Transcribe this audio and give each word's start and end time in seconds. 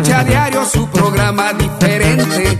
Escucha 0.00 0.20
a 0.20 0.24
diario 0.24 0.64
su 0.64 0.88
programa 0.88 1.52
diferente. 1.52 2.58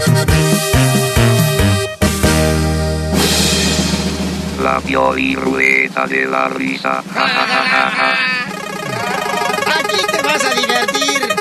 La 4.62 4.80
Rueda 4.80 6.06
de 6.06 6.26
la 6.26 6.48
Risa. 6.48 7.02
Ja, 7.14 7.28
ja, 7.28 7.90
ja. 7.96 8.12
Aquí 9.78 9.96
te 10.12 10.22
vas 10.22 10.45
a 10.45 10.54
divertir. 10.54 11.36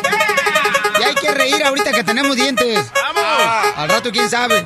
Y 0.99 1.03
hay 1.03 1.15
que 1.15 1.31
reír 1.31 1.63
ahorita 1.65 1.91
que 1.91 2.03
tenemos 2.03 2.35
dientes. 2.35 2.91
¡Vamos! 2.93 3.73
Al 3.75 3.89
rato, 3.89 4.09
quién 4.11 4.29
sabe. 4.29 4.65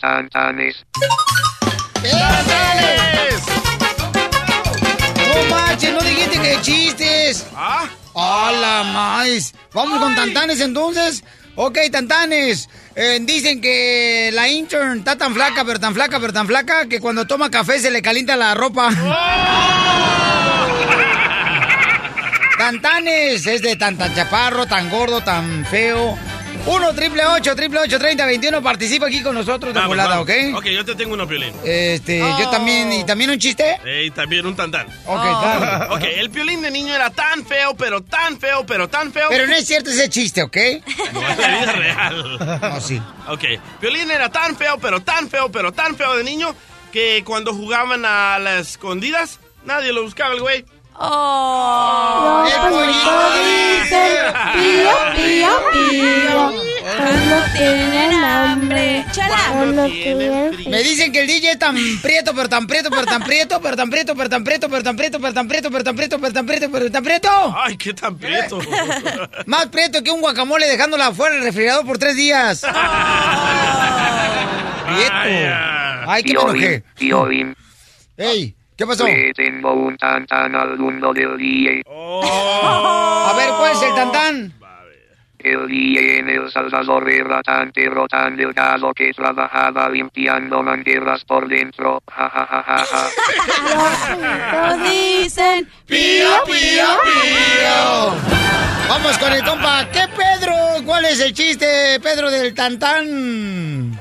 Tantanes. 0.00 0.86
¡Tantanes! 2.02 3.42
No 5.34 5.56
manches, 5.56 5.92
no 5.92 6.00
dijiste 6.00 6.38
que 6.40 6.60
chistes. 6.62 7.46
¿Ah? 7.56 7.88
¡Hola, 8.12 8.82
más! 8.92 9.54
Vamos 9.72 10.00
con 10.00 10.14
tantanes 10.14 10.60
entonces. 10.60 11.22
Ok, 11.56 11.78
tantanes. 11.92 12.68
Eh, 12.96 13.18
dicen 13.22 13.60
que 13.60 14.30
la 14.32 14.48
intern 14.48 14.98
está 14.98 15.16
tan 15.16 15.34
flaca, 15.34 15.64
pero 15.64 15.78
tan 15.78 15.94
flaca, 15.94 16.18
pero 16.18 16.32
tan 16.32 16.46
flaca, 16.46 16.86
que 16.86 17.00
cuando 17.00 17.26
toma 17.26 17.50
café 17.50 17.78
se 17.78 17.90
le 17.90 18.02
calienta 18.02 18.36
la 18.36 18.54
ropa. 18.54 18.90
Tantanes 22.58 23.46
es 23.46 23.62
de 23.62 23.76
tan 23.76 23.96
tan 23.96 24.14
chaparro, 24.14 24.66
tan 24.66 24.90
gordo, 24.90 25.22
tan 25.22 25.64
feo. 25.66 26.18
1 26.66 26.94
triple 26.94 27.24
8 27.24 27.56
triple 27.56 27.80
8 27.80 27.98
30 27.98 28.26
21 28.26 28.62
participa 28.62 29.06
aquí 29.06 29.22
con 29.22 29.34
nosotros 29.34 29.72
de 29.72 29.80
Vamos, 29.80 29.96
volada, 29.96 30.10
vamos. 30.18 30.28
¿ok? 30.28 30.58
Ok, 30.58 30.66
yo 30.66 30.84
te 30.84 30.94
tengo 30.94 31.14
uno, 31.14 31.26
Piolín. 31.26 31.54
Este, 31.64 32.18
yo 32.18 32.48
también, 32.50 32.92
y 32.92 33.04
también 33.04 33.30
un 33.30 33.38
chiste. 33.38 33.80
Eh, 33.84 34.10
también 34.14 34.46
un 34.46 34.54
tantán. 34.54 34.86
Ok, 35.06 35.24
dale. 35.24 35.86
Ok, 35.90 36.02
el 36.16 36.30
piolín 36.30 36.60
de 36.62 36.70
niño 36.70 36.94
era 36.94 37.10
tan 37.10 37.44
feo, 37.44 37.74
pero 37.74 38.02
tan 38.02 38.38
feo, 38.38 38.64
pero 38.66 38.88
tan 38.88 39.12
feo. 39.12 39.28
Pero 39.30 39.46
no 39.46 39.54
es 39.54 39.66
cierto 39.66 39.90
ese 39.90 40.08
chiste, 40.08 40.42
¿ok? 40.42 40.56
No, 41.12 41.28
es 41.28 41.38
la 41.38 41.48
vida 41.48 41.72
real. 41.72 42.38
No, 42.60 42.80
sí. 42.80 43.02
Ok, 43.28 43.44
Piolín 43.80 44.10
era 44.10 44.30
tan 44.30 44.56
feo, 44.56 44.78
pero 44.78 45.00
tan 45.00 45.28
feo, 45.28 45.50
pero 45.50 45.72
tan 45.72 45.96
feo 45.96 46.16
de 46.16 46.24
niño 46.24 46.54
que 46.92 47.22
cuando 47.24 47.54
jugaban 47.54 48.04
a 48.04 48.38
las 48.38 48.70
escondidas, 48.72 49.40
nadie 49.64 49.92
lo 49.92 50.02
buscaba 50.02 50.34
el 50.34 50.40
güey. 50.40 50.64
Oh. 51.02 52.44
Pío, 54.52 54.90
pío, 55.16 55.48
pío. 55.72 56.52
Cuando 56.82 57.36
tienen 57.56 58.12
hambre. 58.12 59.06
Cuando 59.50 59.86
tienen 59.86 60.52
frío. 60.52 60.70
Me 60.70 60.82
dicen 60.82 61.10
que 61.10 61.22
el 61.22 61.26
DJ 61.26 61.52
es 61.52 61.58
tan 61.58 61.74
prieto, 62.02 62.34
pero 62.34 62.50
tan 62.50 62.66
prieto, 62.66 62.90
pero 62.90 63.06
tan 63.06 63.22
prieto, 63.22 63.60
pero 63.62 63.76
tan 63.76 63.88
prieto, 63.88 64.14
pero 64.14 64.28
tan 64.28 64.44
prieto, 64.44 64.68
pero 64.68 64.82
tan 64.82 64.96
prieto, 64.98 65.20
pero 65.20 65.32
tan 65.32 65.48
prieto, 65.48 65.70
pero 65.70 65.84
tan 65.84 65.96
prieto, 65.96 66.20
pero 66.20 66.32
tan 66.34 66.46
prieto, 66.46 66.70
pero 66.70 66.90
tan 66.90 67.02
prieto. 67.02 67.56
Ay, 67.56 67.78
qué 67.78 67.94
tan 67.94 68.18
prieto. 68.18 68.58
Más 69.46 69.66
prieto 69.68 70.02
que 70.02 70.10
un 70.10 70.20
guacamole 70.20 70.66
dejándola 70.66 71.12
fuera 71.12 71.36
del 71.36 71.44
refrigerador 71.44 71.86
por 71.86 71.96
tres 71.96 72.14
días. 72.16 72.60
Prieto. 74.90 75.14
Ay, 76.06 76.22
que 76.24 76.34
me 76.34 76.40
enojé. 76.40 76.84
Ey, 78.16 78.54
¿qué 78.80 78.86
pasó? 78.86 79.06
Le 79.06 79.34
tengo 79.34 79.74
un 79.74 79.94
tantán 79.98 80.54
al 80.54 80.78
mundo 80.78 81.12
del 81.12 81.36
DJ. 81.36 81.82
A 81.86 83.34
ver, 83.36 83.50
¿cuál 83.58 83.72
es 83.72 83.82
el 83.82 83.94
tantán? 83.94 84.52
El 85.38 85.68
DJ 85.68 86.18
en 86.20 86.28
El 86.30 86.50
Salvador 86.50 87.10
era 87.10 87.42
tan 87.42 87.72
pero 87.72 88.06
tan 88.08 88.36
delgado 88.36 88.92
que 88.94 89.12
trabajaba 89.12 89.88
limpiando 89.90 90.62
mangueras 90.62 91.24
por 91.24 91.46
dentro. 91.46 92.02
Ja, 92.10 92.30
ja, 92.30 92.46
ja, 92.46 92.62
ja, 92.62 92.84
ja. 92.86 94.76
Dicen, 94.78 95.68
pío, 95.86 96.28
pío, 96.46 96.84
pío. 97.04 98.14
Vamos 98.88 99.18
con 99.18 99.32
el 99.32 99.44
compa. 99.44 99.86
¿Qué 99.92 100.06
Pedro? 100.16 100.54
¿Cuál 100.86 101.04
es 101.04 101.20
el 101.20 101.34
chiste, 101.34 102.00
Pedro, 102.02 102.30
del 102.30 102.54
tantán? 102.54 103.92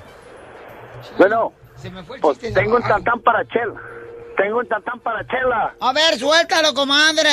Bueno, 1.18 1.52
Se 1.76 1.90
me 1.90 2.02
fue 2.04 2.16
el 2.18 2.22
pues 2.22 2.40
chiste. 2.40 2.60
tengo 2.60 2.78
un 2.78 2.84
tantán 2.84 3.20
para 3.22 3.46
Chela. 3.48 3.74
Tengo 4.40 4.60
un 4.60 4.68
tantán 4.70 5.02
para 5.02 5.28
Chela. 5.28 5.76
A 5.82 5.92
ver, 5.92 6.18
suéltalo, 6.18 6.74
comadre. 6.74 7.30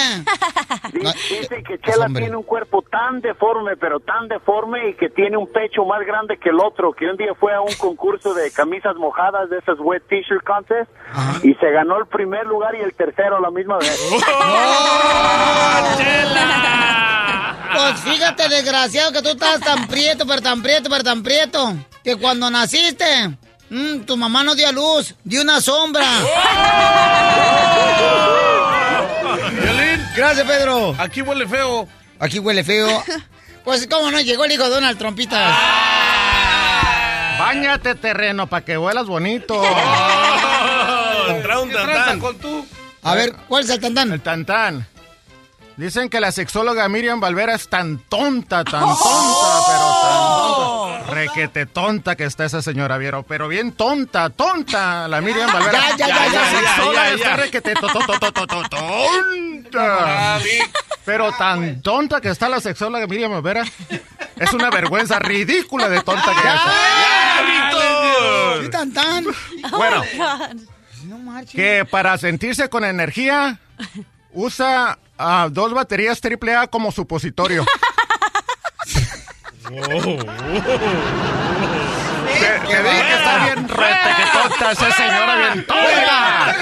Dice 0.93 1.63
que 1.63 1.79
Chela 1.79 2.07
hombre. 2.07 2.23
tiene 2.23 2.37
un 2.37 2.43
cuerpo 2.43 2.83
tan 2.83 3.21
deforme, 3.21 3.77
pero 3.77 4.01
tan 4.01 4.27
deforme 4.27 4.89
y 4.89 4.95
que 4.95 5.09
tiene 5.11 5.37
un 5.37 5.47
pecho 5.53 5.85
más 5.85 6.05
grande 6.05 6.37
que 6.37 6.49
el 6.49 6.59
otro. 6.59 6.93
Que 6.93 7.07
un 7.07 7.17
día 7.17 7.33
fue 7.39 7.55
a 7.55 7.61
un 7.61 7.73
concurso 7.75 8.35
de 8.35 8.51
camisas 8.51 8.97
mojadas 8.97 9.49
de 9.51 9.59
esas 9.59 9.79
wet 9.79 10.03
t-shirt 10.09 10.43
contest 10.45 10.91
y 11.45 11.55
se 11.55 11.71
ganó 11.71 11.97
el 11.99 12.07
primer 12.07 12.45
lugar 12.45 12.75
y 12.75 12.81
el 12.81 12.93
tercero 12.93 13.37
a 13.37 13.41
la 13.41 13.53
misma 13.53 13.79
vez. 13.79 14.13
Pues 17.73 18.01
fíjate, 18.01 18.49
desgraciado, 18.49 19.13
que 19.13 19.23
tú 19.23 19.29
estás 19.29 19.61
tan 19.61 19.87
prieto, 19.87 20.27
pero 20.27 20.43
tan 20.43 20.61
prieto, 20.61 20.89
pero 20.91 21.05
tan 21.05 21.23
prieto, 21.23 21.73
que 22.03 22.17
cuando 22.17 22.51
naciste, 22.51 23.39
mm, 23.71 24.01
tu 24.01 24.17
mamá 24.17 24.43
no 24.45 24.55
dio 24.55 24.69
a 24.69 24.73
luz, 24.73 25.15
dio 25.25 25.43
una 25.43 25.61
sombra. 25.61 26.05
Gracias, 30.17 30.47
Pedro. 30.47 30.95
aquí 30.99 31.21
huele 31.23 31.47
feo. 31.47 31.87
Aquí 32.19 32.39
huele 32.39 32.65
feo. 32.65 33.05
Pues, 33.65 33.87
¿cómo 33.89 34.13
no? 34.13 34.21
Llegó 34.21 34.45
el 34.45 34.53
hijo 34.53 34.63
de 34.63 34.71
Donald 34.71 34.97
Trompitas. 34.97 35.53
Báñate 37.37 37.97
terreno 37.97 38.47
para 38.47 38.65
que 38.65 38.79
huelas 38.79 39.07
bonito. 39.09 39.61
Trae 41.43 41.59
un 41.61 41.73
tantán. 41.73 42.21
con 42.21 42.39
tú? 42.39 42.65
A 43.03 43.17
ver, 43.17 43.35
¿cuál 43.49 43.65
es 43.65 43.71
el 43.71 43.81
tantán? 43.81 44.13
El 44.13 44.21
tantán. 44.21 44.87
Dicen 45.77 46.09
que 46.09 46.21
la 46.21 46.31
sexóloga 46.31 46.89
Miriam 46.89 47.19
Valvera 47.19 47.57
es 47.57 47.69
tan 47.69 47.99
tonta, 48.09 48.63
tan 48.63 48.83
tonta, 48.83 49.59
pero 49.67 49.97
tan. 50.01 50.26
Requete 51.17 51.67
tonta 51.67 52.15
que 52.17 52.25
está 52.25 52.45
esa 52.45 52.61
señora, 52.63 52.99
Viero. 52.99 53.23
Pero 53.25 53.49
bien 53.49 53.73
tonta, 53.73 54.31
tonta, 54.31 55.09
la 55.09 55.21
Miriam 55.21 55.51
Valvera. 55.53 55.81
Ya, 55.97 55.97
ya, 55.97 56.09
ya, 56.09 56.27
ya, 56.27 56.53
ya, 56.53 56.93
ya, 56.93 57.09
está 57.15 57.31
ya. 57.31 57.37
requete 57.37 57.75
to- 57.75 57.87
to- 57.89 57.99
to- 58.07 58.19
to- 58.21 58.33
to- 58.33 58.47
to- 58.47 58.69
tonta. 58.69 60.39
Pero 61.05 61.33
tan 61.33 61.81
tonta 61.83 62.21
que 62.21 62.29
está 62.29 62.49
la 62.49 62.61
sexóloga 62.61 63.07
Miriam 63.07 63.33
Valvera. 63.33 63.65
Es 64.37 64.53
una 64.53 64.71
vergüenza 64.71 65.19
ridícula 65.19 65.89
de 65.89 66.03
tonta 66.03 66.33
que 66.33 66.49
es. 66.49 66.61
¿Qué 68.63 68.69
tantán? 68.69 69.25
Bueno, 69.71 70.03
No 71.05 71.19
marches. 71.19 71.55
que 71.55 71.85
para 71.91 72.19
sentirse 72.19 72.69
con 72.69 72.85
energía 72.85 73.59
usa 74.33 74.99
ah, 75.19 75.49
dos 75.51 75.73
baterías 75.73 76.21
AAA 76.21 76.67
como 76.69 76.91
supositorio. 76.93 77.65
Que, 79.67 79.75
diga 82.77 83.07
que 83.07 83.15
está 83.15 83.45
bien 83.45 83.69
rete, 83.69 84.11
que 84.17 84.25
tonta 84.33 84.73
esa 84.73 84.91
señora, 84.93 85.37
bien 85.37 85.67
tonta. 85.67 86.55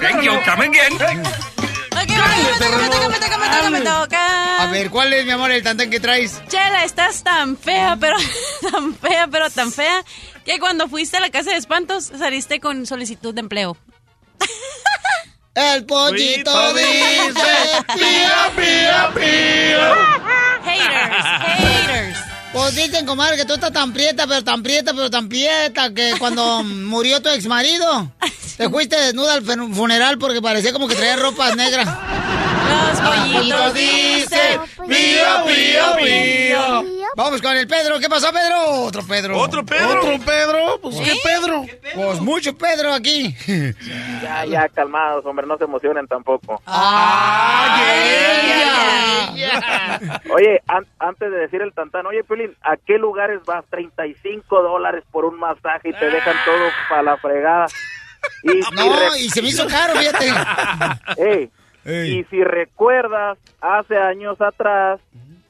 Thank 0.00 0.22
you, 0.22 0.32
come 0.44 0.66
again. 0.66 0.92
A 4.58 4.66
ver, 4.70 4.90
¿cuál 4.90 5.12
es, 5.14 5.24
mi 5.24 5.30
amor, 5.32 5.50
el 5.50 5.62
tantán 5.62 5.88
que 5.88 5.98
traes? 5.98 6.42
Chela, 6.48 6.84
estás 6.84 7.22
tan 7.22 7.56
fea, 7.56 7.96
pero 7.98 8.16
tan 8.70 8.94
fea, 8.94 9.26
pero 9.28 9.48
tan 9.50 9.72
fea, 9.72 10.04
que 10.44 10.58
cuando 10.58 10.88
fuiste 10.88 11.16
a 11.16 11.20
la 11.20 11.30
casa 11.30 11.50
de 11.50 11.56
espantos 11.56 12.12
saliste 12.18 12.60
con 12.60 12.84
solicitud 12.86 13.34
de 13.34 13.40
empleo. 13.40 13.76
El 15.54 15.84
pollito 15.84 16.52
Pollito 16.52 16.74
dice 16.74 17.82
pío, 17.94 18.52
pío, 18.56 19.14
pío. 19.14 20.40
Haters, 20.64 21.24
haters. 21.58 22.18
Pues 22.52 22.74
dicen, 22.74 23.06
comadre, 23.06 23.36
que 23.36 23.44
tú 23.44 23.54
estás 23.54 23.72
tan 23.72 23.92
prieta, 23.92 24.26
pero 24.26 24.42
tan 24.42 24.62
prieta, 24.62 24.92
pero 24.92 25.08
tan 25.10 25.28
prieta, 25.28 25.94
que 25.94 26.14
cuando 26.18 26.62
murió 26.64 27.22
tu 27.22 27.28
ex 27.28 27.46
marido, 27.46 28.12
Te 28.60 28.68
fuiste 28.68 28.94
desnuda 28.94 29.32
al 29.32 29.42
funeral 29.42 30.18
porque 30.18 30.42
parecía 30.42 30.72
como 30.74 30.86
que 30.86 30.94
traía 30.94 31.16
ropas 31.16 31.56
negras. 31.56 31.88
Los 32.70 33.00
pollitos 33.00 33.74
dicen, 33.74 34.60
pío, 34.88 35.44
pío, 35.46 35.96
pío. 35.98 36.84
Vamos 37.16 37.42
con 37.42 37.56
el 37.56 37.66
Pedro. 37.66 37.98
¿Qué 37.98 38.08
pasó, 38.08 38.32
Pedro? 38.32 38.82
Otro 38.82 39.02
Pedro. 39.06 39.36
¿Otro 39.38 39.64
Pedro? 39.64 39.98
¿Otro 40.00 40.18
Pedro? 40.24 40.78
Pues, 40.80 40.96
¿qué 41.00 41.14
Pedro? 41.24 41.64
Pues 41.94 42.20
mucho 42.20 42.56
Pedro 42.56 42.92
aquí. 42.94 43.34
Ya, 44.22 44.44
ya, 44.46 44.68
calmados, 44.68 45.24
hombre, 45.26 45.46
no 45.46 45.56
se 45.58 45.64
emocionen 45.64 46.06
tampoco. 46.06 46.62
Oye, 50.32 50.62
an- 50.68 50.86
antes 50.98 51.30
de 51.30 51.36
decir 51.38 51.60
el 51.62 51.72
tantán, 51.72 52.06
oye, 52.06 52.22
Pelín, 52.24 52.54
¿a 52.62 52.76
qué 52.76 52.98
lugares 52.98 53.40
vas? 53.44 53.64
35 53.70 54.62
dólares 54.62 55.04
por 55.10 55.24
un 55.24 55.38
masaje 55.38 55.90
y 55.90 55.92
te 55.92 56.06
dejan 56.10 56.36
todo 56.44 56.64
para 56.88 57.02
la 57.02 57.16
fregada. 57.16 57.66
Y, 58.44 58.60
No, 58.74 58.96
re- 58.96 59.18
y 59.18 59.28
se 59.30 59.42
me 59.42 59.48
hizo 59.48 59.66
caro, 59.66 59.94
fíjate. 59.96 60.32
Ey, 61.18 61.50
Ey. 61.90 62.18
Y 62.20 62.24
si 62.24 62.42
recuerdas, 62.44 63.38
hace 63.60 63.96
años 63.98 64.40
atrás, 64.40 65.00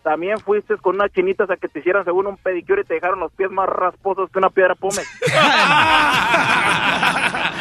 también 0.03 0.39
fuiste 0.41 0.77
con 0.79 0.97
unas 0.97 1.13
chinitas 1.13 1.49
a 1.51 1.57
que 1.57 1.69
te 1.69 1.81
hicieran 1.81 2.05
según 2.05 2.27
un 2.27 2.37
pedicure 2.39 2.83
y 2.83 2.85
te 2.85 2.95
dejaron 2.95 3.21
los 3.21 3.31
pies 3.33 3.51
más 3.51 3.69
rasposos 3.69 4.31
que 4.31 4.39
una 4.39 4.49
piedra 4.51 4.75
pómez. 4.75 5.07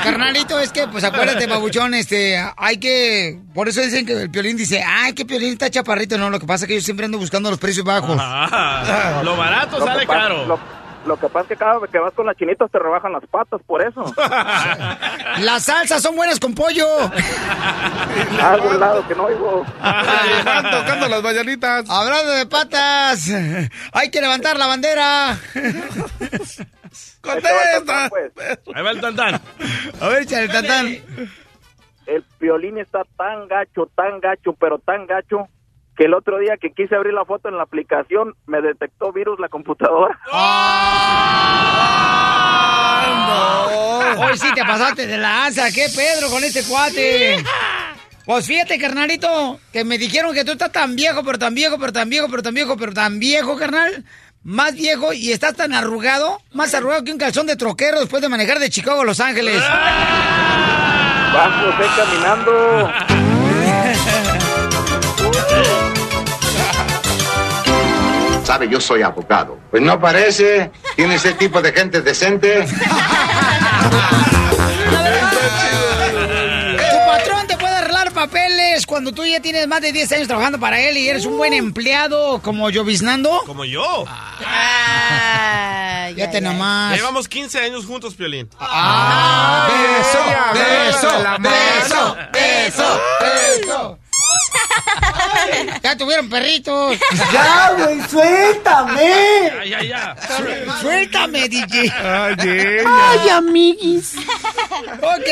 Carnalito, 0.03 0.59
es 0.59 0.71
que, 0.71 0.87
pues 0.87 1.03
acuérdate, 1.03 1.45
babuchón, 1.47 1.93
este, 1.93 2.37
hay 2.57 2.77
que, 2.77 3.37
por 3.53 3.67
eso 3.67 3.81
dicen 3.81 4.05
que 4.05 4.13
el 4.13 4.31
Piolín 4.31 4.55
dice, 4.55 4.81
ay, 4.85 5.13
que 5.13 5.25
Piolín 5.25 5.53
está 5.53 5.69
chaparrito, 5.69 6.17
no, 6.17 6.29
lo 6.29 6.39
que 6.39 6.47
pasa 6.47 6.65
es 6.65 6.69
que 6.69 6.75
yo 6.75 6.81
siempre 6.81 7.05
ando 7.05 7.17
buscando 7.17 7.49
los 7.49 7.59
precios 7.59 7.85
bajos. 7.85 8.15
Lo 8.15 9.37
barato 9.37 9.79
Lo 9.79 9.85
sale 9.85 10.05
pasa- 10.07 10.19
caro. 10.19 10.45
Lo, 10.45 10.59
lo 11.09 11.17
que 11.19 11.27
pasa 11.27 11.41
es 11.41 11.47
que 11.47 11.55
cada 11.55 11.79
vez 11.79 11.89
que 11.89 11.97
vas 11.97 12.13
con 12.13 12.27
las 12.27 12.37
chinitas 12.37 12.69
te 12.69 12.77
rebajan 12.77 13.11
las 13.11 13.25
patas, 13.25 13.59
por 13.65 13.81
eso. 13.81 14.05
Las 15.39 15.63
salsas 15.63 16.03
son 16.03 16.15
buenas 16.15 16.39
con 16.39 16.53
pollo. 16.53 16.85
A 18.41 18.51
algún 18.51 18.79
lado 18.79 19.07
que 19.07 19.15
no 19.15 19.23
oigo. 19.23 19.65
Están 19.65 20.69
tocando 20.69 21.07
las 21.07 21.23
mañanitas. 21.23 21.89
Hablando 21.89 22.31
de 22.33 22.45
patas, 22.45 23.27
hay 23.91 24.11
que 24.11 24.21
levantar 24.21 24.57
la 24.57 24.67
bandera. 24.67 25.39
¡Contesta! 27.21 28.09
Pues, 28.09 28.31
Ahí 28.75 28.83
va 28.83 28.91
el 28.91 29.01
tantán. 29.01 29.41
A 30.01 30.07
ver, 30.09 30.23
échale 30.23 30.43
el 30.45 30.51
tantán. 30.51 30.87
el 32.05 32.25
violín 32.39 32.77
está 32.77 33.01
tan 33.17 33.47
gacho, 33.47 33.89
tan 33.95 34.19
gacho, 34.19 34.53
pero 34.59 34.77
tan 34.77 35.07
gacho, 35.07 35.47
que 35.99 36.05
el 36.05 36.13
otro 36.13 36.39
día 36.39 36.55
que 36.55 36.71
quise 36.71 36.95
abrir 36.95 37.13
la 37.13 37.25
foto 37.25 37.49
en 37.49 37.57
la 37.57 37.63
aplicación, 37.63 38.33
me 38.47 38.61
detectó 38.61 39.11
virus 39.11 39.37
la 39.37 39.49
computadora. 39.49 40.17
Hoy 44.17 44.37
sí 44.37 44.47
te 44.55 44.61
pasaste 44.61 45.07
de 45.07 45.17
la 45.17 45.47
asa. 45.47 45.69
¿Qué, 45.73 45.87
Pedro, 45.93 46.29
con 46.29 46.41
este 46.41 46.63
cuate? 46.63 47.43
Pues 48.25 48.47
fíjate, 48.47 48.79
carnalito, 48.79 49.59
que 49.73 49.83
me 49.83 49.97
dijeron 49.97 50.33
que 50.33 50.45
tú 50.45 50.53
estás 50.53 50.71
tan 50.71 50.95
viejo, 50.95 51.21
pero 51.25 51.37
tan 51.37 51.53
viejo, 51.53 51.77
pero 51.77 51.91
tan 51.91 52.09
viejo, 52.09 52.27
pero 52.29 52.43
tan 52.43 52.53
viejo, 52.53 52.77
pero 52.77 52.93
tan 52.93 53.19
viejo, 53.19 53.57
carnal. 53.57 54.05
Más 54.41 54.75
viejo 54.75 55.11
y 55.11 55.33
estás 55.33 55.55
tan 55.55 55.73
arrugado, 55.73 56.39
más 56.53 56.73
arrugado 56.73 57.03
que 57.03 57.11
un 57.11 57.17
calzón 57.17 57.45
de 57.45 57.57
troquero 57.57 57.99
después 57.99 58.21
de 58.21 58.29
manejar 58.29 58.59
de 58.59 58.69
Chicago 58.69 59.01
a 59.01 59.05
Los 59.05 59.19
Ángeles. 59.19 59.61
Vamos, 61.33 61.77
ve 61.77 61.85
caminando. 61.97 63.18
Sabe, 68.49 68.67
yo 68.67 68.81
soy 68.81 69.03
abogado. 69.03 69.59
Pues 69.69 69.83
no 69.83 69.99
parece. 70.01 70.71
Tiene 70.95 71.13
ese 71.13 71.33
tipo 71.33 71.61
de 71.61 71.71
gente 71.71 72.01
decente. 72.01 72.65
Tu 72.65 72.71
patrón 77.05 77.45
te 77.45 77.55
puede 77.57 77.75
arreglar 77.75 78.11
papeles 78.11 78.87
cuando 78.87 79.11
tú 79.11 79.23
ya 79.23 79.39
tienes 79.39 79.67
más 79.67 79.81
de 79.81 79.91
10 79.91 80.13
años 80.13 80.27
trabajando 80.27 80.59
para 80.59 80.81
él 80.81 80.97
y 80.97 81.07
eres 81.07 81.27
un 81.27 81.37
buen 81.37 81.53
empleado 81.53 82.41
como 82.41 82.71
lloviznando. 82.71 83.43
Como 83.45 83.65
yo. 83.65 84.05
Fíjate 84.39 84.49
ay, 86.17 86.25
ay. 86.33 86.41
nomás. 86.41 86.89
Ya 86.93 86.97
llevamos 86.97 87.27
15 87.27 87.59
años 87.59 87.85
juntos, 87.85 88.15
Piolín. 88.15 88.49
Ah, 88.59 89.69
beso, 89.69 90.17
beso, 90.55 91.21
la 91.21 91.37
beso, 91.37 92.17
beso, 92.33 93.98
Ya 95.83 95.97
tuvieron 95.97 96.29
perritos. 96.29 96.97
¡Ya, 97.31 97.71
güey, 97.77 97.99
suéltame! 98.09 99.51
Ya, 99.65 99.81
ya, 99.81 99.83
ya. 99.83 100.15
Suéltame, 100.81 101.49
DJ. 101.49 101.91
¡Ay, 101.97 103.29
amiguis! 103.29 104.15
Ok, 105.01 105.29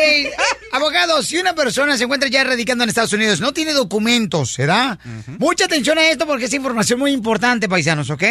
abogado, 0.71 1.21
si 1.21 1.37
una 1.37 1.53
persona 1.53 1.97
se 1.97 2.03
encuentra 2.05 2.29
ya 2.29 2.43
radicando 2.43 2.83
en 2.83 2.89
Estados 2.89 3.13
Unidos, 3.13 3.39
no 3.39 3.53
tiene 3.53 3.73
documentos, 3.73 4.55
¿verdad? 4.57 4.99
Mucha 5.37 5.65
atención 5.65 5.97
a 5.97 6.09
esto 6.09 6.25
porque 6.25 6.45
es 6.45 6.53
información 6.53 6.99
muy 6.99 7.11
importante, 7.11 7.69
paisanos, 7.69 8.09
¿ok? 8.09 8.23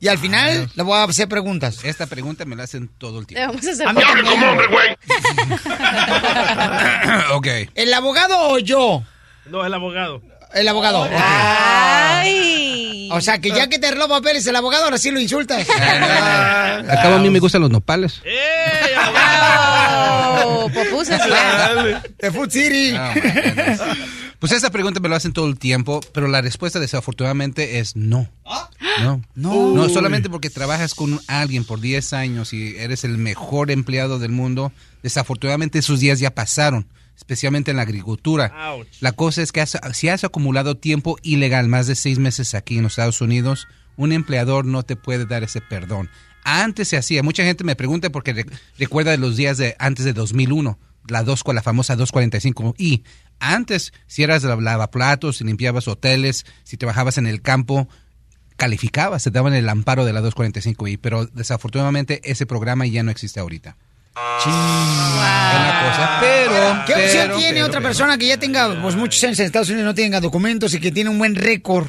Y 0.00 0.08
al 0.08 0.18
final 0.18 0.70
le 0.74 0.82
voy 0.82 0.98
a 0.98 1.04
hacer 1.04 1.28
preguntas. 1.28 1.78
Esta 1.84 2.06
pregunta 2.06 2.44
me 2.44 2.56
la 2.56 2.64
hacen 2.64 2.88
todo 2.98 3.20
el 3.20 3.26
tiempo. 3.26 3.48
vamos 3.48 3.66
a 3.66 3.70
hacer 3.70 3.88
A 3.88 3.92
mí 3.92 4.00
también. 4.02 4.96
ok. 7.32 7.46
¿El 7.74 7.94
abogado 7.94 8.50
o 8.50 8.58
yo? 8.58 9.02
No, 9.46 9.64
el 9.64 9.74
abogado. 9.74 10.22
El 10.52 10.68
abogado. 10.68 11.02
ok. 11.02 11.10
Ay. 11.14 13.08
O 13.12 13.20
sea, 13.20 13.38
que 13.40 13.50
ya 13.50 13.68
que 13.68 13.78
te 13.78 13.86
arregló 13.88 14.08
papeles 14.08 14.46
el 14.46 14.56
abogado, 14.56 14.84
ahora 14.84 14.98
sí 14.98 15.10
lo 15.10 15.20
insultas. 15.20 15.66
Acabo 16.88 17.16
a 17.16 17.18
mí 17.18 17.30
me 17.30 17.38
gustan 17.38 17.60
los 17.62 17.70
nopales. 17.70 18.20
¡Ey, 18.24 18.94
abogado! 18.98 20.64
Oh, 20.64 20.68
popusas 20.70 21.20
ya. 21.28 22.02
De 22.18 22.30
Food 22.30 22.50
City. 22.50 22.94
Oh, 22.96 23.14
goodness. 23.14 23.80
Pues 24.44 24.52
esta 24.52 24.70
pregunta 24.70 25.00
me 25.00 25.08
lo 25.08 25.16
hacen 25.16 25.32
todo 25.32 25.48
el 25.48 25.58
tiempo, 25.58 26.00
pero 26.12 26.28
la 26.28 26.42
respuesta 26.42 26.78
desafortunadamente 26.78 27.78
es 27.78 27.96
no. 27.96 28.28
No. 29.00 29.22
No. 29.34 29.88
solamente 29.88 30.28
porque 30.28 30.50
trabajas 30.50 30.94
con 30.94 31.18
alguien 31.28 31.64
por 31.64 31.80
10 31.80 32.12
años 32.12 32.52
y 32.52 32.76
eres 32.76 33.04
el 33.04 33.16
mejor 33.16 33.70
empleado 33.70 34.18
del 34.18 34.32
mundo, 34.32 34.70
desafortunadamente 35.02 35.78
esos 35.78 36.00
días 36.00 36.20
ya 36.20 36.34
pasaron, 36.34 36.86
especialmente 37.16 37.70
en 37.70 37.76
la 37.78 37.82
agricultura. 37.84 38.52
Ouch. 38.74 38.88
La 39.00 39.12
cosa 39.12 39.42
es 39.42 39.52
que 39.52 39.60
has- 39.60 39.78
si 39.92 40.08
has 40.08 40.24
acumulado 40.24 40.76
tiempo 40.76 41.16
ilegal, 41.22 41.68
más 41.68 41.86
de 41.86 41.94
seis 41.94 42.18
meses 42.18 42.54
aquí 42.54 42.76
en 42.76 42.82
los 42.84 42.92
Estados 42.92 43.20
Unidos, 43.20 43.66
un 43.96 44.12
empleador 44.12 44.64
no 44.66 44.82
te 44.82 44.96
puede 44.96 45.24
dar 45.26 45.42
ese 45.44 45.60
perdón. 45.60 46.10
Antes 46.44 46.88
se 46.88 46.96
hacía, 46.96 47.22
mucha 47.22 47.44
gente 47.44 47.64
me 47.64 47.76
pregunta 47.76 48.10
porque 48.10 48.32
re- 48.32 48.46
recuerda 48.78 49.12
de 49.12 49.18
los 49.18 49.36
días 49.36 49.56
de 49.56 49.76
antes 49.78 50.04
de 50.04 50.12
2001, 50.12 50.78
la, 51.08 51.22
dos, 51.22 51.42
la 51.52 51.62
famosa 51.62 51.96
245 51.96 52.74
y 52.76 53.04
antes 53.38 53.92
si 54.06 54.22
eras 54.22 54.42
la- 54.42 54.56
lavaplatos, 54.56 55.38
si 55.38 55.44
limpiabas 55.44 55.88
hoteles, 55.88 56.44
si 56.64 56.76
trabajabas 56.76 57.16
en 57.18 57.26
el 57.26 57.40
campo, 57.40 57.88
calificabas, 58.56 59.24
te 59.24 59.30
daban 59.30 59.54
el 59.54 59.68
amparo 59.68 60.04
de 60.04 60.12
la 60.12 60.20
245i, 60.22 60.98
pero 61.00 61.26
desafortunadamente 61.26 62.20
ese 62.30 62.46
programa 62.46 62.86
ya 62.86 63.02
no 63.02 63.10
existe 63.10 63.40
ahorita. 63.40 63.76
Una 64.16 65.80
cosa, 65.88 66.18
pero... 66.20 66.84
¿Qué 66.86 66.94
opción 66.94 67.22
pero, 67.26 67.36
tiene 67.38 67.52
pero, 67.54 67.66
otra 67.66 67.80
pero. 67.80 67.88
persona 67.88 68.18
que 68.18 68.26
ya 68.28 68.36
tenga 68.38 68.80
pues, 68.80 68.94
muchos 68.96 69.22
años 69.24 69.38
en 69.40 69.46
Estados 69.46 69.68
Unidos, 69.70 69.86
no 69.86 69.94
tenga 69.94 70.20
documentos 70.20 70.72
y 70.74 70.80
que 70.80 70.92
tiene 70.92 71.10
un 71.10 71.18
buen 71.18 71.34
récord 71.34 71.88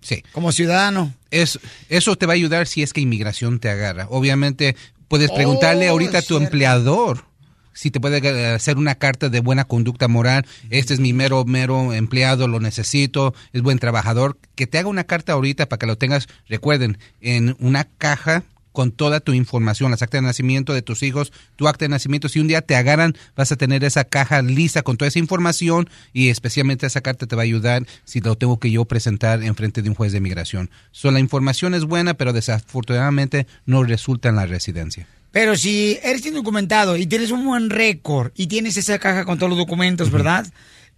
Sí. 0.00 0.22
como 0.32 0.52
ciudadano? 0.52 1.12
Es, 1.30 1.58
eso 1.88 2.16
te 2.16 2.26
va 2.26 2.32
a 2.32 2.36
ayudar 2.36 2.66
si 2.66 2.82
es 2.82 2.92
que 2.92 3.00
inmigración 3.00 3.58
te 3.58 3.68
agarra. 3.68 4.06
Obviamente, 4.10 4.76
puedes 5.08 5.30
preguntarle 5.32 5.88
Oh, 5.88 5.92
ahorita 5.92 6.18
a 6.18 6.22
tu 6.22 6.28
cierto. 6.28 6.44
empleador 6.44 7.24
si 7.72 7.90
te 7.90 8.00
puede 8.00 8.18
eh, 8.26 8.54
hacer 8.54 8.78
una 8.78 8.94
carta 8.94 9.28
de 9.28 9.40
buena 9.40 9.64
conducta 9.66 10.08
moral. 10.08 10.46
Este 10.70 10.94
es 10.94 11.00
mi 11.00 11.12
mero, 11.12 11.44
mero 11.44 11.92
empleado, 11.92 12.48
lo 12.48 12.58
necesito, 12.58 13.34
es 13.52 13.60
buen 13.60 13.78
trabajador. 13.78 14.38
Que 14.54 14.66
te 14.66 14.78
haga 14.78 14.88
una 14.88 15.04
carta 15.04 15.34
ahorita 15.34 15.68
para 15.68 15.78
que 15.78 15.86
lo 15.86 15.98
tengas, 15.98 16.26
recuerden, 16.48 16.96
en 17.20 17.54
una 17.58 17.84
caja 17.84 18.44
con 18.76 18.92
toda 18.92 19.20
tu 19.20 19.32
información, 19.32 19.90
las 19.90 20.02
actas 20.02 20.20
de 20.20 20.26
nacimiento 20.26 20.74
de 20.74 20.82
tus 20.82 21.02
hijos, 21.02 21.32
tu 21.56 21.66
acta 21.66 21.86
de 21.86 21.88
nacimiento. 21.88 22.28
Si 22.28 22.40
un 22.40 22.46
día 22.46 22.60
te 22.60 22.76
agarran, 22.76 23.16
vas 23.34 23.50
a 23.50 23.56
tener 23.56 23.82
esa 23.84 24.04
caja 24.04 24.42
lista 24.42 24.82
con 24.82 24.98
toda 24.98 25.08
esa 25.08 25.18
información 25.18 25.88
y 26.12 26.28
especialmente 26.28 26.84
esa 26.84 27.00
carta 27.00 27.26
te 27.26 27.34
va 27.34 27.40
a 27.40 27.44
ayudar 27.44 27.86
si 28.04 28.20
lo 28.20 28.36
tengo 28.36 28.60
que 28.60 28.70
yo 28.70 28.84
presentar 28.84 29.42
en 29.42 29.54
frente 29.54 29.80
de 29.80 29.88
un 29.88 29.94
juez 29.94 30.12
de 30.12 30.20
migración. 30.20 30.68
So, 30.90 31.10
la 31.10 31.20
información 31.20 31.72
es 31.72 31.86
buena, 31.86 32.18
pero 32.18 32.34
desafortunadamente 32.34 33.46
no 33.64 33.82
resulta 33.82 34.28
en 34.28 34.36
la 34.36 34.44
residencia. 34.44 35.08
Pero 35.32 35.56
si 35.56 35.98
eres 36.02 36.26
indocumentado 36.26 36.98
y 36.98 37.06
tienes 37.06 37.30
un 37.30 37.46
buen 37.46 37.70
récord 37.70 38.32
y 38.34 38.46
tienes 38.46 38.76
esa 38.76 38.98
caja 38.98 39.24
con 39.24 39.38
todos 39.38 39.48
los 39.48 39.58
documentos, 39.58 40.10
¿verdad? 40.10 40.46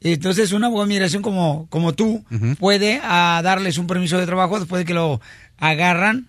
Entonces 0.01 0.51
una 0.51 0.67
buena 0.67 0.89
migración 0.89 1.23
como, 1.23 1.69
como 1.71 1.93
tú 1.93 2.25
puede 2.59 3.01
ah, 3.05 3.41
darles 3.45 3.79
un 3.79 3.87
permiso 3.87 4.19
de 4.19 4.27
trabajo 4.27 4.59
después 4.59 4.81
de 4.81 4.85
que 4.85 4.95
lo 4.95 5.21
agarran. 5.59 6.27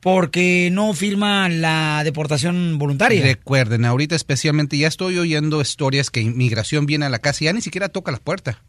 Porque 0.00 0.68
no 0.72 0.94
firma 0.94 1.48
la 1.48 2.02
deportación 2.04 2.78
voluntaria. 2.78 3.22
Recuerden, 3.22 3.84
ahorita 3.84 4.14
especialmente 4.14 4.78
ya 4.78 4.88
estoy 4.88 5.18
oyendo 5.18 5.60
historias 5.60 6.10
que 6.10 6.20
inmigración 6.20 6.86
viene 6.86 7.06
a 7.06 7.08
la 7.10 7.18
casa 7.18 7.42
y 7.42 7.46
ya 7.46 7.52
ni 7.52 7.60
siquiera 7.62 7.88
toca 7.88 8.12
la 8.12 8.18
puerta. 8.18 8.62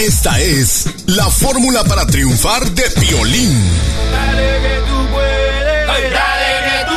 Esta 0.00 0.40
es 0.40 1.06
la 1.06 1.30
fórmula 1.30 1.84
para 1.84 2.04
triunfar 2.04 2.68
de 2.72 2.82
violín. 2.98 3.56
Dale 4.10 4.62
que 4.62 4.80
tú 4.88 4.96
puedes. 5.12 5.86
Dale 6.10 6.54
que 6.66 6.84
tú 6.88 6.96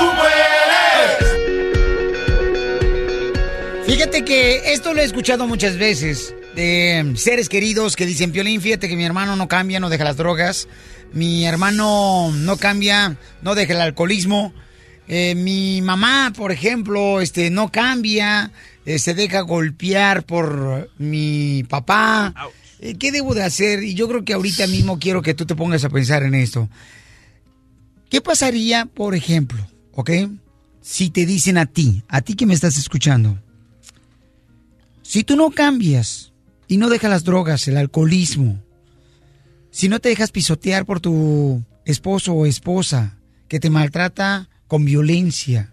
puedes. 3.75 3.85
Fíjate 3.85 4.25
que 4.25 4.73
esto 4.73 4.95
lo 4.95 5.01
he 5.01 5.05
escuchado 5.05 5.45
muchas 5.45 5.77
veces 5.77 6.33
de 6.57 7.13
seres 7.15 7.47
queridos 7.47 7.95
que 7.95 8.07
dicen, 8.07 8.31
Piolín, 8.31 8.59
fíjate 8.59 8.89
que 8.89 8.95
mi 8.95 9.05
hermano 9.05 9.35
no 9.35 9.47
cambia, 9.47 9.79
no 9.79 9.89
deja 9.89 10.03
las 10.03 10.17
drogas, 10.17 10.67
mi 11.13 11.45
hermano 11.45 12.31
no 12.33 12.57
cambia, 12.57 13.17
no 13.41 13.55
deja 13.55 13.73
el 13.73 13.81
alcoholismo, 13.81 14.53
eh, 15.07 15.35
mi 15.35 15.81
mamá, 15.81 16.33
por 16.35 16.51
ejemplo, 16.51 17.21
este, 17.21 17.49
no 17.49 17.71
cambia, 17.71 18.51
eh, 18.85 18.99
se 18.99 19.13
deja 19.13 19.41
golpear 19.41 20.23
por 20.23 20.91
mi 20.97 21.63
papá. 21.67 22.33
Eh, 22.79 22.95
¿Qué 22.95 23.11
debo 23.11 23.33
de 23.33 23.43
hacer? 23.43 23.83
Y 23.83 23.93
yo 23.93 24.07
creo 24.07 24.25
que 24.25 24.33
ahorita 24.33 24.67
mismo 24.67 24.99
quiero 24.99 25.21
que 25.21 25.33
tú 25.33 25.45
te 25.45 25.55
pongas 25.55 25.85
a 25.85 25.89
pensar 25.89 26.23
en 26.23 26.35
esto. 26.35 26.69
¿Qué 28.09 28.21
pasaría, 28.21 28.85
por 28.85 29.15
ejemplo, 29.15 29.65
ok? 29.93 30.11
Si 30.81 31.09
te 31.09 31.25
dicen 31.25 31.57
a 31.57 31.65
ti, 31.65 32.03
a 32.07 32.21
ti 32.21 32.35
que 32.35 32.45
me 32.45 32.53
estás 32.53 32.77
escuchando, 32.77 33.37
si 35.01 35.23
tú 35.23 35.35
no 35.35 35.51
cambias 35.51 36.33
y 36.67 36.77
no 36.77 36.89
dejas 36.89 37.09
las 37.09 37.23
drogas, 37.23 37.67
el 37.67 37.77
alcoholismo, 37.77 38.61
si 39.77 39.89
no 39.89 39.99
te 39.99 40.09
dejas 40.09 40.31
pisotear 40.31 40.87
por 40.87 40.99
tu 40.99 41.63
esposo 41.85 42.33
o 42.33 42.47
esposa 42.47 43.19
que 43.47 43.59
te 43.59 43.69
maltrata 43.69 44.49
con 44.65 44.85
violencia, 44.85 45.71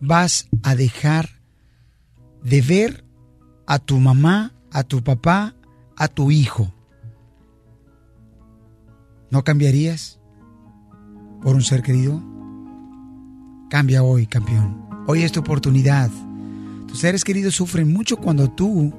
vas 0.00 0.48
a 0.64 0.74
dejar 0.74 1.28
de 2.42 2.60
ver 2.62 3.04
a 3.64 3.78
tu 3.78 4.00
mamá, 4.00 4.52
a 4.72 4.82
tu 4.82 5.04
papá, 5.04 5.54
a 5.96 6.08
tu 6.08 6.32
hijo. 6.32 6.74
¿No 9.30 9.44
cambiarías 9.44 10.18
por 11.42 11.54
un 11.54 11.62
ser 11.62 11.82
querido? 11.82 12.20
Cambia 13.70 14.02
hoy, 14.02 14.26
campeón. 14.26 14.84
Hoy 15.06 15.22
es 15.22 15.30
tu 15.30 15.38
oportunidad. 15.38 16.10
Tus 16.88 16.98
seres 16.98 17.22
queridos 17.22 17.54
sufren 17.54 17.92
mucho 17.92 18.16
cuando 18.16 18.50
tú 18.50 18.92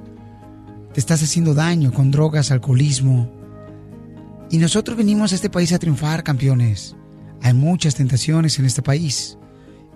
te 0.93 1.01
estás 1.01 1.21
haciendo 1.21 1.53
daño 1.53 1.91
con 1.91 2.09
drogas, 2.09 2.51
alcoholismo. 2.51 3.29
Y 4.53 4.59
nosotros 4.59 4.95
venimos 4.95 5.31
a 5.31 5.35
este 5.35 5.49
país 5.49 5.73
a 5.73 5.79
triunfar, 5.79 6.23
campeones. 6.23 6.95
Hay 7.41 7.55
muchas 7.55 7.95
tentaciones 7.95 8.59
en 8.59 8.65
este 8.65 8.83
país. 8.83 9.35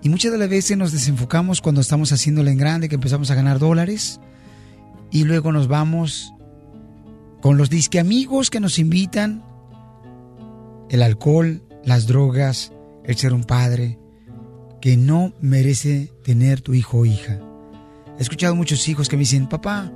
Y 0.02 0.08
muchas 0.08 0.32
de 0.32 0.38
las 0.38 0.48
veces 0.48 0.76
nos 0.76 0.90
desenfocamos 0.90 1.60
cuando 1.60 1.80
estamos 1.80 2.10
haciéndole 2.10 2.50
en 2.50 2.58
grande, 2.58 2.88
que 2.88 2.96
empezamos 2.96 3.30
a 3.30 3.36
ganar 3.36 3.60
dólares. 3.60 4.18
Y 5.12 5.22
luego 5.22 5.52
nos 5.52 5.68
vamos 5.68 6.34
con 7.40 7.56
los 7.56 7.70
disque 7.70 8.00
amigos 8.00 8.50
que 8.50 8.58
nos 8.58 8.80
invitan. 8.80 9.44
El 10.90 11.04
alcohol, 11.04 11.62
las 11.84 12.08
drogas, 12.08 12.72
el 13.04 13.14
ser 13.14 13.34
un 13.34 13.44
padre 13.44 14.00
que 14.80 14.96
no 14.96 15.34
merece 15.40 16.12
tener 16.24 16.62
tu 16.62 16.74
hijo 16.74 16.98
o 16.98 17.06
hija. 17.06 17.38
He 18.18 18.22
escuchado 18.22 18.56
muchos 18.56 18.88
hijos 18.88 19.08
que 19.08 19.14
me 19.14 19.20
dicen, 19.20 19.48
papá, 19.48 19.92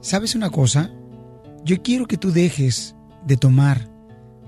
¿sabes 0.00 0.34
una 0.34 0.50
cosa? 0.50 0.90
Yo 1.64 1.80
quiero 1.80 2.06
que 2.06 2.16
tú 2.16 2.32
dejes 2.32 2.96
de 3.26 3.36
tomar, 3.36 3.88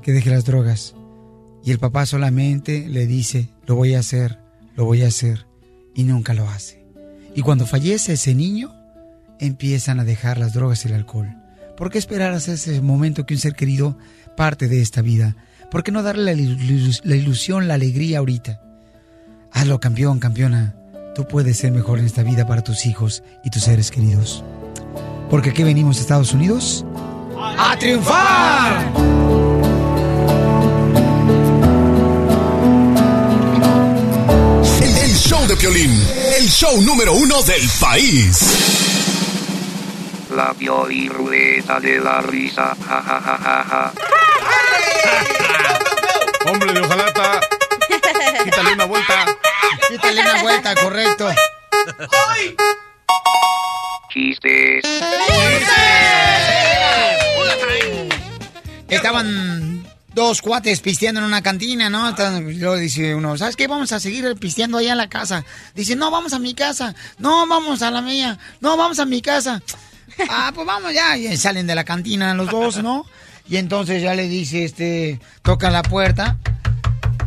que 0.02 0.12
dejes 0.12 0.32
las 0.32 0.44
drogas. 0.44 0.94
Y 1.64 1.70
el 1.70 1.78
papá 1.78 2.06
solamente 2.06 2.86
le 2.88 3.06
dice, 3.06 3.48
lo 3.66 3.74
voy 3.74 3.94
a 3.94 4.00
hacer, 4.00 4.38
lo 4.76 4.84
voy 4.84 5.02
a 5.02 5.08
hacer, 5.08 5.46
y 5.94 6.04
nunca 6.04 6.34
lo 6.34 6.48
hace. 6.48 6.84
Y 7.34 7.42
cuando 7.42 7.66
fallece 7.66 8.12
ese 8.14 8.34
niño, 8.34 8.74
empiezan 9.38 9.98
a 10.00 10.04
dejar 10.04 10.38
las 10.38 10.52
drogas 10.52 10.84
y 10.84 10.88
el 10.88 10.94
alcohol. 10.94 11.34
¿Por 11.76 11.90
qué 11.90 11.98
esperar 11.98 12.32
hasta 12.32 12.52
ese 12.52 12.80
momento 12.80 13.26
que 13.26 13.34
un 13.34 13.40
ser 13.40 13.54
querido 13.54 13.98
parte 14.36 14.68
de 14.68 14.80
esta 14.80 15.02
vida? 15.02 15.36
¿Por 15.70 15.82
qué 15.82 15.90
no 15.90 16.02
darle 16.02 16.36
la 16.36 17.16
ilusión, 17.16 17.66
la 17.66 17.74
alegría 17.74 18.18
ahorita? 18.18 18.60
Hazlo, 19.50 19.80
campeón, 19.80 20.20
campeona. 20.20 20.76
Tú 21.14 21.26
puedes 21.26 21.56
ser 21.56 21.72
mejor 21.72 21.98
en 21.98 22.04
esta 22.04 22.22
vida 22.22 22.46
para 22.46 22.62
tus 22.62 22.86
hijos 22.86 23.22
y 23.42 23.50
tus 23.50 23.64
seres 23.64 23.90
queridos. 23.90 24.44
Porque 25.30 25.50
aquí 25.50 25.64
venimos 25.64 25.98
a 25.98 26.00
Estados 26.00 26.32
Unidos 26.32 26.84
a 27.58 27.76
triunfar. 27.78 28.92
El, 34.80 34.96
el 34.96 35.14
show 35.16 35.46
de 35.46 35.56
Piolín, 35.56 35.92
el 36.38 36.48
show 36.48 36.80
número 36.82 37.12
uno 37.14 37.42
del 37.42 37.68
país. 37.80 38.94
La 40.34 40.52
Pioli 40.52 41.08
Ruleta 41.08 41.78
de 41.80 42.00
la 42.00 42.20
Risa. 42.20 42.76
Ja, 42.88 43.02
ja, 43.02 43.20
ja, 43.20 43.38
ja, 43.38 43.64
ja. 43.70 43.92
Hombre 46.50 46.72
de 46.72 46.80
hojalata. 46.80 47.40
Quítale 48.42 48.72
una 48.72 48.84
vuelta. 48.84 49.26
Quítale 49.88 50.20
una 50.20 50.42
vuelta, 50.42 50.74
correcto. 50.74 51.28
Chistes. 54.12 54.84
Estaban 58.88 59.84
dos 60.14 60.40
cuates 60.40 60.80
pisteando 60.80 61.20
en 61.20 61.26
una 61.26 61.42
cantina, 61.42 61.90
¿no? 61.90 62.14
Y 62.50 62.54
luego 62.54 62.76
dice 62.76 63.14
uno, 63.14 63.36
¿sabes 63.36 63.56
qué? 63.56 63.66
Vamos 63.66 63.92
a 63.92 64.00
seguir 64.00 64.34
pisteando 64.36 64.78
allá 64.78 64.92
en 64.92 64.98
la 64.98 65.08
casa. 65.08 65.44
Dice, 65.74 65.96
no, 65.96 66.10
vamos 66.10 66.32
a 66.32 66.38
mi 66.38 66.54
casa. 66.54 66.94
No, 67.18 67.46
vamos 67.46 67.82
a 67.82 67.90
la 67.90 68.00
mía. 68.00 68.38
No, 68.60 68.76
vamos 68.76 68.98
a 68.98 69.06
mi 69.06 69.20
casa. 69.20 69.62
Ah, 70.28 70.52
pues 70.54 70.66
vamos 70.66 70.92
ya. 70.92 71.16
Y 71.16 71.36
salen 71.36 71.66
de 71.66 71.74
la 71.74 71.84
cantina 71.84 72.34
los 72.34 72.50
dos, 72.50 72.82
¿no? 72.82 73.04
Y 73.48 73.56
entonces 73.56 74.02
ya 74.02 74.14
le 74.14 74.28
dice, 74.28 74.64
este, 74.64 75.20
toca 75.42 75.70
la 75.70 75.82
puerta. 75.82 76.38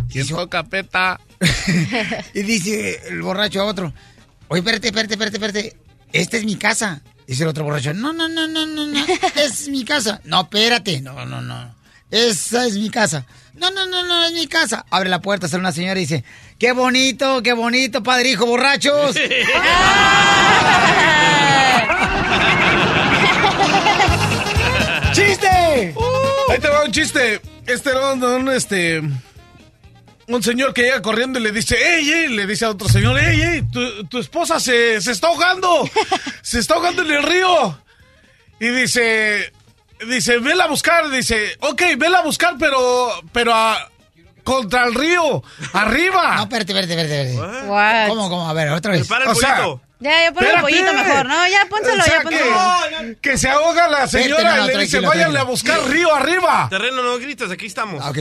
¿Quién 0.09 0.27
toca, 0.27 0.63
peta? 0.63 1.19
y 2.33 2.41
dice 2.43 3.01
el 3.09 3.21
borracho 3.21 3.61
a 3.61 3.65
otro, 3.65 3.93
oye, 4.47 4.59
espérate, 4.59 4.87
espérate, 4.87 5.13
espérate, 5.13 5.37
espérate. 5.37 5.77
Esta 6.13 6.37
es 6.37 6.45
mi 6.45 6.55
casa. 6.55 7.01
Dice 7.27 7.43
el 7.43 7.49
otro 7.49 7.65
borracho, 7.65 7.93
no, 7.93 8.13
no, 8.13 8.29
no, 8.29 8.47
no, 8.47 8.65
no, 8.65 8.87
no. 8.87 9.05
Es 9.35 9.67
mi 9.67 9.83
casa. 9.83 10.21
No, 10.23 10.41
espérate. 10.41 11.01
No, 11.01 11.25
no, 11.25 11.41
no. 11.41 11.75
Esa 12.09 12.65
es 12.65 12.75
mi 12.75 12.89
casa. 12.89 13.25
No, 13.53 13.69
no, 13.69 13.85
no, 13.85 14.05
no, 14.05 14.23
es 14.23 14.31
mi 14.31 14.47
casa. 14.47 14.85
Abre 14.89 15.09
la 15.09 15.21
puerta, 15.21 15.49
sale 15.49 15.59
una 15.59 15.73
señora 15.73 15.99
y 15.99 16.03
dice, 16.03 16.23
qué 16.57 16.71
bonito, 16.71 17.43
qué 17.43 17.51
bonito, 17.51 18.01
padre 18.01 18.31
hijo, 18.31 18.45
borrachos. 18.45 19.15
¡Chiste! 25.11 25.93
Ahí 26.49 26.59
te 26.59 26.67
va 26.69 26.85
un 26.85 26.91
chiste. 26.91 27.41
Este 27.65 27.89
era 27.89 28.13
un, 28.13 28.23
un, 28.23 28.49
este. 28.49 29.01
Un 30.27 30.43
señor 30.43 30.73
que 30.73 30.81
llega 30.83 31.01
corriendo 31.01 31.39
y 31.39 31.43
le 31.43 31.51
dice, 31.53 31.75
¡Ey, 31.77 32.09
ey! 32.11 32.27
Le 32.29 32.45
dice 32.45 32.65
a 32.65 32.69
otro 32.71 32.89
señor, 32.89 33.17
¡Ey, 33.17 33.41
ey! 33.41 33.61
Tu, 33.71 34.05
tu 34.07 34.19
esposa 34.19 34.59
se, 34.59 34.99
se 35.01 35.11
está 35.11 35.27
ahogando. 35.27 35.89
Se 36.41 36.59
está 36.59 36.75
ahogando 36.75 37.01
en 37.03 37.11
el 37.11 37.23
río. 37.23 37.77
Y 38.59 38.67
dice, 38.69 39.51
dice, 40.07 40.39
vela 40.39 40.65
a 40.65 40.67
buscar. 40.67 41.09
Dice, 41.09 41.57
ok, 41.61 41.81
vela 41.97 42.19
a 42.19 42.21
buscar, 42.23 42.55
pero, 42.57 43.09
pero 43.33 43.53
a, 43.53 43.89
contra 44.43 44.85
el 44.85 44.95
río, 44.95 45.43
arriba. 45.73 46.35
No, 46.37 46.43
espérate, 46.43 46.71
espérate, 46.71 46.93
espérate. 46.93 47.33
espérate. 47.33 48.09
¿Cómo, 48.09 48.29
cómo? 48.29 48.49
A 48.49 48.53
ver, 48.53 48.69
otra 48.69 48.93
vez. 48.93 49.01
Prepara 49.01 49.25
el 49.25 49.31
O 49.31 49.35
sea, 49.35 49.55
pollito. 49.57 49.81
Ya, 49.99 50.23
ya 50.23 50.31
ponle 50.31 50.53
el 50.53 50.61
pollito 50.61 50.93
mejor. 50.93 51.25
No, 51.25 51.47
ya 51.47 51.65
pónselo, 51.69 52.01
O 52.01 52.05
sea, 52.05 52.17
ya 52.17 52.21
pónselo. 52.23 52.55
que, 52.99 53.17
que 53.29 53.37
se 53.37 53.49
ahoga 53.49 53.87
la 53.89 54.07
señora 54.07 54.41
Espérate, 54.41 54.57
no, 54.61 54.65
y 54.71 54.75
le 54.75 54.83
dice, 54.83 54.99
váyanle 55.01 55.39
a 55.39 55.43
buscar 55.43 55.79
río 55.89 56.13
arriba. 56.13 56.67
Terreno, 56.69 57.03
no 57.03 57.17
grites, 57.17 57.49
aquí 57.51 57.65
estamos. 57.65 58.05
Ok. 58.05 58.17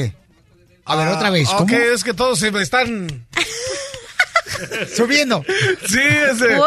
A 0.86 0.96
ver, 0.96 1.08
otra 1.08 1.30
vez. 1.30 1.48
Ah, 1.50 1.56
¿Cómo? 1.58 1.64
Ok, 1.64 1.72
es 1.94 2.04
que 2.04 2.14
todos 2.14 2.38
se 2.38 2.50
me 2.50 2.62
están... 2.62 3.26
Subiendo. 4.96 5.44
Sí, 5.86 5.98
ese. 6.00 6.56
Wow. 6.56 6.66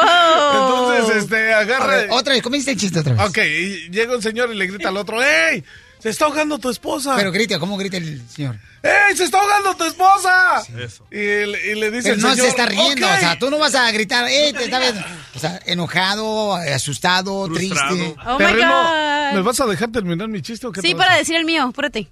Entonces, 0.53 1.23
este, 1.23 1.53
agarra... 1.53 1.87
Ver, 1.87 2.09
otra 2.11 2.33
vez, 2.33 2.43
comienza 2.43 2.71
el 2.71 2.77
chiste 2.77 2.99
otra 2.99 3.13
vez. 3.13 3.27
Ok, 3.29 3.37
y 3.37 3.89
llega 3.89 4.15
un 4.15 4.21
señor 4.21 4.51
y 4.51 4.55
le 4.55 4.67
grita 4.67 4.89
al 4.89 4.97
otro, 4.97 5.23
¡Ey! 5.23 5.63
¡Se 5.99 6.09
está 6.09 6.25
ahogando 6.25 6.59
tu 6.59 6.69
esposa! 6.69 7.15
Pero 7.17 7.31
grita, 7.31 7.59
¿cómo 7.59 7.77
grita 7.77 7.97
el 7.97 8.21
señor? 8.29 8.57
¡Ey! 8.83 9.15
¡Se 9.17 9.23
está 9.25 9.39
ahogando 9.39 9.75
tu 9.75 9.83
esposa! 9.85 10.61
Eso. 10.77 11.05
Y, 11.11 11.15
le- 11.15 11.71
y 11.71 11.75
le 11.75 11.91
dice 11.91 12.03
Pero 12.09 12.15
el 12.15 12.21
no 12.21 12.29
señor, 12.29 12.45
se 12.45 12.49
está 12.49 12.65
riendo, 12.67 13.07
o 13.07 13.17
sea, 13.17 13.39
tú 13.39 13.49
no 13.49 13.57
vas 13.57 13.75
a 13.75 13.91
gritar. 13.91 14.25
Te 14.27 14.63
está 14.63 14.79
viendo. 14.79 15.01
O 15.35 15.39
sea, 15.39 15.59
enojado, 15.65 16.55
asustado, 16.55 17.47
triste. 17.53 18.15
Oh 18.25 18.37
my 18.39 18.45
God. 18.45 19.33
¿Me 19.33 19.41
vas 19.41 19.59
a 19.59 19.65
dejar 19.65 19.91
terminar 19.91 20.27
mi 20.27 20.41
chiste 20.41 20.67
o 20.67 20.71
qué 20.71 20.81
Sí, 20.81 20.95
para 20.95 21.15
decir 21.17 21.35
el 21.35 21.43
mío, 21.45 21.63
apúrate. 21.63 22.07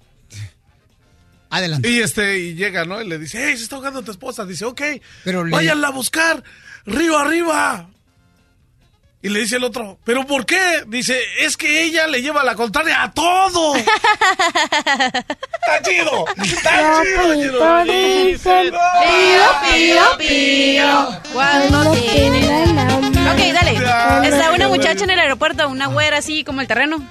Adelante. 1.50 1.88
Y 1.88 2.00
este, 2.00 2.38
y 2.38 2.54
llega, 2.54 2.84
¿no? 2.84 3.00
Y 3.00 3.08
le 3.08 3.18
dice, 3.18 3.48
¡Ey! 3.50 3.56
Se 3.56 3.62
está 3.64 3.76
ahogando 3.76 4.02
tu 4.02 4.10
esposa. 4.10 4.44
Dice, 4.44 4.64
ok, 4.64 4.82
Pero 5.24 5.44
le- 5.44 5.50
váyanla 5.52 5.88
a 5.88 5.92
buscar, 5.92 6.42
río 6.84 7.16
arriba. 7.18 7.88
Y 9.20 9.30
le 9.30 9.40
dice 9.40 9.56
el 9.56 9.64
otro, 9.64 9.98
¿pero 10.04 10.24
por 10.26 10.46
qué? 10.46 10.84
Dice, 10.86 11.18
es 11.40 11.56
que 11.56 11.82
ella 11.82 12.06
le 12.06 12.22
lleva 12.22 12.44
la 12.44 12.54
contraria 12.54 13.02
a 13.02 13.10
todo. 13.10 13.74
¡Está 13.74 13.88
chido! 15.82 16.24
¡Está 16.36 17.02
chido! 17.02 17.84
Pío, 17.84 19.42
pío, 19.72 20.02
pío. 20.18 21.08
Cuando 21.32 21.92
tienen. 21.94 22.78
Ok, 22.78 23.38
dale. 23.52 24.28
Está 24.28 24.52
una 24.52 24.68
muchacha 24.68 25.02
en 25.04 25.10
el 25.10 25.18
aeropuerto, 25.18 25.68
una 25.68 25.86
güera 25.88 26.18
así 26.18 26.44
como 26.44 26.60
el 26.60 26.68
terreno. 26.68 27.04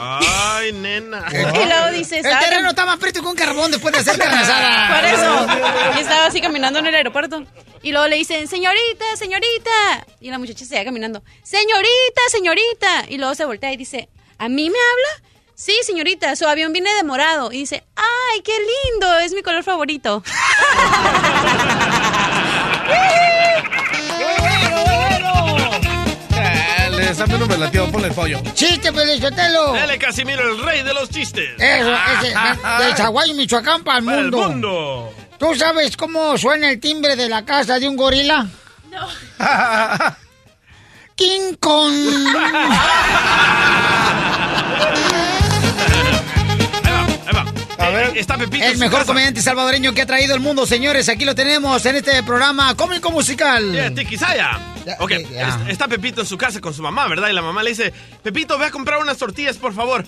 Ay, 0.00 0.72
nena. 0.72 1.26
Y 1.32 1.66
luego 1.66 1.90
dice, 1.92 2.18
El 2.18 2.38
terreno 2.38 2.68
está 2.68 2.86
más 2.86 2.98
preto 2.98 3.20
que 3.20 3.26
un 3.26 3.34
carbón 3.34 3.72
después 3.72 3.92
de 3.92 4.00
hacer 4.00 4.16
carne 4.16 4.38
asada. 4.38 4.94
Por 5.00 5.04
eso. 5.04 5.46
Y 5.96 6.00
estaba 6.00 6.26
así 6.26 6.40
caminando 6.40 6.78
en 6.78 6.86
el 6.86 6.94
aeropuerto. 6.94 7.44
Y 7.82 7.90
luego 7.90 8.06
le 8.06 8.16
dicen, 8.16 8.46
señorita, 8.46 9.16
señorita. 9.16 10.06
Y 10.20 10.30
la 10.30 10.38
muchacha 10.38 10.64
se 10.64 10.78
va 10.78 10.84
caminando, 10.84 11.24
señorita, 11.42 12.20
señorita. 12.30 13.06
Y 13.08 13.18
luego 13.18 13.34
se 13.34 13.44
voltea 13.44 13.72
y 13.72 13.76
dice, 13.76 14.08
¿a 14.38 14.48
mí 14.48 14.70
me 14.70 14.78
habla? 14.78 15.30
Sí, 15.56 15.76
señorita, 15.82 16.36
su 16.36 16.46
avión 16.46 16.72
viene 16.72 16.94
de 16.94 17.02
morado. 17.02 17.50
Y 17.50 17.58
dice, 17.58 17.82
¡ay, 17.96 18.40
qué 18.42 18.52
lindo! 18.52 19.18
Es 19.18 19.32
mi 19.32 19.42
color 19.42 19.64
favorito. 19.64 20.22
Ponle 27.58 28.06
el 28.08 28.14
pollo. 28.14 28.40
¡Chiste, 28.54 28.92
Pelichotelo! 28.92 29.72
Dale, 29.72 29.98
Casimiro, 29.98 30.48
el 30.52 30.62
rey 30.64 30.82
de 30.84 30.94
los 30.94 31.10
chistes. 31.10 31.50
Eso, 31.58 31.92
ese, 31.92 32.28
de 32.28 32.94
Chaguay, 32.94 33.34
Michoacán, 33.34 33.82
para 33.82 33.98
el 33.98 34.04
Para 34.04 34.18
el 34.18 34.30
mundo. 34.30 34.48
mundo. 34.48 35.12
¿Tú 35.40 35.54
sabes 35.56 35.96
cómo 35.96 36.38
suena 36.38 36.70
el 36.70 36.78
timbre 36.78 37.16
de 37.16 37.28
la 37.28 37.44
casa 37.44 37.80
de 37.80 37.88
un 37.88 37.96
gorila? 37.96 38.46
No. 38.90 39.08
King 41.16 41.54
Kong. 41.58 41.92
A 47.88 47.90
ver. 47.90 48.16
Está 48.18 48.36
Pepito. 48.36 48.64
El 48.64 48.78
mejor 48.78 49.04
comediante 49.06 49.40
salvadoreño 49.42 49.92
que 49.94 50.02
ha 50.02 50.06
traído 50.06 50.34
el 50.34 50.40
mundo, 50.40 50.66
señores. 50.66 51.08
Aquí 51.08 51.24
lo 51.24 51.34
tenemos 51.34 51.84
en 51.86 51.96
este 51.96 52.22
programa 52.22 52.74
cómico 52.76 53.10
musical. 53.10 53.72
Yeah, 53.72 53.94
Tiquisaya. 53.94 54.58
Ok, 55.00 55.10
es- 55.12 55.28
está 55.68 55.88
Pepito 55.88 56.20
en 56.22 56.26
su 56.26 56.38
casa 56.38 56.60
con 56.60 56.72
su 56.74 56.82
mamá, 56.82 57.06
¿verdad? 57.08 57.28
Y 57.28 57.32
la 57.32 57.42
mamá 57.42 57.62
le 57.62 57.70
dice, 57.70 57.92
Pepito, 58.22 58.58
ve 58.58 58.66
a 58.66 58.70
comprar 58.70 59.00
unas 59.00 59.16
tortillas, 59.18 59.56
por 59.56 59.74
favor. 59.74 60.04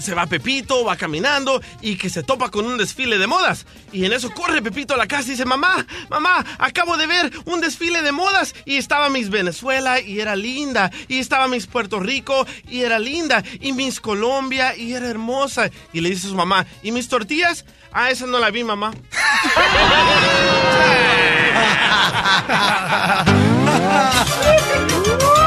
Se 0.00 0.14
va 0.14 0.26
Pepito, 0.26 0.84
va 0.84 0.96
caminando 0.96 1.60
y 1.80 1.96
que 1.96 2.10
se 2.10 2.22
topa 2.22 2.50
con 2.50 2.66
un 2.66 2.78
desfile 2.78 3.18
de 3.18 3.26
modas. 3.26 3.66
Y 3.92 4.04
en 4.04 4.12
eso 4.12 4.30
corre 4.30 4.62
Pepito 4.62 4.94
a 4.94 4.96
la 4.96 5.06
casa 5.06 5.28
y 5.28 5.30
dice, 5.32 5.44
mamá, 5.44 5.86
mamá, 6.08 6.44
acabo 6.58 6.96
de 6.96 7.06
ver 7.06 7.30
un 7.46 7.60
desfile 7.60 8.02
de 8.02 8.12
modas. 8.12 8.54
Y 8.64 8.76
estaba 8.76 9.08
Miss 9.08 9.30
Venezuela 9.30 10.00
y 10.00 10.20
era 10.20 10.36
linda. 10.36 10.90
Y 11.08 11.18
estaba 11.18 11.48
Miss 11.48 11.66
Puerto 11.66 12.00
Rico 12.00 12.46
y 12.68 12.82
era 12.82 12.98
linda. 12.98 13.42
Y 13.60 13.72
Miss 13.72 14.00
Colombia 14.00 14.76
y 14.76 14.92
era 14.92 15.08
hermosa. 15.08 15.70
Y 15.92 16.00
le 16.00 16.10
dice 16.10 16.28
a 16.28 16.30
su 16.30 16.36
mamá, 16.36 16.66
¿y 16.82 16.92
mis 16.92 17.08
tortillas? 17.08 17.64
Ah, 17.92 18.10
esa 18.10 18.26
no 18.26 18.38
la 18.38 18.50
vi, 18.50 18.64
mamá. 18.64 18.92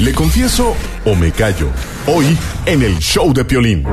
¿Le 0.00 0.12
confieso 0.12 0.76
o 1.04 1.14
me 1.14 1.30
callo? 1.32 1.70
Hoy 2.06 2.36
en 2.66 2.82
el 2.82 2.98
show 2.98 3.32
de 3.32 3.44
Piolín. 3.44 3.84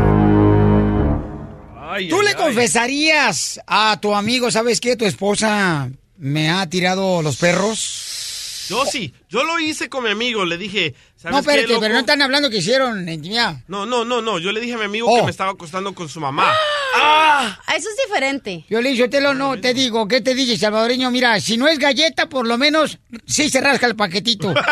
¿Tú 2.09 2.21
le 2.21 2.33
confesarías 2.35 3.59
a 3.67 3.99
tu 4.01 4.15
amigo, 4.15 4.49
sabes 4.49 4.79
qué? 4.81 4.95
Tu 4.95 5.05
esposa 5.05 5.89
me 6.17 6.49
ha 6.49 6.67
tirado 6.67 7.21
los 7.21 7.37
perros. 7.37 8.65
Yo 8.69 8.85
sí, 8.85 9.13
yo 9.29 9.43
lo 9.43 9.59
hice 9.59 9.89
con 9.89 10.05
mi 10.05 10.11
amigo, 10.11 10.45
le 10.45 10.57
dije, 10.57 10.95
¿sabes 11.17 11.33
No, 11.33 11.39
espérate, 11.39 11.63
qué, 11.67 11.73
loco? 11.73 11.81
pero 11.81 11.93
no 11.93 11.99
están 11.99 12.21
hablando 12.21 12.49
que 12.49 12.57
hicieron 12.57 13.07
intimidad. 13.09 13.57
No, 13.67 13.85
no, 13.85 14.05
no, 14.05 14.21
no, 14.21 14.39
yo 14.39 14.53
le 14.53 14.61
dije 14.61 14.75
a 14.75 14.77
mi 14.77 14.85
amigo 14.85 15.07
Oh. 15.09 15.17
que 15.17 15.23
me 15.23 15.31
estaba 15.31 15.51
acostando 15.51 15.93
con 15.93 16.07
su 16.07 16.21
mamá. 16.21 16.53
Ah, 16.95 17.59
Eso 17.75 17.89
es 17.89 18.07
diferente. 18.07 18.65
Violín, 18.69 18.95
yo 18.95 19.09
te 19.09 19.19
lo 19.19 19.33
no, 19.33 19.59
te 19.59 19.73
digo, 19.73 20.07
¿qué 20.07 20.21
te 20.21 20.33
dije, 20.33 20.57
salvadoreño? 20.57 21.11
Mira, 21.11 21.39
si 21.41 21.57
no 21.57 21.67
es 21.67 21.79
galleta, 21.79 22.29
por 22.29 22.47
lo 22.47 22.57
menos 22.57 22.97
sí 23.27 23.49
se 23.49 23.59
rasca 23.59 23.87
el 23.87 23.95
paquetito. 23.97 24.53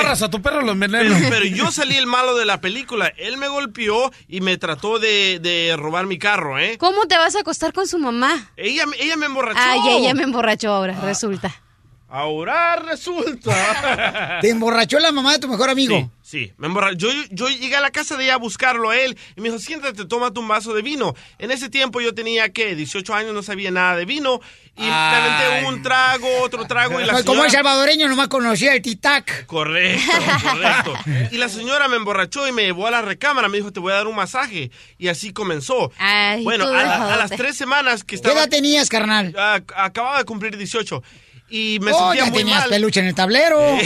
Amarras 0.00 0.22
a 0.22 0.30
tu 0.30 0.42
perro 0.42 0.62
los 0.62 0.76
Pero, 0.76 0.92
venenos. 0.92 1.22
pero 1.30 1.44
yo 1.46 1.70
salí 1.70 1.96
el 1.96 2.06
malo 2.06 2.34
de 2.36 2.44
la 2.44 2.60
película. 2.60 3.06
Él 3.16 3.36
me 3.38 3.48
golpeó 3.48 4.12
y 4.28 4.40
me 4.40 4.56
trató 4.58 4.98
de, 4.98 5.38
de 5.40 5.74
robar 5.76 6.06
mi 6.06 6.18
carro, 6.18 6.58
¿eh? 6.58 6.76
¿Cómo 6.78 7.06
te 7.06 7.16
vas 7.16 7.34
a 7.36 7.40
acostar 7.40 7.72
con 7.72 7.86
su 7.86 7.98
mamá? 7.98 8.50
Ella, 8.56 8.84
ella 8.98 9.16
me 9.16 9.26
emborrachó. 9.26 9.58
Ay, 9.62 9.80
ella 9.98 10.14
me 10.14 10.22
emborrachó 10.24 10.70
ahora, 10.72 10.98
resulta. 11.02 11.54
Ahora 12.08 12.76
resulta. 12.76 14.38
¿Te 14.40 14.50
emborrachó 14.50 14.98
la 15.00 15.10
mamá 15.10 15.32
de 15.32 15.38
tu 15.40 15.48
mejor 15.48 15.70
amigo? 15.70 16.12
Sí, 16.22 16.46
sí, 16.46 16.52
me 16.56 16.68
emborrachó. 16.68 16.96
Yo, 16.96 17.10
yo 17.30 17.48
llegué 17.48 17.74
a 17.74 17.80
la 17.80 17.90
casa 17.90 18.16
de 18.16 18.24
ella 18.24 18.34
a 18.34 18.38
buscarlo 18.38 18.90
a 18.90 18.96
él 18.96 19.18
y 19.36 19.40
me 19.40 19.48
dijo, 19.48 19.58
siéntate, 19.58 20.04
tómate 20.04 20.38
un 20.38 20.46
vaso 20.46 20.72
de 20.72 20.82
vino. 20.82 21.14
En 21.38 21.50
ese 21.50 21.68
tiempo 21.68 22.00
yo 22.00 22.14
tenía, 22.14 22.50
¿qué? 22.50 22.76
18 22.76 23.12
años, 23.12 23.34
no 23.34 23.42
sabía 23.42 23.70
nada 23.72 23.96
de 23.96 24.04
vino. 24.04 24.40
Y 24.76 24.82
me 24.82 24.90
aventé 24.90 25.66
un 25.66 25.82
trago, 25.82 26.28
otro 26.42 26.66
trago 26.66 27.00
y 27.00 27.04
la 27.04 27.12
Pues 27.14 27.24
Como 27.24 27.42
señora... 27.42 27.46
el 27.46 27.52
salvadoreño 27.52 28.08
nomás 28.08 28.28
conocía 28.28 28.74
el 28.74 28.82
titac. 28.82 29.46
Correcto, 29.46 30.12
correcto. 30.42 30.94
Y 31.32 31.38
la 31.38 31.48
señora 31.48 31.88
me 31.88 31.96
emborrachó 31.96 32.46
y 32.46 32.52
me 32.52 32.62
llevó 32.62 32.86
a 32.86 32.90
la 32.90 33.02
recámara. 33.02 33.48
Me 33.48 33.56
dijo, 33.56 33.72
te 33.72 33.80
voy 33.80 33.92
a 33.92 33.96
dar 33.96 34.06
un 34.06 34.14
masaje. 34.14 34.70
Y 34.98 35.08
así 35.08 35.32
comenzó. 35.32 35.90
Ay, 35.98 36.44
bueno, 36.44 36.66
a, 36.66 36.70
dejadote. 36.78 37.12
a 37.14 37.16
las 37.16 37.30
tres 37.30 37.56
semanas 37.56 38.02
que 38.04 38.08
¿Qué 38.08 38.16
estaba... 38.16 38.40
edad 38.40 38.48
tenías, 38.48 38.88
carnal? 38.90 39.34
Acababa 39.74 40.18
de 40.18 40.24
cumplir 40.24 40.56
18. 40.56 41.02
Y 41.48 41.78
me 41.80 41.92
oh, 41.92 41.98
sentía 41.98 42.24
ya 42.24 42.30
muy 42.30 42.38
tenías 42.40 42.60
mal. 42.60 42.68
peluche 42.70 43.00
en 43.00 43.06
el 43.06 43.14
tablero. 43.14 43.78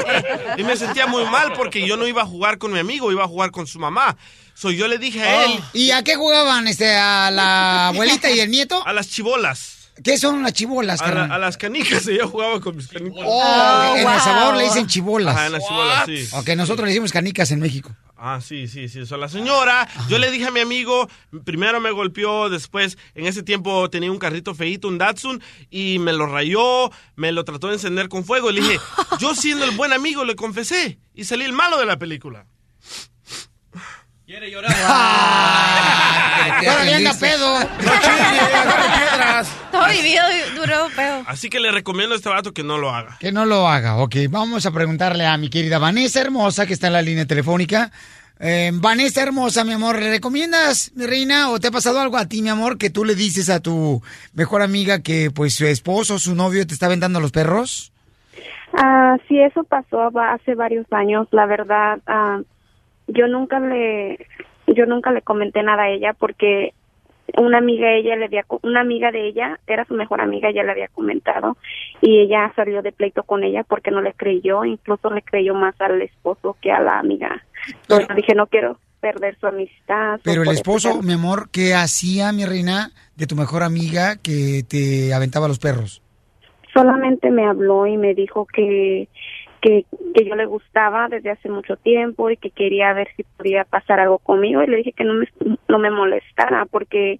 y 0.58 0.62
me 0.64 0.76
sentía 0.76 1.06
muy 1.06 1.24
mal 1.24 1.52
porque 1.54 1.86
yo 1.86 1.96
no 1.96 2.06
iba 2.06 2.22
a 2.22 2.26
jugar 2.26 2.58
con 2.58 2.72
mi 2.72 2.78
amigo, 2.78 3.10
iba 3.10 3.24
a 3.24 3.28
jugar 3.28 3.50
con 3.50 3.66
su 3.66 3.78
mamá. 3.78 4.16
So 4.54 4.70
yo 4.70 4.88
le 4.88 4.98
dije 4.98 5.22
a 5.22 5.44
él... 5.44 5.60
¿Y 5.72 5.90
a 5.90 6.02
qué 6.02 6.16
jugaban? 6.16 6.66
Este, 6.68 6.94
¿A 6.94 7.30
la 7.30 7.88
abuelita 7.88 8.30
y 8.30 8.40
el 8.40 8.50
nieto? 8.50 8.86
A 8.86 8.92
las 8.92 9.08
chibolas. 9.08 9.76
¿Qué 10.02 10.18
son 10.18 10.42
las 10.42 10.52
chibolas, 10.52 11.00
A, 11.00 11.10
la- 11.10 11.24
a 11.24 11.38
las 11.38 11.56
canicas, 11.56 12.04
yo 12.18 12.28
jugaba 12.28 12.60
con 12.60 12.76
mis 12.76 12.86
canicas. 12.86 13.24
Oh, 13.24 13.94
en 13.96 14.06
El 14.06 14.20
Salvador 14.20 14.56
le 14.56 14.64
dicen 14.64 14.86
chibolas. 14.86 15.34
Ajá, 15.34 15.46
en 15.46 15.52
las 15.52 15.66
chibolas, 15.66 16.04
sí. 16.06 16.28
Ok, 16.32 16.48
nosotros 16.50 16.84
le 16.86 16.90
decimos 16.90 17.12
canicas 17.12 17.50
en 17.50 17.60
México. 17.60 17.94
Ah, 18.16 18.40
sí, 18.40 18.66
sí, 18.66 18.88
sí. 18.88 19.00
Eso, 19.00 19.16
la 19.16 19.28
señora, 19.28 19.86
yo 20.08 20.18
le 20.18 20.30
dije 20.30 20.46
a 20.46 20.50
mi 20.50 20.60
amigo, 20.60 21.08
primero 21.44 21.80
me 21.80 21.90
golpeó, 21.90 22.48
después, 22.48 22.96
en 23.14 23.26
ese 23.26 23.42
tiempo 23.42 23.90
tenía 23.90 24.10
un 24.10 24.18
carrito 24.18 24.54
feíto, 24.54 24.88
un 24.88 24.98
Datsun, 24.98 25.42
y 25.70 25.98
me 25.98 26.12
lo 26.12 26.26
rayó, 26.26 26.90
me 27.14 27.30
lo 27.32 27.44
trató 27.44 27.68
de 27.68 27.74
encender 27.74 28.08
con 28.08 28.24
fuego. 28.24 28.50
Y 28.50 28.54
le 28.54 28.60
dije, 28.62 28.78
yo 29.20 29.34
siendo 29.34 29.64
el 29.64 29.76
buen 29.76 29.92
amigo, 29.92 30.24
le 30.24 30.34
confesé, 30.34 30.98
y 31.14 31.24
salí 31.24 31.44
el 31.44 31.52
malo 31.52 31.78
de 31.78 31.86
la 31.86 31.98
película. 31.98 32.46
Quiere 34.26 34.50
llorar. 34.50 34.72
Ahora 36.68 36.84
le 36.84 36.94
anda 36.96 37.14
pedo. 37.14 37.60
Todo 39.70 39.86
vivido 39.86 40.24
y 40.32 40.56
duró 40.56 40.88
feo. 40.88 41.22
Así 41.28 41.48
que 41.48 41.60
le 41.60 41.70
recomiendo 41.70 42.12
a 42.14 42.16
este 42.16 42.28
vato 42.28 42.52
que 42.52 42.64
no 42.64 42.76
lo 42.76 42.90
haga. 42.90 43.18
Que 43.20 43.30
no 43.30 43.46
lo 43.46 43.68
haga. 43.68 43.98
Ok, 43.98 44.16
vamos 44.28 44.66
a 44.66 44.72
preguntarle 44.72 45.24
a 45.26 45.36
mi 45.36 45.48
querida 45.48 45.78
Vanessa 45.78 46.20
Hermosa, 46.20 46.66
que 46.66 46.72
está 46.72 46.88
en 46.88 46.94
la 46.94 47.02
línea 47.02 47.24
telefónica. 47.26 47.92
Eh, 48.40 48.72
Vanessa 48.74 49.22
Hermosa, 49.22 49.62
mi 49.62 49.74
amor, 49.74 50.00
¿le 50.00 50.10
recomiendas, 50.10 50.90
mi 50.96 51.06
reina, 51.06 51.50
o 51.50 51.60
te 51.60 51.68
ha 51.68 51.70
pasado 51.70 52.00
algo 52.00 52.16
a 52.16 52.26
ti, 52.26 52.42
mi 52.42 52.48
amor, 52.48 52.78
que 52.78 52.90
tú 52.90 53.04
le 53.04 53.14
dices 53.14 53.48
a 53.48 53.60
tu 53.60 54.02
mejor 54.34 54.60
amiga 54.60 55.02
que 55.02 55.30
pues 55.30 55.54
su 55.54 55.66
esposo, 55.66 56.18
su 56.18 56.34
novio, 56.34 56.66
te 56.66 56.74
está 56.74 56.86
aventando 56.86 57.20
los 57.20 57.30
perros? 57.30 57.92
Ah, 58.76 59.18
sí, 59.28 59.40
eso 59.40 59.62
pasó 59.62 60.10
hace 60.18 60.56
varios 60.56 60.86
años. 60.92 61.28
La 61.30 61.46
verdad, 61.46 62.00
ah, 62.08 62.40
yo 63.06 63.26
nunca 63.28 63.60
le, 63.60 64.26
yo 64.66 64.86
nunca 64.86 65.12
le 65.12 65.22
comenté 65.22 65.62
nada 65.62 65.84
a 65.84 65.90
ella 65.90 66.12
porque 66.12 66.72
una 67.36 67.58
amiga 67.58 67.88
de 67.88 67.98
ella 67.98 68.16
le 68.16 68.26
había, 68.26 68.44
una 68.62 68.80
amiga 68.80 69.10
de 69.10 69.26
ella 69.26 69.58
era 69.66 69.84
su 69.84 69.94
mejor 69.94 70.20
amiga, 70.20 70.48
ella 70.48 70.62
le 70.62 70.72
había 70.72 70.88
comentado 70.88 71.56
y 72.00 72.20
ella 72.20 72.52
salió 72.54 72.82
de 72.82 72.92
pleito 72.92 73.24
con 73.24 73.44
ella 73.44 73.64
porque 73.64 73.90
no 73.90 74.00
le 74.00 74.12
creyó, 74.12 74.64
incluso 74.64 75.10
le 75.10 75.22
creyó 75.22 75.54
más 75.54 75.74
al 75.80 76.00
esposo 76.02 76.56
que 76.60 76.70
a 76.70 76.80
la 76.80 76.98
amiga. 76.98 77.42
Entonces 77.82 78.16
dije 78.16 78.34
no 78.34 78.46
quiero 78.46 78.78
perder 79.00 79.36
su 79.38 79.46
amistad. 79.46 80.20
Pero 80.22 80.42
el 80.42 80.48
eso 80.48 80.56
esposo, 80.56 81.02
mi 81.02 81.12
amor, 81.12 81.50
¿qué 81.50 81.74
hacía, 81.74 82.32
mi 82.32 82.44
reina, 82.44 82.90
de 83.16 83.26
tu 83.26 83.36
mejor 83.36 83.62
amiga 83.62 84.16
que 84.16 84.62
te 84.68 85.12
aventaba 85.12 85.48
los 85.48 85.58
perros? 85.58 86.02
solamente 86.76 87.30
me 87.30 87.46
habló 87.46 87.86
y 87.86 87.96
me 87.96 88.14
dijo 88.14 88.46
que, 88.46 89.08
que, 89.66 89.84
que 90.14 90.24
yo 90.24 90.36
le 90.36 90.46
gustaba 90.46 91.08
desde 91.08 91.30
hace 91.30 91.48
mucho 91.48 91.76
tiempo 91.76 92.30
y 92.30 92.36
que 92.36 92.50
quería 92.50 92.92
ver 92.92 93.08
si 93.16 93.24
podía 93.24 93.64
pasar 93.64 93.98
algo 93.98 94.18
conmigo 94.18 94.62
y 94.62 94.68
le 94.68 94.76
dije 94.76 94.92
que 94.92 95.02
no 95.02 95.14
me, 95.14 95.26
no 95.66 95.78
me 95.80 95.90
molestara 95.90 96.66
porque 96.66 97.18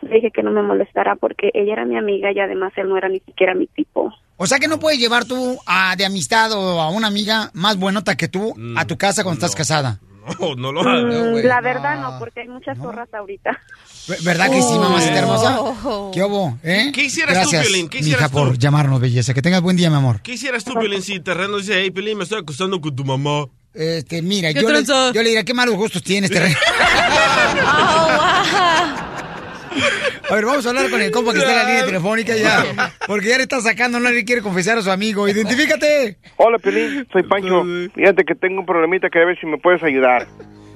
le 0.00 0.14
dije 0.14 0.30
que 0.30 0.42
no 0.42 0.50
me 0.50 0.62
molestara 0.62 1.16
porque 1.16 1.50
ella 1.52 1.74
era 1.74 1.84
mi 1.84 1.98
amiga 1.98 2.32
y 2.32 2.40
además 2.40 2.72
él 2.76 2.88
no 2.88 2.96
era 2.96 3.10
ni 3.10 3.20
siquiera 3.20 3.54
mi 3.54 3.66
tipo. 3.66 4.14
O 4.38 4.46
sea 4.46 4.58
que 4.58 4.66
no 4.66 4.78
puedes 4.78 4.98
llevar 4.98 5.26
tú 5.26 5.58
a, 5.66 5.94
de 5.96 6.06
amistad 6.06 6.52
o 6.52 6.80
a 6.80 6.88
una 6.88 7.08
amiga 7.08 7.50
más 7.52 7.76
buenota 7.78 8.16
que 8.16 8.28
tú 8.28 8.54
a 8.76 8.86
tu 8.86 8.96
casa 8.96 9.22
cuando 9.22 9.38
estás 9.38 9.54
casada. 9.54 10.00
No, 10.40 10.54
no 10.56 10.72
lo 10.72 10.82
Mm, 10.82 10.88
haga. 10.88 11.42
la 11.48 11.60
verdad 11.60 12.00
no, 12.00 12.18
porque 12.18 12.40
hay 12.40 12.48
muchas 12.48 12.78
zorras 12.78 13.08
ahorita. 13.12 13.50
Ver- 14.08 14.22
¿Verdad 14.22 14.50
que 14.50 14.62
sí, 14.62 14.78
mamacita 14.78 15.18
hermosa? 15.18 15.60
Oh. 15.60 16.10
¿Qué 16.12 16.22
hubo? 16.22 16.58
¿Eh? 16.62 16.90
¿Qué 16.94 17.04
hicieras 17.04 17.34
tú, 17.34 17.40
Gracias, 17.50 17.66
Piolín? 17.66 17.88
¿Qué 17.88 17.98
mija, 17.98 18.08
hicieras 18.10 18.30
tú? 18.30 18.36
por 18.38 18.58
llamarnos, 18.58 19.00
belleza. 19.00 19.34
Que 19.34 19.42
tengas 19.42 19.60
buen 19.62 19.76
día, 19.76 19.90
mi 19.90 19.96
amor. 19.96 20.20
¿Qué 20.22 20.32
hicieras 20.34 20.64
tú, 20.64 20.74
Piolín, 20.74 21.02
si 21.02 21.20
Terreno 21.20 21.56
dice, 21.58 21.74
hey, 21.80 21.90
Piolín, 21.90 22.18
me 22.18 22.24
estoy 22.24 22.40
acostando 22.40 22.80
con 22.80 22.94
tu 22.94 23.04
mamá? 23.04 23.46
Este, 23.74 24.22
mira, 24.22 24.52
¿Qué 24.54 24.62
yo 24.62 24.70
le, 24.70 24.84
yo 24.84 25.12
le 25.14 25.22
diría, 25.24 25.44
qué 25.44 25.52
malos 25.54 25.74
gustos 25.76 26.02
tienes, 26.02 26.30
terreno. 26.30 26.56
A 30.30 30.34
ver, 30.34 30.44
vamos 30.44 30.66
a 30.66 30.70
hablar 30.70 30.90
con 30.90 31.00
el 31.00 31.10
compa 31.10 31.32
que 31.32 31.38
está 31.38 31.50
en 31.50 31.58
la 31.58 31.64
línea 31.64 31.84
telefónica 31.84 32.34
ya. 32.36 32.92
Porque 33.06 33.28
ya 33.28 33.36
le 33.36 33.42
está 33.42 33.60
sacando, 33.60 34.00
no 34.00 34.10
le 34.10 34.24
quiere 34.24 34.42
confesar 34.42 34.78
a 34.78 34.82
su 34.82 34.90
amigo. 34.90 35.28
Identifícate. 35.28 36.16
Hola, 36.36 36.58
Piolín, 36.58 37.06
soy 37.12 37.22
Pancho. 37.24 37.64
Fíjate 37.94 38.24
que 38.24 38.34
tengo 38.34 38.60
un 38.60 38.66
problemita 38.66 39.10
que 39.10 39.20
a 39.20 39.24
ver 39.24 39.38
si 39.38 39.46
me 39.46 39.58
puedes 39.58 39.82
ayudar. 39.82 40.26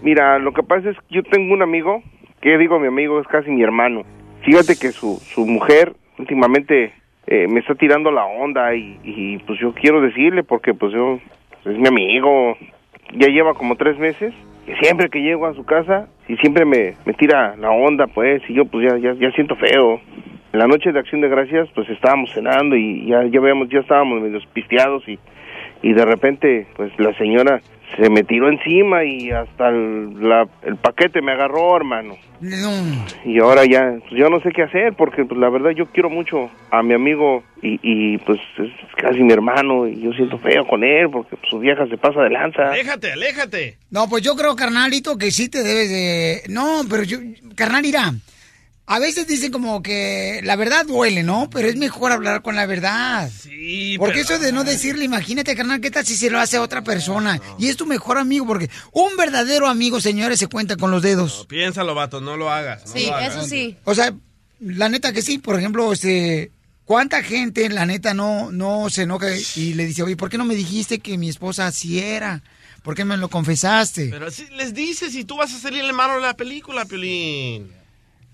Mira, 0.03 0.39
lo 0.39 0.53
que 0.53 0.63
pasa 0.63 0.91
es 0.91 0.97
que 0.97 1.17
yo 1.17 1.23
tengo 1.23 1.55
un 1.55 1.63
amigo, 1.63 2.03
que 2.41 2.59
digo 2.59 2.79
mi 2.79 2.89
amigo, 2.89 3.21
es 3.21 3.27
casi 3.27 3.51
mi 3.51 3.63
hermano. 3.63 4.05
Fíjate 4.45 4.77
que 4.77 4.93
su, 4.93 5.21
su 5.35 5.47
mujer 5.47 5.95
últimamente 6.19 6.93
eh, 7.27 7.47
me 7.49 7.61
está 7.61 7.75
tirando 7.75 8.11
la 8.11 8.25
onda 8.25 8.75
y, 8.75 8.99
y, 9.03 9.39
pues 9.39 9.59
yo 9.61 9.73
quiero 9.75 10.01
decirle 10.01 10.43
porque 10.45 10.75
pues 10.75 10.93
yo 10.93 11.19
es 11.65 11.79
mi 11.79 11.89
amigo. 11.89 12.57
Ya 13.15 13.29
lleva 13.29 13.55
como 13.55 13.77
tres 13.77 13.99
meses 13.99 14.35
siempre 14.81 15.09
que 15.09 15.21
llego 15.21 15.47
a 15.47 15.55
su 15.55 15.65
casa 15.65 16.09
y 16.29 16.37
siempre 16.37 16.65
me, 16.65 16.95
me 17.05 17.15
tira 17.15 17.57
la 17.57 17.71
onda 17.71 18.07
pues 18.07 18.43
y 18.49 18.55
yo 18.55 18.65
pues 18.65 18.91
ya, 18.91 18.99
ya, 18.99 19.15
ya 19.15 19.31
siento 19.33 19.57
feo. 19.57 20.01
En 20.53 20.59
la 20.59 20.67
noche 20.67 20.93
de 20.93 20.99
Acción 20.99 21.21
de 21.21 21.29
Gracias 21.29 21.69
pues 21.75 21.89
estábamos 21.91 22.33
cenando 22.33 22.77
y 22.77 23.07
ya, 23.07 23.25
ya 23.25 23.41
veamos, 23.41 23.69
ya 23.69 23.81
estábamos 23.81 24.21
medio 24.21 24.41
pisteados 24.53 25.07
y 25.09 25.19
y 25.83 25.93
de 25.93 26.05
repente 26.05 26.67
pues 26.77 26.93
la 26.99 27.17
señora 27.19 27.61
se 27.97 28.11
me 28.11 28.23
tiró 28.23 28.49
encima 28.51 29.03
y 29.05 29.31
hasta 29.31 29.69
el, 29.71 30.29
la- 30.29 30.47
el 30.63 30.77
paquete 30.77 31.23
me 31.23 31.33
agarró 31.33 31.77
hermano 31.77 32.17
y 33.25 33.41
ahora 33.41 33.65
ya 33.65 33.95
pues, 34.01 34.13
yo 34.13 34.29
no 34.29 34.41
sé 34.41 34.51
qué 34.55 34.63
hacer 34.63 34.93
porque 34.95 35.25
pues 35.25 35.41
la 35.41 35.49
verdad 35.49 35.71
yo 35.71 35.87
quiero 35.87 36.09
mucho 36.11 36.51
a 36.71 36.83
mi 36.83 36.95
amigo 36.95 37.43
y, 37.63 37.81
y 37.83 38.19
pues 38.19 38.39
es 38.59 38.71
casi 38.97 39.21
mi 39.23 39.33
hermano 39.33 39.89
y 39.89 40.01
yo 40.01 40.13
siento 40.13 40.39
feo 40.39 40.67
con 40.67 40.85
él 40.85 41.09
porque 41.11 41.37
pues, 41.37 41.49
su 41.51 41.59
vieja 41.59 41.87
se 41.89 41.97
pasa 41.97 42.21
de 42.23 42.31
lanza 42.31 42.71
Aléjate, 42.73 43.13
aléjate. 43.13 43.79
No, 43.91 44.09
pues 44.09 44.23
yo 44.23 44.37
creo, 44.37 44.55
carnalito, 44.55 45.17
que 45.19 45.31
sí 45.31 45.49
te 45.49 45.63
debes 45.65 45.89
de... 45.91 46.43
No, 46.49 46.83
pero 46.89 47.03
yo... 47.05 47.19
Carnal, 47.57 47.85
irá. 47.87 48.13
A 48.91 48.99
veces 48.99 49.27
dicen 49.27 49.53
como 49.53 49.83
que 49.83 50.41
la 50.45 50.57
verdad 50.57 50.87
duele, 50.87 51.23
¿no? 51.23 51.51
Pero 51.51 51.69
es 51.69 51.77
mejor 51.77 52.11
hablar 52.11 52.41
con 52.41 52.57
la 52.57 52.65
verdad. 52.65 53.31
Sí, 53.31 53.97
Porque 53.99 54.23
pero- 54.23 54.37
eso 54.37 54.39
de 54.39 54.51
no 54.51 54.65
decirle, 54.65 55.05
imagínate, 55.05 55.55
carnal, 55.55 55.83
¿qué 55.83 55.91
tal 55.91 56.07
si 56.07 56.17
se 56.17 56.31
lo 56.31 56.41
hace 56.41 56.57
a 56.57 56.63
otra 56.63 56.83
persona? 56.83 57.39
Y 57.59 57.69
es 57.69 57.77
tu 57.77 57.85
mejor 57.85 58.17
amigo, 58.17 58.47
porque 58.47 58.71
un 58.93 59.15
verdadero 59.19 59.69
amigo, 59.69 60.01
señores, 60.01 60.39
se 60.39 60.47
cuenta 60.47 60.77
con 60.77 60.91
los 60.91 61.03
dedos. 61.03 61.45
Piénsalo, 61.49 61.95
vato, 61.95 62.23
no 62.23 62.39
lo 62.39 62.51
hagas. 62.51 62.85
no 62.95 63.01
lo 63.01 63.15
hagas. 63.15 63.53
O 63.85 63.95
sea, 63.95 64.15
la 64.61 64.89
neta 64.89 65.13
que 65.13 65.21
sí, 65.23 65.39
por 65.39 65.59
ejemplo, 65.59 65.93
este... 65.93 66.51
¿Cuánta 66.87 67.23
gente, 67.23 67.69
la 67.69 67.85
neta, 67.85 68.15
no, 68.15 68.51
no 68.51 68.89
se 68.89 69.03
enoja 69.03 69.27
y 69.57 69.75
le 69.75 69.85
dice, 69.85 70.03
oye, 70.03 70.17
¿por 70.17 70.31
qué 70.31 70.39
no 70.39 70.47
me 70.47 70.55
dijiste 70.55 71.01
que 71.01 71.19
mi 71.19 71.29
esposa 71.29 71.67
así 71.67 71.99
era? 71.99 72.43
¿Por 72.83 72.95
qué 72.95 73.05
me 73.05 73.19
lo 73.19 73.29
confesaste? 73.29 74.09
Pero 74.11 74.31
si 74.31 74.47
les 74.57 74.73
dices 74.73 75.15
y 75.15 75.25
tú 75.25 75.37
vas 75.37 75.53
a 75.53 75.59
salir 75.59 75.85
el 75.85 75.93
malo 75.93 76.15
de 76.15 76.23
la 76.23 76.35
película, 76.35 76.87
Piolín. 76.87 77.71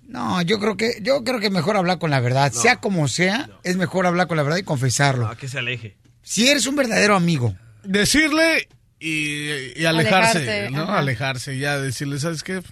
No, 0.06 0.42
yo 0.42 0.60
creo 0.60 0.76
que 0.76 0.98
yo 1.02 1.24
creo 1.24 1.40
que 1.40 1.50
mejor 1.50 1.76
hablar 1.76 1.98
con 1.98 2.10
la 2.10 2.20
verdad, 2.20 2.52
sea 2.52 2.76
como 2.76 3.08
sea, 3.08 3.48
es 3.62 3.76
mejor 3.76 4.06
hablar 4.06 4.26
con 4.28 4.36
la 4.36 4.42
verdad 4.42 4.58
y 4.58 4.62
confesarlo. 4.62 5.26
A 5.26 5.36
que 5.36 5.48
se 5.48 5.58
aleje. 5.58 5.96
Si 6.22 6.48
eres 6.48 6.66
un 6.66 6.76
verdadero 6.76 7.16
amigo. 7.16 7.54
Decirle 7.82 8.68
y, 8.98 9.78
y 9.80 9.84
alejarse, 9.84 10.38
Alejarte, 10.38 10.70
¿no? 10.70 10.82
ajá. 10.84 10.98
Alejarse, 10.98 11.58
ya 11.58 11.78
decirle, 11.78 12.18
¿sabes 12.18 12.42
qué? 12.42 12.62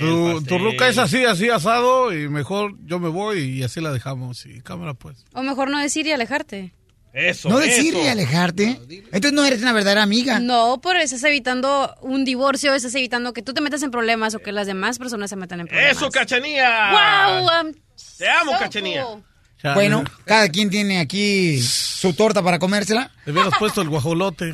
Tu, 0.00 0.42
tu 0.42 0.58
ruca 0.58 0.88
es 0.88 0.98
así, 0.98 1.24
así 1.24 1.50
asado 1.50 2.12
y 2.12 2.28
mejor 2.28 2.74
yo 2.84 2.98
me 2.98 3.08
voy 3.08 3.38
y 3.40 3.62
así 3.62 3.80
la 3.80 3.92
dejamos 3.92 4.44
y 4.46 4.60
cámara 4.60 4.94
pues. 4.94 5.24
O 5.34 5.42
mejor 5.42 5.70
no 5.70 5.78
decir 5.78 6.06
y 6.06 6.12
alejarte. 6.12 6.72
Eso, 7.14 7.48
no 7.48 7.58
decirle 7.60 8.02
y 8.02 8.08
alejarte. 8.08 8.80
Entonces 8.90 9.32
no 9.32 9.44
eres 9.44 9.62
una 9.62 9.72
verdadera 9.72 10.02
amiga. 10.02 10.40
No, 10.40 10.80
pero 10.82 10.98
estás 10.98 11.22
evitando 11.22 11.94
un 12.02 12.24
divorcio, 12.24 12.74
estás 12.74 12.92
evitando 12.96 13.32
que 13.32 13.40
tú 13.40 13.54
te 13.54 13.60
metas 13.60 13.84
en 13.84 13.92
problemas 13.92 14.34
o 14.34 14.40
que 14.40 14.50
las 14.50 14.66
demás 14.66 14.98
personas 14.98 15.30
se 15.30 15.36
metan 15.36 15.60
en 15.60 15.68
problemas. 15.68 15.96
¡Eso, 15.96 16.10
cachanía! 16.10 16.90
¡Wow! 16.90 17.72
Te 18.18 18.28
amo, 18.28 18.52
so 18.52 18.58
cachanía. 18.58 19.04
cool. 19.04 19.22
Bueno, 19.74 20.02
cada 20.24 20.48
quien 20.48 20.68
tiene 20.70 20.98
aquí 20.98 21.62
su 21.62 22.12
torta 22.14 22.42
para 22.42 22.58
comérsela. 22.58 23.12
Le 23.24 23.32
hubieras 23.32 23.52
puesto 23.60 23.80
el 23.80 23.88
guajolote. 23.88 24.52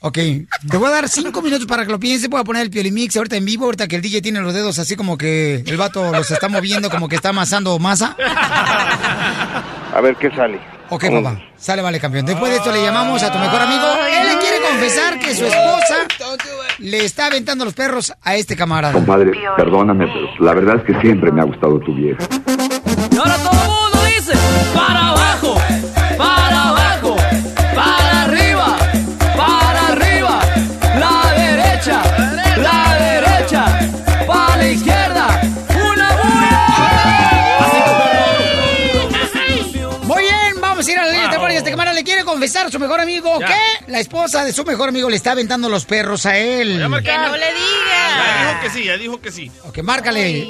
Ok, 0.00 0.14
te 0.14 0.76
voy 0.76 0.88
a 0.88 0.90
dar 0.90 1.08
cinco 1.08 1.42
minutos 1.42 1.66
para 1.66 1.84
que 1.84 1.92
lo 1.92 2.00
pienses. 2.00 2.30
Voy 2.30 2.40
a 2.40 2.44
poner 2.44 2.62
el 2.62 2.70
Piolimix 2.70 3.14
ahorita 3.16 3.36
en 3.36 3.44
vivo, 3.44 3.66
ahorita 3.66 3.88
que 3.88 3.96
el 3.96 4.02
DJ 4.02 4.22
tiene 4.22 4.40
los 4.40 4.54
dedos 4.54 4.78
así 4.78 4.96
como 4.96 5.18
que 5.18 5.56
el 5.66 5.76
vato 5.76 6.12
los 6.12 6.30
está 6.30 6.48
moviendo 6.48 6.88
como 6.88 7.08
que 7.08 7.16
está 7.16 7.28
amasando 7.28 7.78
masa. 7.78 8.16
a 9.98 10.00
ver 10.00 10.16
qué 10.16 10.30
sale 10.30 10.58
Ok, 10.90 11.04
papá, 11.10 11.38
sale, 11.56 11.82
vale, 11.82 12.00
campeón. 12.00 12.24
Después 12.24 12.50
de 12.50 12.56
esto 12.56 12.72
le 12.72 12.80
llamamos 12.80 13.22
a 13.22 13.30
tu 13.30 13.38
mejor 13.38 13.60
amigo. 13.60 13.84
Él 14.10 14.26
le 14.26 14.38
quiere 14.38 14.56
confesar 14.66 15.18
que 15.18 15.34
su 15.34 15.44
esposa 15.44 16.06
le 16.78 17.04
está 17.04 17.26
aventando 17.26 17.66
los 17.66 17.74
perros 17.74 18.14
a 18.22 18.36
este 18.36 18.56
camarada. 18.56 18.94
Compadre, 18.94 19.32
perdóname, 19.54 20.06
pero 20.06 20.46
la 20.46 20.54
verdad 20.54 20.76
es 20.76 20.84
que 20.84 20.98
siempre 21.02 21.30
me 21.30 21.42
ha 21.42 21.44
gustado 21.44 21.78
tu 21.80 21.94
vieja. 21.94 22.26
A 42.68 42.70
su 42.70 42.78
mejor 42.78 43.00
amigo 43.00 43.28
Ya. 43.40 43.46
que 43.46 43.90
la 43.92 43.98
esposa 44.00 44.44
de 44.44 44.52
su 44.52 44.64
mejor 44.64 44.88
amigo 44.90 45.08
le 45.10 45.16
está 45.16 45.32
aventando 45.32 45.68
los 45.68 45.84
perros 45.86 46.26
a 46.26 46.38
él. 46.38 46.82
A. 46.82 47.00
Que 47.02 47.16
no 47.16 47.32
le 47.36 47.48
diga. 47.52 47.98
Ya 48.16 48.48
dijo 48.48 48.60
que 48.62 48.70
sí, 48.70 48.84
ya 48.84 48.96
dijo 48.96 49.20
que 49.20 49.30
sí. 49.30 49.50
Ok, 49.66 49.82
márcale. 49.82 50.46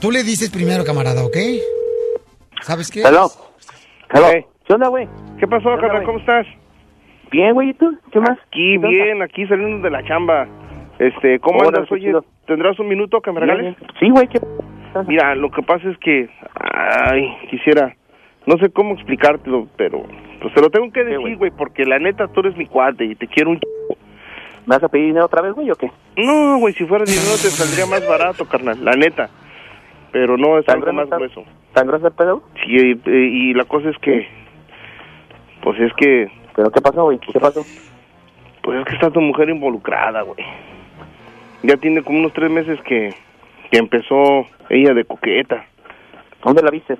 Tú 0.00 0.10
le 0.10 0.22
dices 0.22 0.50
primero, 0.50 0.84
camarada, 0.84 1.24
¿ok? 1.24 1.36
¿Sabes 2.62 2.90
qué? 2.90 3.00
Hello. 3.02 3.30
Hello. 4.12 4.28
¿Qué 4.66 4.72
onda, 4.72 4.88
güey? 4.88 5.08
¿Qué 5.38 5.46
pasó, 5.46 5.76
carnal? 5.80 6.04
¿Cómo 6.04 6.18
estás? 6.18 6.46
Bien, 7.30 7.52
güey, 7.54 7.70
¿y 7.70 7.74
tú? 7.74 7.98
¿Qué 8.12 8.20
más? 8.20 8.38
Aquí, 8.48 8.78
bien, 8.78 9.22
aquí 9.22 9.46
saliendo 9.46 9.82
de 9.82 9.90
la 9.90 10.04
chamba. 10.04 10.46
Este, 10.98 11.38
¿cómo 11.40 11.62
andas? 11.64 11.90
Oye, 11.90 12.06
chido. 12.06 12.24
¿tendrás 12.46 12.78
un 12.78 12.88
minuto 12.88 13.20
que 13.20 13.32
me 13.32 13.40
regales? 13.40 13.76
Sí, 13.98 14.10
güey, 14.10 14.28
¿qué 14.28 14.40
Mira, 15.08 15.34
lo 15.34 15.50
que 15.50 15.60
pasa 15.62 15.88
es 15.90 15.98
que, 15.98 16.28
ay, 16.54 17.26
quisiera, 17.50 17.96
no 18.46 18.58
sé 18.58 18.70
cómo 18.70 18.94
explicártelo, 18.94 19.68
pero 19.76 20.02
pues 20.40 20.52
te 20.54 20.60
lo 20.60 20.70
tengo 20.70 20.90
que 20.92 21.04
decir, 21.04 21.36
güey, 21.36 21.50
porque 21.50 21.84
la 21.84 21.98
neta 21.98 22.28
tú 22.28 22.40
eres 22.40 22.56
mi 22.56 22.66
cuate 22.66 23.04
y 23.04 23.14
te 23.14 23.26
quiero 23.26 23.50
un 23.50 23.58
ch... 23.58 23.62
¿Me 24.66 24.76
vas 24.76 24.82
a 24.82 24.88
pedir 24.88 25.06
dinero 25.06 25.26
otra 25.26 25.42
vez, 25.42 25.52
güey, 25.52 25.70
o 25.70 25.74
qué? 25.74 25.90
No, 26.16 26.58
güey, 26.58 26.74
si 26.74 26.84
fuera 26.86 27.04
dinero 27.04 27.32
te 27.32 27.50
saldría 27.50 27.86
más 27.86 28.06
barato, 28.08 28.46
carnal, 28.46 28.82
la 28.82 28.92
neta. 28.92 29.28
Pero 30.10 30.36
no, 30.36 30.58
es 30.58 30.64
¿Tan 30.64 30.76
algo 30.78 30.92
más 30.92 31.10
grueso. 31.10 31.44
¿Tan 31.72 31.86
grueso 31.86 32.06
el 32.06 32.12
pedo? 32.14 32.42
Sí, 32.64 32.98
y, 33.04 33.10
y 33.10 33.54
la 33.54 33.64
cosa 33.64 33.90
es 33.90 33.98
que, 33.98 34.26
pues 35.62 35.80
es 35.80 35.92
que... 35.94 36.30
¿Pero 36.54 36.70
qué 36.70 36.80
pasó, 36.80 37.04
güey? 37.04 37.18
¿Qué 37.18 37.40
pasó? 37.40 37.64
Pues 38.62 38.78
es 38.78 38.84
que 38.86 38.94
está 38.94 39.10
tu 39.10 39.20
mujer 39.20 39.50
involucrada, 39.50 40.22
güey. 40.22 40.38
Ya 41.62 41.76
tiene 41.76 42.02
como 42.02 42.20
unos 42.20 42.32
tres 42.32 42.50
meses 42.50 42.80
que, 42.82 43.12
que 43.70 43.78
empezó 43.78 44.46
ella 44.70 44.94
de 44.94 45.04
coqueta. 45.04 45.66
¿Dónde 46.42 46.62
la 46.62 46.70
viste? 46.70 46.96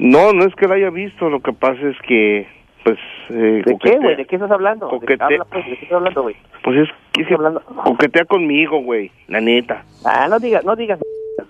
No, 0.00 0.32
no 0.32 0.44
es 0.46 0.54
que 0.54 0.66
la 0.66 0.76
haya 0.76 0.88
visto, 0.90 1.28
lo 1.28 1.40
que 1.40 1.52
pasa 1.52 1.80
es 1.88 1.96
que, 2.08 2.46
pues... 2.84 2.98
Eh, 3.28 3.62
¿De 3.66 3.76
qué, 3.78 3.98
güey? 3.98 4.16
¿De 4.16 4.24
qué 4.24 4.36
estás 4.36 4.50
hablando? 4.50 4.88
¿De, 4.88 5.16
habla, 5.20 5.44
pues, 5.44 5.64
¿de 5.66 5.76
qué 5.76 5.84
estás 5.84 5.92
hablando, 5.98 6.22
güey? 6.22 6.36
Pues 6.64 6.78
es 6.78 6.88
que 7.12 7.24
se 7.26 7.36
coquetea 7.84 8.24
conmigo, 8.24 8.80
güey, 8.82 9.10
la 9.28 9.40
neta. 9.42 9.84
Ah, 10.06 10.26
no 10.28 10.38
digas, 10.38 10.64
no 10.64 10.74
digas, 10.74 10.98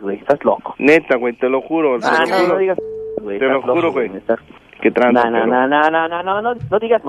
güey, 0.01 0.17
estás 0.17 0.45
loco. 0.45 0.75
Neta, 0.79 1.17
güey, 1.17 1.33
te 1.35 1.49
lo 1.49 1.61
juro. 1.61 1.99
Ah, 2.03 2.25
no, 2.29 2.49
no 2.49 2.59
digas, 2.59 2.79
güey, 3.23 3.39
Te 3.39 3.47
lo 3.47 3.61
estás 3.61 3.71
juro, 3.71 3.93
güey. 3.93 4.11
estás- 4.17 4.41
Que 4.81 4.91
tranza, 4.91 5.31
No, 5.31 5.47
no, 5.47 5.47
no, 5.47 5.69
no, 5.69 5.91
no, 5.91 6.09
no, 6.09 6.23
no, 6.23 6.43
no, 6.43 6.55
no 6.71 6.79
digas 6.81 7.03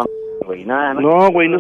güey, 0.45 0.63
no, 0.65 0.93
no. 0.93 1.01
No, 1.01 1.31
güey, 1.31 1.47
no 1.49 1.59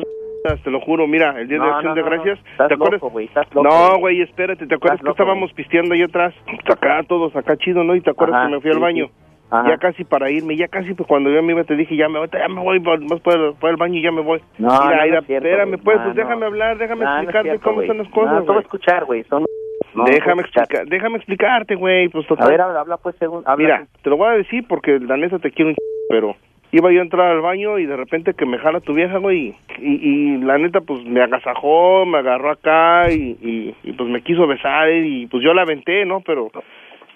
te 0.63 0.69
lo 0.71 0.79
juro. 0.81 1.07
Mira, 1.07 1.39
el 1.39 1.47
día 1.47 1.57
de 1.59 1.65
No, 1.65 1.73
Acción 1.75 1.91
no, 1.91 1.95
de 1.95 2.01
no, 2.01 2.09
no. 2.09 2.11
Gracias, 2.23 2.39
Estás 2.51 2.67
¿te 2.67 2.73
acuerdas? 2.75 3.01
loco, 3.01 3.09
güey, 3.11 3.25
estás 3.27 3.47
loco, 3.53 3.67
no, 3.67 3.97
güey. 3.99 4.21
espérate, 4.21 4.67
¿te 4.67 4.75
acuerdas 4.75 4.99
Estás 4.99 4.99
que 4.99 5.05
loco, 5.07 5.23
estábamos 5.23 5.53
pisteando 5.53 5.93
ahí 5.95 6.01
atrás? 6.03 6.33
Acá 6.65 7.03
todos, 7.07 7.35
acá 7.35 7.55
chido, 7.57 7.83
¿no? 7.83 7.95
Y 7.95 8.01
te 8.01 8.09
acuerdas 8.11 8.37
Ajá, 8.39 8.47
que 8.47 8.55
me 8.55 8.61
fui 8.61 8.71
al 8.71 8.79
baño. 8.79 9.05
sí. 9.07 9.30
Ajá. 9.51 9.69
Ya 9.69 9.77
casi 9.77 10.03
para 10.05 10.31
irme, 10.31 10.55
ya 10.55 10.67
casi 10.69 10.93
pues, 10.93 11.07
cuando 11.07 11.29
yo 11.29 11.43
me 11.43 11.51
iba 11.51 11.63
te 11.65 11.75
dije, 11.75 11.95
ya 11.97 12.07
me 12.07 12.19
voy, 12.19 12.29
ya 12.31 12.47
me 12.47 12.61
voy, 12.61 12.79
vas 12.79 12.99
por 13.21 13.55
por 13.55 13.69
el 13.69 13.75
baño 13.75 13.95
y 13.99 14.01
ya 14.01 14.11
me 14.11 14.21
voy. 14.21 14.39
No, 14.57 14.69
mira, 14.69 15.05
no, 15.05 15.19
es 15.19 15.25
cierto, 15.25 15.47
espérame, 15.47 15.77
pues, 15.83 15.97
No, 15.97 16.03
pues 16.03 16.15
no. 16.15 16.21
déjame 16.23 16.45
hablar, 16.45 16.77
déjame 16.77 17.03
No, 17.03 17.09
no 17.11 17.17
explicarte 17.17 17.49
cierto, 17.49 17.63
cómo 17.63 17.75
güey. 17.75 17.87
son 17.87 17.97
las 17.97 18.07
cosas, 18.09 18.33
No, 18.33 18.45
güey. 18.45 18.59
escuchar, 18.59 19.05
güey, 19.05 19.23
son... 19.25 19.45
no, 19.93 20.03
déjame 20.05 20.41
explicar, 20.43 20.85
déjame 20.87 21.17
explicarte, 21.17 21.75
güey, 21.75 22.07
pues 22.09 22.25
total. 22.27 22.47
A 22.47 22.49
ver, 22.49 22.61
habla, 22.61 22.79
habla 22.79 22.97
pues, 22.97 23.15
según... 23.19 23.43
Habla, 23.45 23.63
Mira, 23.63 23.87
te 24.01 24.09
lo 24.09 24.17
voy 24.17 24.27
a 24.29 24.37
decir 24.37 24.65
porque 24.67 24.99
la 24.99 25.17
neta 25.17 25.37
te 25.39 25.51
quiero 25.51 25.69
un 25.69 25.75
ch... 25.75 25.79
pero 26.09 26.35
iba 26.73 26.89
yo 26.89 27.01
a 27.01 27.03
entrar 27.03 27.27
al 27.31 27.41
baño 27.41 27.77
y 27.79 27.85
de 27.85 27.97
repente 27.97 28.33
que 28.33 28.45
me 28.45 28.57
jala 28.57 28.79
tu 28.79 28.93
vieja, 28.93 29.17
güey, 29.17 29.53
y, 29.79 30.09
y 30.09 30.37
la 30.37 30.57
neta 30.57 30.79
pues 30.79 31.03
me 31.03 31.21
agasajó, 31.21 32.05
me 32.05 32.19
agarró 32.19 32.51
acá 32.51 33.11
y, 33.11 33.35
y, 33.41 33.75
y, 33.83 33.91
pues 33.91 34.09
me 34.09 34.21
quiso 34.21 34.47
besar 34.47 34.89
y 34.89 35.27
pues 35.27 35.43
yo 35.43 35.53
la 35.53 35.63
aventé, 35.63 36.05
¿no? 36.05 36.21
Pero 36.21 36.49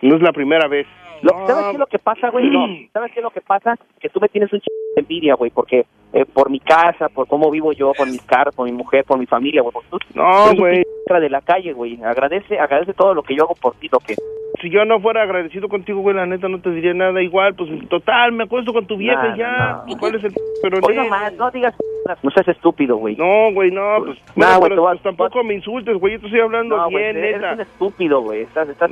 no 0.01 0.15
es 0.17 0.21
la 0.21 0.33
primera 0.33 0.67
vez. 0.67 0.85
Lo, 1.21 1.47
¿Sabes 1.47 1.65
qué 1.65 1.71
es 1.73 1.79
lo 1.79 1.87
que 1.87 1.99
pasa, 1.99 2.29
güey? 2.29 2.49
No, 2.49 2.65
¿sabes 2.93 3.11
qué 3.13 3.19
es 3.19 3.23
lo 3.23 3.31
que 3.31 3.41
pasa? 3.41 3.75
Que 3.99 4.09
tú 4.09 4.19
me 4.19 4.29
tienes 4.29 4.51
un 4.53 4.59
ch... 4.59 4.65
de 4.95 5.01
envidia, 5.01 5.35
güey, 5.35 5.51
porque 5.51 5.85
eh, 6.13 6.25
por 6.25 6.49
mi 6.49 6.59
casa, 6.59 7.09
por 7.09 7.27
cómo 7.27 7.49
vivo 7.51 7.71
yo, 7.73 7.91
por 7.93 8.07
mis 8.07 8.21
carros, 8.23 8.55
por 8.55 8.65
mi 8.65 8.71
mujer, 8.71 9.03
por 9.05 9.17
mi 9.19 9.25
familia, 9.25 9.61
güey. 9.61 9.73
tú 9.89 9.97
No, 10.13 10.45
eres 10.47 10.59
güey. 10.59 10.83
de 11.21 11.29
la 11.29 11.41
calle, 11.41 11.73
güey. 11.73 12.01
Agradece, 12.03 12.59
agradece 12.59 12.93
todo 12.93 13.13
lo 13.13 13.23
que 13.23 13.35
yo 13.35 13.43
hago 13.43 13.55
por 13.55 13.75
ti, 13.75 13.89
lo 13.91 13.99
que... 13.99 14.15
Si 14.61 14.69
yo 14.69 14.85
no 14.85 15.01
fuera 15.01 15.21
agradecido 15.23 15.67
contigo, 15.67 15.99
güey, 15.99 16.15
la 16.15 16.25
neta 16.25 16.47
no 16.47 16.61
te 16.61 16.71
diría 16.71 16.93
nada 16.93 17.21
igual, 17.21 17.53
pues 17.55 17.69
total, 17.89 18.31
me 18.31 18.45
acuesto 18.45 18.71
con 18.71 18.87
tu 18.87 18.95
vieja 18.95 19.29
No, 19.29 19.35
ya. 19.35 19.83
¿Cuál 19.99 20.15
es 20.15 20.23
el 20.23 20.33
pero 20.61 20.79
Hoy 20.81 20.95
nomás, 20.95 21.33
no 21.33 21.51
digas... 21.51 21.75
No 22.23 22.29
seas 22.31 22.47
estúpido, 22.47 22.95
güey. 22.97 23.15
No, 23.17 23.51
güey, 23.53 23.71
no, 23.71 23.97
pues, 24.05 24.17
No, 24.35 24.45
bueno, 24.45 24.59
güey, 24.59 24.69
pero, 24.69 24.81
voy 24.83 24.89
a- 24.89 24.91
pues, 24.93 25.03
tampoco 25.03 25.43
me 25.43 25.55
insultes, 25.55 25.97
güey, 25.97 26.13
yo 26.13 26.19
te 26.21 26.25
estoy 26.27 26.39
hablando 26.41 26.77
No, 26.77 26.87
bien, 26.87 27.17
eres 27.17 27.41
neta. 27.41 27.53
un 27.53 27.61
estúpido, 27.61 28.21
güey. 28.21 28.41
Estás, 28.43 28.69
estás... 28.69 28.91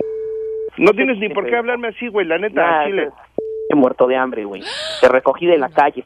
No 0.77 0.91
tienes 0.91 1.17
ni 1.19 1.29
por 1.29 1.45
qué 1.45 1.55
hablarme 1.55 1.89
así, 1.89 2.07
güey, 2.07 2.25
la 2.25 2.38
neta, 2.38 2.62
Nah, 2.62 2.86
Chile. 2.86 3.03
estás 3.03 3.77
muerto 3.77 4.07
de 4.07 4.15
hambre, 4.15 4.43
güey. 4.45 4.62
Te 5.01 5.07
recogí 5.07 5.45
de 5.45 5.57
la 5.57 5.69
calle. 5.69 6.03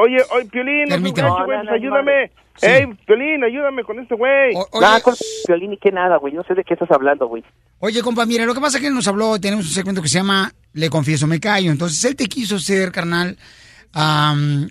Oye, 0.00 0.18
oye, 0.34 0.44
Piolín, 0.46 0.84
no 0.88 0.96
No, 0.96 1.02
güey, 1.02 1.12
no, 1.12 1.44
pues 1.44 1.64
no, 1.64 1.72
ayúdame. 1.72 2.30
Sí. 2.56 2.66
Ey, 2.66 2.86
Piolín, 3.06 3.42
ayúdame 3.44 3.82
con 3.84 3.98
este 3.98 4.14
güey. 4.14 4.54
Nada, 4.80 5.00
con 5.00 5.14
violín 5.48 5.70
ni 5.70 5.76
qué 5.78 5.90
nada, 5.90 6.16
güey. 6.18 6.34
No 6.34 6.42
sé 6.44 6.54
de 6.54 6.62
qué 6.64 6.74
estás 6.74 6.90
hablando, 6.90 7.26
güey. 7.26 7.42
Oye, 7.78 8.02
compa, 8.02 8.26
mira, 8.26 8.44
lo 8.44 8.54
que 8.54 8.60
pasa 8.60 8.76
es 8.76 8.82
que 8.82 8.88
él 8.88 8.94
nos 8.94 9.08
habló, 9.08 9.38
tenemos 9.40 9.64
un 9.66 9.70
segmento 9.72 10.02
que 10.02 10.08
se 10.08 10.18
llama 10.18 10.52
Le 10.74 10.88
confieso, 10.90 11.26
me 11.26 11.40
callo. 11.40 11.70
Entonces, 11.70 12.04
él 12.04 12.14
te 12.16 12.26
quiso 12.26 12.56
hacer, 12.56 12.92
carnal, 12.92 13.36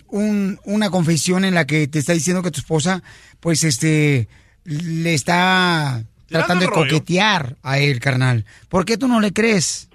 un- 0.08 0.58
una 0.64 0.90
confesión 0.90 1.44
en 1.44 1.54
la 1.54 1.66
que 1.66 1.86
te 1.88 1.98
está 1.98 2.12
diciendo 2.12 2.42
que 2.42 2.50
tu 2.50 2.60
esposa, 2.60 3.02
pues, 3.40 3.64
este, 3.64 4.28
le 4.64 5.14
está 5.14 6.02
tratando 6.32 6.64
de 6.64 6.70
rollo. 6.70 6.90
coquetear 6.90 7.56
a 7.62 7.78
él, 7.78 8.00
carnal. 8.00 8.44
¿Por 8.68 8.84
qué 8.84 8.96
tú 8.96 9.08
no 9.08 9.20
le 9.20 9.32
crees? 9.32 9.88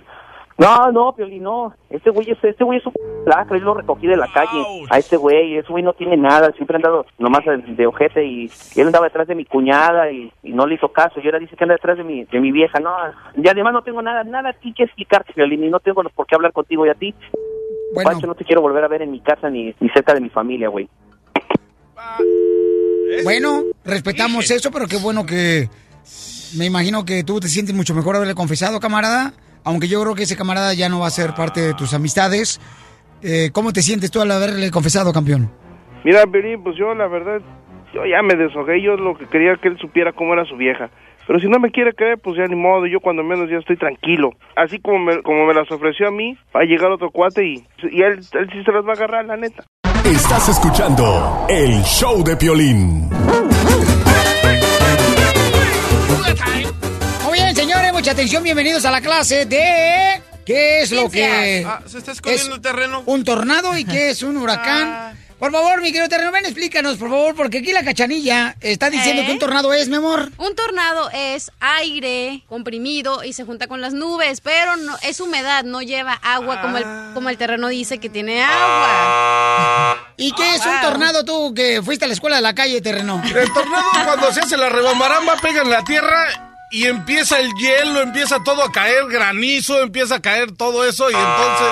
No, 0.57 0.91
no, 0.91 1.13
Piolín, 1.13 1.43
no. 1.43 1.75
Este 1.89 2.09
güey 2.09 2.31
es, 2.31 2.43
este 2.43 2.63
güey 2.63 2.79
es 2.79 2.85
un 2.87 2.93
lacra, 3.27 3.59
yo 3.59 3.65
lo 3.65 3.73
recogí 3.75 4.07
de 4.07 4.17
la 4.17 4.27
calle. 4.33 4.87
A 4.89 4.97
este 4.97 5.15
güey, 5.15 5.55
ese 5.55 5.67
güey 5.67 5.83
no 5.83 5.93
tiene 5.93 6.17
nada, 6.17 6.51
siempre 6.53 6.75
ha 6.75 6.77
andado 6.77 7.05
nomás 7.19 7.45
de, 7.45 7.57
de 7.75 7.85
ojete 7.85 8.25
y 8.25 8.49
él 8.75 8.87
andaba 8.87 9.05
detrás 9.05 9.27
de 9.27 9.35
mi 9.35 9.45
cuñada 9.45 10.11
y, 10.11 10.31
y 10.41 10.53
no 10.53 10.65
le 10.65 10.75
hizo 10.75 10.91
caso. 10.91 11.19
Y 11.19 11.25
ahora 11.27 11.37
dice 11.37 11.55
que 11.55 11.63
anda 11.63 11.75
detrás 11.75 11.97
de 11.97 12.03
mi, 12.03 12.25
de 12.25 12.39
mi 12.39 12.51
vieja, 12.51 12.79
no. 12.79 12.89
Y 13.35 13.47
además 13.47 13.73
no 13.73 13.83
tengo 13.83 14.01
nada, 14.01 14.23
nada 14.23 14.49
a 14.49 14.53
ti 14.53 14.73
que 14.73 14.83
explicarte, 14.83 15.33
Piolín, 15.33 15.63
y 15.63 15.69
no 15.69 15.79
tengo 15.79 16.01
por 16.15 16.25
qué 16.25 16.33
hablar 16.33 16.53
contigo 16.53 16.87
y 16.87 16.89
a 16.89 16.95
ti. 16.95 17.13
Bueno. 17.93 18.09
Pancho, 18.09 18.25
no 18.25 18.35
te 18.35 18.43
quiero 18.43 18.61
volver 18.61 18.83
a 18.83 18.87
ver 18.87 19.03
en 19.03 19.11
mi 19.11 19.19
casa 19.19 19.51
ni, 19.51 19.75
ni 19.79 19.89
cerca 19.89 20.15
de 20.15 20.21
mi 20.21 20.29
familia, 20.29 20.69
güey. 20.69 20.89
Bueno, 23.23 23.63
respetamos 23.85 24.49
eso, 24.49 24.71
pero 24.71 24.87
qué 24.87 24.97
bueno 24.97 25.25
que 25.25 25.69
me 26.55 26.65
imagino 26.65 27.05
que 27.05 27.23
tú 27.23 27.39
te 27.39 27.47
sientes 27.47 27.75
mucho 27.75 27.93
mejor 27.93 28.15
haberle 28.15 28.35
confesado, 28.35 28.79
camarada. 28.79 29.33
Aunque 29.63 29.87
yo 29.87 30.01
creo 30.01 30.15
que 30.15 30.23
ese 30.23 30.37
camarada 30.37 30.73
ya 30.73 30.87
no 30.87 30.99
va 30.99 31.07
a 31.07 31.11
ser 31.11 31.33
parte 31.33 31.61
de 31.61 31.73
tus 31.73 31.93
amistades. 31.93 32.61
Eh, 33.21 33.49
¿Cómo 33.51 33.73
te 33.73 33.81
sientes 33.81 34.11
tú 34.11 34.21
al 34.21 34.31
haberle 34.31 34.71
confesado, 34.71 35.11
campeón? 35.11 35.51
Mira, 36.05 36.23
Piolín, 36.25 36.63
pues 36.63 36.77
yo, 36.77 36.93
la 36.93 37.07
verdad, 37.07 37.41
yo 37.93 38.05
ya 38.05 38.21
me 38.21 38.35
deshogué, 38.35 38.81
yo 38.81 38.95
lo 38.95 39.17
que 39.17 39.25
quería 39.25 39.55
que 39.61 39.67
él 39.67 39.77
supiera 39.79 40.13
cómo 40.13 40.33
era 40.33 40.45
su 40.45 40.55
vieja. 40.55 40.89
Pero 41.27 41.39
si 41.39 41.47
no 41.47 41.59
me 41.59 41.71
quiere 41.71 41.93
creer, 41.93 42.17
pues 42.23 42.37
ya 42.37 42.45
ni 42.45 42.55
modo, 42.55 42.87
yo 42.87 43.01
cuando 43.01 43.23
menos 43.23 43.49
ya 43.49 43.57
estoy 43.57 43.75
tranquilo. 43.75 44.29
Así 44.55 44.79
como 44.79 44.99
me, 44.99 45.21
como 45.21 45.45
me 45.45 45.53
las 45.53 45.69
ofreció 45.69 46.07
a 46.07 46.11
mí, 46.11 46.37
va 46.55 46.61
a 46.61 46.63
llegar 46.63 46.89
otro 46.89 47.11
cuate 47.11 47.45
y, 47.45 47.55
y 47.91 48.01
él, 48.01 48.19
él 48.31 48.49
sí 48.53 48.63
se 48.63 48.71
las 48.71 48.85
va 48.85 48.91
a 48.91 48.93
agarrar, 48.93 49.25
la 49.25 49.35
neta. 49.35 49.65
Estás 50.05 50.47
escuchando 50.47 51.45
el 51.49 51.83
show 51.83 52.23
de 52.23 52.37
Piolín. 52.37 53.09
Muy 57.23 57.39
bien, 57.39 57.55
señores, 57.55 57.93
mucha 57.93 58.11
atención, 58.11 58.43
bienvenidos 58.43 58.85
a 58.85 58.91
la 58.91 59.01
clase 59.01 59.45
de... 59.45 60.21
¿Qué 60.45 60.81
es 60.81 60.91
lo 60.91 61.09
que... 61.09 61.65
Ah, 61.67 61.81
se 61.85 61.97
está 61.97 62.13
escondiendo 62.13 62.55
el 62.55 62.61
terreno. 62.61 63.03
Un 63.05 63.23
tornado 63.25 63.77
y 63.77 63.83
qué 63.83 64.11
es 64.11 64.23
un 64.23 64.37
huracán. 64.37 65.17
Por 65.39 65.51
favor, 65.51 65.81
mi 65.81 65.91
querido 65.91 66.09
terreno, 66.09 66.31
ven, 66.31 66.45
explícanos, 66.45 66.97
por 66.97 67.11
favor, 67.11 67.35
porque 67.35 67.59
aquí 67.59 67.71
la 67.71 67.83
cachanilla 67.83 68.55
está 68.59 68.89
diciendo 68.89 69.21
¿Eh? 69.21 69.25
que 69.27 69.31
un 69.33 69.39
tornado 69.39 69.71
es, 69.71 69.87
mi 69.87 69.97
amor. 69.97 70.31
Un 70.39 70.55
tornado 70.55 71.11
es 71.13 71.51
aire 71.59 72.41
comprimido 72.49 73.23
y 73.23 73.33
se 73.33 73.43
junta 73.43 73.67
con 73.67 73.79
las 73.79 73.93
nubes, 73.93 74.41
pero 74.41 74.77
no 74.77 74.97
es 75.03 75.19
humedad, 75.19 75.63
no 75.63 75.83
lleva 75.83 76.13
agua 76.13 76.59
como 76.61 76.77
el, 76.77 76.85
como 77.13 77.29
el 77.29 77.37
terreno 77.37 77.67
dice 77.67 77.99
que 77.99 78.09
tiene 78.09 78.43
agua. 78.43 79.97
¿Y 80.17 80.31
qué 80.31 80.55
es 80.55 80.65
un 80.65 80.81
tornado 80.81 81.23
tú 81.23 81.53
que 81.53 81.83
fuiste 81.83 82.05
a 82.05 82.07
la 82.07 82.15
escuela 82.15 82.37
de 82.37 82.41
la 82.41 82.55
calle, 82.55 82.81
terreno? 82.81 83.21
El 83.23 83.53
tornado 83.53 83.85
cuando 84.05 84.33
se 84.33 84.39
hace 84.39 84.57
la 84.57 84.69
rebambaramba 84.69 85.35
pega 85.39 85.61
en 85.61 85.69
la 85.69 85.83
tierra 85.83 86.47
y 86.71 86.85
empieza 86.85 87.39
el 87.39 87.53
hielo, 87.53 88.01
empieza 88.01 88.43
todo 88.43 88.63
a 88.63 88.71
caer, 88.71 89.05
granizo, 89.07 89.83
empieza 89.83 90.15
a 90.15 90.19
caer 90.19 90.51
todo 90.53 90.83
eso 90.83 91.11
y 91.11 91.13
entonces... 91.13 91.67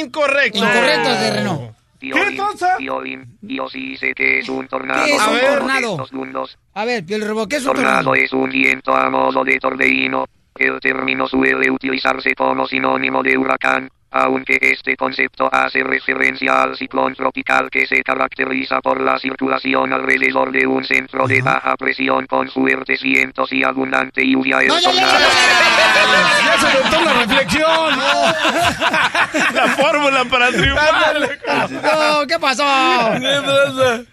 Incorrecto. 0.00 0.58
Incorrecto, 0.58 1.08
terreno. 1.08 1.76
Piolín, 2.02 2.42
Piolín, 2.78 3.38
yo 3.42 3.68
sí 3.68 3.96
sé 3.96 4.12
que 4.12 4.40
es 4.40 4.48
un 4.48 4.66
tornado. 4.66 5.04
¿Qué 5.04 5.14
es 5.14 5.22
un 5.26 5.38
tornado? 5.40 6.06
mundos. 6.12 6.58
A 6.74 6.84
ver, 6.84 7.04
Piel 7.06 7.22
Rebo, 7.22 7.46
¿qué 7.46 7.56
es 7.56 7.62
un 7.64 7.74
Tornado 7.74 8.02
tornado? 8.04 8.14
es 8.24 8.32
un 8.32 8.50
viento 8.50 8.92
a 8.94 9.08
modo 9.08 9.44
de 9.44 9.58
torbellino. 9.58 10.26
El 10.56 10.80
término 10.80 11.26
suele 11.28 11.70
utilizarse 11.70 12.34
como 12.34 12.66
sinónimo 12.66 13.22
de 13.22 13.38
huracán. 13.38 13.88
aunque 14.14 14.58
este 14.60 14.94
concepto 14.94 15.48
hace 15.50 15.82
referencia 15.82 16.62
al 16.64 16.76
ciclón 16.76 17.14
tropical 17.14 17.70
que 17.70 17.86
se 17.86 18.02
caracteriza 18.02 18.78
por 18.82 19.00
la 19.00 19.18
circulación 19.18 19.90
alrededor 19.90 20.52
de 20.52 20.66
un 20.66 20.84
centro 20.84 21.26
de 21.26 21.40
baja 21.40 21.74
presión 21.78 22.26
con 22.26 22.50
fuertes 22.50 23.00
vientos 23.02 23.50
y 23.54 23.64
abundante 23.64 24.22
lluvia. 24.28 24.58
El 24.60 24.68
tornado- 24.68 24.92
¡Ya 26.44 26.58
se 26.58 26.84
notó 26.84 27.04
la 27.06 27.12
reflexión! 27.24 28.00
Para 30.30 30.48
triunfar. 30.50 31.16
No, 31.70 32.26
¿qué 32.26 32.38
pasó? 32.38 32.64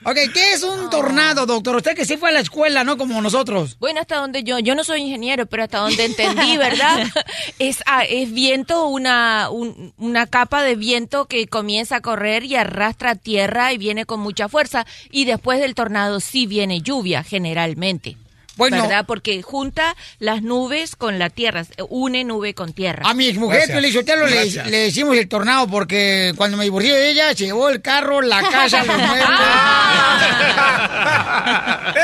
Ok, 0.03 0.15
¿qué 0.33 0.53
es 0.53 0.63
un 0.63 0.89
tornado, 0.89 1.45
doctor? 1.45 1.75
Usted 1.77 1.95
que 1.95 2.05
sí 2.05 2.17
fue 2.17 2.29
a 2.29 2.31
la 2.31 2.39
escuela, 2.39 2.83
¿no? 2.83 2.97
Como 2.97 3.21
nosotros. 3.21 3.77
Bueno, 3.79 3.99
hasta 4.01 4.17
donde 4.17 4.43
yo, 4.43 4.59
yo 4.59 4.75
no 4.75 4.83
soy 4.83 5.01
ingeniero, 5.01 5.45
pero 5.45 5.63
hasta 5.63 5.79
donde 5.79 6.05
entendí, 6.05 6.57
¿verdad? 6.57 7.05
es, 7.59 7.83
ah, 7.85 8.03
es 8.03 8.31
viento, 8.33 8.85
una, 8.87 9.49
un- 9.49 9.93
una 9.97 10.27
capa 10.27 10.63
de 10.63 10.75
viento 10.75 11.25
que 11.25 11.47
comienza 11.47 11.97
a 11.97 12.01
correr 12.01 12.43
y 12.43 12.55
arrastra 12.55 13.15
tierra 13.15 13.73
y 13.73 13.77
viene 13.77 14.05
con 14.05 14.19
mucha 14.19 14.49
fuerza. 14.49 14.85
Y 15.11 15.25
después 15.25 15.59
del 15.59 15.75
tornado 15.75 16.19
sí 16.19 16.45
viene 16.47 16.81
lluvia, 16.81 17.23
generalmente. 17.23 18.17
Bueno. 18.59 18.83
¿Verdad? 18.83 19.05
Porque 19.07 19.41
junta 19.41 19.95
las 20.19 20.43
nubes 20.43 20.95
con 20.95 21.17
la 21.17 21.31
tierra, 21.31 21.65
une 21.89 22.23
nube 22.23 22.53
con 22.53 22.73
tierra. 22.73 23.09
A 23.09 23.13
mi 23.15 23.25
exmujer, 23.27 23.67
Piolizotelo, 23.67 24.27
le, 24.27 24.45
le 24.45 24.77
decimos 24.77 25.17
el 25.17 25.27
tornado 25.27 25.67
porque 25.67 26.33
cuando 26.35 26.57
me 26.57 26.65
divorcié 26.65 26.93
de 26.93 27.09
ella, 27.09 27.29
se 27.29 27.45
llevó 27.45 27.69
el 27.69 27.81
carro, 27.81 28.21
la 28.21 28.41
casa, 28.41 28.83
los 28.83 28.97
muebles. 29.07 29.25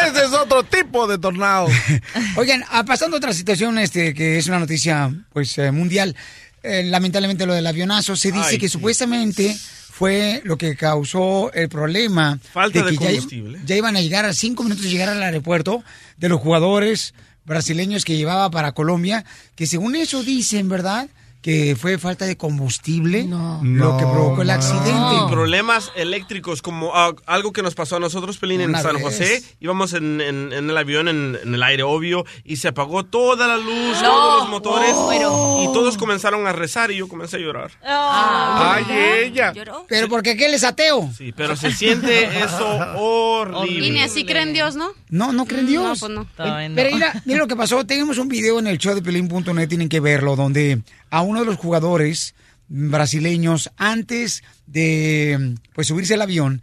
Ese 0.10 0.26
es 0.26 0.34
otro 0.34 0.64
tipo 0.64 1.08
de 1.08 1.18
tornado. 1.18 1.68
Oigan, 2.38 2.64
ah, 2.72 2.84
pasando 2.86 3.18
a 3.18 3.20
otra 3.20 3.34
situación, 3.34 3.78
este, 3.78 4.14
que 4.14 4.38
es 4.38 4.48
una 4.48 4.60
noticia, 4.60 5.12
pues, 5.34 5.58
eh, 5.58 5.72
mundial. 5.72 6.16
Eh, 6.64 6.84
lamentablemente 6.84 7.46
lo 7.46 7.54
del 7.54 7.68
avionazo, 7.68 8.16
se 8.16 8.32
dice 8.32 8.52
Ay, 8.52 8.58
que 8.58 8.68
sí. 8.68 8.74
supuestamente 8.74 9.56
fue 9.98 10.42
lo 10.44 10.58
que 10.58 10.76
causó 10.76 11.54
el 11.54 11.70
problema. 11.70 12.38
Falta 12.52 12.84
de 12.84 12.92
que 12.92 12.98
ya- 12.98 13.06
combustible. 13.12 13.60
Ya, 13.66 13.78
iban 13.78 13.96
a 13.96 14.02
llegar 14.02 14.26
a 14.26 14.34
cinco 14.34 14.64
minutos 14.64 14.84
de 14.84 14.90
llegar 14.92 15.08
al 15.08 15.24
aeropuerto 15.24 15.86
de 16.18 16.28
los 16.28 16.42
jugadores 16.42 17.14
brasileños 17.46 18.04
que 18.04 18.18
llevaba 18.18 18.52
para 18.52 18.74
Colombia, 18.74 19.24
que 19.56 19.68
según 19.68 19.96
eso 19.96 20.22
dicen, 20.22 20.68
¿verdad? 20.68 21.08
Que 21.46 21.76
fue 21.80 22.00
falta 22.00 22.26
de 22.26 22.38
combustible 22.38 23.28
lo 23.62 23.98
que 23.98 24.04
provocó 24.04 24.42
el 24.42 24.50
accidente. 24.50 24.90
Y 25.16 25.30
problemas 25.30 25.92
eléctricos, 25.96 26.64
como 26.64 26.92
ah, 26.96 27.14
algo 27.28 27.54
que 27.54 27.62
nos 27.62 27.76
pasó 27.76 27.98
a 27.98 28.00
nosotros, 28.00 28.38
Pelín, 28.40 28.62
en 28.62 28.74
San 28.76 28.96
vez. 28.96 29.04
José. 29.04 29.44
Íbamos 29.60 29.94
en, 29.94 30.22
en- 30.22 30.52
en 30.52 30.70
el 30.72 30.76
avión, 30.76 31.08
en, 31.08 31.38
en 31.44 31.54
el 31.54 31.62
aire, 31.62 31.84
obvio, 31.84 32.26
y 32.44 32.56
se 32.56 32.70
apagó 32.70 33.04
toda 33.06 33.48
la 33.48 33.58
luz, 33.58 34.02
No. 34.02 34.10
todos 34.10 34.40
los 34.42 34.50
motores. 34.50 34.92
Oh, 34.96 35.08
pero- 35.10 35.60
Y 35.62 35.66
todos 35.72 35.98
comenzaron 36.00 36.48
a 36.48 36.52
rezar 36.52 36.90
y 36.90 36.96
yo 36.98 37.08
comencé 37.08 37.36
a 37.36 37.40
llorar. 37.40 37.70
Ah, 37.86 38.78
Ay, 38.78 38.86
ella. 39.26 39.54
¿Lloró? 39.54 39.86
Pero 39.88 40.10
porque 40.10 40.32
aquel 40.32 40.54
es 40.56 40.64
ateo. 40.64 41.12
Sí, 41.16 41.32
pero 41.32 41.56
se 41.56 41.72
siente 41.72 42.26
eso 42.44 42.66
horrible. 42.98 43.88
Y 43.88 43.92
ni 43.92 44.02
así 44.02 44.26
creen 44.26 44.48
en 44.50 44.54
Dios, 44.56 44.76
¿no? 44.76 44.90
No, 45.10 45.32
no 45.32 45.46
creen 45.46 45.68
Dios. 45.68 45.84
No, 45.84 45.96
pues 45.96 46.12
no. 46.12 46.22
Eh, 46.44 46.72
Pero 46.76 46.92
mira, 46.94 47.22
mira 47.26 47.40
lo 47.40 47.48
que 47.48 47.56
pasó. 47.56 47.86
Tenemos 47.86 48.18
un 48.18 48.28
video 48.30 48.58
en 48.60 48.68
el 48.68 48.78
show 48.80 48.96
de 48.96 49.02
Pelín.net, 49.02 49.68
tienen 49.68 49.90
que 49.90 50.00
verlo, 50.00 50.36
donde 50.36 50.82
a 51.10 51.22
uno 51.22 51.40
de 51.42 51.46
los 51.46 51.58
jugadores 51.58 52.36
brasileños, 52.68 53.72
antes 53.78 54.44
de 54.68 55.56
pues 55.74 55.88
subirse 55.88 56.16
al 56.16 56.22
avión, 56.22 56.62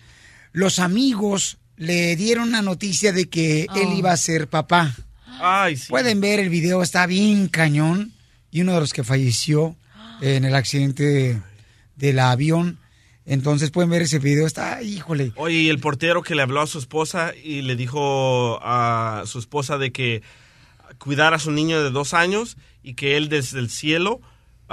los 0.53 0.79
amigos 0.79 1.59
le 1.77 2.17
dieron 2.17 2.53
la 2.53 2.63
noticia 2.63 3.13
de 3.13 3.29
que 3.29 3.63
él 3.75 3.89
Oh. 3.89 3.99
iba 3.99 4.13
a 4.13 4.17
ser 4.17 4.49
papá. 4.49 4.95
Ay, 5.41 5.77
sí. 5.77 5.89
Pueden 5.89 6.21
ver 6.21 6.39
el 6.41 6.49
video, 6.51 6.83
está 6.83 7.07
bien 7.07 7.49
cañón. 7.49 8.13
Y 8.51 8.61
uno 8.61 8.75
de 8.75 8.81
los 8.81 8.93
que 8.93 9.03
falleció 9.03 9.77
en 10.21 10.45
el 10.45 10.55
accidente 10.55 11.41
del 11.97 12.19
avión. 12.19 12.79
Entonces 13.25 13.71
pueden 13.71 13.89
ver 13.91 14.03
ese 14.03 14.19
video, 14.19 14.47
está, 14.47 14.83
híjole. 14.83 15.33
Oye, 15.37 15.57
y 15.57 15.69
el 15.71 15.79
portero 15.79 16.23
que 16.23 16.35
le 16.35 16.43
habló 16.43 16.61
a 16.61 16.67
su 16.67 16.79
esposa 16.79 17.33
y 17.43 17.63
le 17.63 17.77
dijo 17.77 18.59
a 18.63 19.23
su 19.27 19.39
esposa 19.39 19.79
de 19.79 19.91
que 19.93 20.23
cuidara 20.99 21.37
a 21.37 21.41
su 21.41 21.51
niño 21.51 21.83
de 21.83 21.91
dos 21.91 22.13
años 22.15 22.57
y 22.83 22.95
que 22.95 23.17
él 23.17 23.29
desde 23.29 23.59
el 23.59 23.71
cielo 23.71 24.21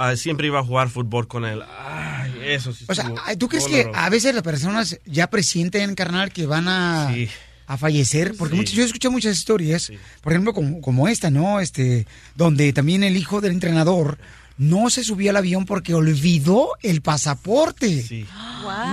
ah, 0.00 0.16
siempre 0.16 0.46
iba 0.46 0.58
a 0.60 0.64
jugar 0.64 0.88
fútbol 0.88 1.28
con 1.28 1.44
él. 1.44 1.62
Ay, 1.78 2.32
eso 2.42 2.72
sí. 2.72 2.84
O 2.88 2.94
sea, 2.94 3.12
¿tú 3.38 3.48
crees 3.48 3.66
que 3.66 3.90
a 3.94 4.08
veces 4.10 4.34
las 4.34 4.42
personas 4.42 4.98
ya 5.06 5.28
presienten, 5.28 5.94
carnal, 5.94 6.32
que 6.32 6.46
van 6.46 6.66
a, 6.68 7.12
a 7.66 7.76
fallecer? 7.76 8.34
Porque 8.38 8.54
muchas- 8.56 8.74
yo 8.74 8.84
escuché 8.84 9.08
muchas 9.08 9.36
historias, 9.38 9.92
por 10.22 10.32
ejemplo, 10.32 10.52
como, 10.54 10.80
como 10.80 11.06
esta, 11.08 11.30
¿no? 11.30 11.60
Este, 11.60 12.06
donde 12.34 12.72
también 12.72 13.04
el 13.04 13.16
hijo 13.16 13.40
del 13.40 13.52
entrenador 13.52 14.18
no 14.58 14.90
se 14.90 15.02
subió 15.04 15.30
al 15.30 15.36
avión 15.38 15.64
porque 15.64 15.94
olvidó 15.94 16.70
el 16.82 17.00
pasaporte. 17.00 18.26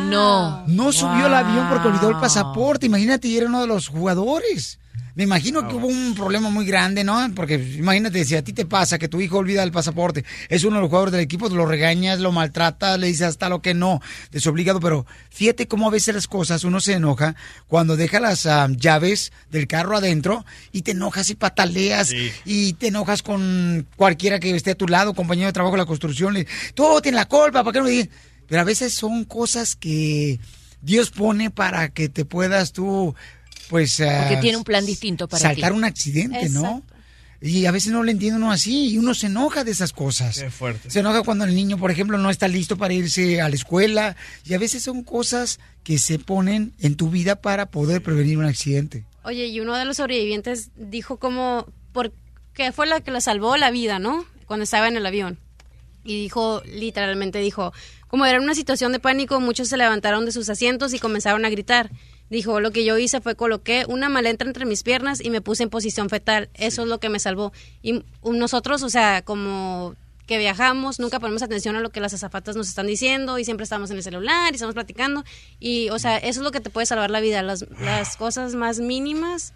No. 0.10 0.66
No 0.68 0.92
subió 0.92 1.26
al 1.26 1.34
avión 1.34 1.68
porque 1.70 1.88
olvidó 1.90 2.10
el 2.10 2.18
pasaporte. 2.18 2.86
Imagínate, 2.86 3.36
era 3.36 3.48
uno 3.48 3.62
de 3.62 3.68
los 3.68 3.88
jugadores. 3.90 4.80
Me 5.18 5.24
imagino 5.24 5.68
que 5.68 5.74
hubo 5.74 5.88
un 5.88 6.14
problema 6.14 6.52
muy 6.52 6.64
grande, 6.64 7.04
¿no? 7.04 7.28
Porque 7.34 7.56
imagínate, 7.56 8.24
si 8.24 8.36
a 8.36 8.44
ti 8.44 8.54
te 8.54 8.68
pasa 8.68 9.00
que 9.00 9.08
tu 9.08 9.20
hijo 9.20 9.40
olvida 9.40 9.64
el 9.64 9.72
pasaporte, 9.72 10.24
es 10.48 10.64
uno 10.64 10.76
de 10.76 10.82
los 10.82 10.90
jugadores 10.90 11.12
del 11.14 11.22
equipo, 11.22 11.50
lo 11.50 11.66
regañas, 11.66 12.20
lo 12.20 12.32
maltratas, 12.32 13.00
le 13.00 13.08
dices 13.08 13.24
hasta 13.24 13.50
lo 13.50 13.60
que 13.64 13.74
no, 13.74 14.00
desobligado, 14.30 14.80
pero 14.80 15.08
fíjate 15.32 15.68
cómo 15.68 15.88
a 15.88 15.90
veces 15.90 16.14
las 16.14 16.28
cosas, 16.28 16.64
uno 16.64 16.80
se 16.82 16.94
enoja 16.94 17.36
cuando 17.66 17.98
deja 17.98 18.20
las 18.20 18.48
llaves 18.78 19.32
del 19.50 19.66
carro 19.66 19.98
adentro 19.98 20.46
y 20.72 20.84
te 20.84 20.92
enojas 20.92 21.32
y 21.32 21.36
pataleas 21.36 22.10
Sí. 22.10 22.32
y 22.46 22.74
te 22.74 22.90
enojas 22.90 23.24
con 23.24 23.88
cualquiera 23.96 24.40
que 24.40 24.56
esté 24.56 24.70
a 24.70 24.76
tu 24.76 24.88
lado, 24.88 25.16
compañero 25.16 25.48
de 25.48 25.54
trabajo 25.54 25.78
de 25.78 25.82
la 25.82 25.88
construcción, 25.88 26.36
le, 26.36 26.46
tú 26.76 26.84
tienes 27.02 27.18
la 27.18 27.28
culpa, 27.28 27.64
¿para 27.64 27.72
qué 27.72 27.80
no 27.80 27.86
me 27.86 27.90
dices? 27.92 28.10
Pero 28.48 28.62
a 28.62 28.66
veces 28.66 28.94
son 28.94 29.24
cosas 29.26 29.76
que 29.76 30.40
Dios 30.84 31.10
pone 31.10 31.50
para 31.50 31.90
que 31.90 32.08
te 32.08 32.24
puedas 32.24 32.72
tú, 32.72 33.16
pues... 33.70 33.98
Porque 33.98 34.36
ah, 34.36 34.40
tiene 34.40 34.58
un 34.58 34.64
plan 34.64 34.86
distinto 34.86 35.28
para 35.28 35.42
saltar 35.42 35.72
ti. 35.72 35.78
un 35.78 35.84
accidente, 35.84 36.50
¿no? 36.50 36.84
Y 37.40 37.68
a 37.68 37.72
veces 37.72 37.92
no 37.92 38.02
lo 38.02 38.10
entiende 38.10 38.38
uno 38.38 38.52
así 38.52 38.90
y 38.90 38.98
uno 38.98 39.14
se 39.14 39.28
enoja 39.28 39.64
de 39.64 39.72
esas 39.72 39.94
cosas. 39.94 40.40
Qué 40.40 40.50
fuerte. 40.50 40.90
Se 40.90 41.00
enoja 41.00 41.22
cuando 41.22 41.46
el 41.46 41.54
niño, 41.54 41.78
por 41.78 41.92
ejemplo, 41.92 42.18
no 42.18 42.32
está 42.32 42.48
listo 42.48 42.78
para 42.78 42.94
irse 42.94 43.42
a 43.42 43.50
la 43.50 43.56
escuela 43.56 44.16
y 44.44 44.56
a 44.56 44.58
veces 44.58 44.84
son 44.84 45.04
cosas 45.04 45.60
que 45.84 46.00
se 46.00 46.18
ponen 46.18 46.74
en 46.80 46.96
tu 46.96 47.10
vida 47.10 47.36
para 47.36 47.68
poder 47.68 48.02
prevenir 48.02 48.40
un 48.40 48.46
accidente. 48.46 49.06
Oye, 49.24 49.48
y 49.48 49.60
uno 49.60 49.76
de 49.76 49.86
los 49.86 49.98
sobrevivientes 49.98 50.72
dijo 50.76 51.18
como, 51.18 51.68
por, 51.92 52.12
que 52.54 52.72
fue 52.72 52.88
la 52.88 53.02
que 53.02 53.12
le 53.12 53.22
salvó 53.22 53.56
la 53.56 53.70
vida, 53.70 54.00
¿no? 54.00 54.26
Cuando 54.48 54.64
estaba 54.64 54.88
en 54.88 54.98
el 54.98 55.06
avión. 55.06 55.38
Y 56.04 56.20
dijo, 56.22 56.64
literalmente 56.66 57.40
dijo, 57.40 57.72
como 58.08 58.26
era 58.26 58.40
una 58.40 58.56
situación 58.56 58.94
de 58.94 59.00
pánico, 59.00 59.40
muchos 59.40 59.68
se 59.68 59.78
levantaron 59.78 60.26
de 60.26 60.32
sus 60.32 60.50
asientos 60.50 60.94
y 60.94 61.00
comenzaron 61.00 61.46
a 61.46 61.50
gritar. 61.50 61.92
Dijo, 62.30 62.60
lo 62.60 62.72
que 62.72 62.84
yo 62.84 62.98
hice 62.98 63.22
fue 63.22 63.36
coloqué 63.36 63.86
una 63.88 64.10
maleta 64.10 64.46
entre 64.46 64.66
mis 64.66 64.84
piernas 64.84 65.24
y 65.24 65.30
me 65.30 65.42
puse 65.42 65.64
en 65.64 65.70
posición 65.70 66.10
fetal. 66.10 66.50
Eso 66.54 66.84
es 66.84 66.88
lo 66.88 67.00
que 67.00 67.10
me 67.10 67.20
salvó. 67.20 67.54
Y 67.82 68.04
nosotros, 68.24 68.84
o 68.84 68.90
sea, 68.90 69.22
como 69.22 69.96
que 70.26 70.38
viajamos, 70.38 71.00
nunca 71.00 71.22
ponemos 71.22 71.42
atención 71.42 71.78
a 71.78 71.80
lo 71.80 71.90
que 71.90 72.02
las 72.02 72.14
azafatas 72.14 72.58
nos 72.58 72.68
están 72.68 72.86
diciendo 72.86 73.40
y 73.40 73.46
siempre 73.46 73.64
estamos 73.64 73.90
en 73.92 73.98
el 73.98 74.04
celular 74.04 74.52
y 74.52 74.56
estamos 74.56 74.76
platicando. 74.76 75.24
Y, 75.60 75.90
o 75.90 76.00
sea, 76.00 76.18
eso 76.18 76.42
es 76.42 76.44
lo 76.44 76.52
que 76.52 76.60
te 76.60 76.70
puede 76.70 76.86
salvar 76.86 77.10
la 77.10 77.22
vida, 77.22 77.42
las, 77.42 77.66
las 77.80 78.18
cosas 78.18 78.54
más 78.56 78.80
mínimas 78.80 79.54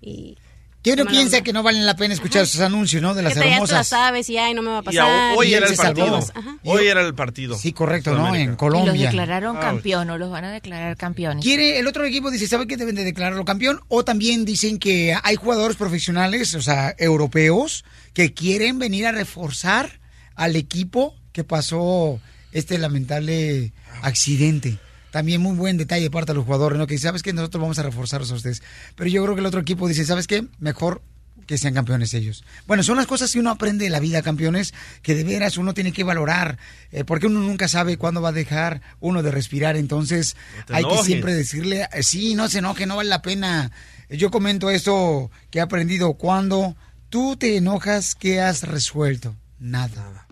y... 0.00 0.36
¿Quién 0.82 0.96
no 0.96 1.02
Qué 1.02 1.04
mala 1.04 1.18
piensa 1.18 1.36
onda. 1.36 1.44
que 1.44 1.52
no 1.52 1.62
valen 1.62 1.84
la 1.84 1.94
pena 1.94 2.14
escuchar 2.14 2.42
esos 2.44 2.60
anuncios, 2.62 3.02
no? 3.02 3.12
De 3.14 3.22
las 3.22 3.34
que 3.34 3.40
te, 3.40 3.46
ya 3.46 3.54
hermosas. 3.56 3.86
sabes 3.86 4.30
y 4.30 4.38
ay, 4.38 4.54
no 4.54 4.62
me 4.62 4.70
va 4.70 4.78
a 4.78 4.82
Y 4.90 4.96
a- 4.96 5.02
pasar. 5.02 5.34
hoy 5.36 5.48
Y 5.48 5.54
era 5.54 5.66
el 5.68 5.76
partido. 5.76 6.16
Ajá. 6.16 6.56
Hoy 6.64 6.86
era 6.86 7.02
el 7.06 7.14
partido. 7.14 7.58
Sí, 7.58 7.72
correcto, 7.74 8.14
¿no? 8.14 8.34
En 8.34 8.40
Y 8.42 8.46
los 8.46 8.56
Colombia. 8.56 8.92
declararon 9.08 9.58
Ah, 9.58 9.60
campeón, 9.60 10.08
o 10.08 10.16
los 10.16 10.30
van 10.30 10.44
a 10.46 10.50
declarar 10.52 10.96
campeones. 10.96 11.44
Quiere, 11.44 11.78
el 11.78 11.86
otro 11.86 12.04
equipo 12.06 12.30
dice, 12.30 12.46
¿sabe 12.48 12.66
que 12.66 12.78
deben 12.78 12.94
de 12.94 13.04
declararlo 13.04 13.44
campeón? 13.44 13.80
O 13.88 14.04
también 14.04 14.46
dicen 14.46 14.78
que 14.78 15.14
hay 15.22 15.36
jugadores 15.36 15.76
profesionales, 15.76 16.54
o 16.54 16.62
sea, 16.62 16.94
europeos, 16.98 17.84
que 18.14 18.32
quieren 18.32 18.78
venir 18.78 19.06
a 19.06 19.12
reforzar 19.12 20.00
al 20.34 20.56
equipo 20.56 21.14
que 21.32 21.44
pasó 21.44 22.20
este 22.52 22.78
lamentable 22.78 23.72
accidente. 24.02 24.78
También 25.10 25.40
muy 25.40 25.56
buen 25.56 25.76
detalle 25.76 26.04
de 26.04 26.10
parte 26.10 26.32
de 26.32 26.36
los 26.36 26.44
jugadores, 26.44 26.78
¿no? 26.78 26.86
Que 26.86 26.94
dice, 26.94 27.08
¿sabes 27.08 27.22
qué? 27.22 27.32
Nosotros 27.32 27.60
vamos 27.60 27.78
a 27.78 27.82
reforzarlos 27.82 28.30
a 28.32 28.34
ustedes. 28.34 28.62
Pero 28.94 29.10
yo 29.10 29.22
creo 29.22 29.34
que 29.34 29.40
el 29.40 29.46
otro 29.46 29.60
equipo 29.60 29.88
dice, 29.88 30.04
¿sabes 30.04 30.26
qué? 30.26 30.46
Mejor 30.58 31.02
que 31.50 31.58
sean 31.58 31.74
campeones 31.74 32.14
ellos. 32.14 32.44
Bueno, 32.68 32.84
son 32.84 32.96
las 32.96 33.08
cosas 33.08 33.32
que 33.32 33.40
uno 33.40 33.50
aprende 33.50 33.82
de 33.84 33.90
la 33.90 33.98
vida, 33.98 34.22
campeones, 34.22 34.72
que 35.02 35.16
de 35.16 35.24
veras 35.24 35.56
uno 35.56 35.74
tiene 35.74 35.92
que 35.92 36.04
valorar, 36.04 36.58
eh, 36.92 37.02
porque 37.02 37.26
uno 37.26 37.40
nunca 37.40 37.66
sabe 37.66 37.96
cuándo 37.96 38.22
va 38.22 38.28
a 38.28 38.32
dejar 38.32 38.82
uno 39.00 39.24
de 39.24 39.32
respirar, 39.32 39.76
entonces 39.76 40.36
hay 40.68 40.84
que 40.84 41.02
siempre 41.02 41.34
decirle, 41.34 41.88
eh, 41.92 42.04
sí, 42.04 42.36
no 42.36 42.48
se 42.48 42.58
enoje, 42.58 42.86
no 42.86 42.94
vale 42.94 43.08
la 43.08 43.20
pena. 43.20 43.72
Yo 44.08 44.30
comento 44.30 44.70
esto 44.70 45.32
que 45.50 45.58
he 45.58 45.62
aprendido, 45.62 46.14
cuando 46.14 46.76
tú 47.08 47.36
te 47.36 47.56
enojas, 47.56 48.14
¿qué 48.14 48.40
has 48.40 48.62
resuelto? 48.62 49.34
Nada. 49.58 50.28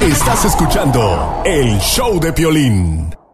Estás 0.00 0.46
escuchando 0.46 1.42
el 1.46 1.78
show 1.78 2.18
de 2.18 2.32
Piolín. 2.32 3.25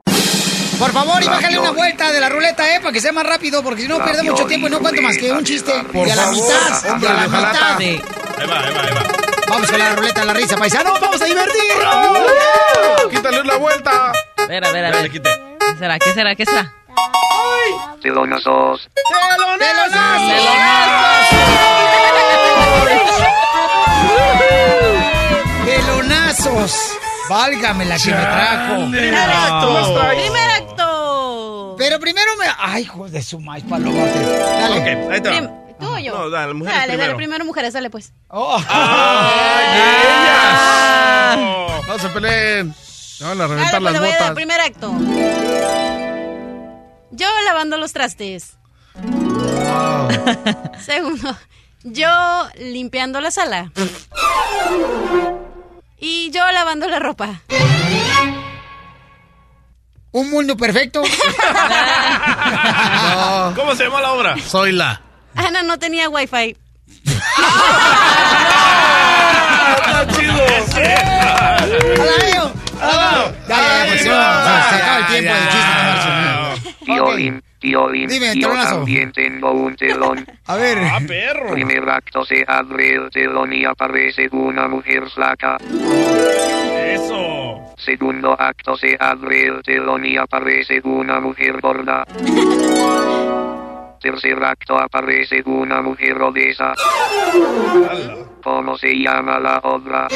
Por 0.83 0.91
favor, 0.91 1.23
y 1.23 1.27
bájale 1.29 1.59
una 1.61 1.71
vuelta 1.71 2.11
de 2.11 2.19
la 2.19 2.29
ruleta, 2.29 2.75
¿eh? 2.75 2.81
Para 2.81 2.93
que 2.93 3.01
sea 3.01 3.13
más 3.13 3.25
rápido, 3.25 3.63
porque 3.63 3.83
si 3.83 3.89
no 3.89 4.05
pierde 4.05 4.25
mucho 4.25 4.47
tiempo 4.47 4.67
y 4.67 4.71
no 4.71 4.81
cuento 4.81 5.01
más 5.01 5.17
que 5.17 5.31
un 5.31 5.45
chiste. 5.45 5.73
Por 5.93 6.09
y 6.09 6.11
a 6.11 6.17
la 6.17 6.23
favor, 6.23 6.43
mitad, 6.43 6.91
hombre, 6.91 7.09
y 7.09 7.13
a 7.13 7.15
la 7.15 7.29
mitad. 7.29 7.53
tarde. 7.53 8.03
Ahí 8.37 8.47
va, 8.49 8.59
ahí 8.59 8.75
va, 8.75 8.83
ahí 8.83 8.95
va. 8.95 9.03
Vamos 9.49 9.71
con 9.71 9.79
la 9.79 9.95
ruleta 9.95 10.21
de 10.23 10.27
la 10.27 10.33
risa, 10.33 10.57
paisano, 10.57 10.95
vamos 11.01 11.23
a 11.23 11.25
divertirnos. 11.25 12.19
Quítale 13.13 13.43
ver, 14.49 14.65
a 14.67 14.73
ver, 14.73 14.85
a 14.87 14.91
ver. 14.91 15.09
¿Qué 15.13 15.21
será? 15.79 15.99
¿Qué 16.01 16.13
será? 16.15 16.35
¿Qué 16.35 16.47
será? 16.47 16.73
Telonazos. 18.03 18.91
¡Pelonazos! 25.65 26.99
Válgame 27.29 27.85
la 27.85 27.97
que 27.99 28.11
me 28.11 28.21
trajo. 28.21 28.91
Primer 28.91 29.31
acto. 29.31 30.62
Pero 31.83 31.99
primero 31.99 32.31
me. 32.39 32.47
Ay, 32.59 32.83
hijo 32.85 33.09
de 33.09 33.21
su 33.23 33.41
maíz 33.41 33.65
palomotes. 33.69 34.39
Dale. 34.39 34.79
Ok, 34.79 34.87
ahí 35.13 35.21
te 35.21 35.31
va. 35.31 35.37
Prim- 35.37 35.51
¿Tú 35.81 35.87
o 35.89 35.99
yo? 35.99 36.17
No, 36.17 36.31
dale, 36.31 36.55
mujeres 36.55 36.79
dale, 36.79 36.93
primero. 36.93 37.07
dale, 37.09 37.17
primero 37.17 37.45
mujeres, 37.45 37.73
dale 37.75 37.91
pues. 37.91 38.13
No 41.89 41.99
se 41.99 42.09
peleen. 42.11 42.73
No 43.21 43.29
van 43.29 43.41
a 43.41 43.47
reventar 43.49 43.73
Dale, 43.73 43.81
pues 43.81 43.83
las 43.83 43.93
le 43.93 43.99
voy 43.99 44.09
a 44.09 44.13
dar 44.13 44.21
botas. 44.21 44.35
primer 44.35 44.61
acto. 44.61 44.93
Yo 47.11 47.27
lavando 47.47 47.77
los 47.79 47.93
trastes. 47.93 48.57
Segundo, 50.85 51.37
yo 51.83 52.49
limpiando 52.59 53.21
la 53.21 53.33
sala. 53.33 53.73
Y 55.99 56.31
yo 56.31 56.49
lavando 56.53 56.89
la 56.89 57.01
ropa. 57.01 57.41
Un 60.13 60.31
mundo 60.31 60.57
perfecto. 60.57 61.03
¿Cómo 63.57 63.75
se 63.75 63.85
llama 63.85 64.01
la 64.03 64.13
obra? 64.13 64.37
Soy 64.47 64.73
la. 64.73 65.01
Ana 65.35 65.63
no 65.63 65.79
tenía 65.79 66.09
wifi. 66.11 66.55
¡Está 69.77 70.07
chido! 70.13 70.35
¡Alayo! 72.03 72.53
¡Alayo! 72.81 73.33
Ya, 73.49 73.57
ya, 73.57 73.85
ya, 73.85 73.89
pues, 73.89 74.05
no, 74.05 74.13
se 74.13 74.77
acaba 74.77 74.99
el 74.99 75.07
tiempo 75.07 75.33
del 75.33 75.49
chiste. 75.49 75.73
no, 75.73 75.83
Marcio. 75.85 76.13
Violín, 76.85 77.43
violín, 77.61 78.09
Dime, 78.09 78.35
yo 78.37 78.49
también 78.53 79.13
tengo 79.13 79.53
un 79.53 79.77
telón. 79.77 80.27
A 80.47 80.57
ver. 80.57 80.79
¡Ah, 80.79 80.99
perro! 81.07 81.53
Primer 81.53 81.89
acto 81.89 82.25
se 82.25 82.45
abre 82.47 82.95
el 82.97 83.09
telón 83.11 83.53
y 83.53 83.65
aparece 83.65 84.29
una 84.33 84.67
mujer 84.69 85.05
flaca. 85.15 85.57
¡Eso! 86.85 87.42
Segundo 87.85 88.37
acto 88.39 88.77
se 88.77 88.97
abre 88.99 89.47
el 89.49 89.61
telón 89.63 90.05
y 90.05 90.17
aparece 90.17 90.81
una 90.85 91.19
mujer 91.19 91.61
gorda. 91.61 92.05
Tercer 94.01 94.43
acto 94.43 94.79
aparece 94.79 95.43
una 95.45 95.83
mujer 95.83 96.21
obesa. 96.23 96.73
¿Cómo 98.43 98.77
se 98.79 98.95
llama 98.95 99.39
la 99.39 99.59
obra? 99.65 100.09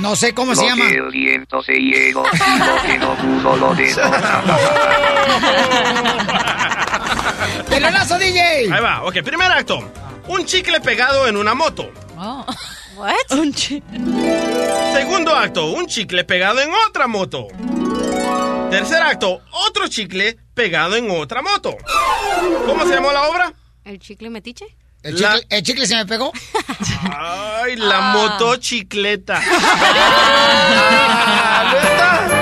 No 0.00 0.16
sé 0.16 0.34
cómo 0.34 0.52
lo 0.52 0.56
se 0.56 0.66
llama. 0.66 0.88
que 0.88 0.94
el 0.96 1.10
viento 1.10 1.62
se 1.62 1.74
llevó 1.74 2.24
y 2.32 2.58
lo 2.58 2.82
que 2.82 2.98
no 2.98 3.14
pudo 3.14 3.56
lo. 3.56 3.72
¡Pelonazo, 7.68 8.18
DJ! 8.18 8.72
Ahí 8.72 8.82
va, 8.82 9.02
ok, 9.04 9.22
primer 9.22 9.50
acto. 9.52 9.90
Un 10.28 10.44
chicle 10.44 10.80
pegado 10.80 11.26
en 11.26 11.36
una 11.36 11.54
moto. 11.54 11.90
What? 12.96 13.32
Un 13.32 13.52
Segundo 13.54 15.34
acto, 15.34 15.70
un 15.72 15.86
chicle 15.86 16.24
pegado 16.24 16.60
en 16.60 16.70
otra 16.88 17.06
moto. 17.06 17.46
Tercer 18.70 19.02
acto, 19.02 19.40
otro 19.68 19.88
chicle 19.88 20.36
pegado 20.54 20.96
en 20.96 21.10
otra 21.10 21.42
moto. 21.42 21.76
¿Cómo 22.66 22.84
se 22.86 22.94
llamó 22.94 23.12
la 23.12 23.28
obra? 23.28 23.52
¿El 23.84 23.98
chicle 23.98 24.30
metiche? 24.30 24.66
¿El 25.02 25.16
chicle, 25.16 25.46
el 25.50 25.62
chicle 25.62 25.86
se 25.86 25.96
me 25.96 26.06
pegó? 26.06 26.32
Ay, 27.10 27.76
la 27.76 28.10
Ah. 28.10 28.12
motocicleta. 28.14 29.40
Ah, 32.04 32.41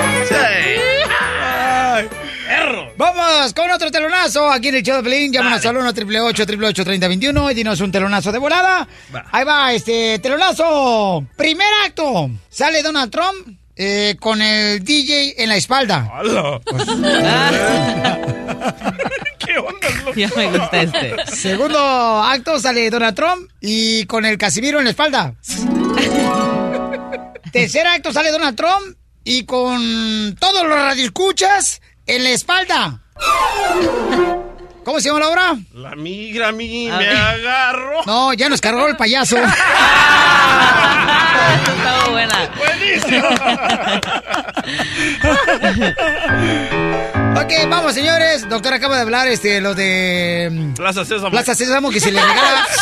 Vamos 3.01 3.55
con 3.55 3.71
otro 3.71 3.91
telonazo 3.91 4.53
aquí 4.53 4.69
en 4.69 4.75
el 4.75 4.83
show 4.83 4.99
de 4.99 5.03
Pelín. 5.03 5.33
Llámanos 5.33 5.65
al 5.65 5.75
1 5.75 5.89
888 5.89 6.85
3021 6.85 7.51
y 7.51 7.55
dinos 7.55 7.81
un 7.81 7.91
telonazo 7.91 8.31
de 8.31 8.39
volada. 8.39 8.87
Va. 9.15 9.25
Ahí 9.33 9.43
va, 9.43 9.73
este 9.73 10.19
telonazo. 10.19 11.25
Primer 11.35 11.67
acto. 11.87 12.31
Sale 12.51 12.83
Donald 12.83 13.11
Trump 13.11 13.57
eh, 13.75 14.17
con 14.21 14.43
el 14.43 14.85
DJ 14.85 15.43
en 15.43 15.49
la 15.49 15.57
espalda. 15.57 16.11
¡Hala! 16.13 16.61
¿Qué 19.39 19.57
onda, 19.57 19.89
loco? 20.05 20.13
Ya 20.15 20.29
me 20.37 20.59
gusta 20.59 20.83
este. 20.83 21.17
Segundo 21.35 22.23
acto 22.23 22.61
sale 22.61 22.91
Donald 22.91 23.17
Trump 23.17 23.51
y 23.63 24.05
con 24.05 24.27
el 24.27 24.37
Casimiro 24.37 24.79
en 24.79 24.85
la 24.85 24.91
espalda. 24.91 25.37
Tercer 27.51 27.87
acto 27.87 28.13
sale 28.13 28.31
Donald 28.31 28.59
Trump 28.59 28.95
y 29.25 29.45
con 29.45 30.37
todos 30.39 30.67
los 30.67 30.77
radioescuchas 30.77 31.81
en 32.15 32.25
la 32.25 32.31
espalda. 32.31 32.99
¿Cómo 34.85 34.99
se 35.01 35.09
llama 35.09 35.21
la 35.21 35.29
obra? 35.29 35.55
La 35.75 35.95
migra 35.95 36.49
a 36.49 36.53
mí 36.53 36.89
A 36.91 36.97
me 36.97 37.07
ver. 37.07 37.17
agarró. 37.17 38.01
No, 38.07 38.33
ya 38.33 38.49
nos 38.49 38.61
cargó 38.61 38.89
el 38.89 38.97
payaso. 38.97 39.37
Está 39.37 39.55
buena. 42.11 42.51
Buenísimo. 42.57 43.29
ok, 47.37 47.53
vamos, 47.69 47.95
señores. 47.95 48.49
Doctor 48.49 48.75
acaba 48.75 48.97
de 48.97 49.03
hablar 49.03 49.29
este, 49.29 49.61
lo 49.61 49.75
de 49.75 50.49
mm, 50.51 50.75
Plaza 50.75 51.05
Sésamo. 51.05 51.31
Plaza 51.31 51.55
Sésamo, 51.55 51.91
que 51.91 52.01
se 52.01 52.11
le 52.11 52.21
regala 52.21 52.67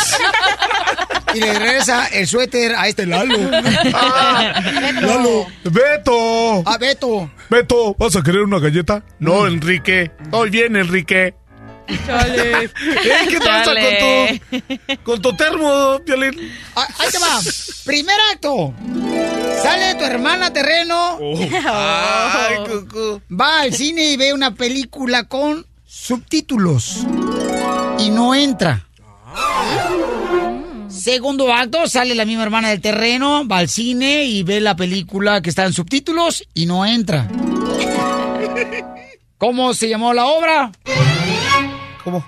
y 1.33 1.39
le 1.39 1.53
regresa 1.53 2.07
el 2.07 2.27
suéter 2.27 2.75
a 2.75 2.87
este 2.87 3.05
Lalo. 3.05 3.37
Lalo. 5.01 5.47
Beto. 5.63 6.63
A 6.65 6.77
Beto. 6.77 7.29
Beto, 7.49 7.95
¿vas 7.97 8.15
a 8.15 8.21
querer 8.23 8.41
una 8.41 8.59
galleta? 8.59 9.03
No, 9.19 9.47
Enrique. 9.47 10.11
Estoy 10.23 10.49
bien, 10.49 10.75
Enrique. 10.75 11.33
Chale. 12.05 12.65
¿Eh? 12.65 12.69
¿Qué 13.29 13.39
pasa 13.39 13.71
con 13.73 13.97
tu, 13.99 15.03
con 15.03 15.21
tu 15.21 15.35
termo, 15.35 15.99
Violín? 16.05 16.51
Ah, 16.75 16.87
Ahí 16.99 17.09
te 17.11 17.17
va. 17.17 17.39
Primer 17.83 18.15
acto. 18.31 18.73
Sale 19.63 19.95
tu 19.95 20.03
hermana 20.05 20.53
terreno. 20.53 21.17
Ay, 21.67 22.57
cucú. 22.67 23.21
Va 23.31 23.61
al 23.61 23.73
cine 23.73 24.11
y 24.11 24.17
ve 24.17 24.33
una 24.33 24.53
película 24.53 25.23
con 25.23 25.65
subtítulos. 25.87 27.05
Y 27.97 28.11
no 28.11 28.35
entra. 28.35 28.85
Segundo 30.99 31.51
acto, 31.53 31.87
sale 31.87 32.13
la 32.13 32.25
misma 32.25 32.43
hermana 32.43 32.67
del 32.69 32.81
terreno, 32.81 33.47
va 33.47 33.59
al 33.59 33.69
cine 33.69 34.25
y 34.25 34.43
ve 34.43 34.59
la 34.59 34.75
película 34.75 35.41
que 35.41 35.49
está 35.49 35.63
en 35.63 35.71
subtítulos 35.71 36.43
y 36.53 36.65
no 36.65 36.85
entra. 36.85 37.25
¿Cómo 39.37 39.73
se 39.73 39.87
llamó 39.87 40.13
la 40.13 40.25
obra? 40.25 40.73
¿Cómo? 42.03 42.25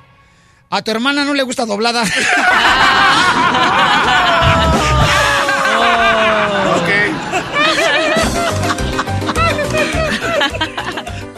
A 0.70 0.82
tu 0.82 0.92
hermana 0.92 1.26
no 1.26 1.34
le 1.34 1.44
gusta 1.44 1.66
doblada. 1.66 2.04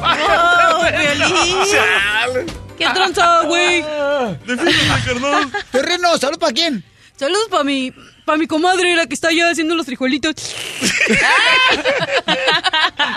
¡Oh! 0.05 0.83
¿Qué 2.77 2.85
tranza, 2.93 3.41
güey? 3.47 3.83
Terreno, 5.71 6.15
salud 6.19 6.37
para 6.37 6.53
quién? 6.53 6.83
Saludos 7.15 7.47
para 7.49 7.63
mi, 7.63 7.93
para 8.25 8.37
mi 8.37 8.47
comadre, 8.47 8.95
la 8.95 9.05
que 9.07 9.13
está 9.13 9.29
allá 9.29 9.49
haciendo 9.49 9.75
los 9.75 9.85
frijolitos. 9.85 10.33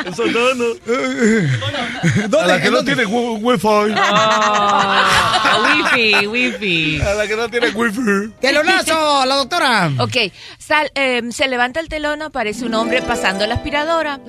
Eso 0.07 0.27
no, 0.27 0.55
no. 0.55 2.39
A 2.39 2.47
la 2.47 2.61
que 2.61 2.71
no 2.71 2.85
tiene 2.85 3.05
wi- 3.07 3.39
wifi. 3.43 3.95
Ah, 3.97 5.59
wifi, 5.95 6.27
wifi. 6.27 7.01
A 7.01 7.15
la 7.15 7.27
que 7.27 7.37
no 7.37 7.49
tiene 7.49 7.69
wifi. 7.71 8.33
¡Telonazo, 8.41 9.25
la 9.27 9.35
doctora! 9.37 9.91
Ok, 9.99 10.17
sal- 10.59 10.91
eh, 10.95 11.23
se 11.31 11.49
levanta 11.49 11.81
el 11.81 11.89
telón, 11.89 12.23
aparece 12.23 12.65
un 12.65 12.75
hombre 12.75 13.03
pasando 13.03 13.47
la 13.47 13.55
aspiradora. 13.57 14.21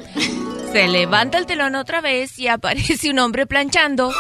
Se 0.71 0.87
levanta 0.87 1.37
el 1.37 1.45
telón 1.45 1.75
otra 1.75 2.01
vez 2.01 2.37
y 2.39 2.47
aparece 2.47 3.09
un 3.09 3.19
hombre 3.19 3.45
planchando. 3.47 4.11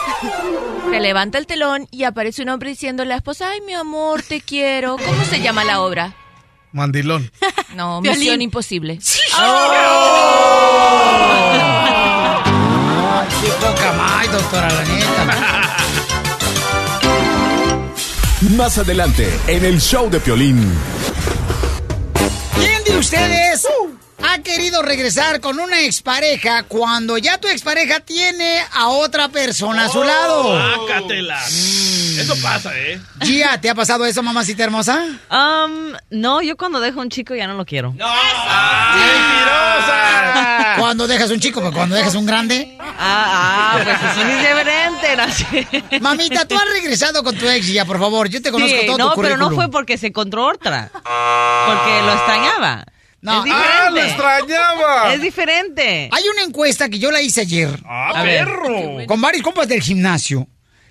Se 0.89 0.99
levanta 0.99 1.37
el 1.37 1.45
telón 1.45 1.87
y 1.91 2.03
aparece 2.03 2.41
un 2.43 2.49
hombre 2.49 2.69
diciendo 2.69 3.03
a 3.03 3.05
la 3.05 3.15
esposa, 3.17 3.49
ay 3.51 3.61
mi 3.61 3.73
amor, 3.73 4.21
te 4.21 4.41
quiero. 4.41 4.97
¿Cómo 4.97 5.25
se 5.25 5.41
llama 5.41 5.63
la 5.63 5.81
obra? 5.81 6.13
Mandilón. 6.77 7.29
No, 7.75 8.01
Violín. 8.01 8.19
Misión 8.19 8.41
Imposible. 8.41 8.97
¡Qué 13.41 13.49
poca 13.59 13.93
más, 13.93 14.31
doctora, 14.31 14.67
la 14.69 14.83
neta! 14.83 15.77
Más 18.55 18.77
adelante, 18.79 19.31
en 19.47 19.65
el 19.65 19.79
show 19.79 20.09
de 20.09 20.19
Piolín. 20.19 20.73
¿Quién 22.55 22.83
de 22.83 22.97
ustedes 22.97 23.67
ha 24.23 24.39
querido 24.39 24.81
regresar 24.81 25.39
con 25.41 25.59
una 25.59 25.81
expareja 25.81 26.63
cuando 26.63 27.17
ya 27.17 27.37
tu 27.37 27.47
expareja 27.47 27.99
tiene 27.99 28.61
a 28.73 28.87
otra 28.89 29.29
persona 29.29 29.85
a 29.85 29.89
su 29.89 30.03
lado? 30.03 30.59
Sácatela. 30.87 31.43
Eso 31.45 32.35
pasa, 32.41 32.71
¿eh? 32.77 32.99
Gia, 33.21 33.59
¿te 33.61 33.69
ha 33.69 33.75
pasado 33.75 34.05
eso, 34.05 34.23
mamacita 34.23 34.63
hermosa? 34.63 35.03
Um, 35.29 35.93
no, 36.09 36.41
yo 36.41 36.57
cuando 36.57 36.79
dejo 36.79 36.99
a 36.99 37.03
un 37.03 37.09
chico 37.09 37.35
ya 37.35 37.45
no 37.47 37.53
lo 37.53 37.65
quiero. 37.65 37.91
¡Mentirosa! 37.93 38.15
Cuando 40.77 41.07
dejas 41.07 41.31
un 41.31 41.39
chico, 41.39 41.59
pero 41.59 41.73
cuando 41.73 41.95
dejas 41.95 42.13
un 42.13 42.25
grande. 42.27 42.77
Ah, 42.79 42.93
ah, 42.99 43.79
pues 43.83 43.97
eso 43.97 44.21
es 44.21 44.27
diferente. 44.37 45.15
No 45.17 45.31
sé. 45.31 45.67
Mamita, 45.99 46.45
tú 46.45 46.55
has 46.55 46.69
regresado 46.69 47.23
con 47.23 47.35
tu 47.35 47.49
ex 47.49 47.65
ya, 47.67 47.83
por 47.85 47.97
favor. 47.99 48.29
Yo 48.29 48.41
te 48.43 48.51
conozco 48.51 48.77
Sí, 48.79 48.85
todo 48.85 48.97
no, 48.97 49.13
tu 49.15 49.21
pero 49.21 49.37
no 49.37 49.45
currículum. 49.45 49.55
fue 49.55 49.71
porque 49.71 49.97
se 49.97 50.05
encontró 50.07 50.45
otra. 50.45 50.91
Porque 50.93 52.01
lo 52.05 52.13
extrañaba. 52.13 52.85
No. 53.27 53.39
Es 53.39 53.43
diferente. 53.43 53.77
Ah, 53.77 53.89
lo 53.89 54.01
extrañaba. 54.01 55.13
Es 55.13 55.21
diferente. 55.21 56.09
Hay 56.11 56.23
una 56.29 56.43
encuesta 56.43 56.87
que 56.87 56.97
yo 56.97 57.11
la 57.11 57.21
hice 57.21 57.41
ayer. 57.41 57.77
A 57.85 58.23
ver. 58.23 58.45
perro. 58.45 59.05
Con 59.05 59.19
varios 59.19 59.43
compas 59.43 59.67
del 59.67 59.81
gimnasio. 59.81 60.47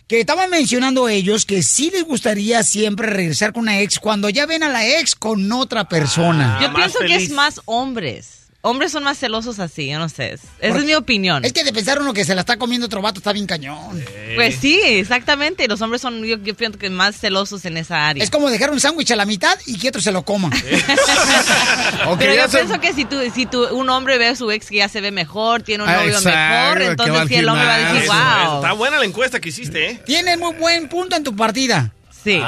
Que 0.07 0.21
estaban 0.21 0.51
mencionando 0.51 1.09
ellos 1.09 1.47
que 1.47 1.63
sí 1.63 1.91
les 1.91 2.05
gustaría 2.05 2.63
siempre 2.63 3.09
regresar 3.09 3.53
con 3.53 3.63
una 3.63 3.81
ex 3.81 3.99
cuando 3.99 4.29
ya 4.29 4.47
ven 4.47 4.63
a 4.63 4.69
la 4.69 4.87
ex 4.87 5.17
con 5.17 5.51
otra 5.51 5.89
persona. 5.89 6.59
Yo 6.63 6.73
pienso 6.73 7.01
que 7.01 7.17
es 7.17 7.31
más 7.31 7.61
hombres. 7.65 8.46
Hombres 8.67 8.91
son 8.91 9.05
más 9.05 9.17
celosos 9.19 9.61
así, 9.61 9.89
yo 9.89 9.99
no 9.99 10.09
sé. 10.09 10.33
Es- 10.35 10.41
Esa 10.43 10.51
Porque- 10.61 10.79
es 10.81 10.85
mi 10.87 10.95
opinión. 10.95 11.45
Es 11.45 11.53
que 11.53 11.63
de 11.63 11.73
pensar 11.73 12.01
uno 12.01 12.13
que 12.13 12.25
se 12.25 12.35
la 12.35 12.41
está 12.41 12.57
comiendo 12.57 12.87
otro 12.87 13.01
vato 13.01 13.21
está 13.21 13.33
bien 13.33 13.47
cañón. 13.47 14.05
Pues 14.35 14.57
sí, 14.61 14.81
exactamente. 14.85 15.69
Los 15.69 15.81
hombres 15.83 16.03
son, 16.03 16.25
yo, 16.25 16.37
yo 16.39 16.55
pienso 16.55 16.79
que 16.79 16.91
más 16.91 17.17
celosos 17.17 17.65
en 17.65 17.77
esa 17.77 18.09
área. 18.09 18.25
Es 18.25 18.31
como 18.31 18.51
dejar 18.51 18.71
un 18.71 18.81
sándwich 18.81 19.11
a 19.13 19.17
la 19.17 19.25
mitad 19.25 19.57
y 19.67 19.79
que 19.79 19.89
otro 19.89 20.03
se 20.03 20.11
lo 20.13 20.25
coma. 20.25 20.51
Pero 22.19 22.35
yo 22.35 22.49
pienso 22.49 22.81
que 22.81 22.93
si 22.93 23.05
tú, 23.05 23.17
si 23.35 23.47
tú, 23.47 23.67
un 23.69 23.89
hombre 23.91 24.19
ve 24.19 24.29
a 24.29 24.37
su 24.37 24.51
ex 24.51 24.69
que 24.69 24.77
ya 24.77 24.89
se 24.89 25.01
ve 25.01 25.11
mejor, 25.11 25.63
tiene 25.63 25.85
un 25.85 25.89
Ah, 25.91 25.97
novio 25.99 26.17
exacto, 26.17 26.31
mejor, 26.79 26.83
entonces 26.91 27.29
sí, 27.29 27.35
el 27.37 27.49
hombre 27.49 27.67
va 27.67 27.75
a 27.75 27.79
decir, 27.93 28.03
Eso 28.03 28.13
wow. 28.13 28.57
Está 28.57 28.73
buena 28.73 28.99
la 28.99 29.05
encuesta 29.05 29.41
que 29.41 29.49
hiciste, 29.51 29.91
¿eh? 29.91 30.03
Tienes 30.07 30.39
muy 30.39 30.55
buen 30.55 30.89
punto 30.89 31.17
en 31.17 31.25
tu 31.25 31.35
partida. 31.35 31.93
Sí. 32.27 32.43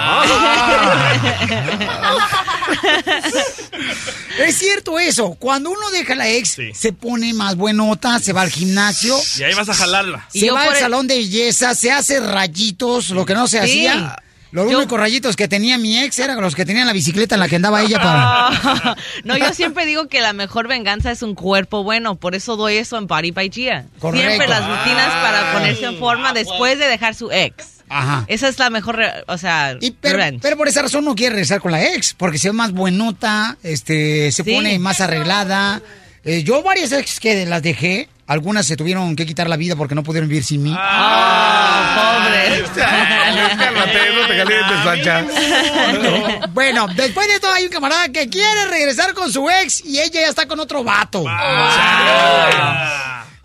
Es 4.41 4.59
cierto 4.59 4.99
eso. 4.99 5.35
Cuando 5.39 5.70
uno 5.70 5.91
deja 5.91 6.12
a 6.14 6.16
la 6.16 6.29
ex, 6.29 6.57
se 6.74 6.93
pone 6.93 7.33
más 7.35 7.57
buenota, 7.57 8.18
se 8.18 8.33
va 8.33 8.43
al 8.43 8.51
gimnasio. 8.51 9.16
Y 9.39 9.43
ahí 9.43 9.55
vas 9.55 9.68
a 9.68 9.74
jalarla. 9.74 10.26
Se 10.33 10.51
va 10.51 10.62
al 10.64 10.76
salón 10.76 11.07
de 11.07 11.16
belleza, 11.16 11.74
se 11.74 11.91
hace 11.93 12.20
rayitos, 12.20 13.11
lo 13.11 13.24
que 13.26 13.35
no 13.35 13.47
se 13.47 13.59
Sí. 13.66 13.87
hacía. 13.87 14.16
Los 14.51 14.72
únicos 14.72 14.99
rayitos 14.99 15.37
que 15.37 15.47
tenía 15.47 15.76
mi 15.76 15.99
ex 15.99 16.18
eran 16.20 16.41
los 16.41 16.55
que 16.55 16.64
tenían 16.64 16.87
la 16.87 16.95
bicicleta 16.95 17.35
en 17.35 17.41
la 17.41 17.49
que 17.49 17.57
andaba 17.57 17.83
ella 17.83 17.99
para... 18.01 18.97
No, 19.24 19.37
yo 19.37 19.53
siempre 19.53 19.85
digo 19.85 20.09
que 20.09 20.22
la 20.22 20.33
mejor 20.33 20.68
venganza 20.68 21.11
es 21.11 21.20
un 21.22 21.35
cuerpo 21.35 21.83
bueno, 21.85 22.14
por 22.16 22.35
eso 22.35 22.57
doy 22.57 22.76
eso 22.79 22.97
en 22.97 23.07
Party 23.09 23.31
by 23.31 23.51
Gia. 23.53 23.85
Correcto. 23.99 24.26
Siempre 24.26 24.49
las 24.49 24.61
rutinas 24.66 25.09
para 25.09 25.51
Ah. 25.51 25.53
ponerse 25.53 25.85
en 25.85 25.99
forma 25.99 26.33
después 26.33 26.79
de 26.79 26.87
dejar 26.89 27.14
su 27.14 27.31
ex. 27.31 27.78
Ajá. 27.89 28.24
Esa 28.28 28.49
es 28.49 28.59
la 28.59 28.70
mejor, 28.70 29.01
o 29.26 29.39
sea, 29.39 29.76
Pero, 30.01 30.16
revenge. 30.18 30.41
pero 30.43 30.57
por 30.57 30.68
esa 30.68 30.82
razón 30.82 31.05
no 31.05 31.14
quiere 31.14 31.34
regresar 31.36 31.61
con 31.61 31.72
la 31.72 31.82
ex, 31.84 32.14
porque 32.14 32.39
se 32.39 32.49
ve 32.49 32.53
más 32.53 32.72
buenota, 32.72 33.57
este, 33.62 34.30
se 34.32 34.43
Sí. 34.45 34.53
pone 34.55 34.78
más 34.78 35.01
arreglada. 35.01 35.80
Eh, 36.24 36.43
yo 36.43 36.62
varias 36.62 36.93
ex 36.93 37.20
que 37.20 37.47
las 37.47 37.62
dejé, 37.62 38.09
algunas 38.26 38.66
se 38.66 38.76
tuvieron 38.76 39.16
que 39.16 39.24
quitar 39.24 39.49
la 39.49 39.57
vida 39.57 39.76
porque 39.76 39.95
no 39.95 40.03
pudieron 40.03 40.28
vivir 40.28 40.45
sin 40.45 40.62
mí. 40.62 40.74
Ah, 40.76 42.18
pobre. 42.22 42.64
Cálmate, 43.59 43.99
no 44.14 44.26
te 44.26 44.36
calientes, 44.36 44.84
Sancha. 44.84 45.24
Bueno, 46.53 46.86
después 46.95 47.28
de 47.28 47.39
todo 47.41 47.53
hay 47.53 47.64
un 47.64 47.70
camarada 47.70 48.09
que 48.09 48.28
quiere 48.28 48.66
regresar 48.68 49.14
con 49.14 49.32
su 49.32 49.49
ex 49.49 49.84
y 49.84 50.01
ella 50.01 50.20
ya 50.22 50.28
está 50.28 50.47
con 50.47 50.59
otro 50.61 50.82
vato. 50.84 51.24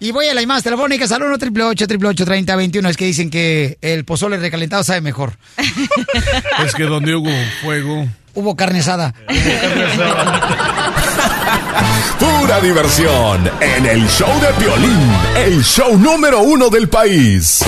Y 0.03 0.11
voy 0.11 0.27
a 0.27 0.33
la 0.33 0.41
llamada 0.41 0.61
telefónica 0.61 1.05
al 1.05 1.23
1 1.23 1.35
888 1.35 2.25
3021 2.25 2.89
Es 2.89 2.97
que 2.97 3.05
dicen 3.05 3.29
que 3.29 3.77
el 3.81 4.03
pozole 4.03 4.35
recalentado 4.35 4.83
sabe 4.83 4.99
mejor. 4.99 5.37
Es 6.65 6.75
que 6.75 6.83
donde 6.83 7.15
hubo 7.15 7.31
fuego. 7.61 8.05
Hubo 8.33 8.57
carne 8.57 8.79
asada. 8.79 9.13
Pura 12.19 12.59
diversión 12.59 13.49
en 13.61 13.85
el 13.85 14.05
show 14.09 14.27
de 14.41 14.51
violín, 14.65 15.09
el 15.37 15.63
show 15.63 15.97
número 15.97 16.41
uno 16.41 16.69
del 16.69 16.89
país. 16.89 17.63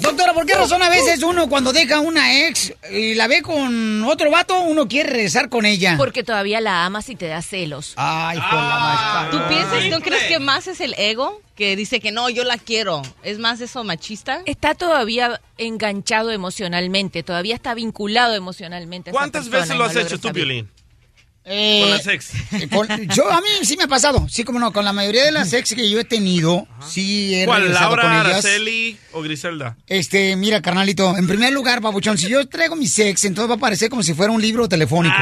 Doctora, 0.00 0.32
¿por 0.32 0.46
qué 0.46 0.54
razón 0.54 0.82
a 0.82 0.88
veces 0.88 1.22
uno 1.22 1.48
cuando 1.48 1.72
deja 1.72 2.00
una 2.00 2.46
ex 2.46 2.72
y 2.90 3.14
la 3.14 3.26
ve 3.26 3.42
con 3.42 4.02
otro 4.04 4.30
vato, 4.30 4.60
uno 4.60 4.88
quiere 4.88 5.10
regresar 5.10 5.48
con 5.48 5.66
ella? 5.66 5.96
Porque 5.96 6.22
todavía 6.22 6.60
la 6.60 6.84
amas 6.84 7.08
y 7.08 7.16
te 7.16 7.26
da 7.26 7.42
celos. 7.42 7.94
Ay, 7.96 8.38
con 8.38 8.58
la 8.58 8.78
más 8.78 9.30
¿Tú 9.30 9.38
piensas, 9.48 9.84
no 9.90 10.00
crees 10.00 10.24
que 10.24 10.38
más 10.38 10.66
es 10.66 10.80
el 10.80 10.94
ego 10.98 11.40
que 11.54 11.76
dice 11.76 12.00
que 12.00 12.12
no, 12.12 12.28
yo 12.30 12.44
la 12.44 12.58
quiero? 12.58 13.02
¿Es 13.22 13.38
más 13.38 13.60
eso 13.60 13.84
machista? 13.84 14.42
Está 14.46 14.74
todavía 14.74 15.40
enganchado 15.56 16.30
emocionalmente, 16.32 17.22
todavía 17.22 17.54
está 17.54 17.74
vinculado 17.74 18.34
emocionalmente. 18.34 19.10
a 19.10 19.12
¿Cuántas 19.12 19.48
veces 19.48 19.76
lo 19.76 19.84
has 19.84 19.96
hecho 19.96 20.18
tú. 20.18 20.30
Violín? 20.32 20.68
Eh, 21.46 21.80
Con 21.82 21.90
las 21.90 22.06
ex. 22.06 22.30
con- 22.72 23.08
yo, 23.14 23.30
a 23.30 23.40
mí 23.42 23.48
sí 23.64 23.76
me 23.76 23.84
ha 23.84 23.88
pasado. 23.88 24.26
Sí, 24.30 24.44
como 24.44 24.58
no, 24.58 24.72
con 24.72 24.82
la 24.84 24.94
mayoría 24.94 25.24
de 25.26 25.30
las 25.32 25.52
ex 25.52 25.74
que 25.74 25.90
yo 25.90 26.00
he 26.00 26.04
tenido, 26.04 26.66
sí 26.88 27.34
he 27.34 27.44
¿Cuál, 27.44 27.70
Laura, 27.72 28.02
con 28.02 28.12
ellas. 28.12 28.26
Araceli 28.26 28.96
o 29.12 29.20
Griselda? 29.20 29.76
Este, 29.86 30.36
mira, 30.36 30.62
carnalito, 30.62 31.16
en 31.18 31.26
primer 31.26 31.52
lugar, 31.52 31.80
babuchón, 31.82 32.16
si 32.16 32.28
yo 32.28 32.48
traigo 32.48 32.76
mis 32.76 32.98
ex, 32.98 33.24
entonces 33.24 33.50
va 33.50 33.56
a 33.56 33.58
parecer 33.58 33.90
como 33.90 34.02
si 34.02 34.14
fuera 34.14 34.32
un 34.32 34.40
libro 34.40 34.68
telefónico. 34.70 35.16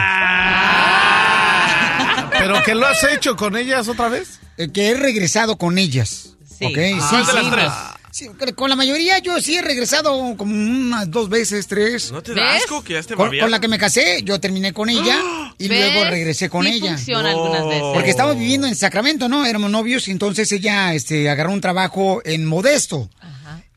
¿Pero 2.38 2.62
que 2.64 2.74
lo 2.74 2.86
has 2.86 3.02
hecho 3.04 3.36
con 3.36 3.56
ellas 3.56 3.88
otra 3.88 4.08
vez? 4.08 4.40
Eh, 4.58 4.68
que 4.72 4.90
he 4.90 4.94
regresado 4.94 5.56
con 5.58 5.78
ellas. 5.78 6.34
Sí. 6.58 6.64
¿Ok? 6.66 6.78
Ah, 7.00 7.06
sí, 7.10 7.16
¿cuál 7.24 7.26
de 7.26 7.32
las 7.42 7.50
tres? 7.50 7.72
Sí, 8.12 8.28
con 8.54 8.68
la 8.68 8.76
mayoría 8.76 9.20
yo 9.20 9.40
sí 9.40 9.56
he 9.56 9.62
regresado 9.62 10.36
como 10.36 10.54
unas 10.54 11.10
dos 11.10 11.30
veces, 11.30 11.66
tres. 11.66 12.12
¿No 12.12 12.22
te 12.22 12.34
da 12.34 12.56
asco 12.56 12.84
que 12.84 12.92
ya 12.92 12.98
esté 12.98 13.14
Con, 13.14 13.30
con 13.38 13.50
la 13.50 13.58
que 13.58 13.68
me 13.68 13.78
casé, 13.78 14.20
yo 14.22 14.38
terminé 14.38 14.74
con 14.74 14.90
ella 14.90 15.18
y 15.56 15.66
¿Ves? 15.66 15.92
luego 15.94 16.10
regresé 16.10 16.50
con 16.50 16.66
Sí 16.66 16.72
ella. 16.74 16.96
funciona 16.96 17.30
algunas 17.30 17.64
veces. 17.66 17.82
Porque 17.94 18.10
estábamos 18.10 18.38
viviendo 18.38 18.66
en 18.66 18.74
Sacramento, 18.76 19.30
¿no? 19.30 19.46
Éramos 19.46 19.70
novios 19.70 20.08
y 20.08 20.10
entonces 20.10 20.52
ella 20.52 20.92
este, 20.92 21.30
agarró 21.30 21.52
un 21.52 21.62
trabajo 21.62 22.20
en 22.26 22.44
Modesto, 22.44 23.08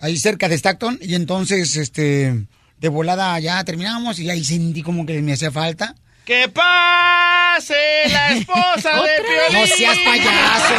ahí 0.01 0.17
cerca 0.17 0.49
de 0.49 0.55
Stockton, 0.55 0.99
y 1.01 1.15
entonces 1.15 1.77
este, 1.77 2.45
de 2.81 2.89
volada 2.89 3.39
ya 3.39 3.63
terminamos 3.63 4.19
y 4.19 4.29
ahí 4.29 4.43
sentí 4.43 4.83
como 4.83 5.05
que 5.05 5.21
me 5.21 5.31
hacía 5.31 5.49
falta. 5.51 5.95
¡Que 6.25 6.49
la 8.11 8.31
esposa 8.31 9.01
de 9.01 9.23
Piolín! 9.23 9.61
No 9.61 9.67
seas 9.67 9.97
payaso. 9.99 10.75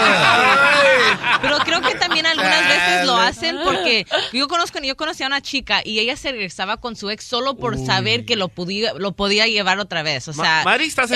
Pero 1.42 1.58
creo 1.58 1.80
que 1.82 1.94
también 1.96 2.26
algunas 2.26 2.68
veces 2.68 3.06
lo 3.06 3.16
hacen 3.16 3.58
porque 3.64 4.06
yo 4.32 4.48
conozco, 4.48 4.78
yo 4.80 4.96
conocí 4.96 5.22
a 5.22 5.26
una 5.26 5.40
chica 5.40 5.80
y 5.84 5.98
ella 5.98 6.16
se 6.16 6.32
regresaba 6.32 6.78
con 6.78 6.96
su 6.96 7.10
ex 7.10 7.24
solo 7.24 7.56
por 7.56 7.78
saber 7.84 8.24
que 8.24 8.36
lo 8.36 8.48
podía, 8.48 8.92
lo 8.94 9.12
podía 9.12 9.46
llevar 9.46 9.78
otra 9.78 10.02
vez. 10.02 10.28
O 10.28 10.32
sea, 10.32 10.62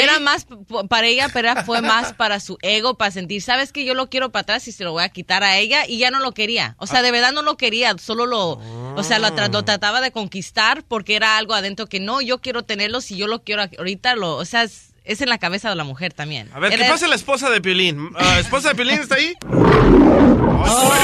era 0.03 0.19
más 0.21 0.47
para 0.89 1.07
ella, 1.07 1.29
pero 1.33 1.55
fue 1.65 1.81
más 1.83 2.13
para 2.13 2.41
su 2.41 2.59
ego, 2.63 2.95
para 2.97 3.11
sentir, 3.11 3.43
sabes 3.43 3.73
que 3.73 3.85
yo 3.85 3.95
lo 3.95 4.09
quiero 4.09 4.31
para 4.31 4.43
atrás 4.43 4.69
y 4.69 4.73
se 4.73 4.85
lo 4.85 4.93
voy 4.93 5.03
a 5.05 5.09
quitar 5.09 5.43
a 5.43 5.57
ella 5.59 5.87
y 5.87 5.99
ya 5.99 6.11
no 6.11 6.21
lo 6.21 6.33
quería. 6.33 6.75
O 6.79 6.87
sea, 6.87 7.03
de 7.03 7.11
verdad 7.11 7.33
no 7.33 7.43
lo 7.43 7.57
quería, 7.57 7.95
solo 7.99 8.27
lo, 8.27 8.61
o 8.97 9.03
sea, 9.03 9.19
lo, 9.19 9.29
tra- 9.29 9.51
lo 9.51 9.65
trataba 9.65 10.01
de 10.01 10.13
conquistar 10.13 10.83
porque 10.87 11.17
era 11.17 11.37
algo 11.37 11.55
adentro 11.55 11.87
que 11.87 12.01
no, 12.01 12.21
yo 12.21 12.41
quiero 12.41 12.63
tenerlo, 12.65 13.01
si 13.01 13.17
yo 13.17 13.27
lo 13.27 13.43
quiero 13.43 13.63
ahorita, 13.79 14.15
lo, 14.17 14.37
o 14.37 14.45
sea, 14.45 14.63
es, 14.65 14.90
es 15.05 15.21
en 15.21 15.29
la 15.29 15.39
cabeza 15.39 15.69
de 15.71 15.77
la 15.77 15.85
mujer 15.85 16.13
también. 16.13 16.51
A 16.55 16.61
ver, 16.61 16.77
¿qué 16.77 16.85
pasa 16.85 17.07
la 17.09 17.15
esposa 17.15 17.51
de 17.51 17.61
Piolín? 17.61 18.11
Ah, 18.17 18.39
¿Esposa 18.39 18.71
de 18.71 18.75
Piolín 18.75 19.01
está 19.01 19.17
ahí? 19.17 19.35
Híjole. 20.67 21.01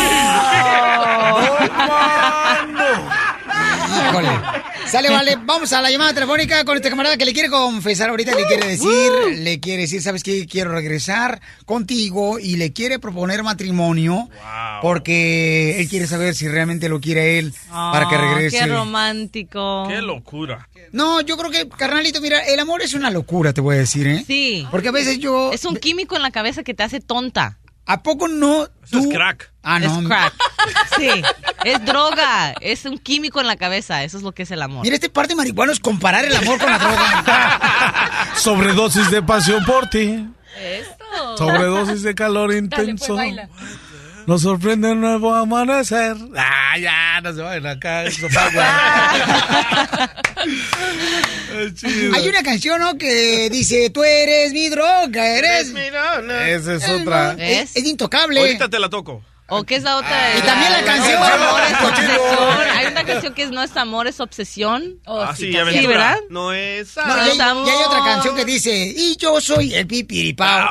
Sale, 4.87 5.11
vale. 5.11 5.37
Vamos 5.45 5.73
a 5.73 5.83
la 5.83 5.91
llamada 5.91 6.15
telefónica 6.15 6.65
con 6.65 6.77
este 6.77 6.91
camarada 6.91 7.17
que 7.17 7.25
le 7.25 7.33
quiere 7.33 7.49
confesar 7.51 8.11
ahorita, 8.11 8.35
le 8.35 8.45
quiere 8.47 8.69
decir, 8.69 9.13
le 9.39 9.59
quiere 9.61 9.83
decir, 9.83 10.01
¿sabes 10.01 10.23
qué? 10.23 10.47
Quiero 10.47 10.71
regresar 10.73 11.41
contigo 11.65 12.39
y 12.39 12.57
le 12.57 12.73
quiere 12.73 12.99
proponer 12.99 13.43
matrimonio 13.43 14.29
porque 14.83 15.81
él 15.81 15.89
quiere 15.89 16.07
saber 16.07 16.35
si 16.35 16.47
realmente 16.49 16.89
lo 16.89 17.01
quiere 17.01 17.39
él 17.39 17.53
para 17.71 18.09
que 18.09 18.17
Oh, 18.17 18.21
regrese. 18.35 18.59
Qué 18.59 18.67
romántico. 18.67 19.87
¡Qué 19.89 20.01
locura! 20.01 20.69
No, 20.93 21.21
yo 21.21 21.37
creo 21.37 21.51
que, 21.51 21.69
carnalito, 21.69 22.21
mira, 22.21 22.41
el 22.41 22.59
amor 22.61 22.81
es 22.83 22.95
una 22.95 23.11
locura, 23.11 23.53
te 23.53 23.61
voy 23.61 23.77
a 23.77 23.79
decir, 23.79 24.07
¿eh? 24.07 24.25
Sí. 24.27 24.67
Porque 24.71 24.89
a 24.89 24.93
veces 24.93 25.19
yo... 25.19 25.53
Es 25.53 25.65
un 25.65 25.77
químico 25.77 26.17
en 26.17 26.23
la 26.23 26.31
cabeza 26.31 26.63
que 26.63 26.75
te 26.75 26.83
hace 26.83 27.01
tonta. 27.01 27.59
¿A 27.87 28.03
poco 28.03 28.27
no? 28.27 28.65
Eso 28.85 28.99
es 28.99 29.07
crack. 29.07 29.53
Ah, 29.63 29.79
no. 29.79 30.01
Es 30.01 30.07
crack. 30.07 30.35
Sí. 30.97 31.09
Es 31.65 31.85
droga. 31.85 32.53
Es 32.61 32.85
un 32.85 32.99
químico 32.99 33.41
en 33.41 33.47
la 33.47 33.57
cabeza. 33.57 34.03
Eso 34.03 34.17
es 34.17 34.23
lo 34.25 34.33
que 34.33 34.43
es 34.43 34.51
el 34.51 34.61
amor. 34.63 34.83
Mira, 34.83 34.95
este 34.97 35.09
parte 35.09 35.35
marihuano 35.37 35.71
es 35.73 35.79
comparar 35.79 36.25
el 36.25 36.35
amor 36.35 36.59
con 36.59 36.71
la 36.71 36.79
droga. 36.79 38.33
Sobredosis 38.37 39.11
de 39.11 39.23
pasión 39.23 39.65
por 39.65 39.89
ti. 39.89 40.27
Esto. 40.61 41.37
Sobredosis 41.39 42.03
de 42.03 42.15
calor 42.15 42.53
intenso. 42.53 43.17
Nos 44.27 44.43
sorprende 44.43 44.91
un 44.91 45.01
nuevo 45.01 45.33
amanecer. 45.33 46.17
Ah, 46.37 46.77
ya, 46.79 47.21
no 47.23 47.33
se 47.33 47.43
vayan 47.43 47.67
acá. 47.67 48.05
eso 48.05 48.27
pasa. 48.33 50.13
Es 51.57 51.75
chido. 51.75 52.15
Hay 52.15 52.29
una 52.29 52.43
canción, 52.43 52.81
¿no? 52.81 52.99
Que 52.99 53.49
dice, 53.51 53.89
tú 53.91 54.05
eres 54.05 54.53
mi 54.53 54.69
droga, 54.69 55.27
eres... 55.39 55.71
Esa 55.71 56.75
es 56.75 56.89
otra. 56.89 57.35
Es, 57.39 57.75
es 57.75 57.85
intocable. 57.85 58.41
Ahorita 58.41 58.69
te 58.69 58.79
la 58.79 58.91
toco. 58.91 59.25
¿O 59.49 59.63
qué 59.65 59.77
es 59.77 59.85
la 59.85 59.97
otra? 59.99 60.37
Y 60.37 60.41
también 60.43 60.73
la 60.73 60.83
canción. 60.83 61.23
Amor 61.23 61.61
es 61.63 61.83
obsesión. 61.83 62.59
Hay 62.77 62.87
una 62.87 63.05
canción 63.05 63.35
que 63.35 63.43
es 63.45 63.51
No 63.51 63.63
es 63.63 63.77
amor, 63.77 64.07
es 64.09 64.19
obsesión. 64.21 65.01
Ah, 65.07 65.33
sí, 65.37 65.53
sí. 65.53 65.87
¿verdad? 65.87 66.17
No 66.31 66.53
es... 66.53 66.97
No, 66.97 67.17
y, 67.17 67.31
hay, 67.31 67.37
y 67.39 67.41
hay 67.71 67.85
otra 67.87 68.01
canción 68.05 68.35
que 68.35 68.45
dice, 68.45 68.73
y 68.75 69.17
yo 69.17 69.41
soy 69.41 69.73
el 69.75 69.87
pipiripao. 69.87 70.67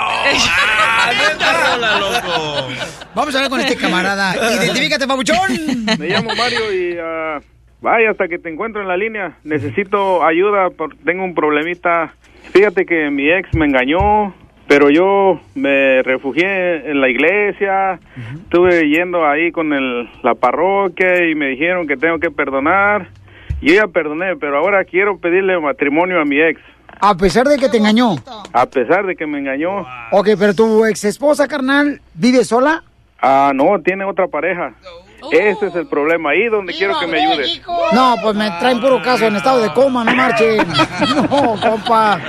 rola, 1.73 1.99
loco! 1.99 2.67
Vamos 3.13 3.33
a 3.33 3.37
hablar 3.37 3.49
con 3.49 3.59
este 3.61 3.77
camarada. 3.77 4.35
Identifícate, 4.35 5.07
papuchón. 5.07 5.85
Me 5.97 6.07
llamo 6.09 6.35
Mario 6.35 6.73
y 6.73 6.97
ah, 7.01 7.39
vaya 7.81 8.11
hasta 8.11 8.27
que 8.27 8.39
te 8.39 8.49
encuentro 8.49 8.81
en 8.81 8.87
la 8.89 8.97
línea. 8.97 9.37
Necesito 9.43 10.25
ayuda, 10.25 10.69
por- 10.69 10.95
tengo 11.05 11.23
un 11.23 11.33
problemita. 11.33 12.13
Fíjate 12.51 12.85
que 12.85 13.09
mi 13.09 13.29
ex 13.31 13.53
me 13.53 13.65
engañó, 13.65 14.35
pero 14.67 14.89
yo 14.89 15.39
me 15.53 16.01
refugié 16.03 16.89
en 16.89 16.99
la 17.01 17.09
iglesia. 17.09 17.99
Estuve 18.43 18.89
yendo 18.89 19.25
ahí 19.27 19.51
con 19.51 19.73
el, 19.73 20.09
la 20.23 20.33
parroquia 20.35 21.29
y 21.29 21.35
me 21.35 21.47
dijeron 21.49 21.87
que 21.87 21.97
tengo 21.97 22.19
que 22.19 22.31
perdonar. 22.31 23.07
Yo 23.61 23.73
ya 23.73 23.87
perdoné, 23.87 24.35
pero 24.35 24.57
ahora 24.57 24.83
quiero 24.83 25.17
pedirle 25.17 25.59
matrimonio 25.59 26.19
a 26.21 26.25
mi 26.25 26.39
ex, 26.41 26.59
A 26.99 27.15
pesar 27.15 27.47
de 27.47 27.57
que 27.57 27.69
te 27.69 27.77
engañó. 27.77 28.15
a 28.53 28.65
pesar 28.65 29.05
de 29.05 29.15
que 29.15 29.25
me 29.25 29.39
engañó. 29.39 29.85
Ok, 30.11 30.29
pero 30.37 30.53
tu 30.53 30.85
ex 30.85 31.03
esposa, 31.05 31.47
carnal, 31.47 32.01
¿vive 32.13 32.43
sola? 32.43 32.83
Ah, 33.21 33.51
no, 33.55 33.79
tiene 33.83 34.03
otra 34.03 34.27
pareja. 34.27 34.73
Ese 35.31 35.67
es 35.67 35.75
el 35.75 35.87
problema, 35.87 36.31
ahí 36.31 36.47
donde 36.49 36.73
quiero 36.73 36.99
que 36.99 37.07
me 37.07 37.19
ayudes. 37.19 37.61
No, 37.93 38.15
pues 38.21 38.35
me 38.35 38.49
traen 38.59 38.79
puro 38.79 39.01
caso 39.01 39.25
en 39.25 39.35
estado 39.35 39.61
de 39.61 39.73
coma, 39.73 40.03
no 40.03 40.15
marchen. 40.15 40.65
No, 41.29 41.55
compa. 41.59 42.19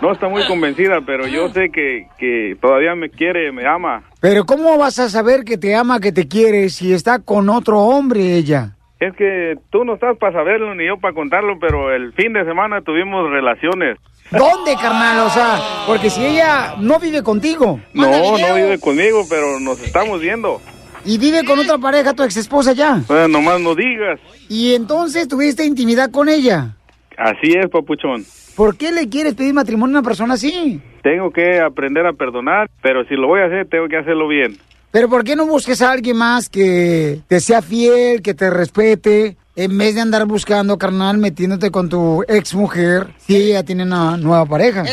No 0.00 0.12
está 0.12 0.28
muy 0.28 0.44
convencida, 0.46 1.00
pero 1.04 1.26
yo 1.26 1.48
sé 1.48 1.70
que, 1.70 2.06
que 2.18 2.56
todavía 2.60 2.94
me 2.94 3.10
quiere, 3.10 3.52
me 3.52 3.66
ama. 3.66 4.02
Pero 4.20 4.44
¿cómo 4.44 4.76
vas 4.76 4.98
a 4.98 5.08
saber 5.08 5.44
que 5.44 5.56
te 5.56 5.74
ama, 5.74 6.00
que 6.00 6.12
te 6.12 6.28
quiere, 6.28 6.68
si 6.68 6.92
está 6.92 7.20
con 7.20 7.48
otro 7.48 7.80
hombre 7.80 8.36
ella? 8.36 8.72
Es 9.00 9.14
que 9.16 9.56
tú 9.70 9.84
no 9.84 9.94
estás 9.94 10.16
para 10.18 10.32
saberlo 10.32 10.74
ni 10.74 10.86
yo 10.86 10.98
para 10.98 11.14
contarlo, 11.14 11.58
pero 11.60 11.94
el 11.94 12.12
fin 12.12 12.32
de 12.32 12.44
semana 12.44 12.80
tuvimos 12.80 13.30
relaciones. 13.30 13.98
¿Dónde, 14.30 14.74
carnal? 14.76 15.26
O 15.26 15.30
sea, 15.30 15.58
porque 15.86 16.10
si 16.10 16.24
ella 16.24 16.74
no 16.80 16.98
vive 16.98 17.22
contigo 17.22 17.78
No, 17.92 18.38
no 18.38 18.54
vive 18.54 18.78
conmigo, 18.80 19.24
pero 19.28 19.60
nos 19.60 19.80
estamos 19.80 20.20
viendo. 20.20 20.60
Y 21.04 21.18
vive 21.18 21.44
con 21.44 21.58
otra 21.58 21.78
pareja, 21.78 22.12
tu 22.14 22.22
ex 22.22 22.36
esposa 22.36 22.72
ya, 22.72 23.02
Bueno, 23.06 23.28
nomás 23.28 23.60
no 23.60 23.74
digas. 23.74 24.20
y 24.48 24.74
entonces 24.74 25.28
tuviste 25.28 25.64
intimidad 25.64 26.10
con 26.10 26.28
ella, 26.28 26.76
Así 27.16 27.52
es, 27.56 27.68
papuchón. 27.70 28.24
¿por 28.56 28.76
qué 28.76 28.92
le 28.92 29.08
quieres 29.08 29.34
pedir 29.34 29.54
matrimonio 29.54 29.96
a 29.96 30.00
una 30.00 30.08
persona 30.08 30.34
así? 30.34 30.80
Tengo 31.02 31.30
que 31.30 31.60
aprender 31.60 32.06
a 32.06 32.12
perdonar, 32.12 32.70
pero 32.82 33.04
si 33.06 33.14
lo 33.14 33.26
voy 33.28 33.40
a 33.40 33.46
hacer, 33.46 33.68
tengo 33.68 33.88
que 33.88 33.96
hacerlo 33.98 34.26
bien. 34.28 34.56
Pero 34.90 35.08
¿por 35.08 35.24
qué 35.24 35.34
no 35.36 35.44
busques 35.46 35.82
a 35.82 35.90
alguien 35.90 36.16
más 36.16 36.48
que 36.48 37.20
te 37.28 37.40
sea 37.40 37.60
fiel, 37.62 38.22
que 38.22 38.32
te 38.32 38.48
respete, 38.48 39.36
en 39.56 39.78
vez 39.78 39.94
de 39.94 40.00
andar 40.00 40.26
buscando, 40.26 40.78
carnal, 40.78 41.18
metiéndote 41.18 41.70
con 41.70 41.88
tu 41.88 42.24
ex 42.26 42.54
mujer 42.54 43.08
si 43.18 43.36
ella 43.36 43.62
tiene 43.64 43.84
una 43.84 44.16
nueva 44.16 44.46
pareja? 44.46 44.84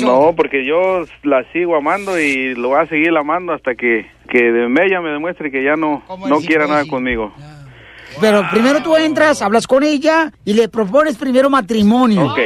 No, 0.00 0.32
porque 0.34 0.66
yo 0.66 1.04
la 1.22 1.44
sigo 1.52 1.76
amando 1.76 2.18
y 2.18 2.54
lo 2.54 2.68
voy 2.68 2.80
a 2.80 2.86
seguir 2.88 3.16
amando 3.16 3.52
hasta 3.52 3.74
que, 3.74 4.06
que 4.28 4.38
de 4.42 4.66
ella 4.86 5.00
me 5.00 5.10
demuestre 5.10 5.50
que 5.50 5.62
ya 5.62 5.76
no, 5.76 6.02
no 6.26 6.40
quiera 6.40 6.66
nada 6.66 6.86
conmigo. 6.86 7.32
Pero 8.20 8.42
primero 8.50 8.82
tú 8.82 8.96
entras, 8.96 9.42
hablas 9.42 9.66
con 9.66 9.82
ella 9.82 10.32
y 10.44 10.54
le 10.54 10.68
propones 10.68 11.16
primero 11.16 11.50
matrimonio. 11.50 12.26
Ok. 12.26 12.38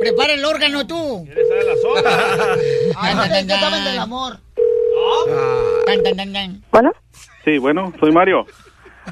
Prepara 0.00 0.34
el 0.34 0.44
órgano 0.44 0.86
tú. 0.86 1.24
¿Quieres 1.24 1.48
saber 1.48 1.64
la 1.64 1.76
sola? 1.76 2.56
Ay, 2.96 3.46
¿qué 3.46 3.54
saben 3.54 3.84
del 3.84 3.98
amor? 3.98 4.36
Tan, 5.86 6.02
tan, 6.02 6.16
tan, 6.16 6.32
tan. 6.32 6.62
Bueno, 6.70 6.92
Sí, 7.46 7.58
bueno, 7.58 7.92
soy 8.00 8.10
Mario. 8.10 8.44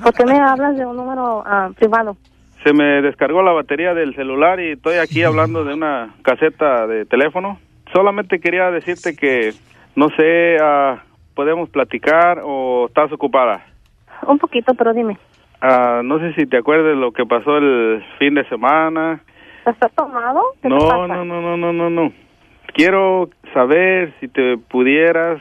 ¿Por 0.03 0.13
qué 0.15 0.25
me 0.25 0.39
hablas 0.39 0.77
de 0.77 0.87
un 0.87 0.97
número 0.97 1.43
ah, 1.47 1.71
privado? 1.77 2.17
Se 2.63 2.73
me 2.73 3.03
descargó 3.03 3.43
la 3.43 3.53
batería 3.53 3.93
del 3.95 4.15
celular 4.15 4.59
y 4.61 4.73
estoy 4.73 4.97
aquí 4.97 5.23
hablando 5.23 5.65
de 5.65 5.75
una 5.75 6.15
caseta 6.23 6.87
de 6.87 7.05
teléfono. 7.05 7.59
Solamente 7.93 8.41
quería 8.41 8.71
decirte 8.71 9.15
que, 9.15 9.53
no 9.97 10.09
sé, 10.17 10.57
ah, 10.61 11.03
podemos 11.35 11.69
platicar 11.69 12.41
o 12.43 12.87
estás 12.89 13.13
ocupada. 13.13 13.65
Un 14.27 14.39
poquito, 14.39 14.73
pero 14.75 14.95
dime. 14.95 15.19
Ah, 15.61 16.01
no 16.03 16.19
sé 16.19 16.33
si 16.35 16.47
te 16.47 16.57
acuerdas 16.59 16.97
lo 16.97 17.13
que 17.13 17.27
pasó 17.27 17.59
el 17.59 18.03
fin 18.19 18.35
de 18.35 18.49
semana. 18.49 19.21
¿Estás 19.67 19.93
tomado? 19.95 20.41
¿Qué 20.63 20.69
te 20.69 20.69
No, 20.69 20.79
pasa? 20.79 21.07
no, 21.07 21.25
no, 21.25 21.41
no, 21.41 21.57
no, 21.57 21.73
no, 21.73 21.91
no. 21.91 22.13
Quiero 22.75 23.29
saber 23.53 24.13
si 24.21 24.29
te 24.29 24.57
pudieras 24.59 25.41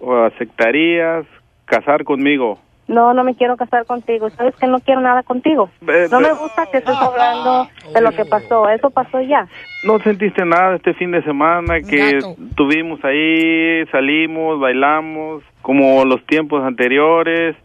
o 0.00 0.14
aceptarías 0.24 1.26
casar 1.64 2.04
conmigo. 2.04 2.58
No, 2.88 3.12
no 3.12 3.22
me 3.22 3.34
quiero 3.34 3.56
casar 3.56 3.84
contigo. 3.84 4.30
Sabes 4.30 4.56
que 4.56 4.66
no 4.66 4.80
quiero 4.80 5.00
nada 5.02 5.22
contigo. 5.22 5.70
No 6.10 6.20
me 6.20 6.32
gusta 6.32 6.66
que 6.72 6.78
estés 6.78 6.96
hablando 6.96 7.68
de 7.92 8.00
lo 8.00 8.10
que 8.12 8.24
pasó. 8.24 8.68
Eso 8.70 8.90
pasó 8.90 9.20
ya. 9.20 9.46
¿No 9.84 9.98
sentiste 10.00 10.44
nada 10.44 10.76
este 10.76 10.94
fin 10.94 11.10
de 11.10 11.22
semana 11.22 11.80
que 11.82 12.14
gato. 12.14 12.34
tuvimos 12.56 13.04
ahí, 13.04 13.84
salimos, 13.92 14.58
bailamos, 14.58 15.42
como 15.62 16.04
los 16.06 16.24
tiempos 16.24 16.64
anteriores? 16.64 17.56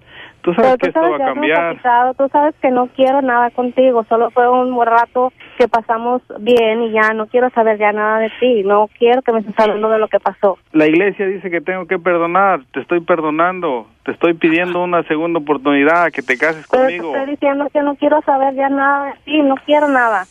Tú 0.43 0.53
sabes 0.53 0.71
Pero 0.71 0.77
que 0.77 0.91
tú 0.91 0.99
esto 0.99 1.01
sabes, 1.01 1.19
va 1.21 1.23
a 1.23 1.33
cambiar. 1.33 2.15
tú 2.17 2.29
sabes 2.29 2.53
que 2.61 2.69
no 2.69 2.87
quiero 2.87 3.21
nada 3.21 3.49
contigo. 3.51 4.03
Solo 4.09 4.29
fue 4.31 4.49
un 4.49 4.75
buen 4.75 4.89
rato 4.89 5.31
que 5.57 5.69
pasamos 5.69 6.21
bien 6.39 6.83
y 6.83 6.91
ya 6.91 7.13
no 7.13 7.27
quiero 7.27 7.49
saber 7.51 7.77
ya 7.77 7.93
nada 7.93 8.19
de 8.19 8.29
ti. 8.41 8.61
No 8.63 8.89
quiero 8.99 9.21
que 9.21 9.31
me 9.31 9.39
estés 9.39 9.57
hablando 9.57 9.89
de 9.89 9.99
lo 9.99 10.09
que 10.09 10.19
pasó. 10.19 10.57
La 10.73 10.85
iglesia 10.85 11.25
dice 11.27 11.49
que 11.49 11.61
tengo 11.61 11.87
que 11.87 11.97
perdonar, 11.97 12.59
te 12.73 12.81
estoy 12.81 12.99
perdonando, 12.99 13.87
te 14.03 14.11
estoy 14.11 14.33
pidiendo 14.33 14.83
una 14.83 15.03
segunda 15.03 15.39
oportunidad, 15.39 16.11
que 16.11 16.21
te 16.21 16.37
cases 16.37 16.67
Pero 16.69 16.87
te 16.87 16.97
conmigo. 16.97 17.15
estoy 17.15 17.31
diciendo 17.31 17.69
que 17.71 17.81
no 17.81 17.95
quiero 17.95 18.21
saber 18.23 18.53
ya 18.55 18.67
nada 18.67 19.05
de 19.05 19.13
ti. 19.23 19.41
No 19.41 19.55
quiero 19.65 19.87
nada. 19.87 20.25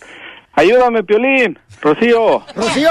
Ayúdame, 0.54 1.02
Piolín, 1.02 1.58
Rocío. 1.80 2.40
Rocío. 2.54 2.90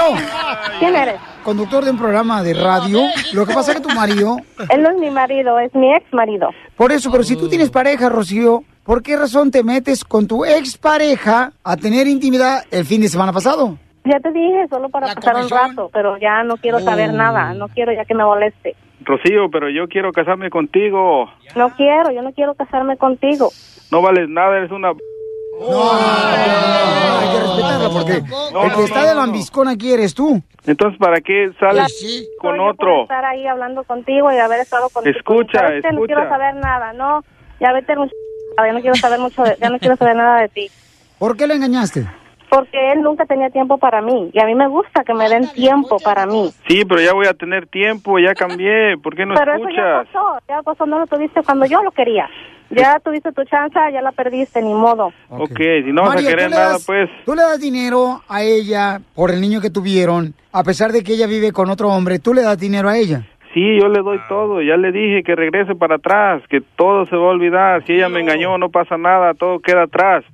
¿Quién 0.80 0.96
eres? 0.96 1.20
Conductor 1.42 1.84
de 1.84 1.90
un 1.90 1.98
programa 1.98 2.42
de 2.42 2.54
radio. 2.54 3.00
Lo 3.34 3.44
que 3.46 3.52
pasa 3.54 3.72
es 3.72 3.80
que 3.80 3.88
tu 3.88 3.94
marido... 3.94 4.36
Él 4.70 4.82
no 4.82 4.90
es 4.90 4.96
mi 4.98 5.10
marido, 5.10 5.58
es 5.58 5.74
mi 5.74 5.92
ex 5.94 6.04
marido. 6.12 6.50
Por 6.76 6.92
eso, 6.92 7.10
pero 7.10 7.22
si 7.24 7.36
tú 7.36 7.48
tienes 7.48 7.70
pareja, 7.70 8.08
Rocío, 8.08 8.62
¿por 8.84 9.02
qué 9.02 9.16
razón 9.16 9.50
te 9.50 9.62
metes 9.64 10.04
con 10.04 10.26
tu 10.26 10.44
ex 10.44 10.78
pareja 10.78 11.52
a 11.64 11.76
tener 11.76 12.06
intimidad 12.06 12.62
el 12.70 12.84
fin 12.84 13.00
de 13.02 13.08
semana 13.08 13.32
pasado? 13.32 13.76
Ya 14.04 14.18
te 14.20 14.32
dije, 14.32 14.66
solo 14.68 14.88
para 14.88 15.14
pasar 15.14 15.36
un 15.36 15.48
rato, 15.48 15.90
pero 15.92 16.16
ya 16.18 16.42
no 16.44 16.56
quiero 16.56 16.80
saber 16.80 17.10
Oh. 17.10 17.14
nada. 17.16 17.54
No 17.54 17.68
quiero 17.68 17.92
ya 17.92 18.04
que 18.04 18.14
me 18.14 18.24
moleste. 18.24 18.74
Rocío, 19.04 19.48
pero 19.50 19.68
yo 19.68 19.88
quiero 19.88 20.12
casarme 20.12 20.48
contigo. 20.50 21.26
No 21.56 21.70
quiero, 21.76 22.12
yo 22.12 22.22
no 22.22 22.32
quiero 22.32 22.54
casarme 22.54 22.96
contigo. 22.96 23.50
No 23.90 24.00
vales 24.00 24.28
nada, 24.28 24.58
eres 24.58 24.70
una... 24.70 24.92
Hay 25.68 27.28
que 27.32 27.40
respetarla 27.40 27.88
porque 27.90 28.12
el 28.66 28.72
que 28.74 28.84
está 28.84 29.06
de 29.06 29.14
lambiscón 29.14 29.68
aquí 29.68 29.92
eres 29.92 30.14
tú. 30.14 30.40
Entonces, 30.66 30.98
¿para 30.98 31.20
qué 31.20 31.50
sales 31.58 31.92
con 32.38 32.56
Yo 32.56 32.62
puedo 32.62 32.70
otro? 32.70 33.02
estar 33.02 33.24
ahí 33.24 33.46
hablando 33.46 33.84
contigo 33.84 34.30
y 34.32 34.38
haber 34.38 34.60
estado 34.60 34.88
contigo. 34.90 35.16
Escucha, 35.16 35.58
¿Sabes 35.58 35.82
qué? 35.82 35.88
No 35.92 36.04
escucha. 36.04 36.14
quiero 36.14 36.28
saber 36.28 36.54
nada, 36.56 36.92
no. 36.92 37.20
Ya 37.60 37.72
vete 37.72 37.96
mucho. 37.96 38.12
Ya 38.58 38.72
no 38.72 38.80
quiero 38.80 38.96
saber 38.96 39.18
mucho, 39.18 39.42
de- 39.42 39.56
ya 39.60 39.70
no 39.70 39.78
quiero 39.78 39.96
saber 39.96 40.16
nada 40.16 40.40
de 40.42 40.48
ti. 40.48 40.70
¿Por 41.18 41.36
qué 41.36 41.46
le 41.46 41.54
engañaste? 41.54 42.06
Porque 42.50 42.92
él 42.92 43.00
nunca 43.00 43.24
tenía 43.24 43.48
tiempo 43.48 43.78
para 43.78 44.02
mí. 44.02 44.30
Y 44.32 44.38
a 44.40 44.44
mí 44.44 44.54
me 44.54 44.68
gusta 44.68 45.04
que 45.04 45.14
me 45.14 45.26
den 45.28 45.48
tiempo 45.52 45.98
para 46.00 46.26
mí. 46.26 46.52
Sí, 46.68 46.84
pero 46.84 47.00
ya 47.00 47.14
voy 47.14 47.26
a 47.26 47.32
tener 47.34 47.66
tiempo, 47.66 48.18
ya 48.18 48.34
cambié. 48.34 48.98
¿Por 49.02 49.16
qué 49.16 49.24
no 49.24 49.34
Pero 49.34 49.54
eso 49.54 49.68
ya 49.70 50.00
escuchas? 50.00 50.06
pasó, 50.12 50.38
ya 50.48 50.62
pasó, 50.62 50.86
no 50.86 50.98
lo 50.98 51.06
tuviste 51.06 51.42
cuando 51.42 51.64
yo 51.66 51.82
lo 51.82 51.90
quería. 51.92 52.28
Ya 52.74 52.98
tuviste 53.00 53.32
tu 53.32 53.44
chance, 53.44 53.78
ya 53.92 54.00
la 54.00 54.12
perdiste, 54.12 54.62
ni 54.62 54.72
modo. 54.72 55.12
Ok, 55.28 55.58
si 55.84 55.92
no 55.92 56.02
vas 56.02 56.16
a 56.16 56.28
querer 56.28 56.50
nada, 56.50 56.78
pues... 56.84 57.10
Tú 57.24 57.34
le 57.34 57.42
das 57.42 57.60
dinero 57.60 58.22
a 58.28 58.42
ella 58.42 59.00
por 59.14 59.30
el 59.30 59.40
niño 59.40 59.60
que 59.60 59.70
tuvieron, 59.70 60.34
a 60.52 60.64
pesar 60.64 60.92
de 60.92 61.02
que 61.02 61.12
ella 61.12 61.26
vive 61.26 61.52
con 61.52 61.70
otro 61.70 61.88
hombre, 61.90 62.18
tú 62.18 62.32
le 62.34 62.42
das 62.42 62.58
dinero 62.58 62.88
a 62.88 62.96
ella. 62.96 63.26
Sí, 63.54 63.78
yo 63.80 63.88
le 63.88 64.00
doy 64.00 64.18
todo. 64.28 64.62
Ya 64.62 64.76
le 64.76 64.92
dije 64.92 65.22
que 65.22 65.34
regrese 65.36 65.74
para 65.74 65.96
atrás, 65.96 66.42
que 66.48 66.62
todo 66.76 67.04
se 67.06 67.16
va 67.16 67.24
a 67.26 67.30
olvidar. 67.30 67.84
Si 67.84 67.92
ella 67.92 68.08
me 68.08 68.20
engañó, 68.20 68.56
no 68.56 68.70
pasa 68.70 68.96
nada, 68.96 69.34
todo 69.34 69.58
queda 69.60 69.82
atrás. 69.82 70.24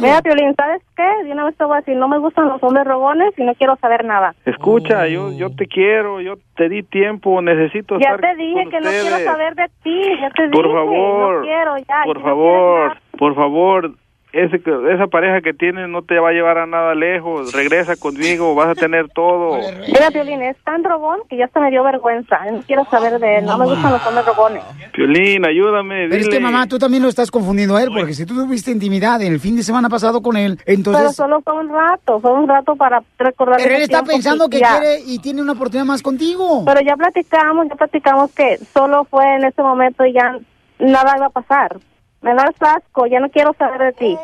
Mira, 0.00 0.22
Piolín, 0.22 0.54
¿sabes 0.54 0.82
qué? 0.96 1.08
De 1.24 1.32
una 1.32 1.44
vez 1.44 1.56
te 1.56 1.64
voy 1.64 1.74
a 1.74 1.80
decir, 1.80 1.96
no 1.96 2.06
me 2.08 2.18
gustan 2.18 2.48
los 2.48 2.62
hombres 2.62 2.86
rogones 2.86 3.32
y 3.36 3.42
no 3.44 3.54
quiero 3.54 3.74
saber 3.76 4.04
nada. 4.04 4.34
Escucha, 4.44 5.08
yo 5.08 5.32
yo 5.32 5.50
te 5.54 5.66
quiero, 5.66 6.20
yo 6.20 6.34
te 6.56 6.68
di 6.68 6.82
tiempo, 6.84 7.42
necesito 7.42 7.98
Ya 7.98 8.10
estar 8.14 8.20
te 8.20 8.36
dije 8.36 8.62
con 8.62 8.70
que 8.70 8.80
no 8.80 8.90
quiero 8.90 9.06
ustedes. 9.06 9.24
saber 9.24 9.54
de 9.56 9.66
ti, 9.82 10.02
ya 10.20 10.30
te 10.30 10.48
Por 10.48 10.62
dije, 10.66 10.74
favor, 10.74 11.34
no 11.36 11.42
quiero 11.42 11.76
ya. 11.78 12.02
por 12.04 12.16
ya 12.16 12.22
no 12.22 12.28
favor, 12.28 12.96
por 13.18 13.34
favor, 13.34 13.90
ese, 14.32 14.60
que- 14.60 14.92
esa 14.94 15.06
pareja 15.06 15.40
que 15.40 15.54
tienes 15.54 15.88
no 15.88 16.02
te 16.02 16.18
va 16.18 16.28
a 16.28 16.32
llevar 16.32 16.58
a 16.58 16.66
nada 16.66 16.94
lejos. 16.94 17.52
Regresa 17.52 17.96
conmigo, 17.96 18.54
vas 18.54 18.68
a 18.68 18.74
tener 18.74 19.08
todo. 19.08 19.58
Mira, 19.86 20.10
Piolín, 20.12 20.42
es 20.42 20.56
tan 20.64 20.82
drogón 20.82 21.20
que 21.30 21.36
ya 21.38 21.46
hasta 21.46 21.60
me 21.60 21.70
dio 21.70 21.82
vergüenza. 21.82 22.38
No 22.52 22.60
quiero 22.66 22.84
saber 22.90 23.18
de 23.18 23.38
él, 23.38 23.46
no 23.46 23.56
me 23.56 23.64
gustan 23.64 23.92
los 23.92 24.06
hombres 24.06 24.26
drogones. 24.26 24.62
Piolín, 24.92 25.46
ayúdame, 25.46 26.08
Pero 26.08 26.16
es 26.20 26.26
dile. 26.26 26.36
que 26.36 26.40
mamá, 26.42 26.66
tú 26.66 26.78
también 26.78 27.02
lo 27.02 27.08
estás 27.08 27.30
confundiendo 27.30 27.76
a 27.76 27.82
él, 27.82 27.90
porque 27.96 28.12
si 28.14 28.26
tú 28.26 28.34
tuviste 28.34 28.70
intimidad 28.70 29.20
en 29.22 29.32
el 29.32 29.40
fin 29.40 29.56
de 29.56 29.62
semana 29.62 29.88
pasado 29.88 30.20
con 30.20 30.36
él, 30.36 30.58
Pero 30.64 30.76
entonces... 30.78 31.16
solo 31.16 31.40
fue 31.40 31.54
un 31.54 31.68
rato, 31.70 32.20
fue 32.20 32.32
un 32.34 32.46
rato 32.48 32.76
para 32.76 33.02
recordar. 33.18 33.56
Pero 33.62 33.76
él 33.76 33.82
está 33.82 34.02
pensando 34.04 34.48
que 34.48 34.60
ya. 34.60 34.78
quiere 34.78 35.00
y 35.06 35.18
tiene 35.20 35.40
una 35.40 35.52
oportunidad 35.52 35.86
más 35.86 36.02
contigo. 36.02 36.64
Pero 36.66 36.80
ya 36.82 36.96
platicamos, 36.96 37.66
ya 37.68 37.76
platicamos 37.76 38.30
que 38.32 38.58
solo 38.74 39.04
fue 39.04 39.24
en 39.36 39.44
ese 39.44 39.62
momento 39.62 40.04
y 40.04 40.12
ya 40.12 40.36
nada 40.78 41.14
iba 41.16 41.26
a 41.26 41.30
pasar. 41.30 41.76
Me 42.20 42.34
das 42.34 42.54
asco, 42.60 43.06
ya 43.06 43.20
no 43.20 43.28
quiero 43.30 43.54
saber 43.58 43.80
de 43.80 43.92
ti. 43.92 44.16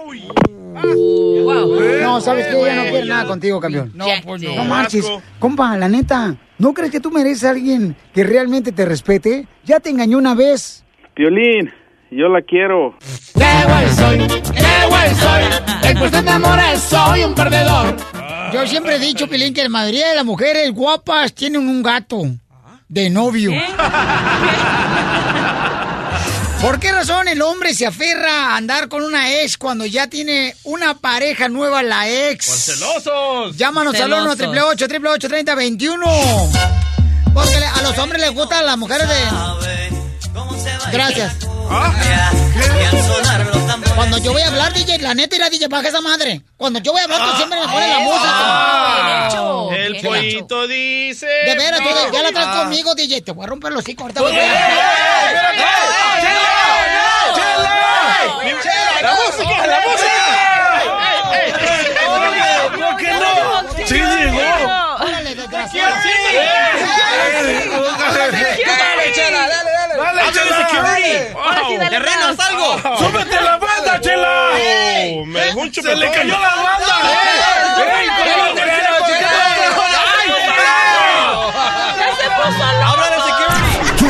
No, 2.02 2.20
¿sabes 2.20 2.48
qué? 2.48 2.60
Ella 2.60 2.74
no 2.74 2.82
quiere 2.90 3.06
nada 3.06 3.26
contigo, 3.26 3.60
campeón. 3.60 3.92
No, 3.94 4.06
pues 4.24 4.42
no. 4.42 4.56
No 4.56 4.64
marches. 4.64 5.06
Compa, 5.38 5.76
la 5.76 5.88
neta, 5.88 6.34
¿no 6.58 6.74
crees 6.74 6.90
que 6.90 7.00
tú 7.00 7.10
mereces 7.10 7.44
a 7.44 7.50
alguien 7.50 7.96
que 8.12 8.24
realmente 8.24 8.72
te 8.72 8.84
respete? 8.84 9.46
Ya 9.64 9.78
te 9.80 9.90
engañó 9.90 10.18
una 10.18 10.34
vez. 10.34 10.84
Piolín, 11.14 11.72
yo 12.10 12.28
la 12.28 12.42
quiero. 12.42 12.96
¡Qué 13.34 13.44
güey 13.68 13.88
soy! 13.90 14.18
¡Qué 14.52 14.86
güey 14.88 15.14
soy! 15.14 15.42
En 15.90 15.98
cuestión 15.98 16.24
de 16.24 16.30
amores 16.32 16.80
soy 16.80 17.22
un 17.22 17.34
perdedor. 17.34 17.96
Yo 18.52 18.66
siempre 18.66 18.96
he 18.96 18.98
dicho, 18.98 19.28
Pilín, 19.28 19.54
que 19.54 19.62
la 19.62 19.68
mayoría 19.68 20.08
de 20.08 20.16
las 20.16 20.24
mujeres 20.24 20.72
guapas 20.72 21.32
tienen 21.34 21.68
un 21.68 21.82
gato 21.82 22.22
de 22.88 23.10
novio. 23.10 23.52
¿Por 26.64 26.80
qué 26.80 26.92
razón 26.92 27.28
el 27.28 27.42
hombre 27.42 27.74
se 27.74 27.84
aferra 27.84 28.46
a 28.46 28.56
andar 28.56 28.88
con 28.88 29.02
una 29.02 29.42
ex 29.42 29.58
cuando 29.58 29.84
ya 29.84 30.06
tiene 30.06 30.56
una 30.64 30.94
pareja 30.96 31.46
nueva, 31.50 31.82
la 31.82 32.08
ex? 32.08 32.46
¡Por 32.46 32.56
celosos! 32.56 33.56
Llámanos 33.58 33.94
al 33.96 34.10
1 34.10 34.30
888 34.30 34.84
888 34.86 35.28
3021 35.28 36.06
Porque 37.34 37.56
a 37.56 37.82
los 37.82 37.98
hombres 37.98 38.22
les 38.22 38.32
gustan 38.32 38.64
las 38.64 38.78
mujeres 38.78 39.06
de... 39.06 39.14
Gracias. 40.90 41.36
Cuando 43.94 44.18
yo 44.18 44.32
voy 44.32 44.42
a 44.42 44.48
hablar, 44.48 44.72
DJ, 44.72 44.98
la 44.98 45.14
neta 45.14 45.36
irá 45.36 45.48
DJ, 45.48 45.68
baja 45.68 45.88
esa 45.88 46.00
madre. 46.00 46.40
Cuando 46.56 46.80
yo 46.80 46.92
voy 46.92 47.00
a 47.00 47.04
hablar, 47.04 47.30
tú 47.30 47.36
siempre 47.36 47.60
me 47.60 47.66
pones 47.68 47.88
la 47.88 47.96
Ah, 47.96 49.28
música. 49.30 49.76
el 49.76 50.00
pollito 50.02 50.66
dice. 50.66 51.26
De 51.26 51.54
veras, 51.54 51.80
tú 51.80 51.88
ya 52.12 52.22
la 52.22 52.32
traes 52.32 52.48
Ah. 52.50 52.56
conmigo, 52.64 52.94
DJ. 52.94 53.22
Te 53.22 53.32
voy 53.32 53.44
a 53.44 53.48
romper 53.48 53.72
los 53.72 53.82
hocico 53.82 54.02
ahorita. 54.02 54.20
¡Ey, 54.20 54.26
voy 54.26 54.36
a- 54.36 54.44
¡La 59.02 59.12
música! 59.14 59.66
¡La 59.66 59.80
música! 59.86 60.24
¡No, 62.78 62.96
que 62.96 63.12
no! 63.12 63.86
¡Sí 63.86 63.94
llegó! 63.94 64.40
¡Órale, 65.00 65.34
desgraciado! 65.34 65.94
Dale, 68.64 69.12
Chela, 69.12 69.48
dale, 69.48 69.70
dale. 69.72 69.94
Dale, 69.96 70.32
Chela, 70.32 70.68
dale. 70.72 71.32
Ahora 71.34 71.60
sí, 71.68 71.76
dale 71.76 71.90
Terrenos, 71.90 72.36
más. 72.36 72.48
algo. 72.48 72.66
¡Súbete 72.98 73.40
la 73.40 73.58
Chela! 73.58 73.58
Oh, 73.64 73.73
me 75.26 75.40
dejó 75.40 75.60
un 75.60 75.66
¡Se 75.66 75.80
chupetón. 75.80 76.00
le 76.00 76.10
cayó 76.10 76.38
la 76.38 76.54
banda! 76.54 76.86
¡Ey! 77.02 78.00
¡Ey, 78.00 78.08
con 78.08 78.26
la 78.26 78.64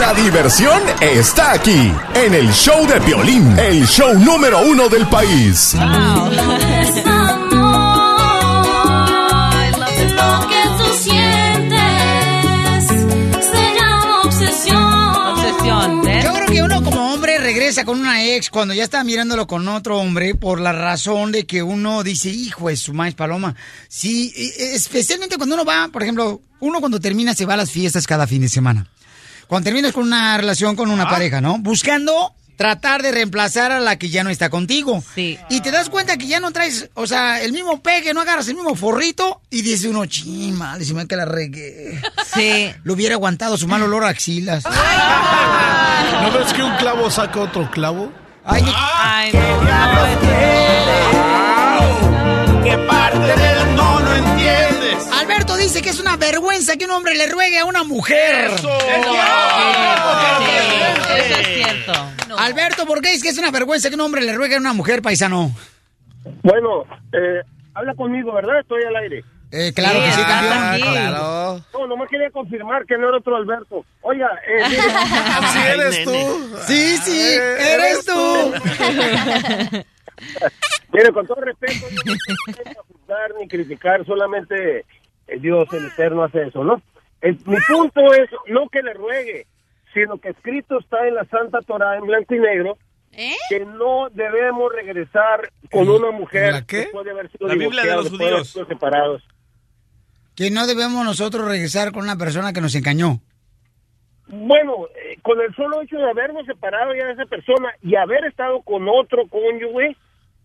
La 0.05 0.13
diversión 0.13 0.83
está 1.01 1.53
aquí, 1.53 1.91
en 2.13 2.35
el 2.35 2.53
show 2.53 2.87
de 2.87 2.99
violín, 3.01 3.59
el 3.59 3.87
show 3.87 4.13
número 4.19 4.59
uno 4.59 4.91
del 4.91 5.07
país. 5.07 5.73
Lo 5.73 6.59
regresa 17.55 17.85
con 17.85 18.01
una 18.01 18.25
ex 18.25 18.51
cuando 18.51 18.75
ya 18.75 18.83
está 18.83 19.05
mirándolo 19.05 19.47
con 19.47 19.69
otro 19.69 19.99
hombre 19.99 20.35
por 20.35 20.61
la 20.61 20.73
razón 20.73 21.31
de 21.31 21.47
que 21.47 21.63
uno 21.63 22.03
dice, 22.03 22.29
hijo 22.29 22.69
de 22.69 22.77
su 22.77 22.93
maíz 22.93 23.15
paloma. 23.15 23.55
Sí, 23.87 24.33
e- 24.35 24.43
e- 24.65 24.75
especialmente 24.75 25.37
cuando 25.37 25.55
uno 25.55 25.65
va, 25.65 25.87
por 25.93 26.03
ejemplo, 26.03 26.43
uno 26.59 26.81
cuando 26.81 26.99
termina 26.99 27.33
se 27.33 27.47
va 27.47 27.55
a 27.55 27.59
las 27.59 27.71
fiestas 27.71 28.09
cada 28.09 28.27
fin 28.27 28.43
de 28.43 28.49
semana. 28.49 28.89
Cuando 29.47 29.67
terminas 29.67 29.93
con 29.93 30.03
una 30.03 30.37
relación 30.37 30.75
con 30.75 30.91
una 30.91 31.09
pareja, 31.09 31.41
¿no? 31.41 31.59
Buscando 31.59 32.35
tratar 32.57 33.03
de 33.03 33.13
reemplazar 33.13 33.73
a 33.73 33.81
la 33.81 33.97
que 33.99 34.09
ya 34.09 34.25
no 34.25 34.31
está 34.31 34.51
contigo. 34.51 35.03
Sí. 35.15 35.39
Y 35.49 35.61
te 35.61 35.71
das 35.71 35.91
cuenta 35.91 36.17
que 36.17 36.27
ya 36.27 36.41
no 36.41 36.51
traes, 36.53 36.91
o 36.95 37.07
sea, 37.07 37.43
el 37.43 37.53
mismo 37.53 37.81
pegue, 37.81 38.15
no 38.15 38.21
agarras 38.21 38.49
el 38.49 38.55
mismo 38.55 38.75
forrito 38.75 39.41
y 39.51 39.63
dice 39.63 39.89
uno, 39.89 40.07
ching, 40.07 40.55
madre, 40.57 40.85
se 40.85 40.95
me 40.95 41.07
que 41.07 41.17
la 41.17 41.25
regué. 41.25 42.01
Sí. 42.35 42.73
Lo 42.83 42.95
hubiera 42.95 43.15
aguantado 43.15 43.57
su 43.57 43.69
mal 43.69 43.83
olor 43.83 44.05
a 44.05 44.09
axilas. 44.09 44.65
¿No 44.65 46.33
ves 46.33 46.53
que 46.53 46.63
un 46.63 46.77
clavo 46.77 47.11
saca 47.11 47.41
otro 47.41 47.71
clavo? 47.71 48.13
Ay, 48.45 48.65
Ay, 48.75 49.33
¿Qué 52.65 52.79
parte 52.89 53.19
del 53.19 53.77
no 53.77 53.94
no 53.94 53.94
entiendes? 53.94 53.94
Alberto 53.94 53.94
dice 55.65 55.81
que 55.81 55.89
es 55.91 55.99
una 56.01 56.17
vergüenza 56.19 56.77
que 56.77 56.85
un 56.85 56.91
hombre 56.91 57.15
le 57.15 57.27
ruegue 57.27 57.59
a 57.59 57.65
una 57.65 57.85
mujer. 57.85 58.51
¡Eso! 58.51 58.69
Eso 61.17 61.41
es 61.41 61.47
cierto. 61.47 61.93
Alberto, 62.39 62.85
¿por 62.87 63.01
qué 63.01 63.15
es 63.15 63.23
que 63.23 63.31
es 63.31 63.39
una 63.39 63.51
vergüenza 63.51 63.89
que 63.89 63.95
un 63.95 64.03
hombre 64.03 64.21
le 64.23 64.35
ruegue 64.35 64.57
a 64.57 64.59
una 64.59 64.75
mujer, 64.75 65.01
paisano? 65.01 65.51
Bueno, 66.43 66.85
eh, 67.13 67.41
habla 67.75 67.95
conmigo, 67.95 68.35
¿verdad? 68.35 68.61
Estoy 68.61 68.83
al 68.85 68.97
aire. 68.97 69.25
Eh, 69.53 69.73
claro 69.75 70.01
que 70.01 70.13
sí, 70.13 70.21
campeón. 70.23 71.65
No, 71.73 71.87
nomás 71.87 72.09
quería 72.11 72.31
confirmar 72.31 72.85
que 72.85 72.99
no 72.99 73.09
era 73.09 73.19
otro 73.19 73.37
Alberto. 73.37 73.87
Oiga, 74.03 74.29
eh. 74.47 74.65
Sí 75.53 75.59
eres 75.67 76.05
tú. 76.05 76.59
Sí, 76.67 76.97
sí, 76.99 77.21
Eh, 77.21 77.75
eres 77.75 78.05
tú. 78.05 78.53
Mire, 80.93 81.11
con 81.13 81.27
todo 81.27 81.41
respeto, 81.41 81.87
yo 81.91 82.13
no 82.15 82.55
quiero 82.55 82.85
juzgar 82.87 83.31
ni 83.41 83.49
criticar, 83.49 84.05
solamente 84.07 84.85
eh, 85.29 85.39
Dios, 85.41 85.67
el 85.73 85.87
Eterno, 85.87 86.25
hace 86.25 86.43
eso, 86.49 86.63
¿no? 86.65 86.81
El- 87.21 87.39
mi 87.47 87.57
punto 87.69 88.01
es 88.15 88.29
no 88.49 88.69
que 88.69 88.83
le 88.83 88.93
ruegue, 88.95 89.47
sino 89.95 90.19
que 90.19 90.31
escrito 90.31 90.79
está 90.81 91.07
en 91.07 91.15
la 91.15 91.25
Santa 91.27 91.61
Torah 91.61 91.97
en 91.97 92.07
blanco 92.07 92.35
y 92.35 92.39
negro 92.41 92.77
que 93.49 93.65
no 93.65 94.09
debemos 94.11 94.73
regresar 94.73 95.49
con 95.71 95.89
una 95.89 96.11
mujer 96.11 96.53
¿La 96.53 96.67
qué? 96.67 96.79
después 96.79 97.05
de 97.05 97.11
haber 97.13 97.31
sido 97.31 97.47
La 97.47 97.55
Biblia 97.55 97.83
de 97.83 97.89
divorciados, 97.89 98.05
los 98.05 98.11
después 98.13 98.19
de 98.19 98.25
haber 98.27 98.35
judíos. 98.41 98.49
sido 98.53 98.67
separados. 98.67 99.23
Que 100.35 100.51
no 100.51 100.67
debemos 100.67 101.05
nosotros 101.05 101.47
regresar 101.49 101.93
con 101.93 102.03
una 102.03 102.17
persona 102.17 102.53
que 102.53 102.61
nos 102.61 102.75
engañó. 102.75 103.21
Bueno, 104.27 104.89
eh, 104.97 105.19
con 105.23 105.41
el 105.41 105.55
solo 105.55 105.83
hecho 105.83 105.97
de 105.97 106.11
habernos 106.11 106.45
separado 106.47 106.95
ya 106.95 107.07
de 107.07 107.13
esa 107.13 107.27
persona 107.27 107.69
y 107.83 107.95
haber 107.95 108.25
estado 108.25 108.63
con 108.63 108.89
otro 108.89 109.29
cónyuge, 109.29 109.97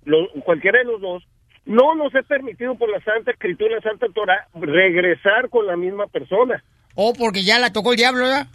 lo- 0.04 0.30
cualquiera 0.44 0.80
de 0.80 0.86
los 0.86 1.02
dos, 1.02 1.24
no 1.70 1.94
nos 1.94 2.14
es 2.16 2.26
permitido 2.26 2.76
por 2.76 2.90
la 2.90 3.00
Santa 3.02 3.32
Escritura, 3.32 3.76
la 3.76 3.82
Santa 3.82 4.08
Torah, 4.14 4.48
regresar 4.56 5.50
con 5.50 5.68
la 5.68 5.78
misma 5.78 6.08
persona. 6.08 6.64
Oh, 6.96 7.14
porque 7.14 7.44
ya 7.44 7.60
la 7.60 7.72
tocó 7.72 7.92
el 7.92 7.98
diablo, 7.98 8.26
¿verdad? 8.26 8.48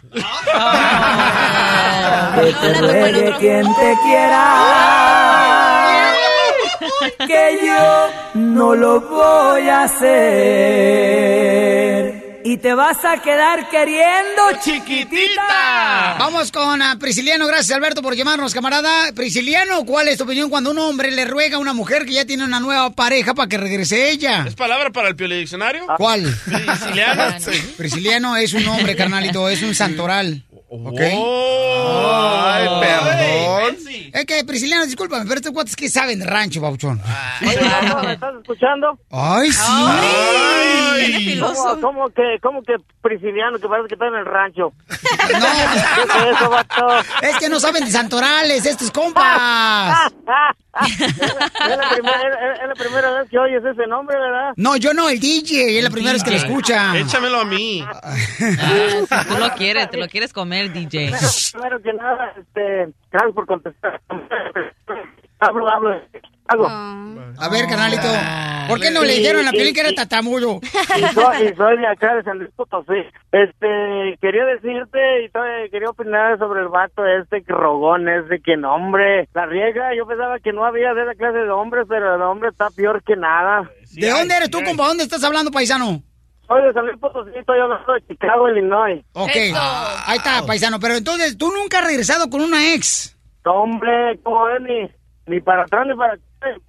Que 2.35 2.53
te 2.61 2.73
ruegue 2.81 3.33
quien 3.39 3.63
te 3.63 3.95
quiera. 4.03 4.43
Que 7.25 7.57
yo 7.65 8.09
no 8.33 8.75
lo 8.75 8.99
voy 8.99 9.69
a 9.69 9.83
hacer. 9.83 11.15
Y 12.47 12.57
te 12.57 12.75
vas 12.75 13.03
a 13.03 13.23
quedar 13.23 13.71
queriendo, 13.71 14.43
chiquitita. 14.63 16.15
Vamos 16.19 16.51
con 16.51 16.79
a 16.79 16.95
Prisciliano. 16.99 17.47
Gracias, 17.47 17.75
Alberto, 17.75 18.03
por 18.03 18.15
llamarnos, 18.15 18.53
camarada. 18.53 19.11
Prisciliano, 19.15 19.83
¿cuál 19.83 20.09
es 20.09 20.19
tu 20.19 20.25
opinión 20.25 20.51
cuando 20.51 20.69
un 20.69 20.77
hombre 20.77 21.09
le 21.09 21.25
ruega 21.25 21.55
a 21.55 21.59
una 21.59 21.73
mujer 21.73 22.05
que 22.05 22.13
ya 22.13 22.25
tiene 22.25 22.43
una 22.43 22.59
nueva 22.59 22.91
pareja 22.91 23.33
para 23.33 23.49
que 23.49 23.57
regrese 23.57 24.11
ella? 24.11 24.45
¿Es 24.45 24.53
palabra 24.53 24.91
para 24.91 25.09
el 25.09 25.15
diccionario? 25.17 25.87
¿Cuál? 25.97 26.37
¿Prisciliano? 26.45 27.35
Prisciliano 27.77 28.37
es 28.37 28.53
un 28.53 28.67
hombre, 28.67 28.95
carnalito, 28.95 29.49
es 29.49 29.63
un 29.63 29.73
santoral. 29.73 30.43
¿Ok? 30.83 30.99
Ay, 30.99 32.67
perdón. 32.81 33.77
Es 34.13 34.25
que, 34.25 34.43
Prisciliano, 34.45 34.85
discúlpame, 34.85 35.23
pero 35.25 35.35
estos 35.35 35.51
cuates 35.51 35.75
que 35.75 35.89
saben 35.89 36.19
de 36.19 36.25
rancho, 36.25 36.61
Bauchón. 36.61 37.01
Oye, 37.41 37.59
Marco, 37.61 38.01
¿me 38.03 38.13
estás 38.13 38.33
escuchando? 38.41 38.97
Ay, 39.11 39.51
sí. 39.51 39.59
Ay, 39.67 41.39
¿Cómo, 41.39 41.81
cómo 41.81 42.09
que, 42.09 42.37
cómo 42.41 42.63
que 42.63 42.75
prisciliano, 43.01 43.59
que 43.59 43.67
parece 43.67 43.89
que 43.89 43.95
está 43.95 44.07
en 44.07 44.15
el 44.15 44.25
rancho? 44.25 44.71
¿Qué 44.87 45.33
es 45.33 46.37
eso, 46.37 46.49
vato? 46.49 46.87
Es 47.21 47.37
que 47.37 47.49
no 47.49 47.59
saben 47.59 47.83
de 47.83 47.91
santorales, 47.91 48.65
estos 48.65 48.89
compas. 48.91 50.13
es, 50.87 51.77
la 51.77 51.89
primera, 51.89 52.21
es- 52.21 52.59
es 52.61 52.67
la 52.67 52.73
primera 52.75 53.11
vez 53.19 53.29
que 53.29 53.37
oyes 53.37 53.63
ese 53.63 53.87
nombre, 53.87 54.17
¿verdad? 54.17 54.53
No, 54.55 54.77
yo 54.77 54.93
no, 54.93 55.09
el 55.09 55.19
DJ, 55.19 55.77
es 55.77 55.83
la 55.83 55.89
primera 55.89 56.13
vez 56.13 56.23
que 56.23 56.31
lo 56.31 56.37
escucha. 56.37 56.97
Échamelo 56.97 57.41
a 57.41 57.45
mí. 57.45 57.85
Si 58.37 58.45
tú 59.27 59.37
lo 59.37 59.49
quieres, 59.55 59.89
te 59.89 59.97
lo 59.97 60.07
quieres 60.07 60.31
comer, 60.33 60.64
DJ. 60.73 61.11
Primero 61.51 61.81
que 61.83 61.93
nada, 61.93 62.33
este, 62.37 62.93
gracias 63.11 63.33
por 63.33 63.45
contestar. 63.45 64.01
Hablo, 65.39 65.69
hablo. 65.69 66.01
Hago. 66.47 66.67
A 66.67 67.49
ver, 67.49 67.65
carnalito, 67.65 68.07
¿por 68.69 68.79
qué 68.79 68.91
no 68.91 69.01
le 69.01 69.13
dijeron 69.13 69.41
a 69.41 69.45
la 69.45 69.51
película 69.51 69.73
que 69.73 69.79
era 69.81 69.95
tatamudo? 69.95 70.59
Y 70.61 71.01
soy, 71.13 71.47
y 71.47 71.55
soy 71.55 71.77
de 71.77 71.87
acá 71.87 72.15
de 72.15 72.23
San 72.23 72.37
Luis 72.37 72.51
Potosí. 72.55 73.01
Este, 73.31 74.17
quería 74.21 74.45
decirte 74.45 75.25
y 75.25 75.29
todavía 75.29 75.69
quería 75.69 75.89
opinar 75.89 76.37
sobre 76.37 76.61
el 76.61 76.67
vato 76.67 77.03
este 77.05 77.41
que 77.41 77.51
rogón 77.51 78.07
ese 78.07 78.39
que 78.41 78.57
no, 78.57 78.75
hombre, 78.75 79.27
la 79.33 79.47
riega. 79.47 79.95
Yo 79.95 80.05
pensaba 80.05 80.39
que 80.39 80.53
no 80.53 80.65
había 80.65 80.93
de 80.93 81.03
esa 81.03 81.15
clase 81.15 81.39
de 81.39 81.49
hombres, 81.49 81.87
pero 81.89 82.15
el 82.15 82.21
hombre 82.21 82.49
está 82.49 82.69
peor 82.69 83.01
que 83.03 83.15
nada. 83.15 83.69
¿De 83.93 84.09
dónde 84.09 84.35
eres 84.35 84.51
tú, 84.51 84.63
compa? 84.63 84.87
¿Dónde 84.87 85.03
estás 85.03 85.23
hablando, 85.23 85.49
paisano? 85.49 86.03
Soy 86.47 86.63
de 86.63 86.73
San 86.73 86.85
Luis 86.85 86.99
Potosí, 86.99 87.31
estoy 87.35 87.59
hablando 87.59 87.93
de 87.93 88.07
Chicago, 88.07 88.49
Illinois. 88.49 89.03
Ok, 89.13 89.31
ahí 89.35 90.17
está, 90.17 90.45
paisano. 90.45 90.79
Pero 90.79 90.95
entonces, 90.95 91.37
¿tú 91.37 91.51
nunca 91.51 91.79
has 91.79 91.85
regresado 91.85 92.29
con 92.29 92.41
una 92.41 92.73
ex? 92.73 93.17
Hombre, 93.45 94.19
¿cómo 94.23 94.45
ves? 94.45 94.61
Ni, 94.61 95.33
ni 95.33 95.41
para 95.41 95.63
atrás 95.63 95.87
ni 95.87 95.95
para 95.95 96.13
atrás. 96.13 96.61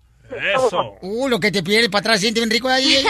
Eso. 0.55 0.97
Uh, 1.03 1.29
lo 1.29 1.39
que 1.39 1.53
te 1.53 1.62
pide 1.62 1.89
para 1.89 2.01
atrás, 2.01 2.20
siente 2.20 2.41
bien 2.41 2.51
rico 2.51 2.68
ahí. 2.68 3.05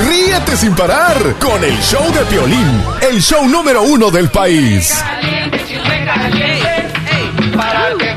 Ríete 0.00 0.56
sin 0.56 0.74
parar 0.74 1.16
con 1.38 1.62
el 1.62 1.78
show 1.80 2.12
de 2.12 2.24
Piolín, 2.24 2.82
el 3.08 3.20
show 3.20 3.46
número 3.46 3.82
uno 3.82 4.10
del 4.10 4.28
país. 4.30 5.04
Chisme 5.66 6.04
caliente, 6.04 7.56
para 7.56 7.94
que 7.96 8.14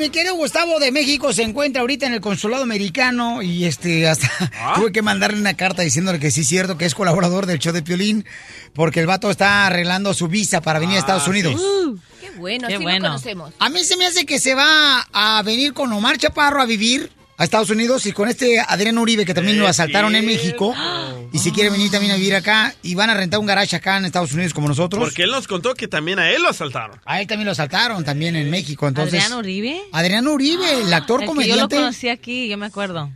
mi 0.00 0.08
querido 0.08 0.34
Gustavo 0.34 0.80
de 0.80 0.90
México 0.92 1.30
se 1.34 1.42
encuentra 1.42 1.82
ahorita 1.82 2.06
en 2.06 2.14
el 2.14 2.22
consulado 2.22 2.62
americano 2.62 3.42
y 3.42 3.66
este 3.66 4.08
hasta 4.08 4.30
tuve 4.74 4.92
que 4.92 5.02
mandarle 5.02 5.38
una 5.38 5.54
carta 5.54 5.82
diciéndole 5.82 6.18
que 6.18 6.30
sí 6.30 6.40
es 6.40 6.48
cierto 6.48 6.78
que 6.78 6.86
es 6.86 6.94
colaborador 6.94 7.44
del 7.44 7.58
show 7.58 7.70
de 7.74 7.82
Piolín 7.82 8.24
porque 8.72 9.00
el 9.00 9.06
vato 9.06 9.30
está 9.30 9.66
arreglando 9.66 10.14
su 10.14 10.26
visa 10.26 10.62
para 10.62 10.78
venir 10.78 10.96
a 10.96 11.00
Estados 11.00 11.28
Unidos. 11.28 11.60
Uh, 11.60 11.98
qué 12.18 12.30
bueno, 12.38 12.66
Qué 12.68 12.76
así 12.76 12.82
bueno. 12.82 13.08
lo 13.08 13.12
conocemos. 13.12 13.52
A 13.58 13.68
mí 13.68 13.84
se 13.84 13.98
me 13.98 14.06
hace 14.06 14.24
que 14.24 14.40
se 14.40 14.54
va 14.54 15.06
a 15.12 15.42
venir 15.42 15.74
con 15.74 15.92
Omar 15.92 16.16
Chaparro 16.16 16.62
a 16.62 16.66
vivir 16.66 17.10
a 17.40 17.44
Estados 17.44 17.70
Unidos 17.70 18.04
y 18.04 18.12
con 18.12 18.28
este 18.28 18.60
Adrián 18.60 18.98
Uribe 18.98 19.24
que 19.24 19.32
también 19.32 19.58
lo 19.58 19.66
asaltaron 19.66 20.14
en 20.14 20.26
México 20.26 20.74
y 21.32 21.38
si 21.38 21.52
quiere 21.52 21.70
venir 21.70 21.90
también 21.90 22.12
a 22.12 22.16
vivir 22.16 22.34
acá 22.34 22.74
y 22.82 22.94
van 22.94 23.08
a 23.08 23.14
rentar 23.14 23.40
un 23.40 23.46
garage 23.46 23.74
acá 23.74 23.96
en 23.96 24.04
Estados 24.04 24.34
Unidos 24.34 24.52
como 24.52 24.68
nosotros. 24.68 25.02
Porque 25.02 25.22
él 25.22 25.30
nos 25.30 25.48
contó 25.48 25.72
que 25.72 25.88
también 25.88 26.18
a 26.18 26.30
él 26.30 26.42
lo 26.42 26.50
asaltaron. 26.50 27.00
A 27.06 27.18
él 27.22 27.26
también 27.26 27.46
lo 27.46 27.52
asaltaron 27.52 28.04
también 28.04 28.36
en 28.36 28.50
México, 28.50 28.86
entonces. 28.86 29.22
¿Adrián 29.24 29.38
Uribe? 29.38 29.80
Adrián 29.90 30.28
Uribe, 30.28 30.82
el 30.82 30.92
actor 30.92 31.22
El 31.22 31.28
que 31.28 31.28
yo 31.28 31.32
lo 31.32 31.34
comediante. 31.34 31.76
conocí 31.76 32.10
aquí, 32.10 32.46
yo 32.46 32.58
me 32.58 32.66
acuerdo. 32.66 33.10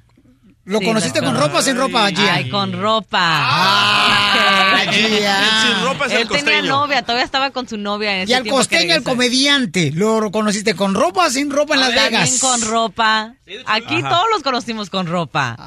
¿Lo 0.66 0.78
Sí, 0.78 0.84
conociste 0.86 1.20
con 1.20 1.36
ropa 1.38 1.58
o 1.58 1.62
sin 1.62 1.76
ropa, 1.76 2.08
Gia? 2.10 2.34
Ay, 2.34 2.48
con 2.48 2.72
ropa. 2.72 3.18
Ah, 3.20 4.80
Gia. 4.90 5.62
sin 5.62 5.84
ropa 5.84 6.06
es 6.06 6.12
el 6.12 6.18
Él 6.22 6.28
tenía 6.28 6.44
costeño. 6.44 6.62
novia, 6.70 7.02
todavía 7.02 7.24
estaba 7.24 7.50
con 7.50 7.68
su 7.68 7.76
novia 7.76 8.14
en 8.16 8.22
ese 8.22 8.32
Y 8.32 8.34
al 8.34 8.46
costeño, 8.46 8.94
el 8.94 9.02
comediante, 9.02 9.90
¿lo 9.94 10.30
conociste 10.30 10.74
con 10.74 10.94
ropa 10.94 11.26
o 11.26 11.30
sin 11.30 11.50
ropa 11.50 11.74
en 11.74 11.80
Las 11.80 11.94
También 11.94 12.12
Vegas? 12.12 12.38
con 12.40 12.62
ropa. 12.62 13.34
Aquí 13.66 13.96
Ajá. 13.96 14.08
todos 14.08 14.24
los 14.32 14.42
conocimos 14.42 14.88
con 14.90 15.06
ropa. 15.06 15.56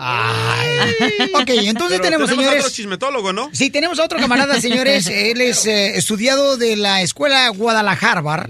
Ok, 1.34 1.50
entonces 1.50 2.00
Pero 2.00 2.04
tenemos, 2.04 2.30
a 2.30 2.34
señores. 2.36 2.60
otro 2.62 2.74
chismetólogo, 2.74 3.34
¿no? 3.34 3.50
Sí, 3.54 3.70
tenemos 3.70 4.00
a 4.00 4.06
otro 4.06 4.20
camarada, 4.20 4.60
señores. 4.62 5.08
Él 5.08 5.42
es 5.42 5.66
eh, 5.66 5.98
estudiado 5.98 6.58
de 6.58 6.76
la 6.76 7.02
escuela 7.02 7.48
Guadalajara 7.50 8.48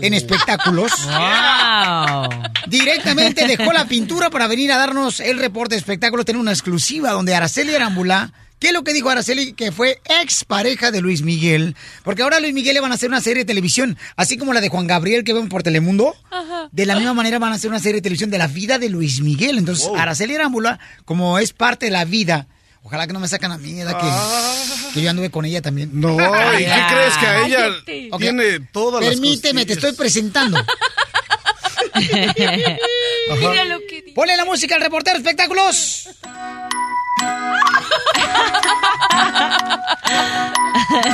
en 0.00 0.14
espectáculos. 0.14 0.92
Wow. 1.06 2.28
Directamente 2.66 3.46
dejó 3.46 3.72
la 3.72 3.84
pintura 3.86 4.30
para 4.30 4.46
venir 4.46 4.72
a 4.72 4.78
darnos 4.78 5.20
el 5.20 5.38
reporte 5.38 5.76
de 5.82 5.92
espectáculos. 5.92 6.24
Tenemos 6.24 6.42
una 6.42 6.52
exclusiva 6.52 7.10
donde 7.10 7.34
Araceli 7.34 7.74
Arambula. 7.74 8.32
¿Qué 8.58 8.68
es 8.68 8.72
lo 8.72 8.84
que 8.84 8.92
dijo 8.92 9.10
Araceli? 9.10 9.54
Que 9.54 9.72
fue 9.72 10.00
ex 10.22 10.44
pareja 10.44 10.92
de 10.92 11.00
Luis 11.00 11.22
Miguel. 11.22 11.74
Porque 12.04 12.22
ahora 12.22 12.36
a 12.36 12.40
Luis 12.40 12.54
Miguel 12.54 12.74
le 12.74 12.80
van 12.80 12.92
a 12.92 12.94
hacer 12.94 13.08
una 13.08 13.20
serie 13.20 13.42
de 13.42 13.44
televisión, 13.44 13.98
así 14.14 14.36
como 14.36 14.52
la 14.52 14.60
de 14.60 14.68
Juan 14.68 14.86
Gabriel 14.86 15.24
que 15.24 15.32
ven 15.32 15.48
por 15.48 15.64
Telemundo. 15.64 16.14
De 16.70 16.86
la 16.86 16.94
misma 16.94 17.12
manera 17.12 17.40
van 17.40 17.52
a 17.52 17.56
hacer 17.56 17.70
una 17.70 17.80
serie 17.80 17.94
de 17.94 18.02
televisión 18.02 18.30
de 18.30 18.38
la 18.38 18.46
vida 18.46 18.78
de 18.78 18.88
Luis 18.88 19.20
Miguel. 19.20 19.58
Entonces, 19.58 19.88
Araceli 19.96 20.36
Arambula, 20.36 20.78
como 21.04 21.38
es 21.40 21.52
parte 21.52 21.86
de 21.86 21.92
la 21.92 22.04
vida, 22.04 22.46
ojalá 22.84 23.08
que 23.08 23.12
no 23.12 23.18
me 23.18 23.26
sacan 23.26 23.50
a 23.50 23.58
mí, 23.58 23.74
¿verdad? 23.74 23.98
Que, 24.00 24.94
que 24.94 25.02
yo 25.02 25.10
anduve 25.10 25.30
con 25.30 25.44
ella 25.44 25.60
también. 25.60 25.90
No, 25.92 26.14
¿y 26.14 26.58
qué 26.58 26.82
crees 26.88 27.16
que 27.18 27.26
a 27.26 27.46
ella 27.46 27.68
tiene 28.16 28.60
todas 28.72 29.02
las 29.04 29.14
Permíteme, 29.14 29.66
te 29.66 29.72
estoy 29.72 29.92
presentando. 29.92 30.64
Mira 31.94 33.64
lo 33.64 33.80
que 33.88 34.02
dice. 34.02 34.14
Ponle 34.14 34.36
la 34.36 34.44
música 34.44 34.74
al 34.76 34.80
reportero 34.80 35.16
espectáculos. 35.16 36.08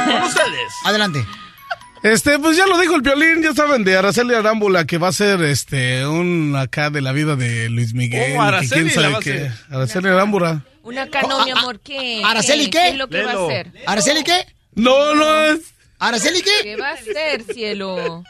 Con 0.06 0.22
ustedes. 0.22 0.72
Adelante. 0.84 1.24
Este, 2.02 2.38
pues 2.38 2.56
ya 2.56 2.66
lo 2.66 2.78
dijo 2.78 2.94
el 2.94 3.02
violín, 3.02 3.42
ya 3.42 3.52
saben, 3.54 3.82
de 3.82 3.96
Araceli 3.96 4.32
Arámbula, 4.34 4.84
que 4.84 4.98
va 4.98 5.08
a 5.08 5.12
ser 5.12 5.42
este 5.42 6.06
un 6.06 6.54
acá 6.56 6.90
de 6.90 7.00
la 7.00 7.12
vida 7.12 7.34
de 7.34 7.68
Luis 7.70 7.92
Miguel. 7.92 8.36
Oh, 8.36 8.42
Araceli 8.42 8.68
que 8.68 8.74
quién 8.74 8.86
la 8.86 8.92
sabe 8.92 9.12
va 9.12 9.18
a 9.18 9.22
qué. 9.22 9.50
Araceli 9.74 10.08
Arámbula. 10.08 10.64
Una 10.84 11.08
cano, 11.10 11.44
mi 11.44 11.50
amor, 11.50 11.80
¿qué? 11.80 12.22
¿Araceli 12.24 12.70
qué? 12.70 12.78
¿Qué 12.78 12.88
es 12.90 12.96
lo 12.96 13.08
que 13.08 13.22
va 13.22 13.32
a 13.32 13.44
hacer? 13.46 13.72
¿Araceli 13.84 14.22
qué? 14.22 14.46
No, 14.74 15.14
no 15.14 15.44
es. 15.44 15.60
¿Araceli 15.98 16.40
qué? 16.40 16.50
¿Qué 16.62 16.76
va 16.76 16.90
a 16.90 16.92
hacer, 16.92 17.42
cielo? 17.52 18.22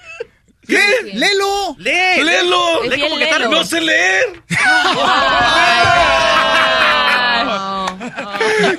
¿Qué? 0.69 0.79
¡Lelo! 1.15 1.75
¡Lee! 1.79 2.23
¡Léelo! 2.23 2.83
Es 2.85 2.91
¡Lee 2.91 3.01
como 3.01 3.17
que 3.17 3.25
lelo. 3.25 3.37
tarde! 3.39 3.49
¡No 3.57 3.65
sé 3.65 3.81
leer! 3.81 4.43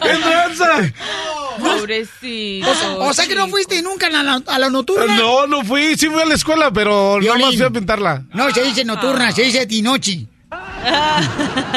¡Qué 0.02 0.10
tranza! 0.18 0.94
Pobrecito. 1.60 2.70
O 3.00 3.14
sea 3.14 3.28
que 3.28 3.36
no 3.36 3.48
fuiste 3.48 3.82
nunca 3.82 4.08
a 4.08 4.10
la, 4.24 4.42
a 4.46 4.60
la 4.60 4.70
nocturna. 4.70 5.16
No, 5.18 5.48
no 5.48 5.64
fui, 5.64 5.96
sí 5.98 6.08
fui 6.08 6.22
a 6.22 6.26
la 6.26 6.36
escuela, 6.36 6.72
pero 6.72 7.20
nada 7.20 7.20
Violín. 7.20 7.46
más 7.48 7.56
fui 7.56 7.66
a 7.66 7.70
pintarla. 7.70 8.24
No, 8.34 8.50
se 8.54 8.64
dice 8.64 8.86
nocturna, 8.86 9.32
se 9.32 9.44
dice 9.44 9.66
tinochi. 9.66 10.28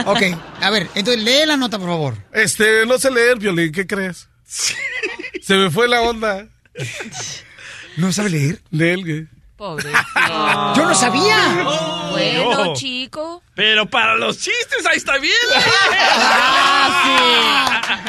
ok, 0.07 0.23
a 0.61 0.71
ver, 0.71 0.89
entonces 0.95 1.23
lee 1.23 1.45
la 1.47 1.57
nota, 1.57 1.79
por 1.79 1.89
favor. 1.89 2.17
Este, 2.33 2.87
no 2.87 2.99
sé 2.99 3.11
leer, 3.11 3.39
Violín, 3.39 3.73
¿qué 3.73 3.87
crees? 3.87 4.29
Se 4.45 5.55
me 5.55 5.71
fue 5.71 5.89
la 5.89 6.03
onda. 6.03 6.47
¿No 7.97 8.13
sabe 8.13 8.31
leer? 8.31 8.63
Leer, 8.71 9.27
Yo 10.77 10.85
no 10.87 10.95
sabía. 10.95 11.65
Bueno, 12.11 12.75
chico. 12.75 13.43
Pero 13.55 13.89
para 13.89 14.17
los 14.17 14.37
chistes, 14.39 14.85
ahí 14.91 14.97
está 14.97 15.19
bien. 15.19 15.35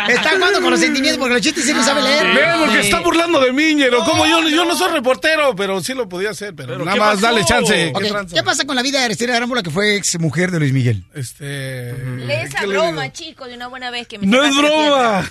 Está 0.10 0.32
jugando 0.32 0.62
con 0.62 0.72
los 0.72 0.80
sentimientos 0.80 1.18
porque 1.20 1.36
los 1.36 1.41
chistes 1.43 1.64
sí 1.66 1.74
no 1.74 1.84
sabe 1.84 2.01
leer. 2.01 2.28
Ven, 2.28 2.60
porque 2.60 2.82
Sí. 2.82 2.88
está 2.88 2.99
burlando 2.99 3.39
de 3.39 3.54
mí, 3.54 3.74
ñero. 3.76 4.04
Como 4.04 4.26
yo, 4.26 4.47
yo 4.49 4.66
no 4.66 4.76
soy 4.76 4.91
reportero, 4.91 5.56
pero 5.56 5.80
sí 5.82 5.93
lo 5.93 6.10
podía 6.10 6.32
hacer. 6.32 6.54
Pero, 6.56 6.74
¿Pero 6.74 6.86
nada 6.86 6.97
más, 6.97 7.10
pasó? 7.16 7.22
dale 7.22 7.45
chance. 7.45 7.93
¿Qué? 7.97 8.26
¿Qué 8.34 8.43
pasa 8.43 8.66
con 8.66 8.76
la 8.76 8.82
vida 8.82 8.99
de 8.99 9.06
Araceli 9.06 9.32
Arámbula 9.32 9.64
que 9.64 9.70
fue 9.70 9.95
ex 9.95 10.20
mujer 10.20 10.51
de 10.51 10.60
Luis 10.60 10.74
Miguel? 10.74 11.06
Este. 11.14 11.93
Lee 12.18 12.34
esa 12.43 12.60
¿qué 12.60 12.68
le 12.68 12.78
broma, 12.78 13.12
chico, 13.14 13.45
de 13.45 13.56
una 13.56 13.68
buena 13.68 13.91
vez 13.91 14.08
que 14.08 14.18
me 14.20 14.28
No 14.28 14.43
es 14.43 14.56
broma. 14.58 15.30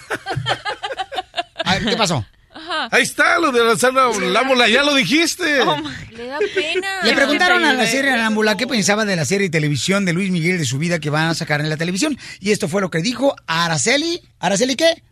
A 1.65 1.75
ver, 1.75 1.85
¿qué 1.85 1.97
pasó? 1.97 2.25
Ahí 2.91 3.03
está 3.03 3.39
lo 3.39 3.51
de 3.53 3.65
la 3.65 3.77
sala 3.77 4.11
Lámbola, 4.21 4.69
ya 4.69 4.83
lo 4.83 4.95
dijiste. 4.95 5.45
tierra. 5.45 5.77
Le 6.11 6.27
da 6.27 6.39
pena. 6.55 6.89
Le 7.03 7.13
preguntaron 7.15 7.65
a 7.65 7.73
la 7.73 7.87
serie 7.87 8.11
Arámbula 8.11 8.57
qué 8.57 8.67
pensaba 8.67 9.05
de 9.05 9.17
la 9.17 9.25
serie 9.25 9.49
de 9.49 9.51
televisión 9.51 10.05
de 10.05 10.13
Luis 10.13 10.31
Miguel 10.31 10.59
de 10.59 10.67
su 10.67 10.79
vida 10.79 10.99
que 10.99 11.11
van 11.11 11.29
a 11.29 11.35
sacar 11.35 11.61
en 11.61 11.71
la 11.71 11.77
televisión. 11.77 12.19
Y 12.41 12.51
esto 12.53 12.69
fue 12.69 12.81
lo 12.81 12.91
que 12.91 12.99
dijo 12.99 13.35
Araceli. 13.47 14.21
¿Araceli 14.39 14.77
qué? 14.77 15.03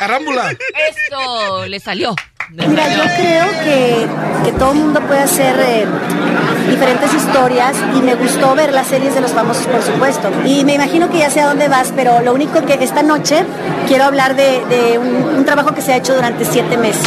Arámbula. 0.00 0.50
Esto 0.52 1.66
le 1.66 1.80
salió. 1.80 2.14
Mira, 2.50 2.88
yo 2.94 3.02
creo 3.16 3.50
que, 3.64 4.06
que 4.50 4.58
todo 4.58 4.72
el 4.72 4.78
mundo 4.78 5.00
puede 5.06 5.20
hacer 5.20 5.56
eh, 5.60 5.86
diferentes 6.74 7.14
historias 7.14 7.76
y 7.96 8.02
me 8.02 8.14
gustó 8.16 8.54
ver 8.56 8.72
las 8.72 8.88
series 8.88 9.14
de 9.14 9.20
los 9.20 9.30
famosos, 9.30 9.64
por 9.66 9.80
supuesto. 9.82 10.28
Y 10.44 10.64
me 10.64 10.74
imagino 10.74 11.08
que 11.08 11.18
ya 11.18 11.30
sé 11.30 11.40
a 11.40 11.46
dónde 11.46 11.68
vas, 11.68 11.92
pero 11.94 12.20
lo 12.20 12.34
único 12.34 12.64
que 12.66 12.74
esta 12.74 13.02
noche 13.02 13.44
quiero 13.86 14.04
hablar 14.04 14.34
de, 14.34 14.64
de 14.66 14.98
un, 14.98 15.36
un 15.36 15.44
trabajo 15.44 15.72
que 15.72 15.82
se 15.82 15.92
ha 15.92 15.96
hecho 15.96 16.14
durante 16.14 16.44
siete 16.44 16.76
meses. 16.76 17.06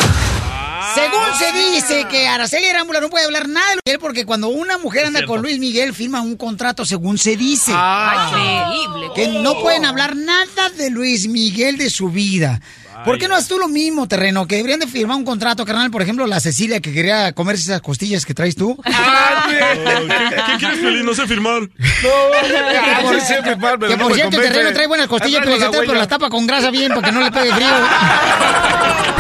Según 0.95 1.20
se 1.38 1.51
dice 1.76 2.05
que 2.09 2.28
Araceli 2.28 2.65
Arámbula 2.68 3.01
no 3.01 3.09
puede 3.09 3.26
hablar 3.26 3.47
nada 3.49 3.68
de 3.68 3.74
Luis 3.74 3.82
Miguel 3.86 3.99
porque 3.99 4.26
cuando 4.26 4.47
una 4.47 4.78
mujer 4.78 5.05
anda 5.05 5.26
con 5.28 5.41
Luis 5.41 5.59
Miguel 5.59 5.93
firma 5.93 6.22
un 6.22 6.38
contrato 6.38 6.86
según 6.86 7.18
se 7.18 7.36
dice. 7.36 7.72
Increíble. 7.72 9.11
Que 9.13 9.28
no 9.28 9.59
pueden 9.59 9.86
hablar 9.86 10.15
nada 10.15 10.70
de 10.78 10.89
Luis 10.89 11.28
Miguel 11.28 11.78
de 11.78 11.89
su 11.89 12.09
vida. 12.09 12.61
¿Por 13.06 13.18
qué 13.18 13.28
no 13.28 13.36
haces 13.36 13.48
tú 13.48 13.58
lo 13.58 13.68
mismo, 13.68 14.08
terreno? 14.08 14.48
Que 14.48 14.58
deberían 14.58 14.80
de 14.80 14.88
firmar 14.88 15.18
un 15.18 15.26
contrato, 15.26 15.66
carnal. 15.66 15.91
Por 15.91 16.02
ejemplo, 16.02 16.28
la 16.28 16.39
Cecilia 16.39 16.80
que 16.80 16.93
quería 16.93 17.32
comerse 17.34 17.64
esas 17.64 17.82
costillas 17.82 18.26
que 18.26 18.34
traes 18.34 18.56
tú. 18.56 18.78
¿Qué, 18.86 20.43
qué 20.45 20.58
quieres, 20.60 20.80
Feliz? 20.80 21.04
No 21.04 21.14
sé 21.14 21.28
firmar. 21.28 21.70
Ah, 21.82 23.02
sí 23.12 23.22
sé 23.22 23.43
firmar, 23.43 23.78
pero 23.80 23.91
Que 23.91 23.98
no 23.98 24.08
por 24.08 24.16
cierto, 24.16 24.41
el 24.41 24.50
terreno 24.50 24.74
trae 24.74 24.88
buenas 24.88 25.08
costillas, 25.08 25.41
pero, 25.43 25.58
la 25.93 26.00
las 26.00 26.08
tapa 26.08 26.30
con 26.30 26.48
grasa 26.48 26.72
bien 26.72 26.89
para 26.89 27.02
que 27.02 27.12
no 27.12 27.22
le 27.22 27.32
pegue 27.32 27.54
frío. 27.54 27.68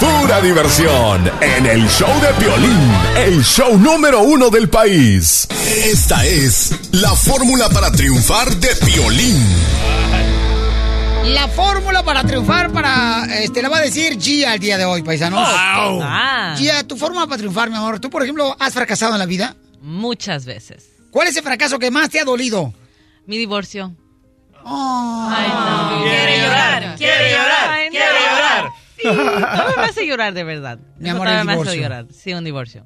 Pura 0.00 0.40
diversión 0.40 1.30
en 1.40 1.66
el 1.66 1.88
show 1.88 2.12
de 2.20 2.28
Piolín, 2.34 2.92
el 3.16 3.42
show 3.42 3.78
número 3.78 4.20
uno 4.20 4.50
del 4.50 4.68
país. 4.68 5.48
Esta 5.84 6.24
es 6.26 6.72
la 6.92 7.14
fórmula 7.14 7.68
para 7.70 7.90
triunfar 7.90 8.54
de 8.56 8.68
Piolín. 8.84 9.42
La 11.26 11.48
fórmula 11.48 12.02
para 12.04 12.22
triunfar 12.22 12.70
para 12.72 13.24
este 13.42 13.60
la 13.62 13.68
va 13.68 13.78
a 13.78 13.82
decir 13.82 14.18
Gia 14.20 14.54
el 14.54 14.60
día 14.60 14.78
de 14.78 14.84
hoy, 14.84 15.02
paisanos. 15.02 15.40
Ah, 15.42 16.54
Gia, 16.56 16.84
tu 16.86 16.96
fórmula 16.96 17.26
para 17.26 17.38
triunfar, 17.38 17.68
mi 17.68 17.76
amor. 17.76 17.98
¿Tú, 18.00 18.10
por 18.10 18.22
ejemplo, 18.22 18.56
has 18.58 18.72
fracasado 18.74 19.12
en 19.14 19.18
la 19.18 19.26
vida? 19.26 19.56
muchas 19.80 20.44
veces. 20.46 20.90
¿Cuál 21.12 21.28
es 21.28 21.36
el 21.36 21.42
fracaso 21.44 21.78
que 21.78 21.90
más 21.92 22.10
te 22.10 22.18
ha 22.18 22.24
dolido? 22.24 22.72
Mi 23.26 23.38
divorcio. 23.38 23.94
Oh. 24.64 25.28
Ay, 25.30 25.48
no. 25.48 26.02
Quiere 26.04 26.38
llorar, 26.40 26.96
quiere 26.96 27.30
llorar, 27.30 27.68
Ay, 27.70 27.84
no. 27.86 27.90
quiere 27.90 28.06
llorar. 28.20 28.70
Sí, 28.96 29.02
todavía 29.02 29.76
me 29.76 29.82
hace 29.84 30.06
llorar, 30.06 30.34
de 30.34 30.44
verdad. 30.44 30.78
Mi 30.98 31.08
amor, 31.10 31.28
el 31.28 31.44
me 31.44 31.52
hace 31.52 31.80
llorar. 31.80 32.06
Sí, 32.12 32.34
un 32.34 32.44
divorcio. 32.44 32.84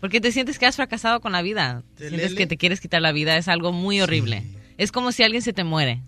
Porque 0.00 0.20
te 0.20 0.32
sientes 0.32 0.58
que 0.58 0.66
has 0.66 0.74
fracasado 0.76 1.20
con 1.20 1.30
la 1.32 1.42
vida. 1.42 1.82
Sientes 1.96 2.34
que 2.34 2.46
te 2.46 2.56
quieres 2.56 2.80
quitar 2.80 3.00
la 3.02 3.12
vida. 3.12 3.36
Es 3.36 3.46
algo 3.48 3.70
muy 3.72 4.00
horrible. 4.00 4.42
Es 4.78 4.90
como 4.90 5.12
si 5.12 5.22
alguien 5.22 5.42
se 5.42 5.52
te 5.52 5.62
muere. 5.62 6.02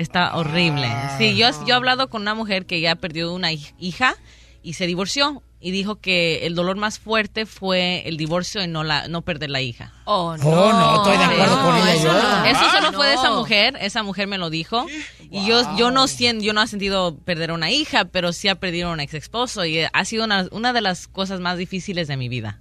Está 0.00 0.34
horrible. 0.36 0.88
Sí, 1.18 1.36
yo, 1.36 1.48
yo 1.66 1.74
he 1.74 1.76
hablado 1.76 2.08
con 2.08 2.22
una 2.22 2.34
mujer 2.34 2.64
que 2.66 2.80
ya 2.80 2.96
perdió 2.96 3.32
una 3.34 3.50
hij- 3.52 3.74
hija 3.78 4.14
y 4.62 4.72
se 4.74 4.86
divorció 4.86 5.42
y 5.62 5.72
dijo 5.72 5.96
que 6.00 6.46
el 6.46 6.54
dolor 6.54 6.76
más 6.78 6.98
fuerte 6.98 7.44
fue 7.44 8.02
el 8.08 8.16
divorcio 8.16 8.62
y 8.62 8.66
no 8.66 8.82
la 8.82 9.08
no 9.08 9.20
perder 9.20 9.50
la 9.50 9.60
hija. 9.60 9.92
Oh, 10.06 10.34
no. 10.38 10.44
Oh, 10.48 10.72
no, 10.72 10.96
estoy 10.96 11.18
de 11.18 11.24
acuerdo 11.24 11.62
con 11.62 11.76
ella, 11.76 11.92
Eso, 11.94 12.04
yo. 12.06 12.44
eso 12.46 12.70
solo 12.70 12.92
fue 12.94 13.08
de 13.08 13.14
esa 13.14 13.30
mujer, 13.32 13.76
esa 13.78 14.02
mujer 14.02 14.26
me 14.26 14.38
lo 14.38 14.48
dijo. 14.48 14.86
Y 15.30 15.44
yo 15.46 15.76
yo 15.76 15.90
no 15.90 16.06
siento, 16.08 16.42
yo 16.44 16.54
no 16.54 16.62
he 16.62 16.66
sentido 16.66 17.18
perder 17.18 17.50
a 17.50 17.54
una 17.54 17.70
hija, 17.70 18.06
pero 18.06 18.32
sí 18.32 18.48
ha 18.48 18.54
perdido 18.54 18.88
a 18.88 18.92
un 18.92 19.00
ex 19.00 19.12
esposo 19.12 19.66
y 19.66 19.80
ha 19.92 20.04
sido 20.06 20.24
una, 20.24 20.46
una 20.50 20.72
de 20.72 20.80
las 20.80 21.08
cosas 21.08 21.40
más 21.40 21.58
difíciles 21.58 22.08
de 22.08 22.16
mi 22.16 22.30
vida. 22.30 22.60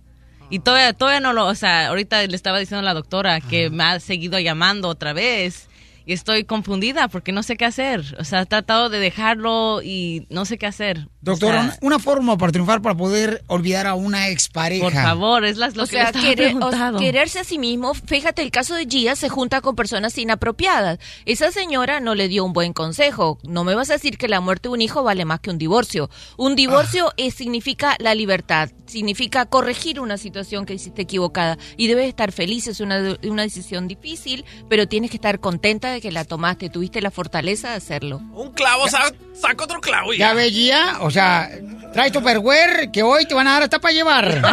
Y 0.49 0.59
todavía, 0.59 0.91
todavía 0.93 1.19
no 1.21 1.31
lo, 1.31 1.45
o 1.45 1.55
sea, 1.55 1.87
ahorita 1.87 2.25
le 2.27 2.35
estaba 2.35 2.59
diciendo 2.59 2.79
a 2.79 2.83
la 2.83 2.95
doctora 2.95 3.39
que 3.39 3.69
me 3.69 3.83
ha 3.85 3.99
seguido 4.01 4.39
llamando 4.39 4.89
otra 4.89 5.13
vez 5.13 5.68
y 6.09 6.13
estoy 6.13 6.43
confundida 6.43 7.07
porque 7.07 7.31
no 7.31 7.43
sé 7.43 7.55
qué 7.55 7.65
hacer. 7.65 8.15
O 8.19 8.23
sea, 8.23 8.41
he 8.41 8.45
tratado 8.47 8.89
de 8.89 8.97
dejarlo 8.99 9.81
y 9.83 10.25
no 10.31 10.43
sé 10.45 10.57
qué 10.57 10.65
hacer. 10.65 11.07
Doctor, 11.21 11.49
O 11.49 11.61
sea, 11.61 11.77
una- 11.81 11.99
forma 11.99 12.37
para 12.37 12.51
triunfar 12.51 12.81
para 12.81 12.95
poder 12.95 13.43
olvidar 13.47 13.85
a 13.85 13.93
una 13.93 14.29
expareja. 14.29 14.83
Por 14.83 14.93
favor, 14.93 15.45
es 15.45 15.57
las- 15.57 15.75
lo 15.75 15.83
o 15.83 15.85
que 15.85 15.91
sea, 15.97 16.11
querer- 16.11 16.55
o- 16.61 16.97
quererse 16.97 17.39
a 17.39 17.43
sí 17.43 17.59
mismo. 17.59 17.93
Fíjate, 17.93 18.41
el 18.41 18.49
caso 18.51 18.73
de 18.73 18.85
Gia 18.87 19.15
se 19.15 19.29
junta 19.29 19.61
con 19.61 19.75
personas 19.75 20.17
inapropiadas. 20.17 20.97
Esa 21.25 21.51
señora 21.51 21.99
no 21.99 22.15
le 22.15 22.27
dio 22.27 22.43
un 22.45 22.53
buen 22.53 22.73
consejo. 22.73 23.37
No 23.43 23.63
me 23.63 23.75
vas 23.75 23.89
a 23.91 23.93
decir 23.93 24.17
que 24.17 24.27
la 24.27 24.41
muerte 24.41 24.69
de 24.69 24.73
un 24.73 24.81
hijo 24.81 25.03
vale 25.03 25.25
más 25.25 25.41
que 25.41 25.51
un 25.51 25.57
divorcio. 25.59 26.09
Un 26.37 26.55
divorcio 26.55 27.11
es- 27.17 27.35
significa 27.35 27.95
la 27.99 28.15
libertad, 28.15 28.71
significa 28.87 29.45
corregir 29.45 29.99
una 29.99 30.17
situación 30.17 30.65
que 30.65 30.73
hiciste 30.73 31.03
equivocada 31.03 31.57
y 31.77 31.85
debes 31.87 32.07
estar 32.07 32.31
feliz. 32.31 32.65
Es 32.67 32.79
una, 32.79 33.17
una 33.27 33.43
decisión 33.43 33.87
difícil, 33.87 34.45
pero 34.69 34.87
tienes 34.87 35.11
que 35.11 35.17
estar 35.17 35.39
contenta 35.39 35.91
de 35.91 35.98
que 36.01 36.11
la 36.11 36.25
tomaste. 36.25 36.69
Tuviste 36.69 37.01
la 37.01 37.11
fortaleza 37.11 37.71
de 37.71 37.75
hacerlo. 37.77 38.21
Un 38.33 38.51
clavo, 38.53 38.87
sa- 38.87 39.11
saca 39.39 39.63
otro 39.63 39.81
clavo 39.81 40.13
y 40.13 40.17
Ya 40.17 40.33
veía, 40.33 40.97
o 41.01 41.11
sea, 41.11 41.49
trae 41.93 42.11
Tupperware 42.11 42.91
que 42.91 43.03
hoy 43.03 43.25
te 43.25 43.33
van 43.33 43.47
a 43.47 43.53
dar 43.53 43.63
hasta 43.63 43.79
para 43.79 43.93
llevar. 43.93 44.41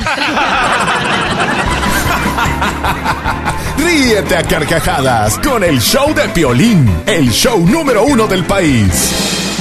Ríete 3.78 4.36
a 4.36 4.42
carcajadas 4.42 5.38
con 5.38 5.62
el 5.62 5.80
show 5.80 6.12
de 6.14 6.28
Piolín, 6.30 7.02
el 7.06 7.30
show 7.30 7.58
número 7.66 8.04
uno 8.04 8.26
del 8.26 8.44
país. 8.44 9.12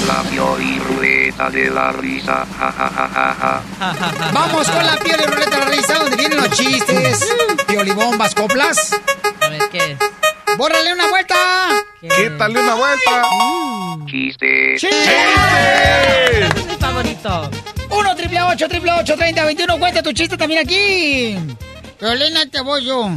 La 0.08 0.22
Pioli 0.30 0.80
Ruleta 0.80 1.50
de 1.50 1.70
la 1.70 1.92
Risa. 1.92 2.46
Ja, 2.60 2.72
ja, 2.72 2.90
ja, 2.96 3.10
ja, 3.14 3.62
ja. 3.80 4.32
Vamos 4.32 4.70
con 4.70 4.86
la 4.86 4.96
piel 4.98 5.20
y 5.22 5.26
ruleta 5.26 5.60
de 5.60 5.66
la 5.66 5.72
risa, 5.72 5.94
donde 5.96 6.16
vienen 6.18 6.38
los 6.38 6.50
chistes, 6.52 7.28
piolibombas, 7.68 8.36
coplas. 8.36 8.92
A 9.42 9.50
ver, 9.50 9.62
¿qué 9.72 9.92
es? 9.94 9.98
¡Bórrale 10.58 10.94
una 10.94 11.08
vuelta! 11.10 11.36
Quítale 12.02 12.60
una 12.62 12.76
vuelta. 12.76 13.24
Chiste. 14.06 14.76
Ese 14.76 14.90
es 16.40 16.66
mi 16.66 16.76
favorito. 16.76 17.52
1 17.90 18.16
triple 18.16 18.42
8 18.42 18.68
triple 18.70 18.92
8 18.92 19.16
30 19.16 19.46
21 19.46 19.80
Cuenta 19.80 20.02
tu 20.04 20.14
chiste 20.14 20.38
también 20.38 20.62
aquí. 20.62 21.38
Violina, 22.00 22.46
te 22.50 22.62
voy 22.62 22.86
yo. 22.86 23.10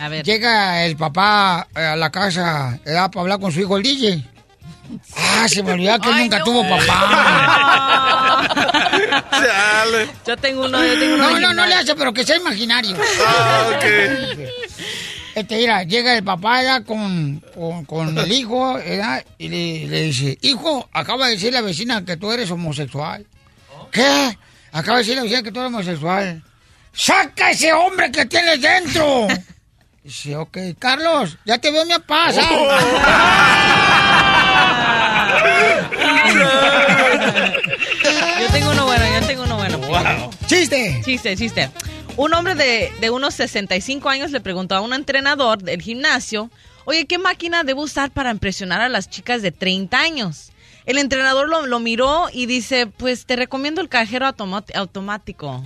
A 0.00 0.08
ver. 0.08 0.24
Llega 0.24 0.84
el 0.84 0.96
papá 0.96 1.68
eh, 1.74 1.80
a 1.80 1.96
la 1.96 2.10
casa 2.10 2.78
eh, 2.84 2.94
para 2.94 3.20
hablar 3.20 3.40
con 3.40 3.52
su 3.52 3.60
hijo, 3.60 3.76
el 3.76 3.82
DJ. 3.82 4.24
Ah, 5.16 5.48
se 5.48 5.62
me 5.62 5.72
olvidaba 5.72 5.98
que 5.98 6.10
él 6.10 6.16
nunca 6.18 6.44
tuvo 6.44 6.68
papá. 6.68 8.42
Yo 10.26 10.36
tengo 10.36 10.64
uno, 10.64 10.84
yo 10.84 10.98
tengo 10.98 11.14
uno. 11.14 11.30
No, 11.30 11.40
no, 11.40 11.52
no 11.52 11.66
le 11.66 11.74
hace, 11.74 11.94
pero 11.94 12.12
que 12.12 12.24
sea 12.24 12.36
imaginario. 12.36 12.96
Ah, 13.26 13.78
Este, 15.34 15.56
mira, 15.56 15.82
llega 15.82 16.16
el 16.16 16.22
papá 16.22 16.62
ya 16.62 16.82
con, 16.84 17.42
con, 17.54 17.84
con 17.86 18.16
el 18.16 18.30
hijo 18.32 18.74
¿verdad? 18.74 19.24
y 19.36 19.48
le, 19.48 19.86
le 19.88 20.02
dice, 20.04 20.38
hijo, 20.42 20.88
acaba 20.92 21.26
de 21.26 21.32
decir 21.32 21.52
la 21.52 21.60
vecina 21.60 22.04
que 22.04 22.16
tú 22.16 22.30
eres 22.30 22.50
homosexual. 22.50 23.26
¿Qué? 23.90 24.38
Acaba 24.70 24.98
de 24.98 25.02
decir 25.04 25.16
la 25.16 25.22
vecina 25.22 25.42
que 25.42 25.50
tú 25.50 25.58
eres 25.60 25.72
homosexual. 25.72 26.42
¡Saca 26.92 27.50
ese 27.50 27.72
hombre 27.72 28.12
que 28.12 28.26
tienes 28.26 28.60
dentro! 28.60 29.26
Dice, 30.04 30.36
ok, 30.36 30.58
Carlos, 30.78 31.38
ya 31.46 31.58
te 31.58 31.70
veo 31.70 31.84
mi 31.86 31.92
papá. 31.94 32.30
Yo 38.40 38.48
tengo 38.52 38.70
uno 38.70 38.84
bueno, 38.84 39.04
yo 39.20 39.26
tengo 39.26 39.42
uno 39.44 39.56
bueno. 39.56 40.30
¡Chiste! 40.46 41.00
Chiste, 41.04 41.36
chiste. 41.36 41.70
Un 42.16 42.32
hombre 42.32 42.54
de, 42.54 42.92
de 43.00 43.10
unos 43.10 43.34
65 43.34 44.08
años 44.08 44.30
le 44.30 44.40
preguntó 44.40 44.76
a 44.76 44.80
un 44.80 44.92
entrenador 44.94 45.62
del 45.62 45.82
gimnasio, 45.82 46.48
oye, 46.84 47.06
¿qué 47.06 47.18
máquina 47.18 47.64
debo 47.64 47.82
usar 47.82 48.12
para 48.12 48.30
impresionar 48.30 48.80
a 48.80 48.88
las 48.88 49.10
chicas 49.10 49.42
de 49.42 49.50
30 49.50 49.98
años? 49.98 50.50
El 50.86 50.98
entrenador 50.98 51.48
lo, 51.48 51.66
lo 51.66 51.80
miró 51.80 52.26
y 52.32 52.46
dice, 52.46 52.86
pues 52.86 53.26
te 53.26 53.34
recomiendo 53.36 53.80
el 53.80 53.88
cajero 53.88 54.26
automático. 54.74 55.64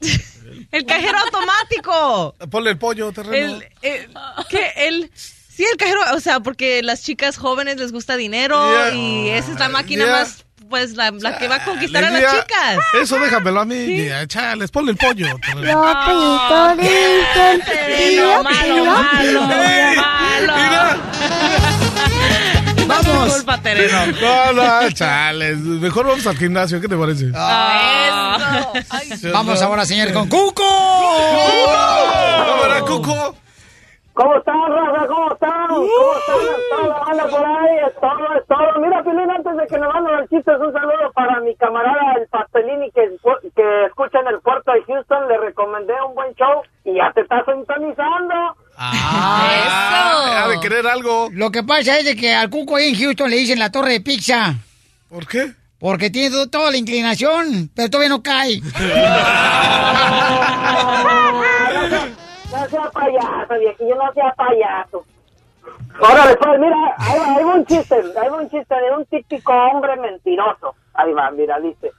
el 0.72 0.84
cajero 0.86 1.18
automático. 1.18 2.34
Ponle 2.50 2.70
el 2.70 2.78
pollo, 2.78 3.12
terreno. 3.12 3.56
El, 3.56 3.68
el- 3.82 4.10
¿qué? 4.48 4.72
El, 4.88 5.10
sí, 5.14 5.64
el 5.70 5.76
cajero, 5.76 6.00
o 6.14 6.20
sea, 6.20 6.40
porque 6.40 6.82
las 6.82 7.02
chicas 7.04 7.36
jóvenes 7.36 7.76
les 7.76 7.92
gusta 7.92 8.16
dinero 8.16 8.58
Yeah. 8.90 8.94
y 8.94 9.28
esa 9.28 9.52
es 9.52 9.58
la 9.60 9.68
máquina 9.68 10.04
Yeah. 10.06 10.12
más, 10.14 10.44
pues, 10.72 10.96
la, 10.96 11.10
la 11.10 11.36
que 11.36 11.48
va 11.48 11.56
a 11.56 11.64
conquistar 11.64 12.02
a 12.02 12.10
las 12.10 12.22
chicas. 12.22 12.78
Eso 12.98 13.18
déjamelo 13.18 13.60
a 13.60 13.64
mí. 13.66 14.06
ya, 14.06 14.26
Chales, 14.26 14.70
ponle 14.70 14.92
el 14.92 14.96
pollo. 14.96 15.26
Terreno, 17.66 18.42
malo, 18.42 18.84
malo. 18.86 19.40
¡Vamos! 22.86 23.34
Culpa, 23.34 23.60
terreno. 23.60 24.06
No, 24.18 24.52
no, 24.54 24.90
chales. 24.92 25.58
Mejor 25.58 26.06
vamos 26.06 26.26
al 26.26 26.38
gimnasio. 26.38 26.80
¿Qué 26.80 26.88
te 26.88 26.96
parece? 26.96 27.30
Ah. 27.34 28.72
Vamos 29.30 29.60
ahora, 29.60 29.84
señor, 29.84 30.10
con 30.14 30.26
Cuco. 30.30 30.64
Hola, 32.64 32.80
Cuco. 32.86 33.36
¿Cómo 34.14 34.36
están, 34.36 34.54
raza? 34.68 35.06
¿Cómo 35.06 35.32
están? 35.32 35.68
¿Cómo 35.68 35.86
están? 35.86 36.36
Toda 36.70 36.86
la 36.88 36.98
banda 37.00 37.26
por 37.28 37.44
ahí, 37.46 37.76
es 37.86 37.94
todo, 37.94 38.34
es 38.38 38.46
todo. 38.46 38.80
Mira, 38.80 39.02
Pilín, 39.02 39.30
antes 39.30 39.56
de 39.56 39.66
que 39.66 39.78
me 39.80 39.88
manden 39.88 40.18
el 40.18 40.28
chiste, 40.28 40.50
un 40.56 40.70
saludo 40.72 41.10
para 41.14 41.40
mi 41.40 41.56
camarada 41.56 42.12
el 42.20 42.26
Pastelini 42.28 42.90
que, 42.90 43.08
que 43.56 43.84
escucha 43.86 44.18
en 44.20 44.26
el 44.28 44.40
puerto 44.40 44.70
de 44.72 44.82
Houston. 44.84 45.28
Le 45.28 45.38
recomendé 45.38 45.94
un 46.06 46.14
buen 46.14 46.34
show 46.34 46.60
y 46.84 46.94
ya 46.94 47.10
te 47.14 47.22
está 47.22 47.42
sintonizando. 47.46 48.34
Ah, 48.76 50.42
ha 50.44 50.48
de 50.48 50.60
querer 50.60 50.86
algo. 50.86 51.28
Lo 51.32 51.50
que 51.50 51.62
pasa 51.62 51.98
es 51.98 52.04
de 52.04 52.14
que 52.16 52.34
al 52.34 52.50
Cuco 52.50 52.76
ahí 52.76 52.90
en 52.90 52.96
Houston 53.00 53.30
le 53.30 53.36
dicen 53.36 53.58
la 53.58 53.72
torre 53.72 53.92
de 53.92 54.00
pizza. 54.02 54.54
¿Por 55.08 55.26
qué? 55.26 55.52
Porque 55.78 56.10
tiene 56.10 56.30
to- 56.30 56.48
toda 56.50 56.70
la 56.70 56.76
inclinación, 56.76 57.70
pero 57.74 57.88
todavía 57.90 58.10
no 58.10 58.22
cae. 58.22 58.60
Sea 62.72 62.90
payaso, 62.90 63.54
viejillo, 63.60 63.96
no 63.96 64.12
sea 64.14 64.32
payaso. 64.34 65.04
Órale, 66.00 66.36
pues, 66.36 66.58
mira, 66.58 66.96
ahí 66.98 67.44
va 67.44 67.54
un 67.54 67.66
chiste, 67.66 68.00
va 68.16 68.36
un 68.36 68.48
chiste 68.48 68.74
de 68.74 68.96
un 68.96 69.04
típico 69.06 69.52
hombre 69.52 69.94
mentiroso. 69.96 70.74
Ahí 70.94 71.12
va, 71.12 71.30
mira, 71.30 71.60
dice. 71.60 71.92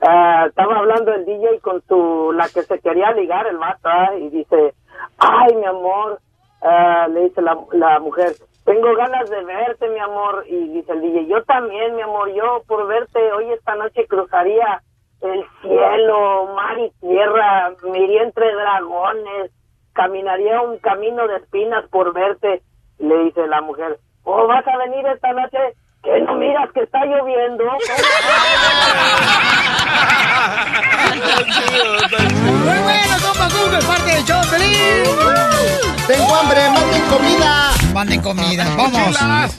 ah, 0.00 0.44
estaba 0.48 0.78
hablando 0.78 1.12
el 1.12 1.24
DJ 1.24 1.60
con 1.60 1.82
su, 1.88 2.32
la 2.32 2.48
que 2.48 2.62
se 2.62 2.78
quería 2.78 3.12
ligar, 3.12 3.46
el 3.46 3.58
vato, 3.58 3.88
ah, 3.88 4.10
y 4.18 4.28
dice, 4.30 4.74
ay, 5.18 5.54
mi 5.56 5.66
amor, 5.66 6.20
ah, 6.62 7.08
le 7.10 7.24
dice 7.24 7.42
la, 7.42 7.58
la 7.72 7.98
mujer, 8.00 8.34
tengo 8.64 8.94
ganas 8.96 9.28
de 9.28 9.44
verte, 9.44 9.88
mi 9.88 9.98
amor, 9.98 10.44
y 10.48 10.68
dice 10.68 10.92
el 10.92 11.00
DJ, 11.00 11.26
yo 11.26 11.42
también, 11.44 11.96
mi 11.96 12.02
amor, 12.02 12.32
yo 12.32 12.62
por 12.66 12.86
verte 12.86 13.32
hoy 13.32 13.50
esta 13.52 13.74
noche 13.74 14.06
cruzaría 14.06 14.82
el 15.20 15.44
cielo, 15.62 16.52
mar 16.54 16.78
y 16.78 16.90
tierra, 17.00 17.72
me 17.82 17.98
iría 17.98 18.22
entre 18.22 18.52
dragones, 18.54 19.50
caminaría 19.94 20.60
un 20.60 20.78
camino 20.78 21.26
de 21.26 21.36
espinas 21.36 21.84
por 21.90 22.12
verte. 22.12 22.62
Le 22.98 23.24
dice 23.24 23.46
la 23.46 23.62
mujer, 23.62 23.98
oh, 24.24 24.46
vas 24.46 24.66
a 24.66 24.76
venir 24.78 25.06
esta 25.06 25.32
noche, 25.32 25.58
que 26.02 26.20
no 26.20 26.34
miras 26.34 26.70
que 26.72 26.82
está 26.82 27.04
lloviendo. 27.06 27.64
Muy 32.64 32.78
bueno, 32.82 33.14
compa 33.22 33.46
es 33.78 33.84
parte 33.86 34.10
del 34.12 34.24
show, 34.24 34.42
feliz. 34.44 35.93
Tengo 36.06 36.34
hambre, 36.34 36.60
manden 36.68 37.02
comida. 37.02 37.72
Manden 37.94 38.20
comida. 38.20 38.76
Vamos. 38.76 39.16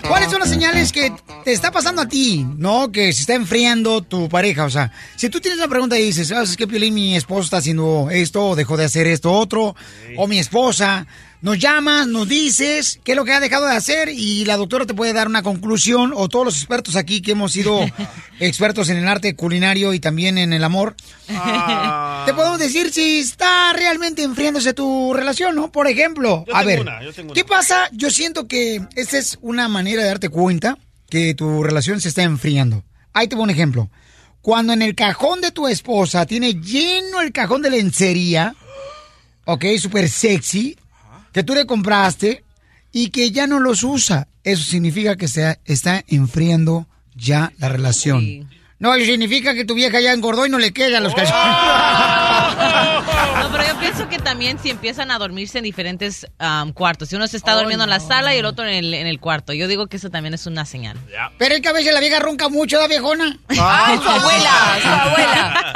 ¿Cuáles 0.07 0.29
son 0.29 0.39
las 0.39 0.49
señales 0.49 0.91
que 0.91 1.11
te 1.43 1.51
está 1.51 1.71
pasando 1.71 2.03
a 2.03 2.07
ti? 2.07 2.45
¿No? 2.57 2.91
Que 2.91 3.11
se 3.13 3.21
está 3.21 3.33
enfriando 3.33 4.03
tu 4.03 4.29
pareja. 4.29 4.65
O 4.65 4.69
sea, 4.69 4.91
si 5.15 5.29
tú 5.29 5.41
tienes 5.41 5.57
una 5.57 5.67
pregunta 5.67 5.97
y 5.97 6.03
dices, 6.03 6.27
¿sabes 6.27 6.55
qué, 6.55 6.67
Piolín? 6.67 6.93
Mi 6.93 7.15
esposo 7.15 7.45
está 7.45 7.57
haciendo 7.57 8.09
esto, 8.11 8.49
o 8.49 8.55
dejó 8.55 8.77
de 8.77 8.85
hacer 8.85 9.07
esto 9.07 9.31
otro, 9.31 9.75
o 10.17 10.27
mi 10.27 10.37
esposa 10.37 11.07
nos 11.45 11.59
llamas, 11.59 12.07
nos 12.07 12.27
dices 12.27 12.99
qué 13.03 13.11
es 13.11 13.15
lo 13.15 13.23
que 13.23 13.31
ha 13.31 13.39
dejado 13.39 13.67
de 13.67 13.75
hacer 13.75 14.09
y 14.09 14.45
la 14.45 14.57
doctora 14.57 14.87
te 14.87 14.95
puede 14.95 15.13
dar 15.13 15.27
una 15.27 15.43
conclusión 15.43 16.11
o 16.15 16.27
todos 16.27 16.43
los 16.43 16.57
expertos 16.57 16.95
aquí 16.95 17.21
que 17.21 17.33
hemos 17.33 17.51
sido 17.51 17.85
expertos 18.39 18.89
en 18.89 18.97
el 18.97 19.07
arte 19.07 19.35
culinario 19.35 19.93
y 19.93 19.99
también 19.99 20.39
en 20.39 20.53
el 20.53 20.63
amor. 20.63 20.95
Te 21.27 22.33
podemos 22.33 22.57
decir 22.57 22.91
si 22.91 23.19
está 23.19 23.73
realmente 23.73 24.23
enfriándose 24.23 24.73
tu 24.73 25.13
relación, 25.13 25.55
¿no? 25.55 25.71
Por 25.71 25.87
ejemplo, 25.87 26.45
Yo 26.47 26.55
a 26.55 26.61
tengo 26.61 26.67
ver, 26.67 26.79
una, 26.79 27.03
yo 27.03 27.13
tengo 27.13 27.35
¿qué 27.35 27.45
pasa? 27.45 27.89
Yo 27.91 28.09
siento 28.09 28.47
que 28.47 28.81
esta 28.95 29.19
es 29.19 29.37
una 29.41 29.67
manera 29.67 30.01
de 30.01 30.07
darte 30.07 30.29
cuenta 30.29 30.79
que 31.11 31.35
tu 31.35 31.61
relación 31.61 32.01
se 32.01 32.07
está 32.09 32.23
enfriando. 32.23 32.83
Ahí 33.13 33.27
te 33.27 33.35
pongo 33.35 33.43
un 33.43 33.51
ejemplo. 33.51 33.91
Cuando 34.41 34.73
en 34.73 34.81
el 34.81 34.95
cajón 34.95 35.41
de 35.41 35.51
tu 35.51 35.67
esposa 35.67 36.25
tiene 36.25 36.55
lleno 36.55 37.21
el 37.21 37.31
cajón 37.31 37.61
de 37.61 37.69
lencería, 37.69 38.55
ok, 39.45 39.63
súper 39.77 40.09
sexy, 40.09 40.75
que 41.35 41.43
tú 41.43 41.53
le 41.53 41.65
compraste 41.65 42.45
y 42.93 43.09
que 43.09 43.29
ya 43.29 43.45
no 43.45 43.59
los 43.59 43.83
usa, 43.83 44.29
eso 44.45 44.63
significa 44.63 45.17
que 45.17 45.27
se 45.27 45.59
está 45.65 46.01
enfriando 46.07 46.87
ya 47.13 47.51
la 47.57 47.67
relación. 47.67 48.49
No, 48.79 48.93
eso 48.93 49.05
significa 49.05 49.53
que 49.53 49.65
tu 49.65 49.73
vieja 49.73 49.99
ya 49.99 50.13
engordó 50.13 50.45
y 50.45 50.49
no 50.49 50.59
le 50.59 50.71
quedan 50.71 51.03
los 51.03 51.13
calzones. 51.13 51.43
No, 54.05 54.09
pienso 54.09 54.23
que 54.23 54.29
también 54.29 54.59
si 54.61 54.69
empiezan 54.69 55.09
a 55.09 55.17
dormirse 55.17 55.57
en 55.57 55.63
diferentes 55.63 56.27
cuartos. 56.75 57.09
Si 57.09 57.15
uno 57.15 57.27
se 57.27 57.37
está 57.37 57.55
durmiendo 57.55 57.83
en 57.85 57.89
la 57.89 57.99
sala 57.99 58.35
y 58.35 58.37
el 58.37 58.45
otro 58.45 58.63
en 58.65 58.73
el, 58.75 58.93
en 58.93 59.07
el 59.07 59.19
cuarto. 59.19 59.51
Yo 59.53 59.67
digo 59.67 59.87
que 59.87 59.97
eso 59.97 60.09
también 60.11 60.33
es 60.35 60.45
una 60.45 60.63
señal. 60.65 60.95
Pero 61.39 61.55
es 61.55 61.61
que 61.61 61.69
a 61.69 61.73
veces 61.73 61.91
la 61.93 61.99
vieja 61.99 62.19
ronca 62.19 62.47
mucho, 62.49 62.77
¿da 62.79 62.87
viejona? 62.87 63.37
¡Ay, 63.49 63.97
su 63.97 64.07
abuela! 64.09 64.79
¡Su 64.81 64.87
abuela! 64.89 65.73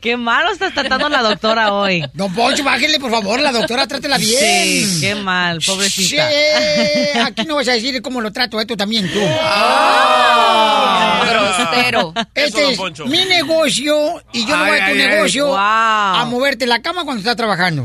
Qué 0.00 0.16
malo 0.16 0.50
estás 0.52 0.72
tratando 0.72 1.06
a 1.06 1.10
la 1.10 1.22
doctora 1.22 1.72
hoy. 1.74 2.04
Don 2.14 2.32
Poncho, 2.34 2.64
bájale, 2.64 2.98
por 2.98 3.10
favor, 3.10 3.38
la 3.40 3.52
doctora, 3.52 3.86
trátela 3.86 4.16
bien. 4.18 4.38
Sí, 4.40 4.98
qué 5.00 5.14
mal, 5.14 5.60
pobrecita. 5.64 6.26
Sí, 6.30 7.18
aquí 7.18 7.44
no 7.44 7.56
vas 7.56 7.68
a 7.68 7.72
decir 7.72 8.00
cómo 8.02 8.20
lo 8.22 8.32
trato, 8.32 8.58
esto 8.60 8.76
también 8.76 9.10
tú. 9.12 9.20
Ah, 9.40 11.22
grosero. 11.28 12.14
Este 12.34 12.48
Eso, 12.48 12.60
don 12.60 12.70
es 12.72 12.76
Poncho. 12.78 13.06
mi 13.06 13.24
negocio 13.26 14.22
y 14.32 14.46
yo 14.46 14.56
no 14.56 14.64
Ay, 14.64 14.70
voy 14.70 14.78
a 14.80 14.84
tu 14.86 14.90
ay. 14.92 14.96
negocio 14.98 15.46
Wow. 15.48 15.56
a 15.58 16.24
moverte 16.28 16.66
la 16.66 16.77
cama 16.80 17.04
cuando 17.04 17.20
estás 17.20 17.36
trabajando. 17.36 17.84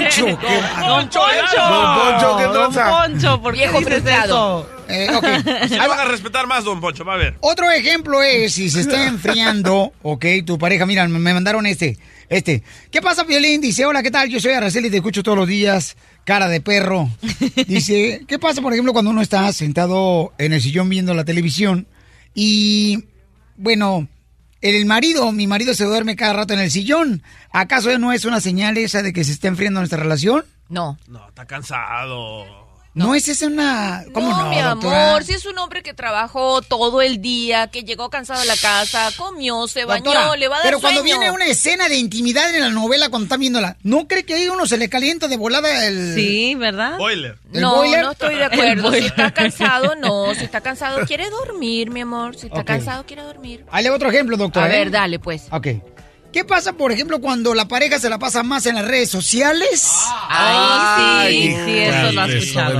Poncho, 0.00 0.26
qué 0.26 0.60
Don 0.86 1.08
Poncho. 1.08 1.20
Don 1.20 1.96
Poncho, 1.96 2.36
¿qué 2.38 2.44
Don? 2.44 2.72
Poncho, 2.72 3.42
¿por 3.42 3.54
qué 3.54 3.60
Viejo 3.60 3.78
dices 3.78 3.94
frustrado. 3.94 4.60
eso? 4.60 4.80
Eh, 4.90 5.08
ok. 5.14 5.24
Se 5.68 5.78
van 5.78 6.00
a 6.00 6.04
respetar 6.04 6.46
más, 6.46 6.64
don 6.64 6.80
Poncho, 6.80 7.04
va 7.04 7.14
a 7.14 7.16
ver. 7.16 7.36
Otro 7.40 7.70
ejemplo 7.70 8.22
es 8.22 8.54
si 8.54 8.70
se 8.70 8.80
está 8.80 9.06
enfriando, 9.06 9.92
ok, 10.02 10.24
tu 10.44 10.58
pareja, 10.58 10.84
mira, 10.86 11.06
me 11.06 11.32
mandaron 11.32 11.66
este, 11.66 11.96
este. 12.28 12.62
¿Qué 12.90 13.00
pasa, 13.00 13.22
Violín? 13.24 13.60
Dice, 13.60 13.86
hola, 13.86 14.02
¿qué 14.02 14.10
tal? 14.10 14.28
Yo 14.28 14.40
soy 14.40 14.52
Araceli 14.52 14.88
y 14.88 14.90
te 14.90 14.96
escucho 14.96 15.22
todos 15.22 15.38
los 15.38 15.48
días, 15.48 15.96
cara 16.24 16.48
de 16.48 16.60
perro. 16.60 17.08
Dice, 17.66 18.24
¿qué 18.26 18.38
pasa, 18.38 18.60
por 18.62 18.72
ejemplo, 18.72 18.92
cuando 18.92 19.10
uno 19.10 19.22
está 19.22 19.52
sentado 19.52 20.32
en 20.38 20.52
el 20.52 20.60
sillón 20.60 20.88
viendo 20.88 21.14
la 21.14 21.24
televisión 21.24 21.86
y, 22.34 23.04
bueno, 23.56 24.08
el 24.60 24.86
marido, 24.86 25.32
mi 25.32 25.46
marido 25.46 25.74
se 25.74 25.84
duerme 25.84 26.16
cada 26.16 26.32
rato 26.32 26.54
en 26.54 26.60
el 26.60 26.70
sillón? 26.70 27.22
¿Acaso 27.50 27.98
no 27.98 28.12
es 28.12 28.24
una 28.24 28.40
señal 28.40 28.76
esa 28.78 29.02
de 29.02 29.12
que 29.12 29.24
se 29.24 29.32
está 29.32 29.48
enfriando 29.48 29.80
nuestra 29.80 29.98
relación? 29.98 30.44
No. 30.68 30.98
No, 31.08 31.28
está 31.28 31.46
cansado. 31.46 32.69
No, 32.92 33.14
es 33.14 33.28
esa 33.28 33.46
una... 33.46 34.04
¿Cómo 34.12 34.30
no, 34.36 34.48
mi 34.50 34.60
doctora? 34.60 35.10
amor, 35.10 35.22
si 35.24 35.32
es 35.32 35.46
un 35.46 35.56
hombre 35.58 35.82
que 35.84 35.94
trabajó 35.94 36.60
todo 36.60 37.00
el 37.02 37.22
día, 37.22 37.68
que 37.68 37.84
llegó 37.84 38.10
cansado 38.10 38.40
a 38.40 38.44
la 38.44 38.56
casa, 38.56 39.10
comió, 39.16 39.68
se 39.68 39.84
bañó, 39.84 40.02
Doctora, 40.04 40.36
le 40.36 40.48
va 40.48 40.56
a 40.56 40.58
dar 40.58 40.66
Pero 40.66 40.80
cuando 40.80 41.00
sueño. 41.02 41.18
viene 41.20 41.30
una 41.32 41.46
escena 41.46 41.88
de 41.88 41.96
intimidad 41.96 42.52
en 42.52 42.60
la 42.62 42.70
novela, 42.70 43.08
cuando 43.08 43.26
están 43.26 43.38
viéndola, 43.38 43.76
¿no 43.84 44.08
cree 44.08 44.24
que 44.24 44.34
ahí 44.34 44.48
uno 44.48 44.66
se 44.66 44.76
le 44.76 44.88
calienta 44.88 45.28
de 45.28 45.36
volada 45.36 45.86
el... 45.86 46.14
Sí, 46.16 46.56
¿verdad? 46.56 46.98
Boiler. 46.98 47.38
¿El 47.52 47.60
No, 47.60 47.76
boiler? 47.76 48.02
no 48.02 48.10
estoy 48.10 48.34
de 48.34 48.44
acuerdo. 48.46 48.92
Si 48.92 48.98
está 48.98 49.30
cansado, 49.32 49.94
no. 49.94 50.34
Si 50.40 50.44
está 50.44 50.60
cansado, 50.60 51.06
quiere 51.06 51.30
dormir, 51.30 51.90
mi 51.90 52.00
amor. 52.00 52.34
Si 52.36 52.46
está 52.48 52.64
cansado, 52.64 53.06
quiere 53.06 53.22
dormir. 53.22 53.64
Ahí 53.70 53.84
le 53.84 53.90
va 53.90 53.96
otro 53.96 54.08
ejemplo, 54.10 54.36
doctor. 54.36 54.64
A 54.64 54.66
¿eh? 54.66 54.70
ver, 54.70 54.90
dale, 54.90 55.20
pues. 55.20 55.44
Ok. 55.52 55.68
¿Qué 56.32 56.44
pasa, 56.44 56.74
por 56.74 56.92
ejemplo, 56.92 57.20
cuando 57.20 57.54
la 57.54 57.66
pareja 57.66 57.98
se 57.98 58.08
la 58.08 58.18
pasa 58.18 58.42
más 58.44 58.64
en 58.66 58.76
las 58.76 58.84
redes 58.86 59.10
sociales? 59.10 59.88
Ay, 60.28 61.48
sí, 61.48 61.56
sí, 61.64 61.78
eso 61.78 62.12
lo 62.12 62.20
has 62.20 62.30
escuchado. 62.30 62.78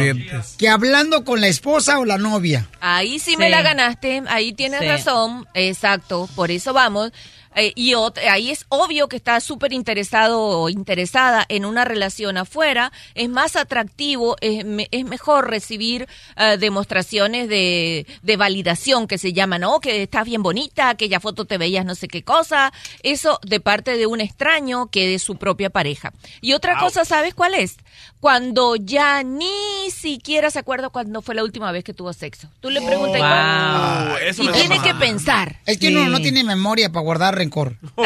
Que 0.56 0.68
hablando 0.68 1.24
con 1.24 1.40
la 1.40 1.48
esposa 1.48 1.98
o 1.98 2.04
la 2.04 2.16
novia. 2.16 2.68
Ahí 2.80 3.18
sí, 3.18 3.32
Sí. 3.32 3.36
me 3.36 3.50
la 3.50 3.62
ganaste, 3.62 4.22
ahí 4.28 4.52
tienes 4.52 4.80
Sí. 4.80 4.86
razón, 4.86 5.48
exacto, 5.54 6.28
por 6.36 6.50
eso 6.52 6.72
vamos. 6.72 7.10
Eh, 7.56 7.72
y 7.74 7.94
ahí 8.30 8.50
es 8.52 8.64
obvio 8.68 9.08
que 9.08 9.16
está 9.16 9.40
súper 9.40 9.72
interesado 9.72 10.40
o 10.40 10.68
interesada 10.68 11.44
en 11.48 11.64
una 11.64 11.84
relación 11.84 12.36
afuera, 12.36 12.92
es 13.14 13.28
más 13.28 13.56
atractivo, 13.56 14.36
es, 14.40 14.64
me- 14.64 14.86
es 14.92 15.04
mejor 15.04 15.50
recibir 15.50 16.06
eh, 16.36 16.56
demostraciones 16.60 17.48
de, 17.48 18.06
de 18.22 18.36
validación 18.36 19.08
que 19.08 19.18
se 19.18 19.32
llaman, 19.32 19.64
oh, 19.64 19.80
que 19.80 20.02
estás 20.04 20.24
bien 20.26 20.42
bonita, 20.44 20.90
aquella 20.90 21.18
foto 21.18 21.44
te 21.44 21.58
veías 21.58 21.84
no 21.84 21.94
sé 21.96 22.06
qué 22.06 22.22
cosa, 22.22 22.72
eso 23.02 23.40
de 23.42 23.58
parte 23.60 23.96
de 23.96 24.06
un 24.06 24.20
extraño 24.20 24.86
que 24.86 25.08
de 25.08 25.18
su 25.18 25.36
propia 25.36 25.70
pareja. 25.70 26.12
Y 26.40 26.52
otra 26.52 26.78
cosa, 26.78 27.04
¿sabes 27.04 27.34
cuál 27.34 27.54
es? 27.54 27.76
Cuando 28.20 28.76
ya 28.76 29.22
ni 29.22 29.90
siquiera 29.90 30.50
se 30.50 30.58
acuerda 30.58 30.90
cuando 30.90 31.22
fue 31.22 31.34
la 31.34 31.42
última 31.42 31.72
vez 31.72 31.82
que 31.84 31.94
tuvo 31.94 32.12
sexo. 32.12 32.48
Tú 32.60 32.70
le 32.70 32.80
preguntas 32.80 33.20
Wow. 33.20 34.16
Eso 34.18 34.42
y 34.44 34.48
tiene 34.48 34.80
que 34.82 34.94
pensar. 34.94 35.58
Es 35.66 35.78
que 35.78 35.88
uno 35.88 36.06
no 36.08 36.20
tiene 36.20 36.44
memoria 36.44 36.90
para 36.90 37.02
guardar 37.02 37.39
rencor. 37.40 37.76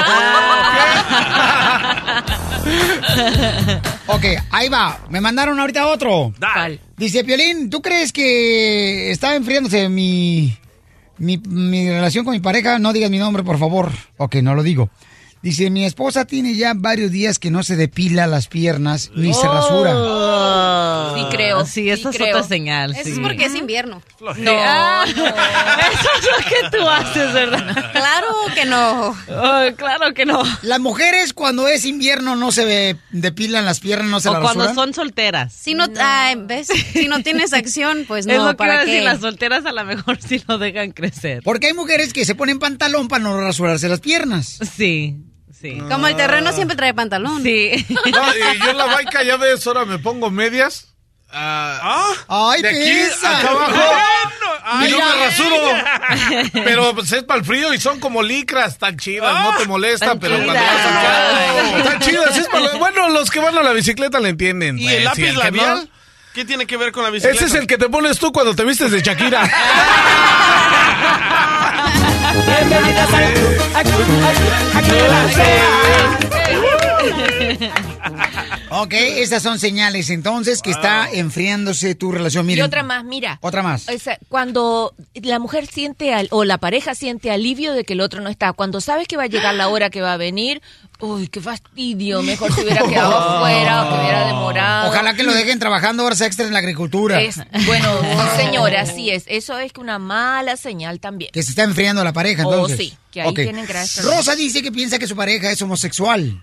ok, 4.07 4.25
ahí 4.51 4.69
va. 4.69 5.01
Me 5.11 5.21
mandaron 5.21 5.59
ahorita 5.59 5.89
otro. 5.89 6.33
Dale. 6.39 6.81
Dice, 6.97 7.25
Piolín, 7.25 7.71
¿tú 7.71 7.83
crees 7.83 8.13
que 8.13 9.11
está 9.11 9.35
enfriándose 9.35 9.89
mi, 9.89 10.57
mi, 11.19 11.39
mi 11.39 11.91
relación 11.91 12.25
con 12.25 12.33
mi 12.33 12.41
pareja? 12.41 12.79
No 12.79 12.93
digas 12.93 13.11
mi 13.11 13.19
nombre, 13.19 13.43
por 13.43 13.59
favor. 13.59 13.91
Ok, 14.17 14.37
no 14.37 14.55
lo 14.55 14.63
digo. 14.63 14.91
Dice, 15.45 15.69
mi 15.69 15.85
esposa 15.85 16.25
tiene 16.25 16.55
ya 16.57 16.73
varios 16.75 17.11
días 17.11 17.39
que 17.39 17.51
no 17.51 17.63
se 17.63 17.77
depila 17.77 18.27
las 18.27 18.49
piernas 18.49 19.11
ni 19.15 19.35
se 19.35 19.47
rasura. 19.47 19.93
Oh. 19.95 21.15
Sí 21.17 21.25
creo, 21.31 21.67
Sí, 21.67 21.91
eso 21.91 22.11
sí 22.11 22.17
es 22.17 22.23
creo. 22.23 22.37
otra 22.39 22.49
señal. 22.49 22.93
Eso 22.93 23.05
sí. 23.05 23.11
es 23.13 23.19
porque 23.19 23.45
es 23.45 23.55
invierno. 23.55 24.01
No, 24.39 24.53
Ah, 24.57 25.05
Eso 25.07 25.23
es 25.27 26.25
lo 26.25 26.71
que 26.71 26.77
tú 26.79 26.89
haces, 26.89 27.33
¿verdad? 27.35 27.93
Claro 27.93 28.27
que 28.55 28.65
no. 28.65 29.09
Oh, 29.11 29.77
claro 29.77 30.15
que 30.15 30.25
no. 30.25 30.43
Las 30.63 30.81
mujeres 30.81 31.35
cuando 31.35 31.69
es 31.69 31.85
invierno 31.85 32.37
no 32.37 32.51
se 32.51 32.97
depilan 33.11 33.67
las 33.67 33.81
piernas, 33.81 34.09
no 34.11 34.21
se 34.21 34.31
O 34.31 34.33
las 34.33 34.41
cuando 34.43 34.65
rasuran. 34.65 34.75
son 34.75 34.95
solteras. 34.95 35.53
Si 35.53 35.75
no, 35.75 35.85
ay, 36.01 36.37
¿ves? 36.39 36.69
Si 36.95 37.07
no 37.07 37.23
tienes 37.23 37.53
acción, 37.53 38.07
pues 38.09 38.27
es 38.27 38.27
no, 38.27 38.33
lo 38.33 38.39
que 38.39 38.49
iba 38.51 38.57
¿para 38.57 38.81
decir, 38.81 38.95
qué? 39.01 39.03
las 39.03 39.21
solteras 39.21 39.67
a 39.67 39.73
lo 39.73 39.85
mejor 39.85 40.19
sí 40.27 40.43
lo 40.49 40.57
dejan 40.57 40.93
crecer. 40.93 41.43
Porque 41.45 41.67
hay 41.67 41.75
mujeres 41.75 42.15
que 42.15 42.25
se 42.25 42.35
ponen 42.35 42.59
pantalón 42.59 43.09
para 43.09 43.23
no 43.25 43.39
rasurarse 43.39 43.91
las 43.91 44.01
piernas. 44.01 44.59
Sí, 44.75 45.17
sí. 45.65 45.79
Como 45.89 46.07
el 46.07 46.17
terreno 46.17 46.53
siempre 46.53 46.77
trae 46.77 46.95
pantalón. 46.95 47.43
Sí. 47.43 47.87
No, 47.89 48.37
y 48.37 48.59
yo 48.59 48.71
en 48.71 48.79
la 48.79 48.87
baica 48.87 49.23
ya 49.23 49.37
ves, 49.37 49.67
ahora 49.67 49.85
me 49.85 49.99
pongo 49.99 50.31
medias. 50.31 50.87
ah, 51.33 52.13
¡Ay, 52.29 52.63
de 52.63 52.69
aquí 52.69 53.11
pesa! 53.11 53.39
acá 53.39 53.51
abajo. 53.51 53.73
y 54.87 54.91
no 54.91 54.99
me 54.99 55.27
rasuro. 55.27 55.57
Pero 56.65 56.95
pues 56.95 57.13
es 57.13 57.23
para 57.25 57.41
el 57.41 57.45
frío 57.47 57.75
y 57.75 57.81
son 57.81 58.01
como 58.01 58.23
licras 58.23 58.79
tan 58.79 58.97
chidas, 58.97 59.43
no 59.43 59.57
te 59.57 59.67
molesta, 59.67 60.15
pero 60.17 60.37
cuando 60.37 60.55
vas 60.55 60.87
acá. 60.87 61.79
Están 61.79 61.99
chidas, 62.01 62.37
es 62.39 62.47
para- 62.49 62.73
Bueno, 62.79 63.09
los 63.11 63.31
que 63.31 63.41
van 63.41 63.57
a 63.59 63.63
la 63.63 63.73
bicicleta 63.73 64.21
le 64.21 64.31
entienden. 64.31 64.79
¿Y 64.79 64.85
pues, 64.85 64.95
el 64.97 65.05
lápiz 65.05 65.23
que 65.25 65.33
no- 65.33 65.39
labial? 65.45 65.91
¿Qué 66.35 66.45
tiene 66.45 66.67
que 66.67 66.77
ver 66.77 66.91
con 66.93 67.05
la 67.05 67.11
bicicleta? 67.11 67.45
Ese 67.45 67.47
es 67.47 67.55
el 67.61 67.67
que 67.69 67.79
te 67.79 67.89
pones 67.89 68.19
tú 68.19 68.33
cuando 68.33 68.55
te 68.57 68.65
vistes 68.65 68.91
de 68.91 69.01
Shakira. 69.03 69.43
Bienvenidas 72.35 73.15
al 73.15 73.33
club, 73.33 73.53
al 73.75 73.85
club, 73.85 74.01
al 74.27 74.35
club, 74.35 74.53
al 74.75 74.83
club 74.83 75.03
de 75.03 75.09
la 75.09 76.74
Ok, 78.71 78.93
esas 78.95 79.43
son 79.43 79.59
señales 79.61 80.11
entonces 80.11 80.61
que 80.61 80.71
está 80.73 81.09
enfriándose 81.13 81.95
tu 81.95 82.11
relación. 82.11 82.45
Y 82.47 82.49
Miren, 82.49 82.65
otra 82.65 82.83
más, 82.83 83.05
mira. 83.05 83.39
Otra 83.41 83.63
más. 83.63 83.87
O 83.89 83.99
sea, 83.99 84.19
cuando 84.29 84.95
la 85.15 85.39
mujer 85.39 85.67
siente 85.67 86.13
al- 86.13 86.27
o 86.33 86.43
la 86.45 86.59
pareja 86.59 86.95
siente 86.97 87.31
alivio 87.31 87.73
de 87.73 87.85
que 87.85 87.93
el 87.93 88.01
otro 88.01 88.21
no 88.21 88.29
está, 88.31 88.53
cuando 88.53 88.81
sabes 88.81 89.07
que 89.07 89.17
va 89.17 89.25
a 89.25 89.29
llegar 89.29 89.55
la 89.55 89.69
hora 89.69 89.91
que 89.91 90.01
va 90.01 90.15
a 90.15 90.17
venir, 90.17 90.61
uy, 90.99 91.29
qué 91.29 91.41
fastidio, 91.41 92.23
mejor 92.23 92.53
se 92.53 92.63
hubiera 92.63 92.83
quedado 92.89 93.17
afuera 93.37 93.85
o 93.85 93.89
que 93.95 94.01
hubiera 94.01 94.27
demorado. 94.27 94.89
Ojalá 94.91 95.15
que 95.15 95.23
lo 95.23 95.33
dejen 95.33 95.61
trabajando 95.61 96.05
horas 96.05 96.21
extras 96.23 96.49
en 96.49 96.53
la 96.55 96.59
agricultura. 96.59 97.21
Es, 97.21 97.37
bueno, 97.67 97.89
sí, 98.01 98.43
señora, 98.43 98.81
así 98.81 99.11
es. 99.11 99.23
Eso 99.29 99.57
es 99.59 99.71
una 99.79 100.01
mala 100.01 100.57
señal 100.57 100.99
también. 100.99 101.31
Que 101.33 101.45
se 101.45 101.51
está 101.51 101.63
enfriando 101.63 102.03
la 102.03 102.13
pareja, 102.13 102.45
Oh, 102.45 102.53
entonces. 102.53 102.79
sí, 102.79 102.95
que 103.13 103.23
ahí 103.23 103.33
tienen 103.35 103.67
gracias. 103.67 104.05
Rosa 104.05 104.35
dice 104.35 104.63
que 104.63 104.73
piensa 104.73 104.99
que 104.99 105.07
su 105.07 105.15
pareja 105.15 105.53
es 105.53 105.63
homosexual. 105.63 106.43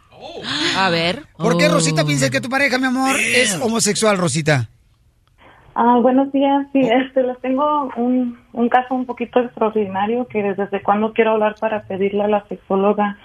A 0.78 0.90
ver. 0.90 1.24
¿Por 1.38 1.58
qué 1.58 1.68
Oh. 1.68 1.74
Rosita 1.74 2.04
piensa 2.06 2.30
que 2.30 2.42
tu 2.42 2.50
pareja, 2.50 2.78
mi 2.78 2.86
amor, 2.88 3.16
es 3.20 3.60
homosexual, 3.62 4.18
Rosita? 4.18 4.70
Ah, 5.74 5.98
buenos 6.02 6.32
días. 6.34 6.68
Sí, 6.74 6.80
este, 6.82 7.24
les 7.24 7.40
tengo 7.40 7.90
un, 7.96 8.38
un 8.52 8.70
caso 8.70 8.94
un 8.94 9.06
poquito 9.06 9.40
extraordinario 9.40 10.28
que 10.28 10.44
desde 10.44 10.82
cuando 10.82 11.14
quiero 11.14 11.32
hablar 11.32 11.56
para 11.60 11.84
pedirle 11.84 12.24
a 12.24 12.28
la 12.28 12.46
sexóloga 12.48 13.18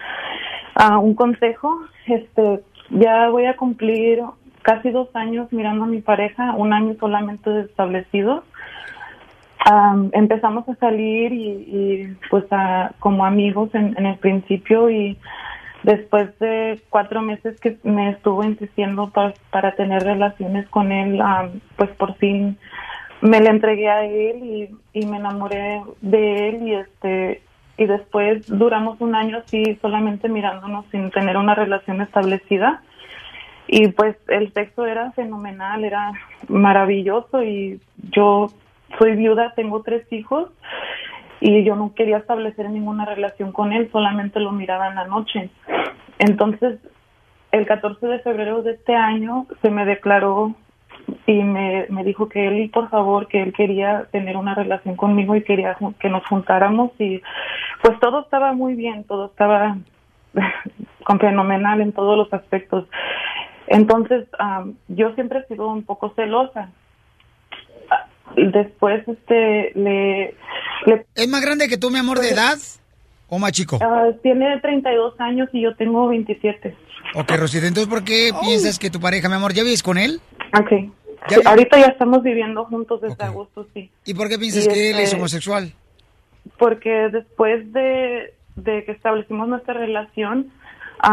un 1.01 1.15
consejo. 1.15 1.77
Este, 2.07 2.61
ya 2.91 3.29
voy 3.31 3.47
a 3.47 3.57
cumplir 3.57 4.21
casi 4.63 4.91
dos 4.91 5.09
años 5.15 5.49
mirando 5.53 5.85
a 5.85 5.89
mi 5.89 6.01
pareja, 6.03 6.53
un 6.55 6.73
año 6.73 6.95
solamente 7.01 7.61
establecido. 7.63 8.45
Am, 9.65 10.11
empezamos 10.13 10.69
a 10.69 10.75
salir 10.77 11.33
y, 11.33 11.49
y, 11.49 12.17
pues 12.31 12.45
a- 12.53 12.93
como 13.01 13.25
amigos 13.25 13.71
en, 13.75 13.95
en 13.99 14.07
el 14.07 14.19
principio 14.19 14.89
y 14.91 15.19
después 15.83 16.37
de 16.39 16.81
cuatro 16.91 17.23
meses 17.23 17.61
que 17.61 17.77
me 17.85 18.11
estuvo 18.11 18.43
insistiendo 18.45 19.11
pa- 19.11 19.35
para 19.51 19.73
tener 19.77 20.03
relaciones 20.03 20.69
con 20.69 20.91
él, 20.93 21.21
am, 21.21 21.61
pues 21.77 21.91
por 21.91 22.15
fin 22.17 22.59
me 23.21 23.41
le 23.41 23.51
entregué 23.51 23.89
a 23.89 24.05
él 24.05 24.37
y, 24.45 24.99
y 25.01 25.07
me 25.07 25.17
enamoré 25.19 25.83
de 26.01 26.49
él 26.49 26.69
y 26.69 26.75
este 26.75 27.43
y 27.79 27.85
después 27.87 28.47
duramos 28.47 29.01
un 29.01 29.15
año 29.15 29.39
así 29.39 29.79
solamente 29.83 30.29
mirándonos 30.31 30.87
sin 30.91 31.11
tener 31.11 31.37
una 31.37 31.55
relación 31.55 32.01
establecida. 32.01 32.83
Y 33.69 33.89
pues 33.89 34.17
el 34.29 34.53
sexo 34.55 34.87
era 34.87 35.11
fenomenal, 35.13 35.85
era 35.85 36.13
maravilloso 36.49 37.43
y 37.43 37.81
yo 38.13 38.47
soy 38.99 39.17
viuda, 39.17 39.53
tengo 39.57 39.83
tres 39.83 40.11
hijos 40.13 40.49
y 41.41 41.65
yo 41.65 41.77
no 41.77 41.95
quería 41.95 42.19
establecer 42.19 42.71
ninguna 42.71 43.05
relación 43.05 43.53
con 43.53 43.73
él, 43.73 43.91
solamente 43.93 44.41
lo 44.41 44.53
miraba 44.53 44.89
en 44.89 44.95
la 44.95 45.07
noche. 45.07 45.51
Entonces, 46.19 46.79
el 47.53 47.67
14 47.67 48.07
de 48.07 48.19
febrero 48.21 48.63
de 48.63 48.73
este 48.73 48.95
año 48.95 49.47
se 49.63 49.71
me 49.71 49.85
declaró 49.85 50.55
y 51.27 51.43
me, 51.43 51.87
me 51.89 52.05
dijo 52.05 52.29
que 52.29 52.49
él, 52.49 52.71
por 52.71 52.89
favor, 52.91 53.29
que 53.29 53.43
él 53.43 53.53
quería 53.53 54.07
tener 54.11 54.37
una 54.37 54.55
relación 54.55 54.97
conmigo 54.97 55.37
y 55.37 55.43
quería 55.43 55.77
que 56.01 56.09
nos 56.09 56.27
juntáramos 56.27 56.91
y 56.99 57.21
pues 57.83 57.99
todo 58.01 58.21
estaba 58.21 58.53
muy 58.53 58.75
bien, 58.75 59.05
todo 59.05 59.27
estaba 59.27 59.77
con 61.05 61.19
fenomenal 61.19 61.81
en 61.81 61.93
todos 61.93 62.17
los 62.17 62.33
aspectos. 62.33 62.89
Entonces, 63.67 64.27
am, 64.39 64.75
yo 64.89 65.15
siempre 65.15 65.41
he 65.41 65.47
sido 65.47 65.69
un 65.69 65.85
poco 65.85 66.13
celosa. 66.15 66.71
Después, 68.35 69.07
este, 69.09 69.73
le, 69.75 70.35
le- 70.87 71.07
¿Es 71.15 71.29
más 71.29 71.41
grande 71.43 71.69
que 71.69 71.77
tú, 71.79 71.91
mi 71.91 71.99
amor, 71.99 72.19
de 72.19 72.31
edad? 72.31 72.59
¿O 73.29 73.39
más 73.39 73.53
chico? 73.53 73.79
Ah, 73.83 74.09
tiene 74.23 74.59
32 74.61 75.15
años 75.21 75.49
y 75.53 75.63
yo 75.63 75.75
tengo 75.77 76.07
27. 76.09 76.77
Ok, 77.15 77.31
Rosita, 77.39 77.67
entonces, 77.67 77.89
¿por 77.93 78.05
qué 78.05 78.31
piensas 78.43 78.79
que 78.79 78.91
tu 78.91 79.01
pareja, 79.01 79.29
mi 79.29 79.35
amor, 79.37 79.53
ya 79.53 79.63
vives 79.63 79.83
con 79.83 79.97
él? 79.99 80.21
Ok. 80.59 80.91
¿Ya 81.29 81.39
Ahorita 81.45 81.79
ya 81.79 81.87
estamos 81.87 82.23
viviendo 82.23 82.65
juntos 82.67 83.01
desde 83.01 83.25
agosto, 83.25 83.67
sí. 83.75 83.91
¿Y 84.05 84.15
por 84.15 84.29
qué 84.29 84.39
piensas 84.39 84.67
Y 84.67 84.69
que 84.69 84.91
él 84.91 84.97
es 84.99 85.05
este- 85.05 85.17
homosexual? 85.17 85.73
Porque 86.59 87.09
después 87.11 87.73
de, 87.73 88.33
de 88.55 88.85
que 88.85 88.93
establecimos 88.93 89.49
nuestra 89.49 89.75
relación, 89.75 90.53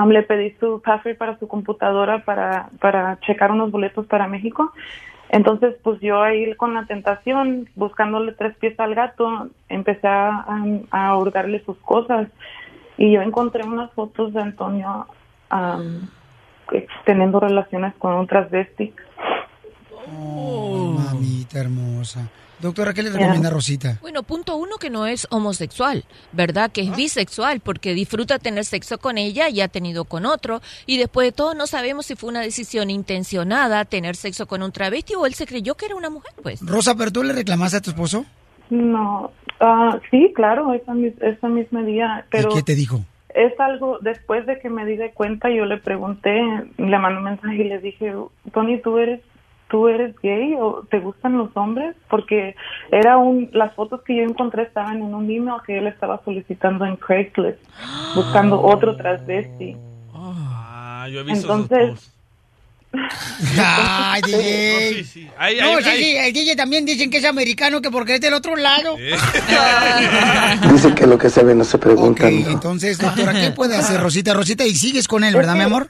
le 0.08 0.24
pedí 0.24 0.56
su 0.60 0.82
password 0.86 1.18
para 1.18 1.40
su 1.40 1.48
computadora 1.48 2.24
para, 2.26 2.70
para 2.80 3.20
checar 3.22 3.52
unos 3.52 3.72
boletos 3.72 4.06
para 4.06 4.28
México. 4.28 4.72
Entonces, 5.34 5.74
pues 5.82 6.00
yo 6.00 6.22
ahí 6.22 6.54
con 6.54 6.76
la 6.76 6.86
tentación, 6.86 7.68
buscándole 7.76 8.34
tres 8.34 8.56
pies 8.58 8.80
al 8.80 8.94
gato, 8.94 9.50
empecé 9.68 10.08
a, 10.08 10.46
a 10.92 11.18
hurgarle 11.18 11.64
sus 11.66 11.76
cosas. 11.80 12.28
Y 13.00 13.12
yo 13.12 13.22
encontré 13.24 13.64
unas 13.64 13.92
fotos 13.94 14.32
de 14.34 14.42
Antonio 14.44 15.08
que- 16.70 16.86
teniendo 17.06 17.40
relaciones 17.40 17.96
con 17.96 18.14
un 18.14 18.28
transvesti. 18.28 18.94
Oh, 20.16 20.96
mamita 21.00 21.62
hermosa. 21.62 22.30
Doctora, 22.64 22.94
¿qué 22.94 23.04
le 23.04 23.10
recomienda 23.10 23.50
Rosita? 23.50 23.98
Bueno, 24.02 24.24
punto 24.24 24.56
uno 24.56 24.78
que 24.80 24.90
no 24.90 25.06
es 25.06 25.28
homosexual, 25.32 26.06
¿verdad? 26.32 26.72
Que 26.72 26.80
es 26.80 26.96
bisexual 26.96 27.60
porque 27.60 27.94
disfruta 27.94 28.40
tener 28.40 28.64
sexo 28.64 29.00
con 29.00 29.18
ella 29.18 29.50
y 29.50 29.60
ha 29.60 29.68
tenido 29.68 30.06
con 30.06 30.26
otro. 30.26 30.62
Y 30.86 30.98
después 30.98 31.28
de 31.28 31.32
todo 31.34 31.56
no 31.56 31.68
sabemos 31.68 32.06
si 32.06 32.16
fue 32.16 32.30
una 32.30 32.40
decisión 32.40 32.90
intencionada 32.90 33.84
tener 33.84 34.16
sexo 34.16 34.48
con 34.48 34.64
un 34.64 34.72
travesti 34.72 35.14
o 35.14 35.26
él 35.26 35.34
se 35.34 35.46
creyó 35.46 35.76
que 35.76 35.88
era 35.88 35.96
una 35.96 36.10
mujer, 36.10 36.32
pues. 36.42 36.66
Rosa, 36.66 36.96
¿pero 36.96 37.12
tú 37.12 37.22
le 37.22 37.34
reclamaste 37.34 37.80
a 37.80 37.82
tu 37.82 37.90
esposo? 37.90 38.26
No, 38.70 39.32
ah, 39.60 40.00
sí, 40.10 40.32
claro, 40.34 40.74
esa, 40.74 40.94
esa 41.20 41.50
misma 41.50 41.84
día, 41.84 42.26
pero 42.32 42.50
¿Y 42.50 42.56
qué 42.56 42.64
te 42.64 42.76
dijo? 42.76 43.04
es 43.36 43.60
algo, 43.60 43.98
después 44.00 44.46
de 44.46 44.60
que 44.60 44.70
me 44.70 44.86
di 44.86 44.96
de 44.96 45.12
cuenta, 45.12 45.50
yo 45.50 45.66
le 45.66 45.78
pregunté, 45.78 46.40
le 46.78 47.00
mandé 47.00 47.18
un 47.18 47.24
mensaje 47.24 47.56
y 47.56 47.64
le 47.64 47.80
dije, 47.80 48.14
Tony, 48.54 48.80
¿tú 48.80 48.98
eres, 49.00 49.22
tú 49.74 49.88
eres 49.88 50.14
gay 50.22 50.54
o 50.54 50.86
te 50.92 51.00
gustan 51.00 51.36
los 51.36 51.50
hombres? 51.58 51.96
Porque 52.08 52.56
era 52.92 53.18
un, 53.18 53.50
las 53.54 53.74
fotos 53.74 54.02
que 54.04 54.16
yo 54.16 54.22
encontré 54.22 54.62
estaban 54.62 54.98
en 54.98 55.16
un 55.16 55.24
email 55.24 55.58
que 55.66 55.80
él 55.80 55.88
estaba 55.88 56.22
solicitando 56.24 56.86
en 56.86 56.96
Craigslist, 56.96 57.58
buscando 58.14 58.62
otro 58.62 58.96
transvesti. 58.96 59.76
Ah, 60.14 61.08
yo 61.12 61.22
he 61.22 61.24
visto 61.24 61.52
Entonces. 61.52 62.12
Ay, 63.58 64.22
DJ. 64.22 64.36
No, 64.38 64.98
sí, 64.98 65.04
sí. 65.06 65.30
Ahí, 65.40 65.58
no, 65.60 65.78
ahí, 65.78 65.84
sí, 65.84 65.90
ahí. 65.90 66.04
sí, 66.04 66.18
el 66.18 66.34
DJ 66.34 66.56
también 66.56 66.86
dicen 66.86 67.10
que 67.10 67.18
es 67.18 67.26
americano, 67.26 67.82
que 67.82 67.90
porque 67.90 68.14
es 68.14 68.22
del 68.22 68.36
otro 68.36 68.56
lado. 68.56 68.96
Dice 70.72 70.94
que 70.94 71.08
lo 71.08 71.18
que 71.18 71.32
se 71.32 71.44
ve 71.44 71.56
no 71.56 71.64
se 71.64 71.80
pregunta. 71.80 72.28
Ok, 72.28 72.32
mijo. 72.32 72.52
entonces, 72.52 73.00
doctora, 73.00 73.34
¿qué 73.34 73.50
puede 73.50 73.76
hacer 73.76 74.00
Rosita? 74.00 74.36
Rosita, 74.36 74.68
y 74.68 74.76
sigues 74.76 75.08
con 75.08 75.24
él, 75.24 75.34
¿verdad, 75.34 75.56
mi 75.56 75.64
amor? 75.64 75.90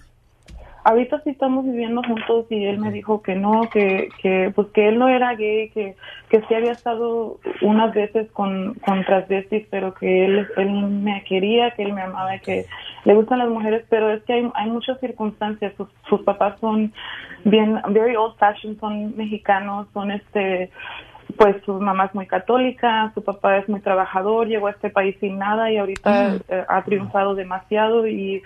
Ahorita 0.83 1.21
sí 1.23 1.29
estamos 1.31 1.65
viviendo 1.65 2.01
juntos 2.03 2.45
y 2.49 2.65
él 2.65 2.79
me 2.79 2.91
dijo 2.91 3.21
que 3.21 3.35
no, 3.35 3.69
que, 3.71 4.09
que 4.21 4.51
pues 4.53 4.67
que 4.69 4.89
él 4.89 4.99
no 4.99 5.07
era 5.07 5.33
gay, 5.35 5.69
que, 5.69 5.95
que 6.29 6.41
sí 6.41 6.53
había 6.53 6.71
estado 6.71 7.39
unas 7.61 7.93
veces 7.93 8.29
con, 8.31 8.73
con 8.85 9.03
transvestis, 9.05 9.65
pero 9.69 9.93
que 9.93 10.25
él, 10.25 10.47
él 10.57 10.71
me 10.71 11.23
quería, 11.23 11.71
que 11.71 11.83
él 11.83 11.93
me 11.93 12.01
amaba, 12.01 12.37
que 12.39 12.65
le 13.05 13.13
gustan 13.13 13.39
las 13.39 13.49
mujeres, 13.49 13.85
pero 13.89 14.11
es 14.11 14.23
que 14.23 14.33
hay, 14.33 14.51
hay 14.55 14.69
muchas 14.69 14.99
circunstancias. 14.99 15.73
Sus, 15.77 15.87
sus 16.09 16.21
papás 16.21 16.59
son 16.59 16.93
bien, 17.45 17.79
very 17.89 18.15
old 18.15 18.35
fashioned, 18.37 18.79
son 18.79 19.15
mexicanos, 19.15 19.87
son 19.93 20.11
este 20.11 20.69
pues 21.37 21.55
su 21.65 21.79
mamá 21.79 22.05
es 22.05 22.13
muy 22.13 22.27
católica, 22.27 23.11
su 23.15 23.23
papá 23.23 23.57
es 23.57 23.67
muy 23.67 23.79
trabajador, 23.79 24.47
llegó 24.47 24.67
a 24.67 24.71
este 24.71 24.89
país 24.89 25.15
sin 25.19 25.39
nada 25.39 25.71
y 25.71 25.77
ahorita 25.77 26.35
eh, 26.47 26.65
ha 26.67 26.83
triunfado 26.83 27.33
demasiado 27.33 28.05
y 28.05 28.43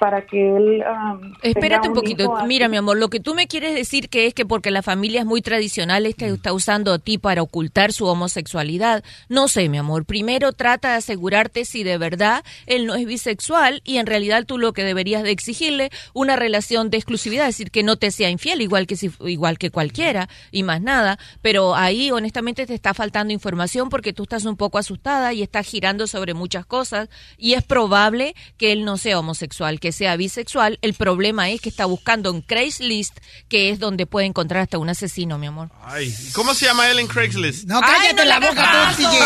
para 0.00 0.24
que 0.26 0.56
él 0.56 0.82
um, 0.82 1.34
Espérate 1.42 1.88
un 1.88 1.94
poquito. 1.94 2.34
Mira, 2.46 2.68
mi 2.68 2.78
amor, 2.78 2.96
lo 2.96 3.10
que 3.10 3.20
tú 3.20 3.34
me 3.34 3.46
quieres 3.46 3.74
decir 3.74 4.08
que 4.08 4.26
es 4.26 4.32
que 4.32 4.46
porque 4.46 4.70
la 4.70 4.82
familia 4.82 5.20
es 5.20 5.26
muy 5.26 5.42
tradicional, 5.42 6.06
este 6.06 6.26
está 6.26 6.54
usando 6.54 6.94
a 6.94 6.98
ti 6.98 7.18
para 7.18 7.42
ocultar 7.42 7.92
su 7.92 8.06
homosexualidad. 8.06 9.04
No 9.28 9.46
sé, 9.46 9.68
mi 9.68 9.76
amor. 9.76 10.06
Primero 10.06 10.54
trata 10.54 10.92
de 10.92 10.96
asegurarte 10.96 11.66
si 11.66 11.84
de 11.84 11.98
verdad 11.98 12.42
él 12.64 12.86
no 12.86 12.94
es 12.94 13.04
bisexual 13.04 13.82
y 13.84 13.98
en 13.98 14.06
realidad 14.06 14.46
tú 14.46 14.56
lo 14.56 14.72
que 14.72 14.84
deberías 14.84 15.22
de 15.22 15.32
exigirle 15.32 15.90
una 16.14 16.34
relación 16.34 16.88
de 16.88 16.96
exclusividad, 16.96 17.46
es 17.46 17.56
decir, 17.56 17.70
que 17.70 17.82
no 17.82 17.96
te 17.96 18.10
sea 18.10 18.30
infiel 18.30 18.62
igual 18.62 18.86
que 18.86 18.96
si, 18.96 19.10
igual 19.26 19.58
que 19.58 19.70
cualquiera 19.70 20.30
y 20.50 20.62
más 20.62 20.80
nada. 20.80 21.18
Pero 21.42 21.74
ahí 21.74 22.10
honestamente 22.10 22.64
te 22.64 22.72
está 22.72 22.94
faltando 22.94 23.34
información 23.34 23.90
porque 23.90 24.14
tú 24.14 24.22
estás 24.22 24.46
un 24.46 24.56
poco 24.56 24.78
asustada 24.78 25.34
y 25.34 25.42
estás 25.42 25.66
girando 25.66 26.06
sobre 26.06 26.32
muchas 26.32 26.64
cosas 26.64 27.10
y 27.36 27.52
es 27.52 27.62
probable 27.62 28.34
que 28.56 28.72
él 28.72 28.86
no 28.86 28.96
sea 28.96 29.18
homosexual, 29.18 29.78
que 29.78 29.89
sea 29.92 30.16
bisexual. 30.16 30.78
El 30.82 30.94
problema 30.94 31.50
es 31.50 31.60
que 31.60 31.68
está 31.68 31.86
buscando 31.86 32.30
en 32.30 32.42
Craigslist, 32.42 33.18
que 33.48 33.70
es 33.70 33.78
donde 33.78 34.06
puede 34.06 34.26
encontrar 34.26 34.62
hasta 34.62 34.78
un 34.78 34.88
asesino, 34.88 35.38
mi 35.38 35.46
amor. 35.46 35.70
Ay, 35.84 36.14
¿cómo 36.32 36.54
se 36.54 36.66
llama 36.66 36.88
él 36.88 36.98
en 36.98 37.06
Craigslist? 37.06 37.64
No, 37.64 37.80
cállate 37.80 38.24
la 38.24 38.40
boca 38.40 38.92
tú, 38.96 39.02
DJ. 39.02 39.18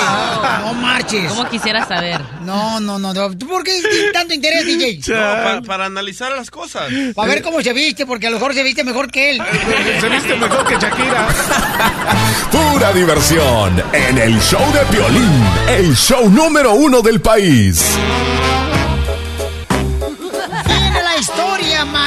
No 0.65 0.75
marches. 0.75 1.33
¿Cómo 1.33 1.49
quisiera 1.49 1.87
saber? 1.87 2.21
No, 2.43 2.81
no, 2.81 2.99
no. 2.99 3.13
no. 3.13 3.37
¿Tú 3.37 3.47
por 3.47 3.65
qué 3.65 3.81
tanto 4.13 4.35
interés, 4.35 4.67
DJ? 4.67 5.01
No, 5.09 5.15
para, 5.15 5.63
para 5.63 5.85
analizar 5.87 6.33
las 6.33 6.51
cosas. 6.51 6.93
Para 7.15 7.29
ver 7.29 7.43
cómo 7.43 7.61
se 7.63 7.73
viste, 7.73 8.07
porque 8.07 8.27
a 8.27 8.31
lo 8.31 8.37
mejor 8.37 8.55
se 8.55 8.63
viste 8.63 8.85
mejor 8.85 9.11
que 9.11 9.31
él. 9.31 9.43
Se 10.01 10.09
viste 10.09 10.35
mejor 10.37 10.67
que 10.67 10.75
Shakira. 10.75 11.29
Pura 12.51 12.93
diversión 12.93 13.83
en 13.93 14.19
el 14.19 14.41
show 14.41 14.61
de 14.73 14.81
Piolín, 14.87 15.45
el 15.69 15.95
show 15.97 16.29
número 16.29 16.75
uno 16.75 17.01
del 17.01 17.21
país. 17.21 17.97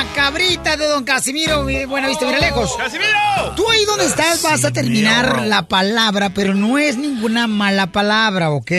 Macabrita 0.09 0.77
de 0.77 0.87
don 0.87 1.03
Casimiro. 1.03 1.63
Mi- 1.63 1.85
Buena 1.85 2.07
vista, 2.07 2.25
mira 2.25 2.39
lejos. 2.39 2.75
¡Casimiro! 2.77 3.55
Tú 3.55 3.69
ahí 3.69 3.85
donde 3.85 4.05
estás 4.05 4.41
vas 4.41 4.63
a 4.65 4.71
terminar 4.71 5.43
la 5.43 5.67
palabra, 5.67 6.29
pero 6.29 6.53
no 6.53 6.77
es 6.77 6.97
ninguna 6.97 7.47
mala 7.47 7.87
palabra, 7.91 8.51
¿ok? 8.51 8.71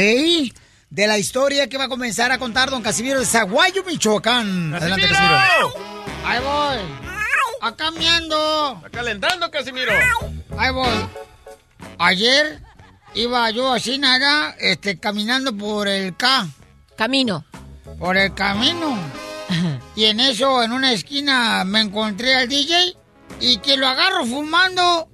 De 0.90 1.06
la 1.06 1.18
historia 1.18 1.68
que 1.68 1.76
va 1.78 1.84
a 1.84 1.88
comenzar 1.88 2.32
a 2.32 2.38
contar 2.38 2.70
don 2.70 2.82
Casimiro 2.82 3.20
de 3.20 3.26
Zaguayo, 3.26 3.84
Michoacán. 3.84 4.74
Adelante, 4.74 5.06
Casimiro. 5.08 5.38
Ahí 6.24 6.40
voy. 6.40 6.78
Acá 7.60 7.90
me 7.90 8.08
ando. 8.08 8.74
Está 8.86 8.90
calentando, 8.98 9.50
Casimiro. 9.50 9.92
Ahí 10.56 10.72
voy. 10.72 10.88
Ayer 11.98 12.62
iba 13.14 13.50
yo 13.50 13.72
así 13.72 13.98
nada, 13.98 14.54
este, 14.60 14.98
caminando 14.98 15.56
por 15.56 15.88
el 15.88 16.16
K. 16.16 16.46
Camino. 16.96 17.44
Por 17.98 18.16
el 18.16 18.32
camino. 18.34 18.96
Y 19.98 20.04
en 20.04 20.20
eso, 20.20 20.62
en 20.62 20.70
una 20.70 20.92
esquina, 20.92 21.64
me 21.64 21.80
encontré 21.80 22.36
al 22.36 22.48
DJ 22.48 22.96
y 23.40 23.58
que 23.58 23.76
lo 23.76 23.88
agarro 23.88 24.24
fumando 24.24 25.08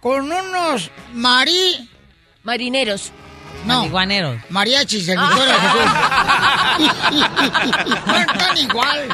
con 0.00 0.30
unos 0.30 0.92
marí... 1.14 1.90
Marineros. 2.44 3.10
No. 3.66 3.78
Marihuaneros. 3.78 4.38
Mariachis, 4.50 5.08
el 5.08 5.18
Victoria 5.18 5.54
de 5.54 5.58
Jesús. 5.58 5.82
no 8.06 8.16
están 8.18 8.56
igual. 8.58 9.08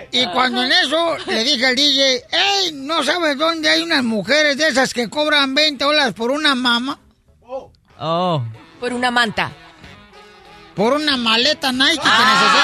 y 0.10 0.26
cuando 0.26 0.64
en 0.64 0.72
eso 0.72 1.16
le 1.28 1.44
dije 1.44 1.64
al 1.64 1.76
DJ, 1.76 2.24
hey, 2.28 2.72
¿no 2.74 3.04
sabes 3.04 3.38
dónde 3.38 3.68
hay 3.68 3.82
unas 3.82 4.02
mujeres 4.02 4.58
de 4.58 4.66
esas 4.66 4.92
que 4.92 5.08
cobran 5.08 5.54
20 5.54 5.84
dólares 5.84 6.14
por 6.14 6.32
una 6.32 6.56
mama? 6.56 6.98
Oh. 8.00 8.42
Por 8.84 8.92
una 8.92 9.10
manta. 9.10 9.50
Por 10.74 10.92
una 10.92 11.16
maleta 11.16 11.72
Nike 11.72 12.02
que 12.02 12.04
necesito. 12.04 12.58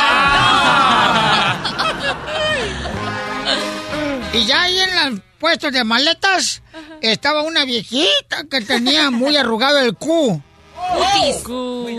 y 4.35 4.45
ya 4.45 4.63
ahí 4.65 4.79
en 4.81 5.13
los 5.15 5.21
puestos 5.39 5.73
de 5.73 5.83
maletas 5.83 6.61
estaba 7.01 7.41
una 7.41 7.65
viejita 7.65 8.45
que 8.51 8.61
tenía 8.61 9.11
muy 9.11 9.35
arrugado 9.39 9.79
el 9.79 9.95
cu. 9.95 10.43
Cutis. 10.77 11.37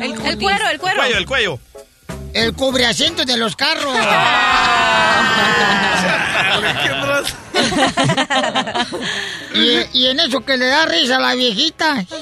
El, 0.03 0.21
el 0.23 0.37
cuero, 0.37 0.65
el 0.67 0.71
El 0.73 0.79
cuero. 0.79 0.97
cuello, 0.97 1.17
el 1.17 1.25
cuello. 1.25 1.59
El 2.35 2.53
cubreasientos 2.53 3.25
de 3.25 3.37
los 3.37 3.55
carros. 3.55 3.97
y, 9.55 9.99
y 9.99 10.07
en 10.09 10.19
eso 10.19 10.41
que 10.41 10.57
le 10.57 10.67
da 10.67 10.85
risa 10.85 11.17
a 11.17 11.19
la 11.19 11.33
viejita. 11.33 12.05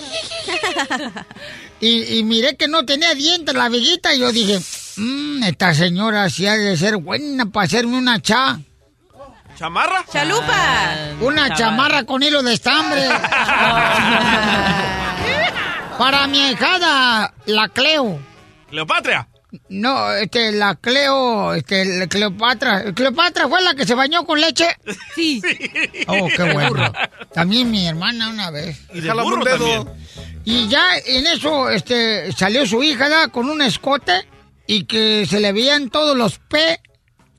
Y, 1.81 2.17
y 2.19 2.23
miré 2.23 2.55
que 2.57 2.67
no 2.67 2.85
tenía 2.85 3.13
dientes 3.15 3.55
la 3.55 3.69
viejita 3.69 4.13
y 4.13 4.19
yo 4.19 4.31
dije, 4.31 4.59
"Mm, 4.97 5.43
esta 5.43 5.73
señora 5.73 6.29
sí 6.29 6.45
ha 6.45 6.55
de 6.57 6.75
ser 6.77 6.97
buena 6.97 7.45
para 7.45 7.65
hacerme 7.65 7.97
una 7.97 8.19
cha. 8.21 8.59
¿Chamarra? 9.57 10.05
Chalupa. 10.11 10.95
Una 11.21 11.53
chamarra 11.53 12.03
con 12.05 12.21
hilo 12.23 12.41
de 12.43 12.53
estambre. 12.53 13.01
para 15.97 16.27
mi 16.27 16.41
ahijada, 16.41 17.33
la 17.45 17.67
Cleo. 17.69 18.19
¿Cleopatria? 18.69 19.27
No, 19.69 20.11
este, 20.11 20.51
la 20.51 20.75
Cleo, 20.75 21.55
este, 21.55 21.83
la 21.83 22.07
Cleopatra. 22.07 22.93
¿Cleopatra 22.93 23.47
fue 23.47 23.61
la 23.61 23.73
que 23.73 23.85
se 23.85 23.95
bañó 23.95 24.23
con 24.25 24.39
leche? 24.39 24.67
Sí. 25.15 25.41
Oh, 26.07 26.27
qué 26.35 26.53
bueno. 26.53 26.91
También 27.33 27.69
mi 27.69 27.87
hermana 27.87 28.29
una 28.29 28.49
vez. 28.51 28.79
Y 28.93 29.01
de 29.01 29.13
burro 29.13 29.43
también. 29.43 29.87
Y 30.45 30.67
ya 30.67 30.97
en 31.05 31.27
eso, 31.27 31.69
este, 31.69 32.31
salió 32.31 32.65
su 32.65 32.81
hija 32.81 33.09
¿da? 33.09 33.27
con 33.27 33.49
un 33.49 33.61
escote 33.61 34.27
y 34.65 34.85
que 34.85 35.25
se 35.29 35.39
le 35.39 35.51
veían 35.51 35.89
todos 35.89 36.17
los 36.17 36.39
P, 36.39 36.79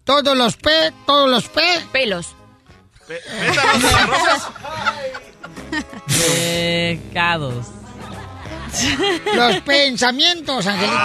todos 0.05 0.37
los 0.37 0.57
P, 0.57 0.71
todos 1.07 1.29
los 1.29 1.49
P. 1.49 1.63
Pelos. 1.93 2.35
¿Pétalos 3.07 3.83
de 3.83 3.91
las 3.91 4.07
rosas? 4.07 4.49
Pecados. 6.07 7.67
Los 9.35 9.61
pensamientos, 9.61 10.67
Angelita. 10.67 11.01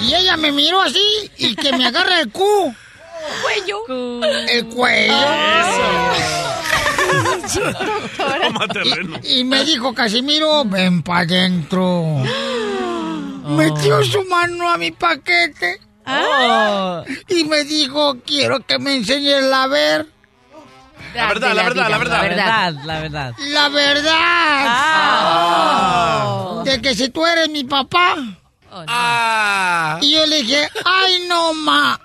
Y 0.00 0.14
ella 0.14 0.36
me 0.36 0.52
miró 0.52 0.80
así 0.80 1.30
y 1.36 1.54
que 1.56 1.72
me 1.76 1.86
agarra 1.86 2.20
el 2.20 2.30
cu. 2.30 2.74
Cuello. 3.42 4.22
El 4.48 4.66
cuello. 4.66 5.14
Toma 8.42 8.68
terreno. 8.68 9.18
Y 9.22 9.44
me 9.44 9.64
dijo 9.64 9.94
Casimiro, 9.94 10.64
ven 10.64 11.02
pa' 11.02 11.20
adentro. 11.20 12.22
Metió 13.48 14.04
su 14.04 14.24
mano 14.24 14.68
a 14.70 14.78
mi 14.78 14.90
paquete. 14.92 15.80
Oh. 16.06 17.04
Y 17.28 17.44
me 17.44 17.64
dijo, 17.64 18.18
quiero 18.24 18.60
que 18.60 18.78
me 18.78 18.96
enseñes 18.96 19.42
la 19.42 19.66
ver. 19.66 20.06
La 21.14 21.26
verdad, 21.28 21.54
la 21.54 21.62
verdad, 21.64 21.82
la 21.84 21.88
La 21.90 21.98
verdad. 21.98 22.22
verdad, 22.22 22.72
la 22.84 23.00
verdad. 23.00 23.34
La 23.38 23.68
verdad. 23.68 24.14
Ah. 25.28 26.62
De 26.64 26.80
que 26.82 26.94
si 26.94 27.08
tú 27.08 27.24
eres 27.26 27.48
mi 27.48 27.64
papá. 27.64 28.14
Oh, 28.70 28.80
no. 28.80 28.84
Ah. 28.88 29.98
Y 30.02 30.12
yo 30.12 30.26
le 30.26 30.42
dije, 30.42 30.68
ay 30.84 31.24
no, 31.28 31.54
ma. 31.54 31.98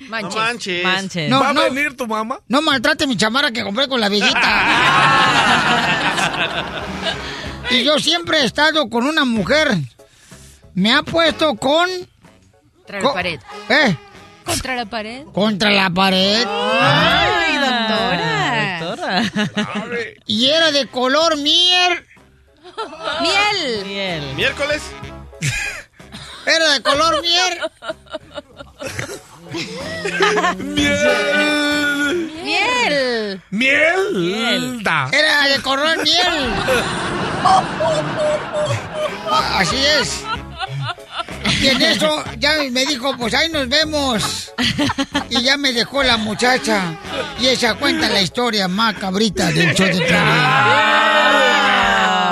No 0.00 0.08
Manches. 0.08 0.34
manches. 0.36 0.82
Manches. 0.84 1.30
No, 1.30 1.40
¿Va 1.40 1.50
a 1.50 1.52
no. 1.52 1.60
venir 1.62 1.94
tu 1.96 2.06
mamá? 2.06 2.38
No 2.48 2.62
maltrate 2.62 3.06
mi 3.06 3.16
chamarra 3.18 3.50
que 3.52 3.62
compré 3.62 3.86
con 3.86 4.00
la 4.00 4.08
viejita. 4.08 4.40
y 7.70 7.84
yo 7.84 7.98
siempre 7.98 8.40
he 8.40 8.44
estado 8.46 8.88
con 8.88 9.04
una 9.06 9.24
mujer. 9.26 9.76
Me 10.74 10.94
ha 10.94 11.02
puesto 11.02 11.54
con... 11.56 11.86
Contra 12.86 13.00
co- 13.00 13.08
la 13.08 13.14
pared. 13.14 13.40
¿Eh? 13.68 13.96
Contra 14.44 14.74
la 14.76 14.86
pared. 14.86 15.24
Contra 15.34 15.70
la 15.70 15.90
pared. 15.90 16.46
Ay, 16.48 17.54
doctora. 17.58 18.09
Y 20.26 20.50
era 20.50 20.70
de 20.70 20.86
color 20.88 21.36
mier. 21.36 22.06
Miel. 23.20 23.84
Miel. 23.84 24.34
¿Miércoles? 24.34 24.82
Era 26.46 26.72
de 26.72 26.82
color 26.82 27.20
mier. 27.22 27.60
Miel. 30.58 32.30
¿Miel? 33.50 34.12
Miel. 34.14 34.82
Da. 34.82 35.08
Era 35.12 35.48
de 35.48 35.60
color 35.62 35.96
miel. 35.98 36.52
Así 39.30 39.76
es. 39.76 40.24
Y 41.60 41.68
en 41.68 41.82
eso 41.82 42.24
ya 42.38 42.54
me 42.70 42.86
dijo, 42.86 43.14
pues 43.18 43.34
ahí 43.34 43.50
nos 43.50 43.68
vemos. 43.68 44.52
Y 45.28 45.42
ya 45.42 45.58
me 45.58 45.72
dejó 45.72 46.02
la 46.02 46.16
muchacha. 46.16 46.96
Y 47.38 47.48
ella 47.48 47.74
cuenta 47.74 48.08
la 48.08 48.22
historia 48.22 48.66
más 48.66 48.94
cabrita 48.94 49.52
del 49.52 49.74
show 49.74 49.86
de. 49.86 50.10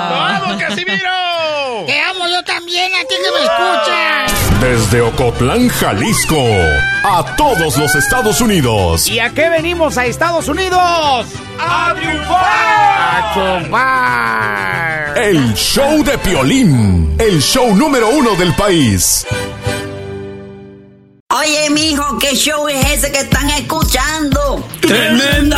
¡Vamos, 0.09 0.61
Casimiro! 0.61 1.85
Te 1.85 2.01
amo 2.01 2.27
yo 2.27 2.43
también, 2.43 2.91
a 2.95 3.01
ti 3.01 3.15
que 3.23 3.31
me 3.31 3.43
escuchas. 3.43 4.38
Desde 4.61 5.01
Ocotlán, 5.01 5.69
Jalisco, 5.69 6.35
a 7.03 7.35
todos 7.37 7.77
los 7.77 7.95
Estados 7.95 8.41
Unidos. 8.41 9.07
¿Y 9.07 9.19
a 9.19 9.29
qué 9.29 9.49
venimos 9.49 9.97
a 9.97 10.05
Estados 10.05 10.49
Unidos? 10.49 11.25
¡A 11.57 11.95
triunfar! 13.33 13.99
El 15.17 15.53
show 15.53 16.03
de 16.03 16.17
Piolín, 16.17 17.15
el 17.17 17.41
show 17.41 17.73
número 17.73 18.09
uno 18.09 18.35
del 18.35 18.53
país. 18.55 19.25
Oye, 21.29 21.69
mijo, 21.69 22.17
¿qué 22.19 22.35
show 22.35 22.67
es 22.67 22.85
ese 22.85 23.13
que 23.13 23.19
están 23.19 23.49
escuchando? 23.51 24.67
¡Tremenda 24.81 25.57